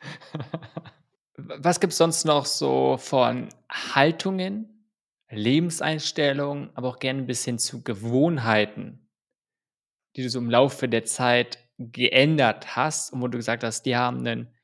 Was 1.36 1.80
gibt 1.80 1.92
es 1.92 1.98
sonst 1.98 2.24
noch 2.24 2.46
so 2.46 2.96
von 2.96 3.48
Haltungen, 3.68 4.73
Lebenseinstellungen, 5.36 6.70
aber 6.74 6.88
auch 6.88 6.98
gerne 6.98 7.20
ein 7.20 7.26
bisschen 7.26 7.58
zu 7.58 7.82
Gewohnheiten, 7.82 9.08
die 10.16 10.22
du 10.22 10.30
so 10.30 10.38
im 10.38 10.50
Laufe 10.50 10.88
der 10.88 11.04
Zeit 11.04 11.58
geändert 11.78 12.76
hast 12.76 13.12
und 13.12 13.20
wo 13.20 13.28
du 13.28 13.38
gesagt 13.38 13.64
hast, 13.64 13.82
die 13.82 13.96
haben 13.96 14.18
einen 14.18 14.54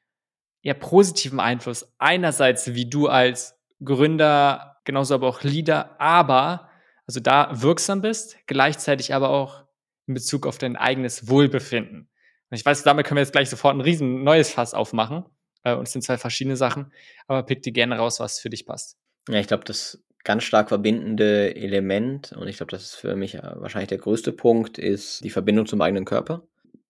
eher 0.63 0.75
positiven 0.75 1.41
Einfluss. 1.41 1.95
Einerseits, 1.99 2.75
wie 2.75 2.89
du 2.89 3.09
als 3.09 3.59
Gründer, 3.83 4.81
genauso 4.85 5.15
aber 5.15 5.29
auch 5.29 5.43
Leader, 5.43 6.01
aber 6.01 6.71
also 7.07 7.21
da 7.21 7.51
wirksam 7.61 8.03
bist, 8.03 8.37
gleichzeitig 8.47 9.15
aber 9.15 9.31
auch 9.31 9.65
in 10.07 10.15
Bezug 10.15 10.47
auf 10.47 10.59
dein 10.59 10.77
eigenes 10.77 11.29
Wohlbefinden. 11.29 12.09
Und 12.51 12.57
ich 12.57 12.65
weiß, 12.65 12.83
damit 12.83 13.07
können 13.07 13.17
wir 13.17 13.23
jetzt 13.23 13.33
gleich 13.33 13.51
sofort 13.51 13.75
ein 13.75 13.81
riesen 13.81 14.23
neues 14.23 14.51
Fass 14.51 14.75
aufmachen. 14.75 15.25
Äh, 15.63 15.75
und 15.75 15.85
es 15.85 15.93
sind 15.93 16.03
zwei 16.03 16.19
verschiedene 16.19 16.57
Sachen, 16.57 16.93
aber 17.27 17.43
pick 17.43 17.63
dir 17.63 17.73
gerne 17.73 17.97
raus, 17.97 18.21
was 18.21 18.41
für 18.41 18.51
dich 18.51 18.67
passt. 18.67 18.97
Ja, 19.29 19.39
ich 19.39 19.47
glaube, 19.47 19.65
das 19.65 20.03
ganz 20.25 20.45
stark 20.45 20.69
verbindende 20.69 21.55
Element, 21.57 22.33
und 22.33 22.49
ich 22.49 22.59
glaube, 22.59 22.71
das 22.71 22.83
ist 22.83 22.95
für 22.95 23.17
mich 23.17 23.35
äh, 23.35 23.43
wahrscheinlich 23.57 23.89
der 23.89 23.99
größte 23.99 24.33
Punkt, 24.33 24.79
ist 24.79 25.25
die 25.25 25.31
Verbindung 25.31 25.67
zum 25.67 25.81
eigenen 25.81 26.05
Körper. 26.05 26.43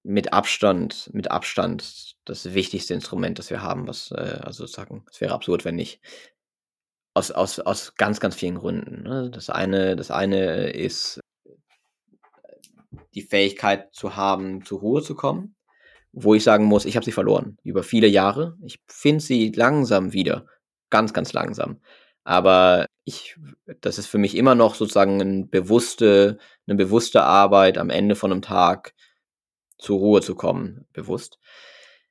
Mit 0.03 0.33
Abstand, 0.33 1.11
mit 1.13 1.31
Abstand 1.31 2.17
das 2.25 2.55
wichtigste 2.55 2.95
Instrument, 2.95 3.39
das 3.39 3.51
wir 3.51 3.63
haben, 3.63 3.87
was, 3.87 4.11
äh, 4.13 4.39
also 4.43 4.65
sozusagen, 4.65 5.05
es 5.11 5.21
wäre 5.21 5.35
absurd, 5.35 5.65
wenn 5.65 5.77
nicht. 5.77 6.01
Aus, 7.15 7.31
aus, 7.31 7.59
aus 7.61 7.95
ganz, 7.97 8.21
ganz 8.21 8.37
vielen 8.37 8.57
Gründen. 8.57 9.03
Ne? 9.03 9.31
Das 9.31 9.51
eine, 9.51 9.97
das 9.97 10.11
eine 10.11 10.71
ist 10.71 11.21
die 13.15 13.23
Fähigkeit 13.23 13.93
zu 13.93 14.17
haben, 14.17 14.65
zur 14.65 14.81
Ruhe 14.81 15.03
zu 15.03 15.15
kommen 15.15 15.57
wo 16.13 16.35
ich 16.35 16.43
sagen 16.43 16.65
muss, 16.65 16.85
ich 16.85 16.97
habe 16.97 17.05
sie 17.05 17.13
verloren 17.13 17.57
über 17.63 17.83
viele 17.83 18.09
Jahre. 18.09 18.57
Ich 18.63 18.81
finde 18.89 19.23
sie 19.23 19.53
langsam 19.55 20.13
wieder, 20.13 20.47
ganz, 20.91 21.13
ganz 21.13 21.33
langsam. 21.33 21.81
Aber 22.31 22.87
ich, 23.05 23.37
das 23.81 23.99
ist 23.99 24.07
für 24.07 24.19
mich 24.19 24.37
immer 24.37 24.55
noch 24.55 24.77
sozusagen 24.77 25.21
eine 25.21 25.47
bewusste, 25.47 26.39
eine 26.69 26.77
bewusste 26.77 27.25
Arbeit 27.25 27.77
am 27.77 27.91
Ende 27.91 28.15
von 28.15 28.31
einem 28.31 28.41
Tag 28.41 28.95
zur 29.79 29.99
Ruhe 29.99 30.21
zu 30.21 30.37
kommen, 30.37 30.87
bewusst. 30.93 31.41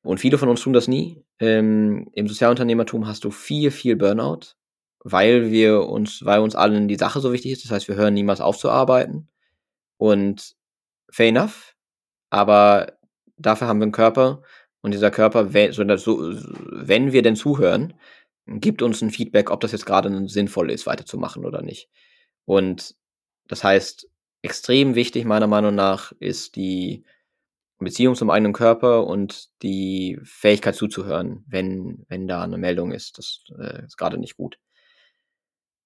Und 0.02 0.20
viele 0.20 0.38
von 0.38 0.50
uns 0.50 0.60
tun 0.60 0.74
das 0.74 0.90
nie. 0.90 1.24
Ähm, 1.40 2.10
Im 2.12 2.28
Sozialunternehmertum 2.28 3.08
hast 3.08 3.24
du 3.24 3.32
viel, 3.32 3.72
viel 3.72 3.96
Burnout, 3.96 4.56
weil 5.06 5.52
wir 5.52 5.88
uns, 5.88 6.26
weil 6.26 6.42
uns 6.42 6.54
allen 6.54 6.90
die 6.90 6.98
Sache 6.98 7.22
so 7.22 7.32
wichtig 7.32 7.54
ist. 7.54 7.64
Das 7.64 7.72
heißt, 7.72 7.88
wir 7.88 7.96
hören 7.96 8.14
niemals 8.14 8.42
auf 8.42 8.58
zu 8.58 8.70
arbeiten. 8.70 9.30
Und 9.96 10.58
fair 11.10 11.30
enough. 11.30 11.78
Aber 12.30 12.92
dafür 13.38 13.70
haben 13.70 13.80
wir 13.80 13.84
einen 13.84 13.94
Körper 13.94 14.42
und 14.82 14.94
dieser 14.94 15.12
Körper, 15.12 15.54
wenn 15.54 17.14
wir 17.14 17.22
denn 17.22 17.38
zuhören, 17.38 17.94
gibt 18.50 18.82
uns 18.82 19.02
ein 19.02 19.12
Feedback, 19.12 19.52
ob 19.52 19.62
das 19.62 19.72
jetzt 19.72 19.86
gerade 19.86 20.28
sinnvoll 20.28 20.72
ist, 20.72 20.86
weiterzumachen 20.86 21.46
oder 21.46 21.62
nicht. 21.62 21.90
Und 22.46 22.96
das 23.48 23.64
heißt, 23.64 24.10
extrem 24.42 24.96
wichtig 24.96 25.26
meiner 25.26 25.48
Meinung 25.48 25.76
nach 25.76 26.12
ist 26.20 26.56
die 26.56 27.04
Beziehung 27.80 28.16
zum 28.16 28.30
eigenen 28.30 28.54
Körper 28.54 29.08
und 29.08 29.50
die 29.62 30.20
Fähigkeit 30.24 30.76
zuzuhören, 30.76 31.46
wenn, 31.48 32.06
wenn 32.10 32.28
da 32.28 32.44
eine 32.44 32.58
Meldung 32.58 32.92
ist, 32.92 33.18
das 33.18 33.44
äh, 33.58 33.86
ist 33.86 33.98
gerade 33.98 34.18
nicht 34.18 34.36
gut. 34.36 34.60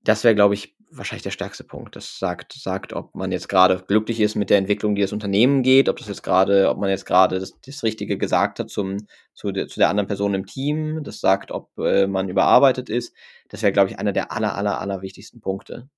Das 0.04 0.24
wäre, 0.24 0.36
glaube 0.36 0.54
ich, 0.54 0.76
wahrscheinlich 0.98 1.24
der 1.24 1.32
stärkste 1.32 1.64
Punkt. 1.64 1.96
Das 1.96 2.20
sagt, 2.20 2.54
sagt, 2.54 2.94
ob 2.94 3.16
man 3.16 3.32
jetzt 3.32 3.50
gerade 3.50 3.84
glücklich 3.88 4.20
ist 4.20 4.36
mit 4.36 4.50
der 4.50 4.58
Entwicklung, 4.58 4.96
die 4.96 5.02
das 5.02 5.14
Unternehmen 5.14 5.64
geht, 5.64 5.90
ob 5.90 5.98
das 5.98 6.08
jetzt 6.08 6.24
gerade, 6.24 6.70
ob 6.70 6.78
man 6.78 6.90
jetzt 6.90 7.06
gerade 7.06 7.40
das, 7.40 7.54
das 7.66 7.84
Richtige 7.84 8.18
gesagt 8.18 8.60
hat 8.60 8.70
zum, 8.70 9.08
zu, 9.34 9.52
de, 9.52 9.68
zu 9.68 9.80
der 9.80 9.90
anderen 9.90 10.08
Person 10.08 10.34
im 10.34 10.46
Team. 10.46 11.04
Das 11.04 11.20
sagt, 11.20 11.52
ob 11.52 11.70
äh, 11.78 12.08
man 12.08 12.30
überarbeitet 12.30 12.90
ist. 12.90 13.16
Das 13.50 13.62
wäre, 13.62 13.72
glaube 13.74 13.90
ich, 13.90 14.00
einer 14.00 14.14
der 14.14 14.32
aller, 14.32 14.56
aller, 14.56 14.80
aller 14.80 15.02
wichtigsten 15.02 15.42
Punkte. 15.42 15.90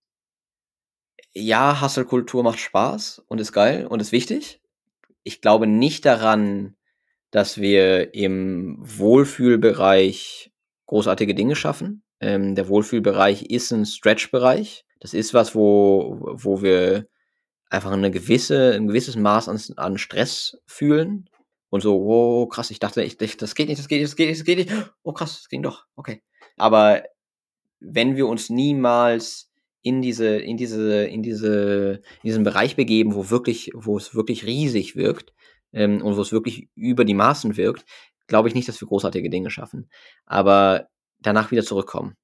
Ja, 1.33 1.81
Hustle-Kultur 1.81 2.43
macht 2.43 2.59
Spaß 2.59 3.23
und 3.27 3.41
ist 3.41 3.51
geil 3.51 3.87
und 3.87 4.01
ist 4.01 4.11
wichtig. 4.11 4.61
Ich 5.23 5.41
glaube 5.41 5.67
nicht 5.67 6.05
daran, 6.05 6.75
dass 7.31 7.59
wir 7.59 8.13
im 8.13 8.77
Wohlfühlbereich 8.79 10.53
großartige 10.85 11.35
Dinge 11.35 11.57
schaffen. 11.57 12.04
Ähm, 12.19 12.55
der 12.55 12.67
Wohlfühlbereich 12.67 13.43
ist 13.43 13.71
ein 13.71 13.85
Stretch-Bereich. 13.85 14.85
Das 14.99 15.13
ist 15.13 15.33
was, 15.33 15.55
wo, 15.55 16.17
wo 16.33 16.61
wir 16.61 17.07
einfach 17.69 17.91
eine 17.91 18.11
gewisse, 18.11 18.73
ein 18.73 18.87
gewisses 18.87 19.15
Maß 19.15 19.49
an, 19.49 19.59
an 19.77 19.97
Stress 19.97 20.57
fühlen. 20.65 21.29
Und 21.69 21.81
so, 21.81 21.95
oh 21.95 22.47
krass, 22.47 22.71
ich 22.71 22.79
dachte, 22.79 23.03
ich, 23.03 23.17
das 23.17 23.55
geht 23.55 23.67
nicht, 23.67 23.79
das 23.79 23.87
geht 23.87 23.99
nicht, 23.99 24.09
das 24.09 24.15
geht 24.15 24.29
nicht, 24.29 24.39
das 24.39 24.45
geht 24.45 24.57
nicht. 24.57 24.91
Oh 25.03 25.13
krass, 25.13 25.37
das 25.37 25.49
ging 25.49 25.61
doch, 25.61 25.85
okay. 25.95 26.21
Aber 26.57 27.03
wenn 27.79 28.15
wir 28.15 28.27
uns 28.27 28.49
niemals 28.49 29.51
in 29.81 30.01
diese, 30.01 30.37
in 30.37 30.57
diese, 30.57 31.05
in 31.05 31.21
diese, 31.21 32.01
in 32.23 32.27
diesen 32.27 32.43
Bereich 32.43 32.75
begeben, 32.75 33.13
wo 33.13 33.29
wirklich, 33.29 33.71
wo 33.75 33.97
es 33.97 34.15
wirklich 34.15 34.45
riesig 34.45 34.95
wirkt 34.95 35.33
ähm, 35.73 36.01
und 36.01 36.15
wo 36.15 36.21
es 36.21 36.31
wirklich 36.31 36.69
über 36.75 37.05
die 37.05 37.13
Maßen 37.13 37.57
wirkt, 37.57 37.85
glaube 38.27 38.47
ich 38.47 38.55
nicht, 38.55 38.67
dass 38.67 38.81
wir 38.81 38.87
großartige 38.87 39.29
Dinge 39.29 39.51
schaffen. 39.51 39.89
Aber 40.25 40.87
danach 41.19 41.51
wieder 41.51 41.63
zurückkommen, 41.63 42.15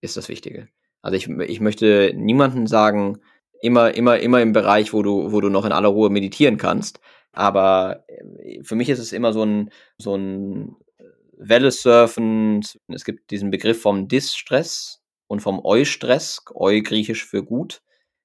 ist 0.00 0.16
das 0.16 0.28
Wichtige. 0.28 0.68
Also 1.02 1.16
ich, 1.16 1.28
ich 1.28 1.60
möchte 1.60 2.12
niemanden 2.14 2.66
sagen, 2.66 3.20
immer, 3.62 3.94
immer, 3.94 4.18
immer 4.18 4.40
im 4.40 4.52
Bereich, 4.52 4.92
wo 4.92 5.02
du, 5.02 5.32
wo 5.32 5.40
du 5.40 5.48
noch 5.48 5.64
in 5.64 5.72
aller 5.72 5.88
Ruhe 5.88 6.10
meditieren 6.10 6.56
kannst. 6.56 7.00
Aber 7.32 8.04
äh, 8.08 8.62
für 8.62 8.74
mich 8.74 8.88
ist 8.88 8.98
es 8.98 9.12
immer 9.12 9.32
so 9.32 9.44
ein, 9.44 9.70
so 9.98 10.14
ein 10.16 10.76
äh, 10.98 11.04
Welle 11.36 11.70
surfen. 11.70 12.62
Es 12.88 13.04
gibt 13.04 13.30
diesen 13.30 13.50
Begriff 13.50 13.80
vom 13.80 14.08
Distress 14.08 15.02
und 15.26 15.40
vom 15.40 15.60
Eustress, 15.64 16.42
Eu 16.54 16.82
griechisch 16.82 17.24
für 17.24 17.44
gut. 17.44 17.82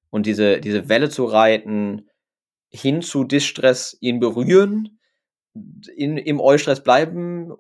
Und 0.10 0.26
diese, 0.26 0.60
diese 0.60 0.90
Welle 0.90 1.10
zu 1.10 1.26
reiten, 1.26 2.10
hin 2.70 3.02
zu 3.02 3.24
Distress, 3.24 3.98
ihn 4.00 4.20
berühren, 4.20 5.00
in, 5.96 6.18
im 6.18 6.40
Eustress 6.40 6.84
bleiben, 6.84 7.54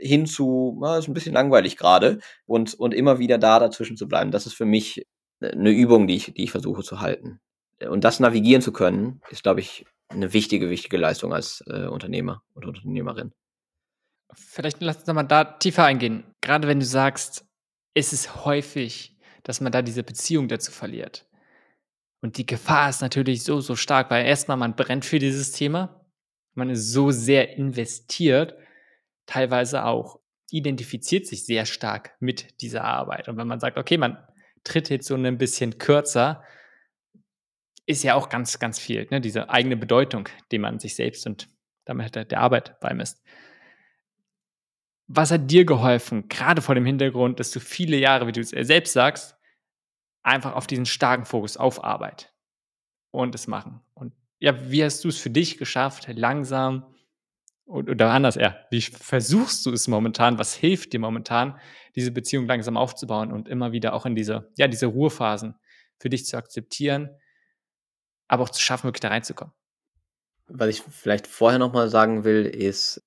hin 0.00 0.26
zu, 0.26 0.78
na, 0.80 0.98
ist 0.98 1.08
ein 1.08 1.14
bisschen 1.14 1.34
langweilig 1.34 1.76
gerade 1.76 2.20
und, 2.46 2.74
und 2.74 2.94
immer 2.94 3.18
wieder 3.18 3.38
da 3.38 3.58
dazwischen 3.58 3.96
zu 3.96 4.08
bleiben. 4.08 4.30
Das 4.30 4.46
ist 4.46 4.54
für 4.54 4.64
mich 4.64 5.06
eine 5.40 5.70
Übung, 5.70 6.06
die 6.06 6.16
ich, 6.16 6.34
die 6.34 6.44
ich 6.44 6.50
versuche 6.50 6.82
zu 6.82 7.00
halten. 7.00 7.40
Und 7.88 8.04
das 8.04 8.20
navigieren 8.20 8.62
zu 8.62 8.72
können, 8.72 9.20
ist, 9.30 9.42
glaube 9.42 9.60
ich, 9.60 9.86
eine 10.08 10.32
wichtige, 10.32 10.68
wichtige 10.70 10.96
Leistung 10.96 11.32
als 11.32 11.62
äh, 11.66 11.86
Unternehmer 11.86 12.42
oder 12.54 12.68
Unternehmerin. 12.68 13.32
Vielleicht 14.34 14.80
lass 14.80 14.98
uns 14.98 15.06
mal 15.06 15.22
da 15.22 15.44
tiefer 15.44 15.84
eingehen. 15.84 16.24
Gerade 16.40 16.68
wenn 16.68 16.80
du 16.80 16.86
sagst, 16.86 17.46
ist 17.94 18.12
es 18.12 18.44
häufig, 18.44 19.16
dass 19.42 19.60
man 19.60 19.72
da 19.72 19.82
diese 19.82 20.02
Beziehung 20.02 20.48
dazu 20.48 20.72
verliert. 20.72 21.26
Und 22.20 22.36
die 22.36 22.46
Gefahr 22.46 22.90
ist 22.90 23.00
natürlich 23.00 23.44
so, 23.44 23.60
so 23.60 23.76
stark, 23.76 24.10
weil 24.10 24.26
erstmal 24.26 24.56
man 24.56 24.76
brennt 24.76 25.04
für 25.04 25.18
dieses 25.18 25.52
Thema, 25.52 26.04
man 26.54 26.68
ist 26.68 26.92
so 26.92 27.10
sehr 27.10 27.56
investiert 27.56 28.56
teilweise 29.30 29.84
auch 29.84 30.18
identifiziert 30.50 31.24
sich 31.24 31.46
sehr 31.46 31.64
stark 31.64 32.16
mit 32.18 32.60
dieser 32.60 32.82
Arbeit. 32.82 33.28
Und 33.28 33.36
wenn 33.36 33.46
man 33.46 33.60
sagt, 33.60 33.78
okay, 33.78 33.96
man 33.96 34.18
tritt 34.64 34.90
jetzt 34.90 35.06
so 35.06 35.14
ein 35.14 35.38
bisschen 35.38 35.78
kürzer, 35.78 36.42
ist 37.86 38.02
ja 38.02 38.14
auch 38.14 38.28
ganz, 38.28 38.58
ganz 38.58 38.80
viel, 38.80 39.06
ne? 39.10 39.20
diese 39.20 39.48
eigene 39.48 39.76
Bedeutung, 39.76 40.28
die 40.50 40.58
man 40.58 40.80
sich 40.80 40.96
selbst 40.96 41.26
und 41.26 41.48
damit 41.84 42.16
der 42.16 42.40
Arbeit 42.40 42.80
beimisst. 42.80 43.22
Was 45.06 45.30
hat 45.30 45.48
dir 45.48 45.64
geholfen, 45.64 46.28
gerade 46.28 46.60
vor 46.60 46.74
dem 46.74 46.84
Hintergrund, 46.84 47.38
dass 47.38 47.52
du 47.52 47.60
viele 47.60 47.96
Jahre, 47.96 48.26
wie 48.26 48.32
du 48.32 48.40
es 48.40 48.50
selbst 48.50 48.92
sagst, 48.92 49.36
einfach 50.22 50.54
auf 50.54 50.66
diesen 50.66 50.86
starken 50.86 51.24
Fokus 51.24 51.56
auf 51.56 51.84
Arbeit 51.84 52.32
und 53.12 53.34
es 53.34 53.46
machen? 53.46 53.80
Und 53.94 54.12
ja, 54.40 54.70
wie 54.70 54.84
hast 54.84 55.04
du 55.04 55.08
es 55.08 55.18
für 55.18 55.30
dich 55.30 55.56
geschafft, 55.58 56.08
langsam 56.08 56.84
oder 57.70 58.10
anders, 58.10 58.34
ja, 58.34 58.56
wie 58.70 58.80
versuchst 58.80 59.64
du 59.64 59.72
es 59.72 59.86
momentan, 59.86 60.38
was 60.38 60.54
hilft 60.54 60.92
dir 60.92 60.98
momentan, 60.98 61.58
diese 61.94 62.10
Beziehung 62.10 62.46
langsam 62.46 62.76
aufzubauen 62.76 63.32
und 63.32 63.48
immer 63.48 63.70
wieder 63.70 63.94
auch 63.94 64.06
in 64.06 64.16
diese, 64.16 64.50
ja, 64.56 64.66
diese 64.66 64.86
Ruhephasen 64.86 65.54
für 65.98 66.10
dich 66.10 66.26
zu 66.26 66.36
akzeptieren, 66.36 67.10
aber 68.26 68.42
auch 68.42 68.50
zu 68.50 68.60
schaffen, 68.60 68.84
wirklich 68.84 69.00
da 69.00 69.08
reinzukommen? 69.08 69.54
Was 70.48 70.68
ich 70.68 70.82
vielleicht 70.82 71.28
vorher 71.28 71.60
nochmal 71.60 71.88
sagen 71.88 72.24
will, 72.24 72.44
ist, 72.44 73.06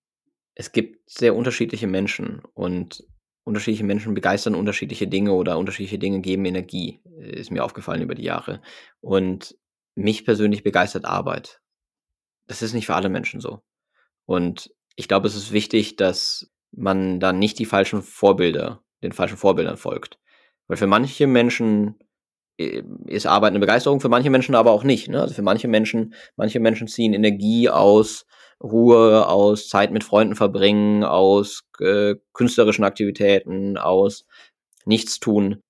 es 0.55 0.71
gibt 0.71 1.09
sehr 1.09 1.35
unterschiedliche 1.35 1.87
Menschen 1.87 2.41
und 2.53 3.03
unterschiedliche 3.43 3.83
Menschen 3.83 4.13
begeistern 4.13 4.55
unterschiedliche 4.55 5.07
Dinge 5.07 5.33
oder 5.33 5.57
unterschiedliche 5.57 5.99
Dinge 5.99 6.21
geben 6.21 6.45
Energie, 6.45 7.01
ist 7.17 7.51
mir 7.51 7.65
aufgefallen 7.65 8.01
über 8.01 8.15
die 8.15 8.23
Jahre. 8.23 8.61
Und 9.01 9.57
mich 9.95 10.23
persönlich 10.23 10.63
begeistert 10.63 11.03
Arbeit. 11.03 11.59
Das 12.47 12.61
ist 12.61 12.73
nicht 12.73 12.85
für 12.85 12.95
alle 12.95 13.09
Menschen 13.09 13.41
so. 13.41 13.61
Und 14.25 14.71
ich 14.95 15.07
glaube, 15.07 15.27
es 15.27 15.35
ist 15.35 15.51
wichtig, 15.51 15.95
dass 15.95 16.51
man 16.71 17.19
dann 17.19 17.39
nicht 17.39 17.59
die 17.59 17.65
falschen 17.65 18.01
Vorbilder, 18.01 18.83
den 19.03 19.11
falschen 19.11 19.37
Vorbildern 19.37 19.77
folgt. 19.77 20.19
Weil 20.67 20.77
für 20.77 20.87
manche 20.87 21.27
Menschen 21.27 21.99
äh, 22.57 22.83
ist 23.07 23.25
Arbeit 23.25 23.51
eine 23.51 23.59
Begeisterung, 23.59 23.99
für 23.99 24.09
manche 24.09 24.29
Menschen 24.29 24.55
aber 24.55 24.71
auch 24.71 24.83
nicht. 24.83 25.09
Ne? 25.09 25.21
Also 25.21 25.33
für 25.33 25.41
manche 25.41 25.67
Menschen, 25.67 26.13
manche 26.35 26.59
Menschen 26.59 26.87
ziehen 26.87 27.13
Energie 27.13 27.69
aus 27.69 28.25
Ruhe, 28.61 29.27
aus 29.27 29.67
Zeit 29.67 29.91
mit 29.91 30.03
Freunden 30.03 30.35
verbringen, 30.35 31.03
aus 31.03 31.63
äh, 31.79 32.15
künstlerischen 32.33 32.85
Aktivitäten, 32.85 33.77
aus 33.77 34.25
Nichtstun. 34.85 35.61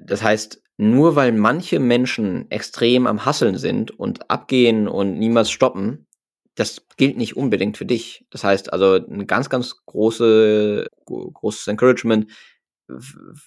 Das 0.00 0.22
heißt, 0.22 0.62
nur 0.78 1.16
weil 1.16 1.32
manche 1.32 1.78
Menschen 1.78 2.50
extrem 2.50 3.06
am 3.06 3.24
Hasseln 3.24 3.56
sind 3.58 3.90
und 3.90 4.30
abgehen 4.30 4.88
und 4.88 5.18
niemals 5.18 5.50
stoppen, 5.50 6.06
das 6.54 6.86
gilt 6.96 7.16
nicht 7.16 7.36
unbedingt 7.36 7.76
für 7.76 7.86
dich. 7.86 8.26
Das 8.30 8.44
heißt 8.44 8.72
also 8.72 8.94
ein 8.94 9.26
ganz, 9.26 9.48
ganz 9.48 9.84
große, 9.86 10.86
großes 11.06 11.66
Encouragement, 11.68 12.30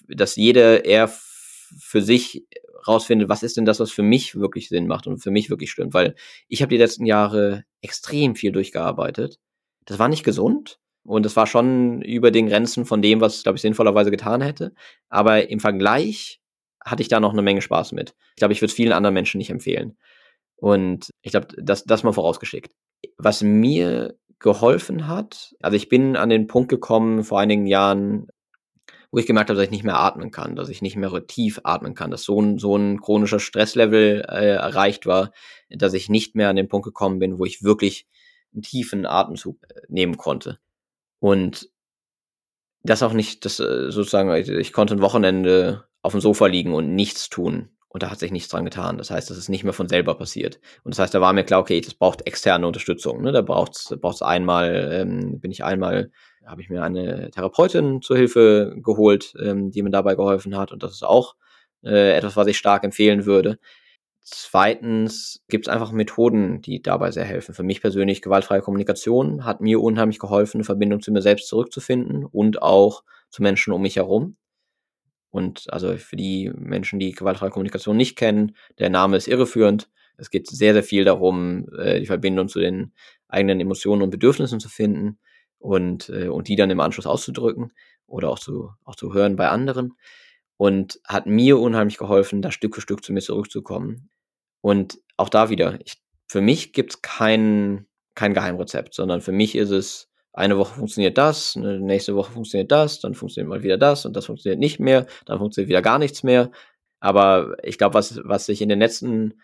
dass 0.08 0.36
jeder 0.36 0.84
eher 0.84 1.08
für 1.08 2.02
sich 2.02 2.46
rausfindet, 2.86 3.28
was 3.28 3.42
ist 3.42 3.56
denn 3.56 3.64
das, 3.64 3.80
was 3.80 3.90
für 3.90 4.02
mich 4.02 4.36
wirklich 4.36 4.68
Sinn 4.68 4.86
macht 4.86 5.06
und 5.06 5.18
für 5.18 5.30
mich 5.30 5.50
wirklich 5.50 5.70
stimmt. 5.70 5.94
Weil 5.94 6.14
ich 6.48 6.62
habe 6.62 6.70
die 6.70 6.76
letzten 6.76 7.06
Jahre 7.06 7.64
extrem 7.80 8.36
viel 8.36 8.52
durchgearbeitet. 8.52 9.38
Das 9.84 9.98
war 9.98 10.08
nicht 10.08 10.24
gesund 10.24 10.78
und 11.04 11.24
das 11.24 11.36
war 11.36 11.46
schon 11.46 12.02
über 12.02 12.30
den 12.30 12.48
Grenzen 12.48 12.86
von 12.86 13.02
dem, 13.02 13.20
was, 13.20 13.42
glaube 13.42 13.56
ich, 13.56 13.62
sinnvollerweise 13.62 14.10
getan 14.10 14.40
hätte. 14.40 14.74
Aber 15.08 15.48
im 15.48 15.60
Vergleich 15.60 16.40
hatte 16.84 17.02
ich 17.02 17.08
da 17.08 17.20
noch 17.20 17.32
eine 17.32 17.42
Menge 17.42 17.62
Spaß 17.62 17.92
mit. 17.92 18.14
Ich 18.30 18.36
glaube, 18.36 18.52
ich 18.52 18.60
würde 18.60 18.70
es 18.70 18.76
vielen 18.76 18.92
anderen 18.92 19.14
Menschen 19.14 19.38
nicht 19.38 19.50
empfehlen. 19.50 19.96
Und 20.56 21.10
ich 21.22 21.32
glaube, 21.32 21.48
das, 21.58 21.84
das 21.84 22.02
mal 22.02 22.12
vorausgeschickt. 22.12 22.72
Was 23.18 23.42
mir 23.42 24.16
geholfen 24.38 25.08
hat, 25.08 25.54
also 25.60 25.76
ich 25.76 25.88
bin 25.88 26.16
an 26.16 26.28
den 26.28 26.46
Punkt 26.46 26.68
gekommen 26.68 27.24
vor 27.24 27.40
einigen 27.40 27.66
Jahren, 27.66 28.28
wo 29.10 29.18
ich 29.18 29.26
gemerkt 29.26 29.48
habe, 29.48 29.56
dass 29.56 29.64
ich 29.64 29.70
nicht 29.70 29.84
mehr 29.84 29.98
atmen 29.98 30.30
kann, 30.30 30.56
dass 30.56 30.68
ich 30.68 30.82
nicht 30.82 30.96
mehr 30.96 31.26
tief 31.26 31.60
atmen 31.64 31.94
kann, 31.94 32.10
dass 32.10 32.24
so 32.24 32.40
ein, 32.40 32.58
so 32.58 32.76
ein 32.76 33.00
chronischer 33.00 33.40
Stresslevel 33.40 34.26
äh, 34.28 34.56
erreicht 34.56 35.06
war, 35.06 35.32
dass 35.70 35.94
ich 35.94 36.08
nicht 36.08 36.34
mehr 36.34 36.50
an 36.50 36.56
den 36.56 36.68
Punkt 36.68 36.84
gekommen 36.84 37.18
bin, 37.18 37.38
wo 37.38 37.44
ich 37.44 37.62
wirklich 37.62 38.06
einen 38.52 38.62
tiefen 38.62 39.06
Atemzug 39.06 39.58
äh, 39.68 39.80
nehmen 39.88 40.16
konnte. 40.16 40.58
Und 41.18 41.70
das 42.82 43.02
auch 43.02 43.12
nicht, 43.12 43.44
das 43.44 43.58
äh, 43.60 43.90
sozusagen, 43.90 44.34
ich 44.34 44.72
konnte 44.72 44.94
ein 44.94 45.02
Wochenende 45.02 45.84
auf 46.02 46.12
dem 46.12 46.20
Sofa 46.20 46.46
liegen 46.46 46.74
und 46.74 46.94
nichts 46.94 47.28
tun. 47.28 47.75
Und 47.88 48.02
da 48.02 48.10
hat 48.10 48.18
sich 48.18 48.32
nichts 48.32 48.48
dran 48.48 48.64
getan. 48.64 48.98
Das 48.98 49.10
heißt, 49.10 49.30
das 49.30 49.38
ist 49.38 49.48
nicht 49.48 49.64
mehr 49.64 49.72
von 49.72 49.88
selber 49.88 50.16
passiert. 50.16 50.60
Und 50.84 50.94
das 50.94 50.98
heißt, 50.98 51.14
da 51.14 51.20
war 51.20 51.32
mir 51.32 51.44
klar, 51.44 51.60
okay, 51.60 51.80
das 51.80 51.94
braucht 51.94 52.26
externe 52.26 52.66
Unterstützung. 52.66 53.22
Ne? 53.22 53.32
Da 53.32 53.42
braucht 53.42 53.76
es 53.76 54.22
einmal, 54.22 54.90
ähm, 54.92 55.40
bin 55.40 55.50
ich 55.50 55.64
einmal 55.64 56.10
habe 56.46 56.62
ich 56.62 56.70
mir 56.70 56.82
eine 56.82 57.30
Therapeutin 57.30 58.00
zur 58.02 58.16
Hilfe 58.16 58.76
geholt, 58.76 59.34
ähm, 59.42 59.70
die 59.70 59.82
mir 59.82 59.90
dabei 59.90 60.14
geholfen 60.14 60.56
hat. 60.56 60.72
Und 60.72 60.82
das 60.82 60.92
ist 60.92 61.02
auch 61.02 61.34
äh, 61.84 62.16
etwas, 62.16 62.36
was 62.36 62.46
ich 62.46 62.56
stark 62.56 62.84
empfehlen 62.84 63.26
würde. 63.26 63.58
Zweitens 64.22 65.44
gibt 65.48 65.66
es 65.66 65.72
einfach 65.72 65.92
Methoden, 65.92 66.60
die 66.60 66.82
dabei 66.82 67.10
sehr 67.10 67.24
helfen. 67.24 67.54
Für 67.54 67.62
mich 67.62 67.80
persönlich 67.80 68.22
gewaltfreie 68.22 68.60
Kommunikation 68.60 69.44
hat 69.44 69.60
mir 69.60 69.80
unheimlich 69.80 70.18
geholfen, 70.18 70.58
eine 70.58 70.64
Verbindung 70.64 71.00
zu 71.00 71.12
mir 71.12 71.22
selbst 71.22 71.48
zurückzufinden 71.48 72.24
und 72.24 72.62
auch 72.62 73.04
zu 73.30 73.42
Menschen 73.42 73.72
um 73.72 73.82
mich 73.82 73.96
herum. 73.96 74.36
Und 75.36 75.70
also 75.70 75.98
für 75.98 76.16
die 76.16 76.50
Menschen, 76.56 76.98
die 76.98 77.12
gewaltfreie 77.12 77.50
Kommunikation 77.50 77.94
nicht 77.94 78.16
kennen, 78.16 78.56
der 78.78 78.88
Name 78.88 79.18
ist 79.18 79.28
irreführend. 79.28 79.90
Es 80.16 80.30
geht 80.30 80.46
sehr, 80.48 80.72
sehr 80.72 80.82
viel 80.82 81.04
darum, 81.04 81.68
äh, 81.78 82.00
die 82.00 82.06
Verbindung 82.06 82.48
zu 82.48 82.58
den 82.58 82.94
eigenen 83.28 83.60
Emotionen 83.60 84.00
und 84.00 84.08
Bedürfnissen 84.08 84.60
zu 84.60 84.70
finden 84.70 85.18
und, 85.58 86.08
äh, 86.08 86.28
und 86.28 86.48
die 86.48 86.56
dann 86.56 86.70
im 86.70 86.80
Anschluss 86.80 87.06
auszudrücken 87.06 87.72
oder 88.06 88.30
auch 88.30 88.38
zu, 88.38 88.70
auch 88.84 88.96
zu 88.96 89.12
hören 89.12 89.36
bei 89.36 89.50
anderen. 89.50 89.92
Und 90.56 91.00
hat 91.06 91.26
mir 91.26 91.58
unheimlich 91.58 91.98
geholfen, 91.98 92.40
da 92.40 92.50
Stück 92.50 92.74
für 92.74 92.80
Stück 92.80 93.04
zu 93.04 93.12
mir 93.12 93.20
zurückzukommen. 93.20 94.08
Und 94.62 94.98
auch 95.18 95.28
da 95.28 95.50
wieder, 95.50 95.78
ich, 95.84 96.00
für 96.28 96.40
mich 96.40 96.72
gibt 96.72 96.94
es 96.94 97.02
kein, 97.02 97.84
kein 98.14 98.32
Geheimrezept, 98.32 98.94
sondern 98.94 99.20
für 99.20 99.32
mich 99.32 99.54
ist 99.54 99.70
es, 99.70 100.08
eine 100.36 100.58
Woche 100.58 100.74
funktioniert 100.74 101.16
das, 101.16 101.56
eine 101.56 101.80
nächste 101.80 102.14
Woche 102.14 102.30
funktioniert 102.30 102.70
das, 102.70 103.00
dann 103.00 103.14
funktioniert 103.14 103.48
mal 103.48 103.62
wieder 103.62 103.78
das 103.78 104.04
und 104.04 104.14
das 104.14 104.26
funktioniert 104.26 104.60
nicht 104.60 104.78
mehr, 104.78 105.06
dann 105.24 105.38
funktioniert 105.38 105.70
wieder 105.70 105.82
gar 105.82 105.98
nichts 105.98 106.22
mehr. 106.22 106.50
Aber 107.00 107.56
ich 107.62 107.78
glaube, 107.78 107.94
was, 107.94 108.20
was 108.22 108.44
sich 108.46 108.60
in 108.60 108.68
den 108.68 108.78
letzten, 108.78 109.40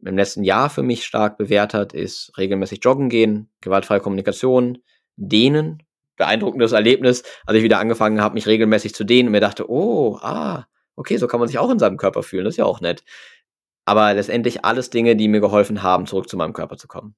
im 0.00 0.16
letzten 0.16 0.44
Jahr 0.44 0.70
für 0.70 0.84
mich 0.84 1.04
stark 1.04 1.38
bewährt 1.38 1.74
hat, 1.74 1.92
ist 1.92 2.32
regelmäßig 2.38 2.80
joggen 2.84 3.08
gehen, 3.08 3.50
gewaltfreie 3.60 4.00
Kommunikation, 4.00 4.78
dehnen. 5.16 5.82
Beeindruckendes 6.16 6.70
Erlebnis, 6.70 7.24
als 7.46 7.58
ich 7.58 7.64
wieder 7.64 7.80
angefangen 7.80 8.20
habe, 8.20 8.34
mich 8.34 8.46
regelmäßig 8.46 8.94
zu 8.94 9.02
dehnen 9.02 9.28
und 9.28 9.32
mir 9.32 9.40
dachte, 9.40 9.68
oh, 9.68 10.18
ah, 10.20 10.66
okay, 10.94 11.16
so 11.16 11.26
kann 11.26 11.40
man 11.40 11.48
sich 11.48 11.58
auch 11.58 11.70
in 11.70 11.80
seinem 11.80 11.96
Körper 11.96 12.22
fühlen, 12.22 12.44
das 12.44 12.54
ist 12.54 12.58
ja 12.58 12.64
auch 12.64 12.80
nett. 12.80 13.02
Aber 13.86 14.14
letztendlich 14.14 14.64
alles 14.64 14.90
Dinge, 14.90 15.16
die 15.16 15.26
mir 15.26 15.40
geholfen 15.40 15.82
haben, 15.82 16.06
zurück 16.06 16.28
zu 16.28 16.36
meinem 16.36 16.52
Körper 16.52 16.76
zu 16.76 16.86
kommen. 16.86 17.16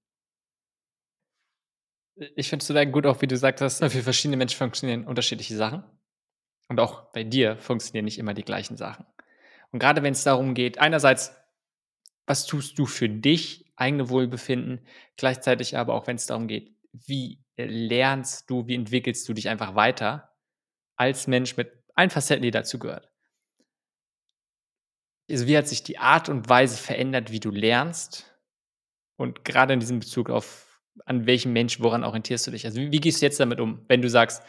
Ich 2.16 2.48
finde 2.48 2.62
es 2.62 2.68
total 2.68 2.86
gut, 2.86 3.06
auch 3.06 3.20
wie 3.22 3.26
du 3.26 3.36
sagst, 3.36 3.60
dass 3.60 3.78
für 3.78 4.02
verschiedene 4.02 4.36
Menschen 4.36 4.58
funktionieren 4.58 5.06
unterschiedliche 5.06 5.56
Sachen. 5.56 5.84
Und 6.68 6.80
auch 6.80 7.12
bei 7.12 7.24
dir 7.24 7.58
funktionieren 7.58 8.04
nicht 8.04 8.18
immer 8.18 8.34
die 8.34 8.44
gleichen 8.44 8.76
Sachen. 8.76 9.04
Und 9.72 9.80
gerade 9.80 10.02
wenn 10.02 10.12
es 10.12 10.24
darum 10.24 10.54
geht, 10.54 10.78
einerseits, 10.78 11.34
was 12.26 12.46
tust 12.46 12.78
du 12.78 12.86
für 12.86 13.08
dich, 13.08 13.72
eigene 13.76 14.08
Wohlbefinden, 14.08 14.86
gleichzeitig 15.16 15.76
aber 15.76 15.94
auch, 15.94 16.06
wenn 16.06 16.16
es 16.16 16.26
darum 16.26 16.46
geht, 16.46 16.76
wie 16.92 17.42
lernst 17.56 18.48
du, 18.48 18.66
wie 18.66 18.74
entwickelst 18.74 19.28
du 19.28 19.34
dich 19.34 19.48
einfach 19.48 19.74
weiter 19.74 20.32
als 20.96 21.26
Mensch 21.26 21.56
mit 21.56 21.72
allen 21.94 22.10
Facetten, 22.10 22.42
die 22.42 22.50
dazu 22.50 22.78
gehört. 22.78 23.10
Also 25.30 25.46
wie 25.46 25.56
hat 25.56 25.66
sich 25.66 25.82
die 25.82 25.98
Art 25.98 26.28
und 26.28 26.48
Weise 26.48 26.76
verändert, 26.76 27.32
wie 27.32 27.40
du 27.40 27.50
lernst? 27.50 28.30
Und 29.16 29.44
gerade 29.44 29.74
in 29.74 29.80
diesem 29.80 30.00
Bezug 30.00 30.30
auf, 30.30 30.73
an 31.04 31.26
welchem 31.26 31.52
Mensch, 31.52 31.80
woran 31.80 32.04
orientierst 32.04 32.46
du 32.46 32.50
dich? 32.50 32.64
Also 32.64 32.80
wie, 32.80 32.92
wie 32.92 33.00
gehst 33.00 33.20
du 33.20 33.26
jetzt 33.26 33.40
damit 33.40 33.60
um, 33.60 33.84
wenn 33.88 34.02
du 34.02 34.08
sagst, 34.08 34.42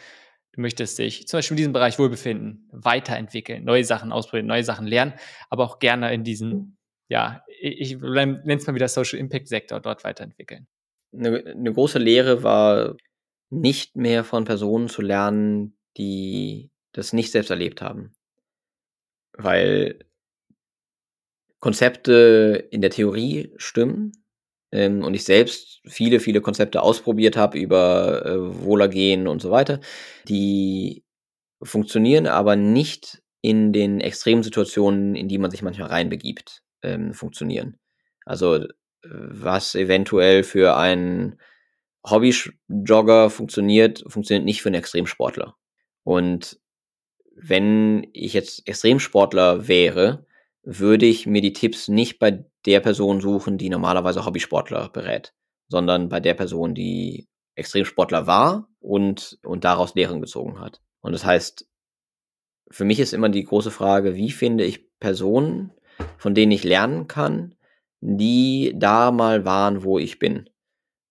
du 0.54 0.62
möchtest 0.62 0.98
dich 1.00 1.28
zum 1.28 1.38
Beispiel 1.38 1.56
in 1.56 1.58
diesem 1.58 1.74
Bereich 1.74 2.00
Wohlbefinden 2.00 2.70
weiterentwickeln, 2.72 3.64
neue 3.64 3.84
Sachen 3.84 4.12
ausprobieren, 4.12 4.48
neue 4.48 4.64
Sachen 4.64 4.88
lernen, 4.88 5.14
aber 5.50 5.64
auch 5.64 5.80
gerne 5.80 6.14
in 6.14 6.24
diesen, 6.24 6.78
ja, 7.10 7.44
ich 7.60 7.98
nenne 7.98 8.42
es 8.46 8.68
mal 8.68 8.76
wieder 8.76 8.88
Social 8.88 9.20
Impact 9.20 9.48
Sektor 9.48 9.80
dort 9.80 10.04
weiterentwickeln 10.04 10.68
eine, 11.18 11.46
eine 11.46 11.74
große 11.74 12.00
Lehre 12.00 12.44
war, 12.44 12.96
nicht 13.50 13.96
mehr 13.96 14.24
von 14.24 14.46
Personen 14.46 14.90
zu 14.90 15.02
lernen, 15.02 15.78
die 15.98 16.72
das 16.92 17.14
nicht 17.14 17.32
selbst 17.32 17.50
erlebt 17.50 17.82
haben. 17.82 18.16
Weil 19.34 20.00
Konzepte 21.60 22.68
in 22.72 22.82
der 22.82 22.90
Theorie 22.90 23.54
stimmen 23.58 24.12
ähm, 24.76 25.04
und 25.04 25.14
ich 25.14 25.24
selbst 25.24 25.82
viele, 25.86 26.20
viele 26.20 26.42
Konzepte 26.42 26.82
ausprobiert 26.82 27.38
habe 27.38 27.58
über 27.58 28.26
äh, 28.26 28.64
Wohlergehen 28.64 29.28
und 29.28 29.42
so 29.42 29.50
weiter, 29.50 29.80
die 30.28 31.04
funktionieren 31.64 32.28
aber 32.28 32.56
nicht 32.56 33.22
in 33.42 33.72
den 33.72 34.02
extremen 34.02 34.44
Situationen, 34.44 35.16
in 35.16 35.28
die 35.28 35.38
man 35.38 35.52
sich 35.52 35.62
manchmal 35.62 35.90
reinbegibt, 35.90 36.62
ähm, 36.84 37.14
funktionieren. 37.14 37.78
Also 38.26 38.66
was 39.08 39.76
eventuell 39.76 40.44
für 40.44 40.76
einen 40.78 41.40
Hobby-Jogger 42.06 43.30
funktioniert, 43.30 44.04
funktioniert 44.08 44.46
nicht 44.46 44.62
für 44.62 44.70
einen 44.70 44.80
Extremsportler. 44.80 45.56
Und 46.04 46.60
wenn 47.36 48.08
ich 48.14 48.34
jetzt 48.34 48.68
Extremsportler 48.68 49.68
wäre, 49.68 50.26
würde 50.66 51.06
ich 51.06 51.28
mir 51.28 51.42
die 51.42 51.54
Tipps 51.54 51.88
nicht 51.88 52.20
bei 52.20 52.44
der 52.66 52.80
Person 52.80 53.22
suchen, 53.22 53.58
die 53.58 53.70
normalerweise 53.70 54.26
Hobbysportler 54.26 54.90
berät, 54.90 55.34
sondern 55.70 56.10
bei 56.10 56.20
der 56.20 56.34
Person, 56.34 56.74
die 56.74 57.28
Extremsportler 57.56 58.28
war 58.28 58.68
und, 58.80 59.40
und 59.44 59.64
daraus 59.64 59.96
Lehren 59.96 60.22
gezogen 60.22 60.60
hat. 60.60 60.82
Und 61.02 61.14
das 61.14 61.24
heißt, 61.24 61.68
für 62.70 62.84
mich 62.84 63.00
ist 63.00 63.14
immer 63.14 63.30
die 63.30 63.44
große 63.44 63.72
Frage, 63.72 64.16
wie 64.16 64.32
finde 64.32 64.66
ich 64.66 64.90
Personen, 65.00 65.72
von 66.18 66.34
denen 66.34 66.52
ich 66.52 66.64
lernen 66.64 67.08
kann, 67.08 67.56
die 68.02 68.74
da 68.76 69.12
mal 69.12 69.46
waren, 69.46 69.84
wo 69.84 70.00
ich 70.00 70.20
bin. 70.20 70.50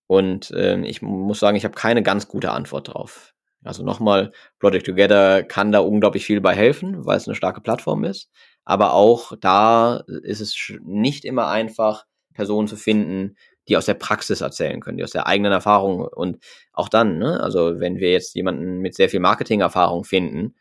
Und 0.06 0.50
äh, 0.50 0.80
ich 0.82 1.00
muss 1.00 1.38
sagen, 1.38 1.56
ich 1.56 1.64
habe 1.64 1.74
keine 1.74 2.02
ganz 2.02 2.28
gute 2.28 2.50
Antwort 2.50 2.88
drauf. 2.88 3.34
Also 3.62 3.82
nochmal, 3.82 4.32
Project 4.58 4.84
Together 4.84 5.42
kann 5.42 5.72
da 5.72 5.78
unglaublich 5.78 6.26
viel 6.26 6.40
bei 6.40 6.54
helfen, 6.54 7.06
weil 7.06 7.16
es 7.16 7.26
eine 7.26 7.34
starke 7.34 7.62
Plattform 7.62 8.04
ist. 8.04 8.30
Aber 8.64 8.94
auch 8.94 9.34
da 9.40 10.04
ist 10.22 10.40
es 10.40 10.72
nicht 10.82 11.24
immer 11.24 11.48
einfach, 11.48 12.06
Personen 12.34 12.68
zu 12.68 12.76
finden, 12.76 13.36
die 13.68 13.76
aus 13.76 13.86
der 13.86 13.94
Praxis 13.94 14.40
erzählen 14.40 14.80
können, 14.80 14.98
die 14.98 15.04
aus 15.04 15.12
der 15.12 15.26
eigenen 15.26 15.52
Erfahrung 15.52 16.00
und 16.00 16.38
auch 16.72 16.88
dann, 16.88 17.18
ne, 17.18 17.40
also 17.40 17.80
wenn 17.80 17.98
wir 17.98 18.12
jetzt 18.12 18.34
jemanden 18.34 18.78
mit 18.78 18.94
sehr 18.94 19.08
viel 19.08 19.20
Marketingerfahrung 19.20 20.04
finden, 20.04 20.54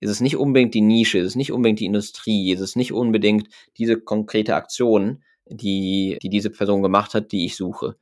ist 0.00 0.10
es 0.10 0.20
nicht 0.20 0.36
unbedingt 0.36 0.74
die 0.74 0.80
Nische, 0.80 1.18
ist 1.18 1.26
es 1.26 1.36
nicht 1.36 1.52
unbedingt 1.52 1.80
die 1.80 1.86
Industrie, 1.86 2.52
ist 2.52 2.60
es 2.60 2.76
nicht 2.76 2.92
unbedingt 2.92 3.48
diese 3.78 4.00
konkrete 4.00 4.54
Aktion, 4.54 5.22
die, 5.46 6.18
die 6.22 6.28
diese 6.28 6.50
Person 6.50 6.82
gemacht 6.82 7.14
hat, 7.14 7.32
die 7.32 7.44
ich 7.44 7.56
suche. 7.56 7.96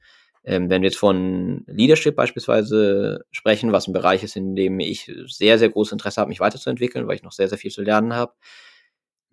Ähm, 0.44 0.70
wenn 0.70 0.82
wir 0.82 0.88
jetzt 0.88 0.98
von 0.98 1.64
Leadership 1.66 2.14
beispielsweise 2.14 3.24
sprechen, 3.30 3.72
was 3.72 3.88
ein 3.88 3.92
Bereich 3.92 4.22
ist, 4.22 4.36
in 4.36 4.54
dem 4.54 4.78
ich 4.80 5.10
sehr, 5.26 5.58
sehr 5.58 5.70
großes 5.70 5.92
Interesse 5.92 6.20
habe, 6.20 6.28
mich 6.28 6.40
weiterzuentwickeln, 6.40 7.08
weil 7.08 7.16
ich 7.16 7.22
noch 7.22 7.32
sehr, 7.32 7.48
sehr 7.48 7.58
viel 7.58 7.72
zu 7.72 7.82
lernen 7.82 8.14
habe. 8.14 8.32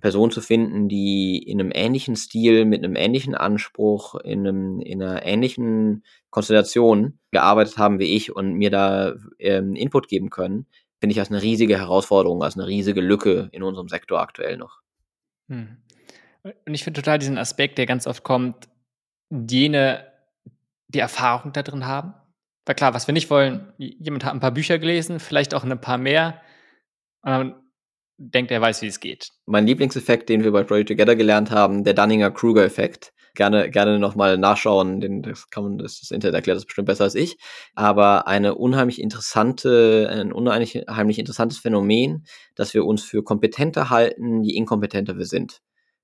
Personen 0.05 0.31
zu 0.31 0.39
finden, 0.41 0.87
die 0.87 1.39
in 1.39 1.59
einem 1.59 1.71
ähnlichen 1.73 2.15
Stil, 2.15 2.65
mit 2.65 2.83
einem 2.83 2.95
ähnlichen 2.95 3.33
Anspruch, 3.33 4.13
in, 4.13 4.45
einem, 4.45 4.79
in 4.79 5.01
einer 5.01 5.25
ähnlichen 5.25 6.03
Konstellation 6.29 7.17
gearbeitet 7.31 7.79
haben 7.79 7.97
wie 7.97 8.15
ich 8.15 8.35
und 8.35 8.53
mir 8.53 8.69
da 8.69 9.15
ähm, 9.39 9.75
Input 9.75 10.07
geben 10.07 10.29
können, 10.29 10.67
finde 10.99 11.13
ich 11.13 11.19
als 11.19 11.31
eine 11.31 11.41
riesige 11.41 11.79
Herausforderung, 11.79 12.43
als 12.43 12.55
eine 12.55 12.67
riesige 12.67 13.01
Lücke 13.01 13.49
in 13.51 13.63
unserem 13.63 13.89
Sektor 13.89 14.19
aktuell 14.19 14.57
noch. 14.57 14.81
Hm. 15.49 15.77
Und 16.43 16.73
ich 16.75 16.83
finde 16.83 17.01
total 17.01 17.17
diesen 17.17 17.39
Aspekt, 17.39 17.79
der 17.79 17.87
ganz 17.87 18.05
oft 18.05 18.23
kommt, 18.23 18.69
jene, 19.31 20.05
die 20.87 20.99
Erfahrung 20.99 21.51
da 21.51 21.63
drin 21.63 21.87
haben. 21.87 22.13
Weil 22.67 22.75
klar, 22.75 22.93
was 22.93 23.07
wir 23.07 23.13
nicht 23.13 23.31
wollen, 23.31 23.73
jemand 23.79 24.23
hat 24.23 24.35
ein 24.35 24.39
paar 24.39 24.51
Bücher 24.51 24.77
gelesen, 24.77 25.19
vielleicht 25.19 25.55
auch 25.55 25.63
ein 25.63 25.81
paar 25.81 25.97
mehr, 25.97 26.39
und 27.23 27.55
denkt, 28.17 28.51
er 28.51 28.61
weiß, 28.61 28.81
wie 28.81 28.87
es 28.87 28.99
geht. 28.99 29.29
Mein 29.45 29.67
Lieblingseffekt, 29.67 30.29
den 30.29 30.43
wir 30.43 30.51
bei 30.51 30.63
Project 30.63 30.89
Together 30.89 31.15
gelernt 31.15 31.51
haben, 31.51 31.83
der 31.83 31.93
Dunninger-Kruger-Effekt. 31.93 33.13
Gerne, 33.35 33.69
gerne 33.69 33.99
nochmal 33.99 34.37
nachschauen, 34.37 35.01
den, 35.01 35.21
das, 35.21 35.49
kann 35.49 35.63
man, 35.63 35.77
das, 35.77 35.99
das 35.99 36.11
Internet 36.11 36.35
erklärt 36.35 36.55
das 36.55 36.65
bestimmt 36.65 36.87
besser 36.87 37.03
als 37.03 37.15
ich. 37.15 37.37
Aber 37.73 38.27
eine 38.27 38.55
unheimlich 38.55 39.01
interessante, 39.01 40.07
ein 40.09 40.31
unheimlich 40.31 41.19
interessantes 41.19 41.57
Phänomen, 41.57 42.25
dass 42.55 42.73
wir 42.73 42.85
uns 42.85 43.03
für 43.03 43.23
kompetenter 43.23 43.89
halten, 43.89 44.41
je 44.41 44.55
inkompetenter 44.55 45.17
wir 45.17 45.25
sind. 45.25 45.61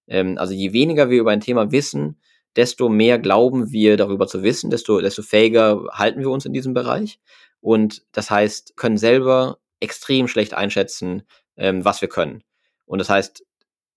Ähm, 0.08 0.38
also 0.38 0.54
je 0.54 0.74
weniger 0.74 1.10
wir 1.10 1.22
über 1.22 1.32
ein 1.32 1.40
Thema 1.40 1.72
wissen, 1.72 2.20
desto 2.58 2.90
mehr 2.90 3.18
glauben 3.18 3.72
wir 3.72 3.96
darüber 3.96 4.28
zu 4.28 4.44
wissen, 4.44 4.70
desto, 4.70 5.00
desto 5.00 5.22
fähiger 5.22 5.86
halten 5.94 6.20
wir 6.20 6.30
uns 6.30 6.46
in 6.46 6.52
diesem 6.52 6.74
Bereich. 6.74 7.20
Und 7.62 8.04
das 8.12 8.30
heißt, 8.30 8.76
können 8.76 8.98
selber 8.98 9.60
extrem 9.80 10.28
schlecht 10.28 10.54
einschätzen, 10.54 11.24
ähm, 11.62 11.86
was 11.86 12.02
wir 12.02 12.10
können. 12.10 12.44
Und 12.86 13.00
das 13.00 13.10
heißt, 13.10 13.46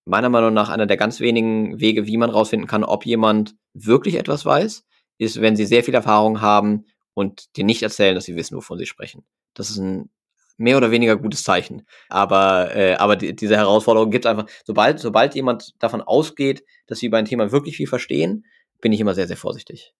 meiner 0.04 0.28
Meinung 0.28 0.52
nach 0.52 0.68
einer 0.68 0.86
der 0.86 0.98
ganz 0.98 1.18
wenigen 1.18 1.80
Wege, 1.80 2.06
wie 2.06 2.18
man 2.18 2.30
rausfinden 2.30 2.68
kann, 2.68 2.84
ob 2.84 3.06
jemand 3.06 3.56
wirklich 3.72 4.16
etwas 4.16 4.44
weiß, 4.44 4.84
ist, 5.18 5.40
wenn 5.40 5.56
sie 5.56 5.64
sehr 5.64 5.82
viel 5.82 5.94
Erfahrung 5.94 6.40
haben 6.40 6.84
und 7.14 7.56
dir 7.56 7.64
nicht 7.64 7.82
erzählen, 7.82 8.14
dass 8.14 8.26
sie 8.26 8.36
wissen, 8.36 8.56
wovon 8.56 8.78
sie 8.78 8.86
sprechen. 8.86 9.24
Das 9.54 9.70
ist 9.70 9.78
ein 9.78 10.10
mehr 10.56 10.76
oder 10.76 10.90
weniger 10.90 11.16
gutes 11.16 11.42
Zeichen. 11.42 11.86
Aber, 12.08 12.74
äh, 12.76 12.94
aber 12.94 13.16
die, 13.16 13.34
diese 13.34 13.56
Herausforderung 13.56 14.10
gibt 14.10 14.26
einfach, 14.26 14.46
sobald, 14.64 15.00
sobald 15.00 15.34
jemand 15.34 15.74
davon 15.82 16.02
ausgeht, 16.02 16.64
dass 16.86 16.98
sie 16.98 17.06
über 17.06 17.18
ein 17.18 17.24
Thema 17.24 17.50
wirklich 17.50 17.76
viel 17.76 17.88
verstehen, 17.88 18.44
bin 18.80 18.92
ich 18.92 19.00
immer 19.00 19.14
sehr, 19.14 19.26
sehr 19.26 19.38
vorsichtig. 19.38 19.94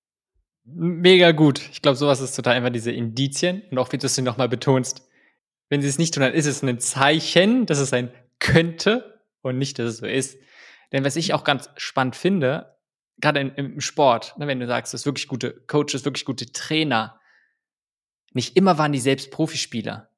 Mega 0.64 1.32
gut. 1.32 1.62
Ich 1.72 1.82
glaube, 1.82 1.96
sowas 1.96 2.20
ist 2.20 2.36
total 2.36 2.54
einfach 2.54 2.70
diese 2.70 2.92
Indizien 2.92 3.62
und 3.70 3.78
auch 3.78 3.90
wie 3.92 3.98
du 3.98 4.06
es 4.06 4.18
nochmal 4.18 4.48
betonst. 4.48 5.08
Wenn 5.68 5.82
sie 5.82 5.88
es 5.88 5.98
nicht 5.98 6.14
tun, 6.14 6.22
dann 6.22 6.34
ist 6.34 6.46
es 6.46 6.62
ein 6.62 6.78
Zeichen, 6.78 7.66
dass 7.66 7.78
es 7.78 7.92
ein 7.92 8.12
könnte 8.38 9.22
und 9.42 9.58
nicht, 9.58 9.78
dass 9.78 9.86
es 9.86 9.96
so 9.98 10.06
ist. 10.06 10.38
Denn 10.92 11.04
was 11.04 11.16
ich 11.16 11.32
auch 11.32 11.44
ganz 11.44 11.70
spannend 11.76 12.16
finde, 12.16 12.76
gerade 13.18 13.40
im 13.40 13.80
Sport, 13.80 14.38
ne, 14.38 14.46
wenn 14.46 14.60
du 14.60 14.66
sagst, 14.66 14.94
es 14.94 15.06
wirklich 15.06 15.28
gute 15.28 15.52
Coaches, 15.66 16.04
wirklich 16.04 16.24
gute 16.24 16.52
Trainer, 16.52 17.20
nicht 18.32 18.56
immer 18.56 18.78
waren 18.78 18.92
die 18.92 19.00
selbst 19.00 19.30
Profispieler. 19.30 20.10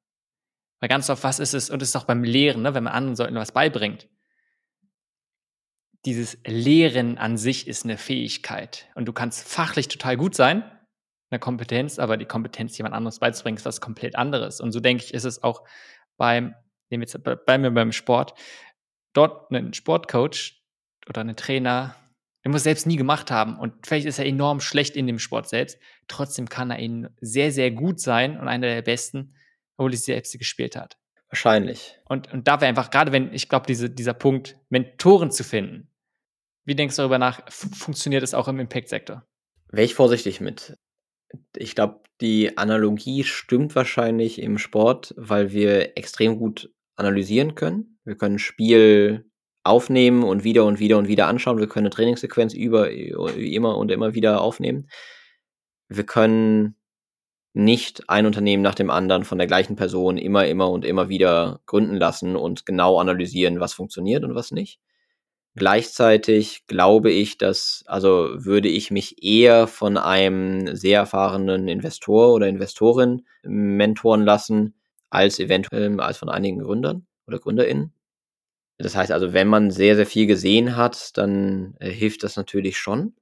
Weil 0.79 0.89
ganz 0.89 1.09
oft, 1.09 1.23
was 1.23 1.39
ist 1.39 1.53
es, 1.53 1.69
und 1.69 1.81
es 1.81 1.89
ist 1.89 1.95
auch 1.95 2.05
beim 2.05 2.23
Lehren, 2.23 2.61
ne, 2.61 2.73
wenn 2.73 2.83
man 2.83 2.93
anderen 2.93 3.15
Leuten 3.15 3.35
was 3.35 3.51
beibringt. 3.51 4.07
Dieses 6.05 6.37
Lehren 6.45 7.17
an 7.17 7.37
sich 7.37 7.67
ist 7.67 7.83
eine 7.83 7.97
Fähigkeit. 7.97 8.87
Und 8.95 9.05
du 9.05 9.13
kannst 9.13 9.47
fachlich 9.47 9.87
total 9.87 10.17
gut 10.17 10.35
sein, 10.35 10.63
eine 11.29 11.39
Kompetenz, 11.39 11.99
aber 11.99 12.17
die 12.17 12.25
Kompetenz, 12.25 12.77
jemand 12.77 12.95
anderes 12.95 13.19
beizubringen, 13.19 13.57
ist 13.57 13.65
was 13.65 13.81
komplett 13.81 14.15
anderes. 14.15 14.61
Und 14.61 14.71
so 14.71 14.79
denke 14.79 15.03
ich, 15.03 15.13
ist 15.13 15.25
es 15.25 15.43
auch 15.43 15.63
beim, 16.17 16.55
nehmen 16.89 17.01
wir 17.01 17.07
jetzt 17.07 17.45
bei, 17.45 17.57
mir 17.57 17.71
beim 17.71 17.91
Sport, 17.91 18.33
dort 19.13 19.51
einen 19.51 19.73
Sportcoach 19.73 20.61
oder 21.09 21.21
einen 21.21 21.35
Trainer, 21.35 21.95
der 22.43 22.51
muss 22.51 22.63
selbst 22.63 22.87
nie 22.87 22.95
gemacht 22.95 23.29
haben 23.29 23.57
und 23.59 23.85
vielleicht 23.85 24.05
ist 24.05 24.19
er 24.19 24.25
enorm 24.25 24.61
schlecht 24.61 24.95
in 24.95 25.07
dem 25.07 25.19
Sport 25.19 25.49
selbst. 25.49 25.79
Trotzdem 26.07 26.47
kann 26.47 26.71
er 26.71 26.79
ihn 26.79 27.09
sehr, 27.19 27.51
sehr 27.51 27.71
gut 27.71 27.99
sein 27.99 28.39
und 28.39 28.47
einer 28.47 28.67
der 28.67 28.81
besten 28.81 29.33
obwohl 29.77 29.93
ich 29.93 30.01
selbst 30.01 30.37
gespielt 30.37 30.75
hat. 30.75 30.97
Wahrscheinlich. 31.29 31.99
Und, 32.05 32.31
und 32.33 32.47
da 32.47 32.59
wäre 32.59 32.69
einfach, 32.69 32.89
gerade 32.89 33.11
wenn, 33.11 33.33
ich 33.33 33.49
glaube, 33.49 33.67
diese, 33.67 33.89
dieser 33.89 34.13
Punkt, 34.13 34.57
Mentoren 34.69 35.31
zu 35.31 35.43
finden, 35.43 35.91
wie 36.65 36.75
denkst 36.75 36.95
du 36.95 37.01
darüber 37.01 37.19
nach, 37.19 37.41
funktioniert 37.51 38.23
das 38.23 38.33
auch 38.33 38.47
im 38.47 38.59
Impact-Sektor? 38.59 39.25
Wäre 39.69 39.85
ich 39.85 39.93
vorsichtig 39.93 40.41
mit. 40.41 40.77
Ich 41.55 41.75
glaube, 41.75 42.01
die 42.21 42.57
Analogie 42.57 43.23
stimmt 43.23 43.75
wahrscheinlich 43.75 44.41
im 44.41 44.57
Sport, 44.57 45.13
weil 45.17 45.51
wir 45.51 45.97
extrem 45.97 46.37
gut 46.37 46.71
analysieren 46.95 47.55
können. 47.55 47.99
Wir 48.05 48.15
können 48.15 48.39
Spiel 48.39 49.29
aufnehmen 49.63 50.23
und 50.23 50.43
wieder 50.43 50.65
und 50.65 50.79
wieder 50.79 50.97
und 50.97 51.07
wieder 51.07 51.27
anschauen. 51.27 51.59
Wir 51.59 51.67
können 51.67 51.87
eine 51.87 51.93
Trainingssequenz 51.93 52.53
über 52.53 52.89
immer 52.89 53.77
und 53.77 53.91
immer 53.91 54.13
wieder 54.13 54.41
aufnehmen. 54.41 54.89
Wir 55.89 56.05
können 56.05 56.75
nicht 57.53 58.09
ein 58.09 58.25
Unternehmen 58.25 58.63
nach 58.63 58.75
dem 58.75 58.89
anderen 58.89 59.23
von 59.23 59.37
der 59.37 59.47
gleichen 59.47 59.75
Person 59.75 60.17
immer, 60.17 60.45
immer 60.47 60.69
und 60.69 60.85
immer 60.85 61.09
wieder 61.09 61.61
gründen 61.65 61.95
lassen 61.95 62.35
und 62.35 62.65
genau 62.65 62.99
analysieren, 62.99 63.59
was 63.59 63.73
funktioniert 63.73 64.23
und 64.23 64.35
was 64.35 64.51
nicht. 64.51 64.79
Gleichzeitig 65.57 66.67
glaube 66.67 67.11
ich, 67.11 67.39
dass, 67.39 67.83
also 67.87 68.29
würde 68.45 68.69
ich 68.69 68.91
mich 68.91 69.23
eher 69.23 69.65
von 69.65 69.97
einem 69.97 70.75
sehr 70.75 70.99
erfahrenen 70.99 71.67
Investor 71.67 72.31
oder 72.31 72.47
Investorin 72.47 73.25
mentoren 73.41 74.23
lassen, 74.23 74.75
als 75.09 75.39
eventuell 75.39 75.99
als 75.99 76.19
von 76.19 76.29
einigen 76.29 76.59
Gründern 76.59 77.07
oder 77.25 77.39
GründerInnen. 77.39 77.91
Das 78.77 78.95
heißt 78.95 79.11
also, 79.11 79.33
wenn 79.33 79.47
man 79.47 79.71
sehr, 79.71 79.95
sehr 79.95 80.05
viel 80.05 80.27
gesehen 80.27 80.75
hat, 80.75 81.17
dann 81.17 81.75
äh, 81.79 81.89
hilft 81.89 82.23
das 82.23 82.35
natürlich 82.35 82.77
schon. 82.77 83.15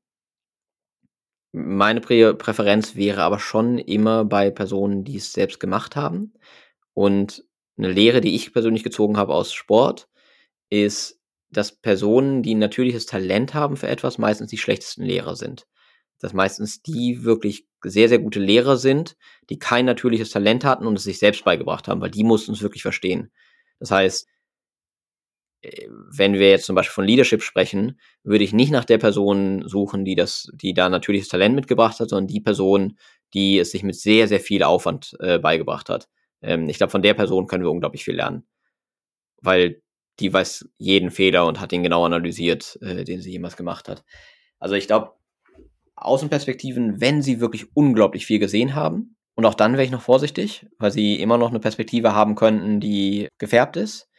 Meine 1.53 2.01
Prä 2.01 2.33
Präferenz 2.33 2.97
wäre 2.97 3.21
aber 3.23 3.39
schon 3.39 3.77
immer 3.77 4.25
bei 4.25 4.51
Personen, 4.51 5.05
die 5.05 5.15
es 5.15 5.31
selbst 5.31 5.61
gemacht 5.61 5.95
haben. 5.95 6.33
Und 6.93 7.45
eine 7.77 7.91
Lehre, 7.93 8.19
die 8.19 8.35
ich 8.35 8.51
persönlich 8.51 8.83
gezogen 8.83 9.15
habe 9.15 9.33
aus 9.33 9.53
Sport, 9.53 10.09
ist, 10.69 11.14
dass 11.55 11.71
Personen, 11.71 12.43
die 12.43 12.55
ein 12.55 12.59
natürliches 12.59 13.05
Talent 13.05 13.53
haben 13.53 13.77
für 13.77 13.87
etwas, 13.87 14.17
meistens 14.17 14.49
die 14.49 14.57
schlechtesten 14.57 15.03
Lehrer 15.03 15.35
sind. 15.35 15.67
Dass 16.19 16.33
meistens 16.33 16.81
die 16.81 17.23
wirklich 17.23 17.67
sehr, 17.83 18.09
sehr 18.09 18.19
gute 18.19 18.39
Lehrer 18.39 18.77
sind, 18.77 19.15
die 19.49 19.59
kein 19.59 19.85
natürliches 19.85 20.31
Talent 20.31 20.65
hatten 20.65 20.85
und 20.85 20.95
es 20.95 21.03
sich 21.03 21.19
selbst 21.19 21.45
beigebracht 21.45 21.87
haben, 21.87 22.01
weil 22.01 22.11
die 22.11 22.23
mussten 22.23 22.53
es 22.53 22.61
wirklich 22.61 22.81
verstehen. 22.81 23.31
Das 23.79 23.91
heißt, 23.91 24.27
wenn 26.11 26.33
wir 26.33 26.49
jetzt 26.49 26.65
zum 26.65 26.75
Beispiel 26.75 26.93
von 26.93 27.05
Leadership 27.05 27.41
sprechen, 27.41 27.99
würde 28.23 28.43
ich 28.43 28.53
nicht 28.53 28.71
nach 28.71 28.85
der 28.85 28.97
Person 28.97 29.67
suchen, 29.67 30.05
die 30.05 30.15
das, 30.15 30.51
die 30.53 30.73
da 30.73 30.89
natürliches 30.89 31.29
Talent 31.29 31.55
mitgebracht 31.55 31.99
hat, 31.99 32.09
sondern 32.09 32.27
die 32.27 32.41
Person, 32.41 32.97
die 33.33 33.59
es 33.59 33.71
sich 33.71 33.83
mit 33.83 33.95
sehr, 33.95 34.27
sehr 34.27 34.39
viel 34.39 34.63
Aufwand 34.63 35.15
äh, 35.19 35.39
beigebracht 35.39 35.89
hat. 35.89 36.07
Ähm, 36.41 36.69
ich 36.69 36.77
glaube, 36.77 36.91
von 36.91 37.01
der 37.01 37.13
Person 37.13 37.47
können 37.47 37.63
wir 37.63 37.71
unglaublich 37.71 38.03
viel 38.03 38.15
lernen. 38.15 38.45
Weil 39.41 39.81
die 40.19 40.33
weiß 40.33 40.69
jeden 40.77 41.11
Fehler 41.11 41.45
und 41.45 41.59
hat 41.59 41.73
ihn 41.73 41.83
genau 41.83 42.05
analysiert, 42.05 42.77
äh, 42.81 43.03
den 43.03 43.21
sie 43.21 43.31
jemals 43.31 43.57
gemacht 43.57 43.89
hat. 43.89 44.03
Also 44.59 44.75
ich 44.75 44.87
glaube, 44.87 45.13
Außenperspektiven, 45.95 46.99
wenn 46.99 47.21
sie 47.21 47.39
wirklich 47.39 47.75
unglaublich 47.75 48.25
viel 48.25 48.39
gesehen 48.39 48.75
haben, 48.75 49.15
und 49.35 49.45
auch 49.45 49.53
dann 49.53 49.73
wäre 49.73 49.83
ich 49.83 49.91
noch 49.91 50.01
vorsichtig, 50.01 50.65
weil 50.79 50.91
sie 50.91 51.19
immer 51.19 51.37
noch 51.37 51.49
eine 51.49 51.59
Perspektive 51.59 52.15
haben 52.15 52.35
könnten, 52.35 52.79
die 52.79 53.27
gefärbt 53.37 53.75
ist. 53.75 54.09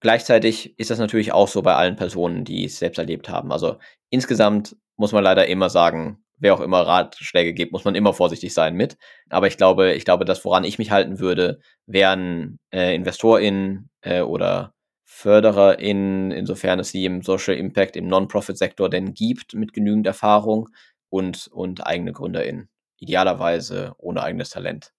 Gleichzeitig 0.00 0.78
ist 0.78 0.90
das 0.90 0.98
natürlich 1.00 1.32
auch 1.32 1.48
so 1.48 1.62
bei 1.62 1.74
allen 1.74 1.96
Personen, 1.96 2.44
die 2.44 2.64
es 2.64 2.78
selbst 2.78 2.98
erlebt 2.98 3.28
haben. 3.28 3.50
Also 3.50 3.78
insgesamt 4.10 4.76
muss 4.96 5.12
man 5.12 5.24
leider 5.24 5.46
immer 5.48 5.68
sagen, 5.68 6.24
wer 6.38 6.54
auch 6.54 6.60
immer 6.60 6.82
Ratschläge 6.82 7.54
gibt, 7.54 7.72
muss 7.72 7.84
man 7.84 7.94
immer 7.94 8.12
vorsichtig 8.14 8.54
sein 8.54 8.76
mit. 8.76 8.96
Aber 9.30 9.48
ich 9.48 9.56
glaube, 9.56 9.94
ich 9.94 10.04
glaube, 10.04 10.24
das, 10.24 10.44
woran 10.44 10.64
ich 10.64 10.78
mich 10.78 10.90
halten 10.90 11.18
würde, 11.18 11.58
wären 11.86 12.58
äh, 12.72 12.94
InvestorInnen 12.94 13.90
äh, 14.02 14.20
oder 14.20 14.74
FördererInnen, 15.06 16.32
insofern 16.32 16.80
es 16.80 16.90
sie 16.90 17.04
im 17.04 17.22
Social 17.22 17.54
Impact 17.54 17.96
im 17.96 18.08
Non-Profit-Sektor 18.08 18.90
denn 18.90 19.14
gibt, 19.14 19.54
mit 19.54 19.72
genügend 19.72 20.06
Erfahrung 20.06 20.68
und, 21.08 21.46
und 21.48 21.86
eigene 21.86 22.12
GründerInnen. 22.12 22.68
Idealerweise 22.98 23.94
ohne 23.98 24.22
eigenes 24.22 24.50
Talent. 24.50 24.92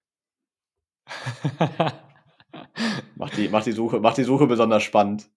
macht, 3.15 3.37
die, 3.37 3.49
macht, 3.49 3.65
die 3.65 3.73
Suche, 3.73 3.99
macht 3.99 4.17
die 4.17 4.23
Suche 4.23 4.47
besonders 4.47 4.83
spannend. 4.83 5.29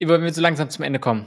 Wenn 0.00 0.22
wir 0.22 0.32
so 0.32 0.40
langsam 0.40 0.70
zum 0.70 0.84
Ende 0.84 0.98
kommen. 0.98 1.26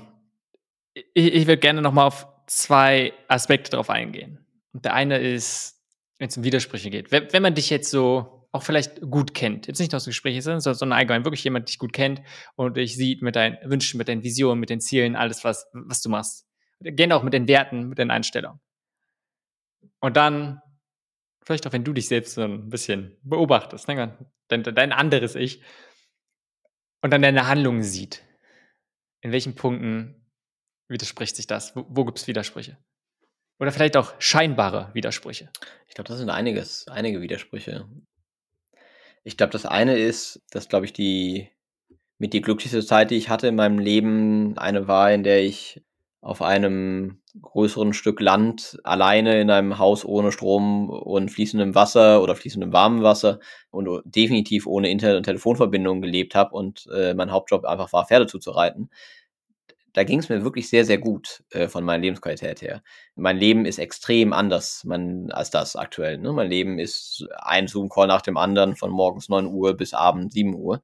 Ich, 0.94 1.34
ich 1.34 1.48
würde 1.48 1.60
gerne 1.60 1.82
nochmal 1.82 2.08
auf 2.08 2.28
zwei 2.48 3.14
Aspekte 3.28 3.72
drauf 3.72 3.92
eingehen. 3.92 4.46
Und 4.74 4.86
der 4.86 4.96
eine 4.96 5.20
ist, 5.20 5.84
wenn 6.18 6.30
es 6.30 6.38
um 6.38 6.44
Widersprüche 6.44 6.90
geht. 6.90 7.12
Wenn, 7.12 7.32
wenn 7.32 7.44
man 7.44 7.54
dich 7.54 7.70
jetzt 7.70 7.92
so 7.92 8.39
auch 8.52 8.64
vielleicht 8.64 9.02
gut 9.02 9.34
kennt, 9.34 9.68
jetzt 9.68 9.80
nicht 9.80 9.94
aus 9.94 10.06
Gesprächen, 10.06 10.42
sondern, 10.42 10.62
sondern 10.62 10.98
allgemein 10.98 11.24
wirklich 11.24 11.44
jemand 11.44 11.70
dich 11.70 11.78
gut 11.78 11.94
kennt 11.94 12.22
und 12.56 12.78
dich 12.78 12.96
sieht 12.96 13.22
mit 13.22 13.36
deinen 13.36 13.58
Wünschen, 13.64 13.98
mit 13.98 14.08
deinen 14.08 14.24
Visionen, 14.24 14.60
mit 14.60 14.70
den 14.70 14.82
Zielen, 14.82 15.16
alles, 15.16 15.44
was, 15.44 15.68
was 15.74 16.02
du 16.02 16.10
machst. 16.10 16.48
Gerne 16.82 17.16
auch 17.16 17.24
mit 17.24 17.34
den 17.34 17.48
Werten, 17.48 17.90
mit 17.90 18.00
den 18.00 18.10
Einstellungen. 18.10 18.60
Und 20.00 20.18
dann, 20.18 20.62
vielleicht 21.44 21.68
auch 21.68 21.74
wenn 21.74 21.84
du 21.84 21.94
dich 21.94 22.08
selbst 22.08 22.36
so 22.36 22.42
ein 22.42 22.70
bisschen 22.70 23.18
beobachtest, 23.22 23.88
ne? 23.88 24.18
dein, 24.48 24.64
dein 24.64 24.92
anderes 24.94 25.36
Ich, 25.36 25.62
und 27.02 27.12
dann 27.12 27.22
deine 27.22 27.48
Handlungen 27.48 27.84
sieht. 27.84 28.24
In 29.22 29.32
welchen 29.32 29.56
Punkten 29.56 30.30
widerspricht 30.88 31.36
sich 31.36 31.48
das? 31.48 31.76
Wo, 31.76 31.86
wo 31.90 32.06
gibt 32.06 32.20
es 32.20 32.28
Widersprüche? 32.28 32.78
Oder 33.60 33.72
vielleicht 33.72 33.98
auch 33.98 34.14
scheinbare 34.20 34.94
Widersprüche? 34.94 35.52
Ich 35.88 35.94
glaube, 35.94 36.08
das 36.08 36.18
sind 36.18 36.30
einiges, 36.30 36.88
einige 36.88 37.22
Widersprüche. 37.22 37.88
Ich 39.24 39.38
glaube, 39.38 39.52
das 39.52 39.66
eine 39.66 39.98
ist, 39.98 40.42
dass, 40.52 40.70
glaube 40.70 40.86
ich, 40.86 40.94
die 40.94 41.50
mit 42.20 42.34
die 42.34 42.42
glücklichste 42.42 42.86
Zeit, 42.86 43.12
die 43.12 43.18
ich 43.18 43.30
hatte 43.30 43.48
in 43.48 43.56
meinem 43.56 43.80
Leben, 43.80 44.58
eine 44.58 44.88
war, 44.88 45.12
in 45.12 45.24
der 45.24 45.44
ich 45.44 45.82
auf 46.22 46.42
einem 46.42 47.22
größeren 47.42 47.94
Stück 47.94 48.20
Land 48.20 48.78
alleine 48.84 49.40
in 49.40 49.50
einem 49.52 49.78
Haus 49.78 50.04
ohne 50.04 50.32
Strom 50.32 50.90
und 50.90 51.30
fließendem 51.30 51.76
Wasser 51.76 52.22
oder 52.22 52.36
fließendem 52.36 52.74
warmem 52.74 53.04
Wasser 53.04 53.40
und 53.72 53.88
definitiv 54.06 54.68
ohne 54.68 54.90
Internet- 54.90 55.18
und 55.18 55.24
Telefonverbindung 55.24 56.02
gelebt 56.02 56.36
habe 56.36 56.56
und 56.56 56.88
äh, 56.94 57.14
mein 57.14 57.32
Hauptjob 57.32 57.66
einfach 57.66 57.94
war, 57.94 58.08
Pferde 58.08 58.28
zuzureiten. 58.28 58.90
Da 59.94 60.04
ging 60.04 60.20
es 60.20 60.30
mir 60.30 60.44
wirklich 60.44 60.70
sehr, 60.70 60.86
sehr 60.86 60.98
gut 60.98 61.44
äh, 61.52 61.68
von 61.68 61.84
meiner 61.84 62.02
Lebensqualität 62.02 62.62
her. 62.62 62.82
Mein 63.16 63.38
Leben 63.38 63.66
ist 63.66 63.80
extrem 63.80 64.34
anders 64.34 64.84
man, 64.86 65.32
als 65.32 65.50
das 65.52 65.76
aktuell. 65.76 66.18
Ne? 66.18 66.32
Mein 66.34 66.50
Leben 66.50 66.80
ist 66.80 67.28
ein 67.38 67.68
Zoom-Call 67.68 68.08
nach 68.08 68.22
dem 68.22 68.38
anderen 68.38 68.76
von 68.76 68.92
morgens 68.92 69.30
9 69.30 69.48
Uhr 69.48 69.76
bis 69.76 69.94
abends 69.94 70.34
7 70.34 70.56
Uhr. 70.56 70.82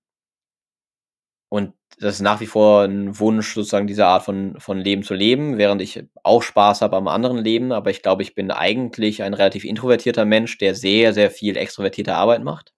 Und 1.50 1.74
das 2.00 2.16
ist 2.16 2.22
nach 2.22 2.42
wie 2.42 2.48
vor 2.48 2.84
ein 2.84 3.18
Wunsch, 3.20 3.54
sozusagen 3.54 3.88
diese 3.88 4.06
Art 4.06 4.24
von, 4.24 4.60
von 4.60 4.78
Leben 4.78 5.04
zu 5.04 5.14
leben, 5.14 5.58
während 5.58 5.82
ich 5.82 6.04
auch 6.24 6.44
Spaß 6.44 6.82
habe 6.82 6.98
am 6.98 7.08
anderen 7.08 7.38
Leben. 7.38 7.72
Aber 7.72 7.90
ich 7.92 8.02
glaube, 8.02 8.24
ich 8.24 8.36
bin 8.36 8.52
eigentlich 8.52 9.24
ein 9.24 9.34
relativ 9.34 9.64
introvertierter 9.64 10.26
Mensch, 10.26 10.58
der 10.58 10.76
sehr, 10.76 11.14
sehr 11.14 11.32
viel 11.32 11.56
extrovertierte 11.58 12.16
Arbeit 12.16 12.44
macht. 12.44 12.75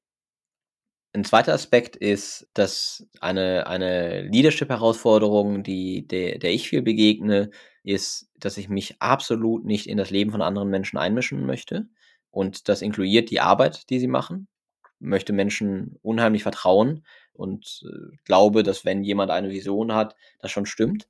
Ein 1.17 1.25
zweiter 1.25 1.55
Aspekt 1.55 1.95
ist, 1.95 2.47
dass 2.53 3.07
eine, 3.21 3.65
eine 3.65 4.21
Leadership-Herausforderung, 4.21 5.63
die, 5.63 6.07
der, 6.07 6.37
der 6.37 6.51
ich 6.51 6.69
viel 6.69 6.83
begegne, 6.83 7.49
ist, 7.81 8.29
dass 8.37 8.55
ich 8.59 8.69
mich 8.69 9.01
absolut 9.01 9.65
nicht 9.65 9.87
in 9.87 9.97
das 9.97 10.11
Leben 10.11 10.29
von 10.29 10.43
anderen 10.43 10.69
Menschen 10.69 10.99
einmischen 10.99 11.43
möchte. 11.47 11.87
Und 12.29 12.69
das 12.69 12.83
inkludiert 12.83 13.31
die 13.31 13.39
Arbeit, 13.39 13.89
die 13.89 13.97
sie 13.97 14.07
machen. 14.07 14.47
Ich 14.99 15.07
möchte 15.07 15.33
Menschen 15.33 15.97
unheimlich 16.03 16.43
vertrauen 16.43 17.03
und 17.33 17.83
äh, 17.83 18.15
glaube, 18.25 18.61
dass 18.61 18.85
wenn 18.85 19.03
jemand 19.03 19.31
eine 19.31 19.49
Vision 19.49 19.95
hat, 19.95 20.15
das 20.37 20.51
schon 20.51 20.67
stimmt. 20.67 21.07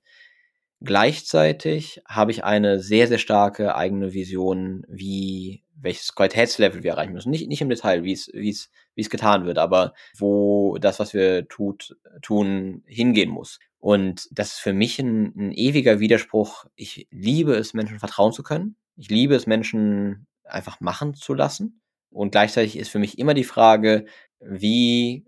Gleichzeitig 0.79 2.01
habe 2.07 2.31
ich 2.31 2.45
eine 2.45 2.79
sehr, 2.79 3.07
sehr 3.07 3.17
starke 3.17 3.75
eigene 3.75 4.13
Vision, 4.13 4.85
wie 4.87 5.65
welches 5.79 6.13
Qualitätslevel 6.15 6.83
wir 6.83 6.91
erreichen 6.91 7.13
müssen. 7.13 7.29
Nicht, 7.29 7.47
nicht 7.47 7.61
im 7.61 7.69
Detail, 7.69 8.03
wie 8.03 8.13
es, 8.13 8.29
wie 8.33 8.49
es, 8.49 8.69
wie 8.95 9.01
es 9.01 9.09
getan 9.09 9.45
wird, 9.45 9.57
aber 9.57 9.93
wo 10.17 10.77
das, 10.79 10.99
was 10.99 11.13
wir 11.13 11.47
tut, 11.47 11.97
tun, 12.21 12.83
hingehen 12.85 13.29
muss. 13.29 13.59
Und 13.79 14.27
das 14.31 14.53
ist 14.53 14.59
für 14.59 14.73
mich 14.73 14.99
ein, 14.99 15.33
ein 15.35 15.51
ewiger 15.51 15.99
Widerspruch. 15.99 16.65
Ich 16.75 17.07
liebe 17.11 17.55
es, 17.55 17.73
Menschen 17.73 17.99
vertrauen 17.99 18.33
zu 18.33 18.43
können. 18.43 18.75
Ich 18.95 19.09
liebe 19.09 19.35
es, 19.35 19.45
Menschen 19.45 20.27
einfach 20.43 20.79
machen 20.79 21.13
zu 21.13 21.33
lassen. 21.33 21.81
Und 22.09 22.31
gleichzeitig 22.31 22.77
ist 22.77 22.89
für 22.89 22.99
mich 22.99 23.19
immer 23.19 23.33
die 23.33 23.43
Frage, 23.43 24.05
wie 24.39 25.25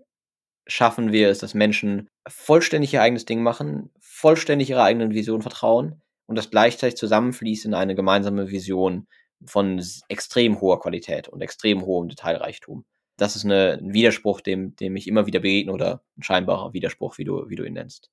schaffen 0.66 1.12
wir 1.12 1.28
es, 1.28 1.38
dass 1.38 1.54
Menschen 1.54 2.08
vollständig 2.28 2.92
ihr 2.92 3.02
eigenes 3.02 3.24
Ding 3.24 3.42
machen, 3.42 3.90
vollständig 4.00 4.70
ihrer 4.70 4.84
eigenen 4.84 5.12
Vision 5.12 5.42
vertrauen 5.42 6.00
und 6.26 6.36
das 6.36 6.50
gleichzeitig 6.50 6.96
zusammenfließt 6.96 7.64
in 7.64 7.74
eine 7.74 7.94
gemeinsame 7.94 8.50
Vision 8.50 9.06
von 9.44 9.82
extrem 10.08 10.60
hoher 10.60 10.80
Qualität 10.80 11.28
und 11.28 11.40
extrem 11.40 11.82
hohem 11.82 12.08
Detailreichtum. 12.08 12.84
Das 13.16 13.36
ist 13.36 13.44
eine, 13.44 13.78
ein 13.80 13.92
Widerspruch, 13.92 14.40
dem, 14.40 14.76
dem 14.76 14.96
ich 14.96 15.06
immer 15.06 15.26
wieder 15.26 15.40
begegne 15.40 15.72
oder 15.72 16.02
ein 16.16 16.22
scheinbarer 16.22 16.72
Widerspruch, 16.72 17.18
wie 17.18 17.24
du, 17.24 17.48
wie 17.48 17.56
du 17.56 17.64
ihn 17.64 17.74
nennst. 17.74 18.10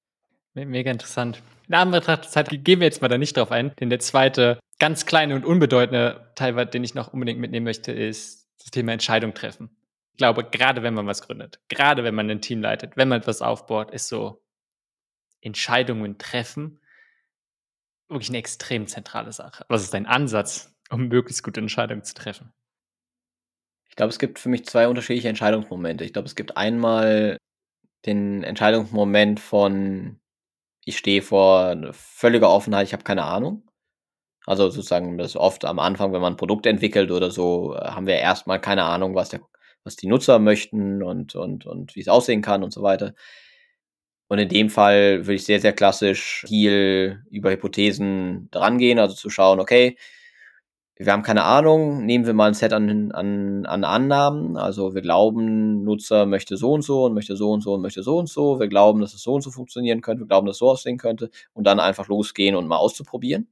Mega 0.53 0.89
interessant. 0.89 1.41
In 1.67 1.75
Anbetracht 1.75 2.23
der 2.23 2.31
Zeit 2.31 2.49
gehen 2.49 2.79
wir 2.79 2.87
jetzt 2.87 3.01
mal 3.01 3.07
da 3.07 3.17
nicht 3.17 3.37
drauf 3.37 3.51
ein, 3.51 3.73
denn 3.79 3.89
der 3.89 3.99
zweite 3.99 4.59
ganz 4.79 5.05
kleine 5.05 5.35
und 5.35 5.45
unbedeutende 5.45 6.31
Teil, 6.35 6.65
den 6.65 6.83
ich 6.83 6.95
noch 6.95 7.13
unbedingt 7.13 7.39
mitnehmen 7.39 7.65
möchte, 7.65 7.91
ist 7.91 8.47
das 8.59 8.71
Thema 8.71 8.93
Entscheidung 8.93 9.33
treffen 9.33 9.69
glaube, 10.17 10.43
gerade 10.43 10.83
wenn 10.83 10.93
man 10.93 11.07
was 11.07 11.21
gründet, 11.21 11.61
gerade 11.69 12.03
wenn 12.03 12.15
man 12.15 12.29
ein 12.29 12.41
Team 12.41 12.61
leitet, 12.61 12.97
wenn 12.97 13.07
man 13.07 13.21
etwas 13.21 13.41
aufbaut, 13.41 13.91
ist 13.91 14.09
so 14.09 14.43
Entscheidungen 15.41 16.17
treffen 16.17 16.81
wirklich 18.09 18.29
eine 18.29 18.39
extrem 18.39 18.87
zentrale 18.87 19.31
Sache. 19.31 19.65
Was 19.69 19.83
ist 19.83 19.93
dein 19.93 20.05
Ansatz, 20.05 20.73
um 20.89 21.07
möglichst 21.07 21.43
gute 21.43 21.59
Entscheidungen 21.59 22.03
zu 22.03 22.13
treffen? 22.13 22.53
Ich 23.89 23.95
glaube, 23.95 24.09
es 24.09 24.19
gibt 24.19 24.39
für 24.39 24.49
mich 24.49 24.65
zwei 24.65 24.87
unterschiedliche 24.87 25.29
Entscheidungsmomente. 25.29 26.03
Ich 26.03 26.13
glaube, 26.13 26.27
es 26.27 26.35
gibt 26.35 26.57
einmal 26.57 27.37
den 28.05 28.43
Entscheidungsmoment 28.43 29.39
von, 29.39 30.19
ich 30.85 30.97
stehe 30.97 31.21
vor 31.21 31.75
völliger 31.91 32.49
Offenheit, 32.49 32.87
ich 32.87 32.93
habe 32.93 33.03
keine 33.03 33.23
Ahnung. 33.23 33.63
Also 34.45 34.69
sozusagen, 34.69 35.17
das 35.17 35.35
oft 35.35 35.65
am 35.65 35.79
Anfang, 35.79 36.13
wenn 36.13 36.21
man 36.21 36.33
ein 36.33 36.37
Produkt 36.37 36.65
entwickelt 36.65 37.11
oder 37.11 37.31
so, 37.31 37.75
haben 37.77 38.07
wir 38.07 38.15
erstmal 38.15 38.61
keine 38.61 38.83
Ahnung, 38.83 39.15
was 39.15 39.29
der 39.29 39.41
was 39.87 39.95
die 39.95 40.07
Nutzer 40.07 40.37
möchten 40.37 41.01
und, 41.01 41.35
und, 41.35 41.65
und 41.65 41.95
wie 41.95 42.01
es 42.01 42.09
aussehen 42.09 42.41
kann 42.43 42.63
und 42.63 42.71
so 42.71 42.83
weiter. 42.83 43.15
Und 44.27 44.39
in 44.39 44.49
dem 44.49 44.69
Fall 44.69 45.25
würde 45.25 45.35
ich 45.35 45.45
sehr, 45.45 45.61
sehr 45.61 45.73
klassisch 45.73 46.43
viel 46.45 47.23
über 47.31 47.51
Hypothesen 47.51 48.49
drangehen, 48.51 48.99
also 48.99 49.15
zu 49.15 49.29
schauen, 49.29 49.59
okay, 49.61 49.97
wir 50.99 51.11
haben 51.13 51.21
keine 51.21 51.43
Ahnung, 51.43 52.05
nehmen 52.05 52.25
wir 52.25 52.33
mal 52.33 52.47
ein 52.47 52.53
Set 52.55 52.73
an, 52.73 53.11
an, 53.11 53.65
an 53.65 53.83
Annahmen. 53.83 54.57
Also 54.57 54.95
wir 54.95 55.01
glauben, 55.01 55.83
Nutzer 55.83 56.25
möchte 56.25 56.57
so 56.57 56.73
und 56.73 56.81
so 56.81 57.05
und 57.05 57.13
möchte 57.13 57.35
so 57.35 57.51
und 57.51 57.61
so 57.61 57.75
und 57.75 57.81
möchte 57.81 58.01
so 58.01 58.17
und 58.17 58.27
so. 58.27 58.59
Wir 58.59 58.67
glauben, 58.67 58.99
dass 59.01 59.13
es 59.13 59.21
so 59.21 59.33
und 59.33 59.41
so 59.41 59.51
funktionieren 59.51 60.01
könnte. 60.01 60.23
Wir 60.23 60.27
glauben, 60.27 60.47
dass 60.47 60.55
es 60.55 60.59
so 60.59 60.71
aussehen 60.71 60.97
könnte. 60.97 61.29
Und 61.53 61.65
dann 61.65 61.79
einfach 61.79 62.07
losgehen 62.07 62.55
und 62.55 62.67
mal 62.67 62.77
auszuprobieren 62.77 63.47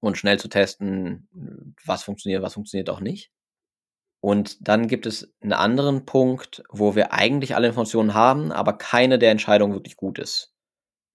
und 0.00 0.18
schnell 0.18 0.38
zu 0.38 0.48
testen, 0.48 1.28
was 1.84 2.02
funktioniert, 2.02 2.42
was 2.42 2.54
funktioniert 2.54 2.90
auch 2.90 3.00
nicht. 3.00 3.30
Und 4.20 4.66
dann 4.66 4.88
gibt 4.88 5.06
es 5.06 5.32
einen 5.40 5.52
anderen 5.52 6.04
Punkt, 6.04 6.64
wo 6.68 6.96
wir 6.96 7.12
eigentlich 7.12 7.54
alle 7.54 7.68
Informationen 7.68 8.14
haben, 8.14 8.50
aber 8.50 8.72
keine 8.72 9.18
der 9.18 9.30
Entscheidungen 9.30 9.74
wirklich 9.74 9.96
gut 9.96 10.18
ist. 10.18 10.52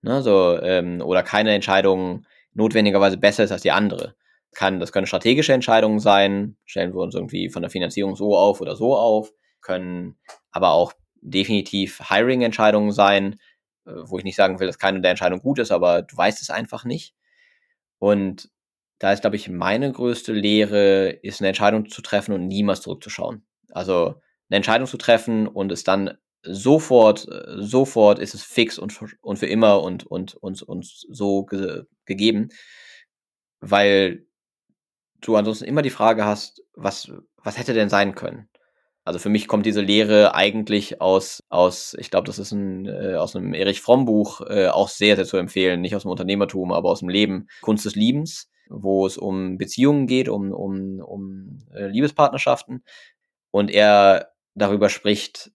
Ne, 0.02 0.22
so, 0.22 0.60
ähm, 0.62 1.02
oder 1.02 1.24
keine 1.24 1.54
Entscheidung 1.54 2.26
notwendigerweise 2.54 3.18
besser 3.18 3.44
ist 3.44 3.52
als 3.52 3.62
die 3.62 3.72
andere. 3.72 4.16
Kann, 4.54 4.80
das 4.80 4.92
können 4.92 5.08
strategische 5.08 5.54
Entscheidungen 5.54 6.00
sein, 6.00 6.58
stellen 6.66 6.94
wir 6.94 7.02
uns 7.02 7.16
irgendwie 7.16 7.50
von 7.50 7.62
der 7.62 7.72
Finanzierung 7.72 8.16
so 8.16 8.38
auf 8.38 8.62
oder 8.62 8.76
so 8.76 8.96
auf, 8.96 9.32
können 9.62 10.18
aber 10.52 10.72
auch 10.72 10.94
definitiv 11.22 12.02
Hiring-Entscheidungen 12.10 12.92
sein, 12.92 13.40
äh, 13.86 13.92
wo 14.06 14.18
ich 14.18 14.24
nicht 14.24 14.36
sagen 14.36 14.60
will, 14.60 14.68
dass 14.68 14.80
keine 14.80 15.02
der 15.02 15.12
Entscheidungen 15.12 15.42
gut 15.42 15.60
ist, 15.60 15.72
aber 15.72 16.02
du 16.02 16.16
weißt 16.16 16.42
es 16.42 16.50
einfach 16.50 16.86
nicht. 16.86 17.16
Und 18.00 18.50
da 19.00 19.12
ist, 19.12 19.22
glaube 19.22 19.36
ich, 19.36 19.50
meine 19.50 19.92
größte 19.92 20.34
Lehre, 20.34 21.10
ist 21.10 21.42
eine 21.42 21.50
Entscheidung 21.50 21.90
zu 21.90 22.02
treffen 22.02 22.34
und 22.34 22.48
niemals 22.48 22.82
zurückzuschauen. 22.82 23.46
Also 23.72 24.16
eine 24.50 24.58
Entscheidung 24.58 24.88
zu 24.88 24.98
treffen 24.98 25.48
und 25.48 25.72
es 25.72 25.84
dann 25.84 26.18
sofort, 26.44 27.28
sofort 27.58 28.20
ist 28.20 28.34
es 28.34 28.44
fix 28.44 28.78
und, 28.78 28.98
und 29.22 29.40
für 29.40 29.48
immer 29.48 29.82
und, 29.82 30.06
und, 30.06 30.36
und, 30.36 30.62
und 30.62 30.86
so 30.86 31.46
ge 31.46 31.84
gegeben, 32.06 32.50
weil 33.62 34.26
du 35.26 35.36
ansonsten 35.36 35.66
immer 35.66 35.82
die 35.82 35.90
Frage 35.90 36.26
hast, 36.26 36.64
was, 36.76 37.12
was 37.44 37.58
hätte 37.58 37.74
denn 37.74 37.90
sein 37.90 38.16
können? 38.16 38.50
Also 39.06 39.20
für 39.20 39.30
mich 39.30 39.48
kommt 39.48 39.66
diese 39.66 39.82
Lehre 39.82 40.34
eigentlich 40.34 41.02
aus, 41.02 41.44
aus 41.50 41.94
ich 42.00 42.10
glaube, 42.10 42.26
das 42.26 42.40
ist 42.40 42.54
ein, 42.54 42.86
äh, 42.86 43.16
aus 43.16 43.36
einem 43.36 43.54
Erich 43.54 43.82
Fromm 43.82 44.06
Buch 44.06 44.42
äh, 44.42 44.68
auch 44.68 44.88
sehr, 44.88 45.18
sehr 45.18 45.26
zu 45.26 45.38
empfehlen. 45.38 45.82
Nicht 45.82 45.96
aus 45.96 46.04
dem 46.04 46.12
Unternehmertum, 46.12 46.72
aber 46.72 46.90
aus 46.90 47.00
dem 47.00 47.10
Leben. 47.10 47.48
Kunst 47.62 47.86
des 47.86 47.96
Liebens 47.96 48.50
wo 48.70 49.06
es 49.06 49.18
um 49.18 49.58
Beziehungen 49.58 50.08
geht, 50.08 50.30
um, 50.30 50.52
um, 50.52 51.00
um 51.00 51.60
äh, 51.74 51.88
Liebespartnerschaften. 51.88 52.84
Und 53.52 53.70
er 53.70 54.32
darüber 54.56 54.90
spricht, 54.90 55.52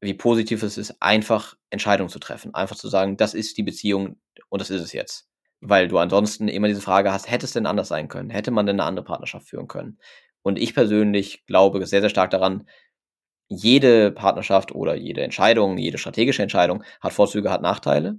wie 0.00 0.14
positiv 0.14 0.62
es 0.62 0.78
ist, 0.78 1.02
einfach 1.02 1.56
Entscheidungen 1.70 2.08
zu 2.08 2.18
treffen. 2.18 2.54
Einfach 2.54 2.76
zu 2.76 2.88
sagen, 2.88 3.16
das 3.16 3.34
ist 3.34 3.58
die 3.58 3.62
Beziehung 3.62 4.18
und 4.48 4.60
das 4.60 4.70
ist 4.70 4.80
es 4.80 4.92
jetzt. 4.92 5.28
Weil 5.60 5.88
du 5.88 5.98
ansonsten 5.98 6.48
immer 6.48 6.68
diese 6.68 6.80
Frage 6.80 7.12
hast, 7.12 7.30
hätte 7.30 7.46
es 7.46 7.52
denn 7.52 7.66
anders 7.66 7.88
sein 7.88 8.08
können? 8.08 8.30
Hätte 8.30 8.50
man 8.50 8.66
denn 8.66 8.78
eine 8.78 8.88
andere 8.88 9.04
Partnerschaft 9.04 9.48
führen 9.48 9.68
können? 9.68 9.98
Und 10.42 10.58
ich 10.58 10.74
persönlich 10.74 11.46
glaube 11.46 11.84
sehr, 11.86 12.00
sehr 12.00 12.10
stark 12.10 12.30
daran, 12.30 12.68
jede 13.48 14.12
Partnerschaft 14.12 14.72
oder 14.72 14.94
jede 14.94 15.22
Entscheidung, 15.22 15.78
jede 15.78 15.98
strategische 15.98 16.42
Entscheidung 16.42 16.84
hat 17.00 17.12
Vorzüge, 17.12 17.50
hat 17.50 17.62
Nachteile. 17.62 18.18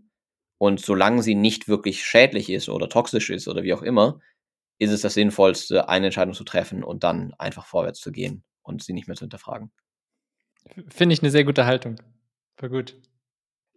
Und 0.58 0.82
solange 0.82 1.24
sie 1.24 1.36
nicht 1.36 1.68
wirklich 1.68 2.04
schädlich 2.04 2.50
ist 2.50 2.68
oder 2.68 2.90
toxisch 2.90 3.30
ist 3.30 3.48
oder 3.48 3.64
wie 3.64 3.74
auch 3.74 3.84
immer, 3.84 4.20
ist 4.80 4.92
es 4.92 5.02
das 5.02 5.14
Sinnvollste, 5.14 5.88
eine 5.88 6.08
Entscheidung 6.08 6.34
zu 6.34 6.44
treffen 6.44 6.84
und 6.84 7.04
dann 7.04 7.34
einfach 7.38 7.66
vorwärts 7.66 8.00
zu 8.00 8.12
gehen 8.12 8.44
und 8.64 8.84
sie 8.84 8.94
nicht 8.94 9.08
mehr 9.08 9.16
zu 9.16 9.24
hinterfragen. 9.24 9.72
Finde 10.90 11.14
ich 11.14 11.22
eine 11.22 11.32
sehr 11.32 11.46
gute 11.46 11.66
Haltung. 11.66 11.96
War 12.58 12.70
gut. 12.70 12.96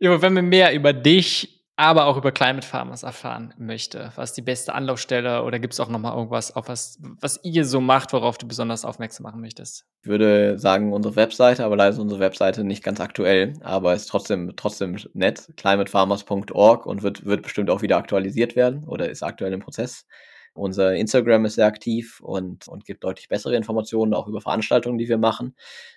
Jo, 0.00 0.20
wenn 0.20 0.34
wir 0.34 0.42
mehr 0.42 0.74
über 0.74 0.92
dich 0.92 1.61
aber 1.82 2.06
auch 2.06 2.16
über 2.16 2.30
Climate 2.30 2.64
Farmers 2.64 3.02
erfahren 3.02 3.54
möchte, 3.58 4.12
was 4.14 4.32
die 4.32 4.40
beste 4.40 4.72
Anlaufstelle 4.72 5.42
oder 5.42 5.58
gibt 5.58 5.72
es 5.72 5.80
auch 5.80 5.88
nochmal 5.88 6.16
irgendwas, 6.16 6.54
auf 6.54 6.68
was, 6.68 6.96
was 7.20 7.40
ihr 7.42 7.64
so 7.64 7.80
macht, 7.80 8.12
worauf 8.12 8.38
du 8.38 8.46
besonders 8.46 8.84
aufmerksam 8.84 9.24
machen 9.24 9.40
möchtest? 9.40 9.84
Ich 10.02 10.08
würde 10.08 10.60
sagen, 10.60 10.92
unsere 10.92 11.16
Webseite, 11.16 11.64
aber 11.64 11.74
leider 11.74 11.90
ist 11.90 11.98
unsere 11.98 12.20
Webseite 12.20 12.62
nicht 12.62 12.84
ganz 12.84 13.00
aktuell, 13.00 13.54
aber 13.62 13.94
ist 13.94 14.06
trotzdem, 14.06 14.52
trotzdem 14.54 14.96
nett, 15.12 15.52
climatefarmers.org 15.56 16.86
und 16.86 17.02
wird, 17.02 17.24
wird 17.24 17.42
bestimmt 17.42 17.68
auch 17.68 17.82
wieder 17.82 17.96
aktualisiert 17.96 18.54
werden 18.54 18.84
oder 18.84 19.10
ist 19.10 19.24
aktuell 19.24 19.52
im 19.52 19.60
Prozess. 19.60 20.06
Unser 20.54 20.94
Instagram 20.94 21.46
ist 21.46 21.54
sehr 21.56 21.66
aktiv 21.66 22.20
und, 22.20 22.68
und 22.68 22.84
gibt 22.84 23.02
deutlich 23.02 23.28
bessere 23.28 23.56
Informationen, 23.56 24.14
auch 24.14 24.28
über 24.28 24.40
Veranstaltungen, 24.40 24.98
die 24.98 25.08
wir 25.08 25.18
machen. 25.18 25.56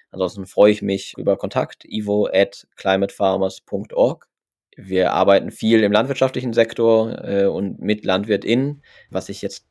Ansonsten 0.09 0.47
freue 0.47 0.71
ich 0.71 0.81
mich 0.81 1.13
über 1.15 1.37
Kontakt, 1.37 1.85
ivo 1.85 2.27
at 2.33 2.65
climatefarmers.org 2.75 4.27
wir 4.75 5.13
arbeiten 5.13 5.51
viel 5.51 5.83
im 5.83 5.91
landwirtschaftlichen 5.91 6.53
Sektor 6.53 7.23
äh, 7.23 7.45
und 7.45 7.79
mit 7.79 8.05
LandwirtInnen, 8.05 8.81
was 9.09 9.29
ich 9.29 9.41
jetzt 9.41 9.65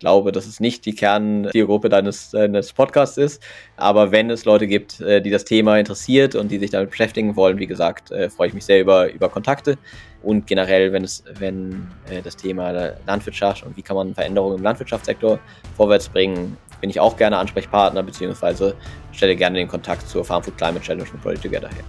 glaube, 0.00 0.32
dass 0.32 0.46
es 0.46 0.60
nicht 0.60 0.84
die 0.86 0.94
Kernzielgruppe 0.94 1.88
deines, 1.88 2.30
deines 2.30 2.72
Podcasts 2.72 3.16
ist. 3.16 3.42
Aber 3.76 4.10
wenn 4.10 4.30
es 4.30 4.44
Leute 4.44 4.66
gibt, 4.66 5.00
äh, 5.00 5.20
die 5.20 5.30
das 5.30 5.44
Thema 5.44 5.78
interessiert 5.78 6.34
und 6.34 6.50
die 6.50 6.58
sich 6.58 6.70
damit 6.70 6.90
beschäftigen 6.90 7.36
wollen, 7.36 7.58
wie 7.58 7.66
gesagt, 7.66 8.10
äh, 8.10 8.28
freue 8.28 8.48
ich 8.48 8.54
mich 8.54 8.64
sehr 8.64 8.80
über, 8.80 9.12
über 9.12 9.28
Kontakte. 9.28 9.78
Und 10.22 10.46
generell, 10.46 10.92
wenn 10.92 11.04
es, 11.04 11.22
wenn 11.38 11.88
äh, 12.10 12.22
das 12.22 12.36
Thema 12.36 12.94
Landwirtschaft 13.06 13.64
und 13.64 13.76
wie 13.76 13.82
kann 13.82 13.96
man 13.96 14.14
Veränderungen 14.14 14.58
im 14.58 14.62
Landwirtschaftssektor 14.64 15.38
vorwärts 15.76 16.08
bringen, 16.08 16.56
bin 16.80 16.90
ich 16.90 16.98
auch 16.98 17.16
gerne 17.16 17.38
Ansprechpartner, 17.38 18.02
beziehungsweise 18.02 18.74
stelle 19.12 19.36
gerne 19.36 19.58
den 19.58 19.68
Kontakt 19.68 20.08
zur 20.08 20.24
Farm 20.24 20.42
Food 20.42 20.56
Climate 20.58 20.84
Challenge 20.84 21.08
und 21.12 21.22
Project 21.22 21.42
Together 21.44 21.68
her. 21.68 21.84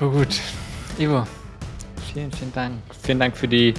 Oh 0.00 0.10
gut. 0.10 0.40
Ivo, 0.98 1.26
Vielen, 2.12 2.32
vielen 2.32 2.52
Dank. 2.52 2.74
Vielen 3.02 3.18
Dank 3.18 3.36
für 3.36 3.48
die, 3.48 3.74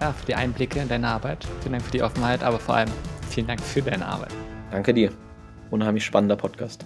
ja, 0.00 0.12
für 0.12 0.26
die 0.26 0.34
Einblicke 0.34 0.78
in 0.78 0.88
deine 0.88 1.08
Arbeit. 1.08 1.46
Vielen 1.60 1.72
Dank 1.72 1.84
für 1.84 1.90
die 1.90 2.02
Offenheit, 2.02 2.42
aber 2.42 2.58
vor 2.58 2.76
allem 2.76 2.90
vielen 3.28 3.48
Dank 3.48 3.60
für 3.60 3.82
deine 3.82 4.06
Arbeit. 4.06 4.32
Danke 4.70 4.94
dir. 4.94 5.10
Unheimlich 5.70 6.04
spannender 6.04 6.36
Podcast. 6.36 6.84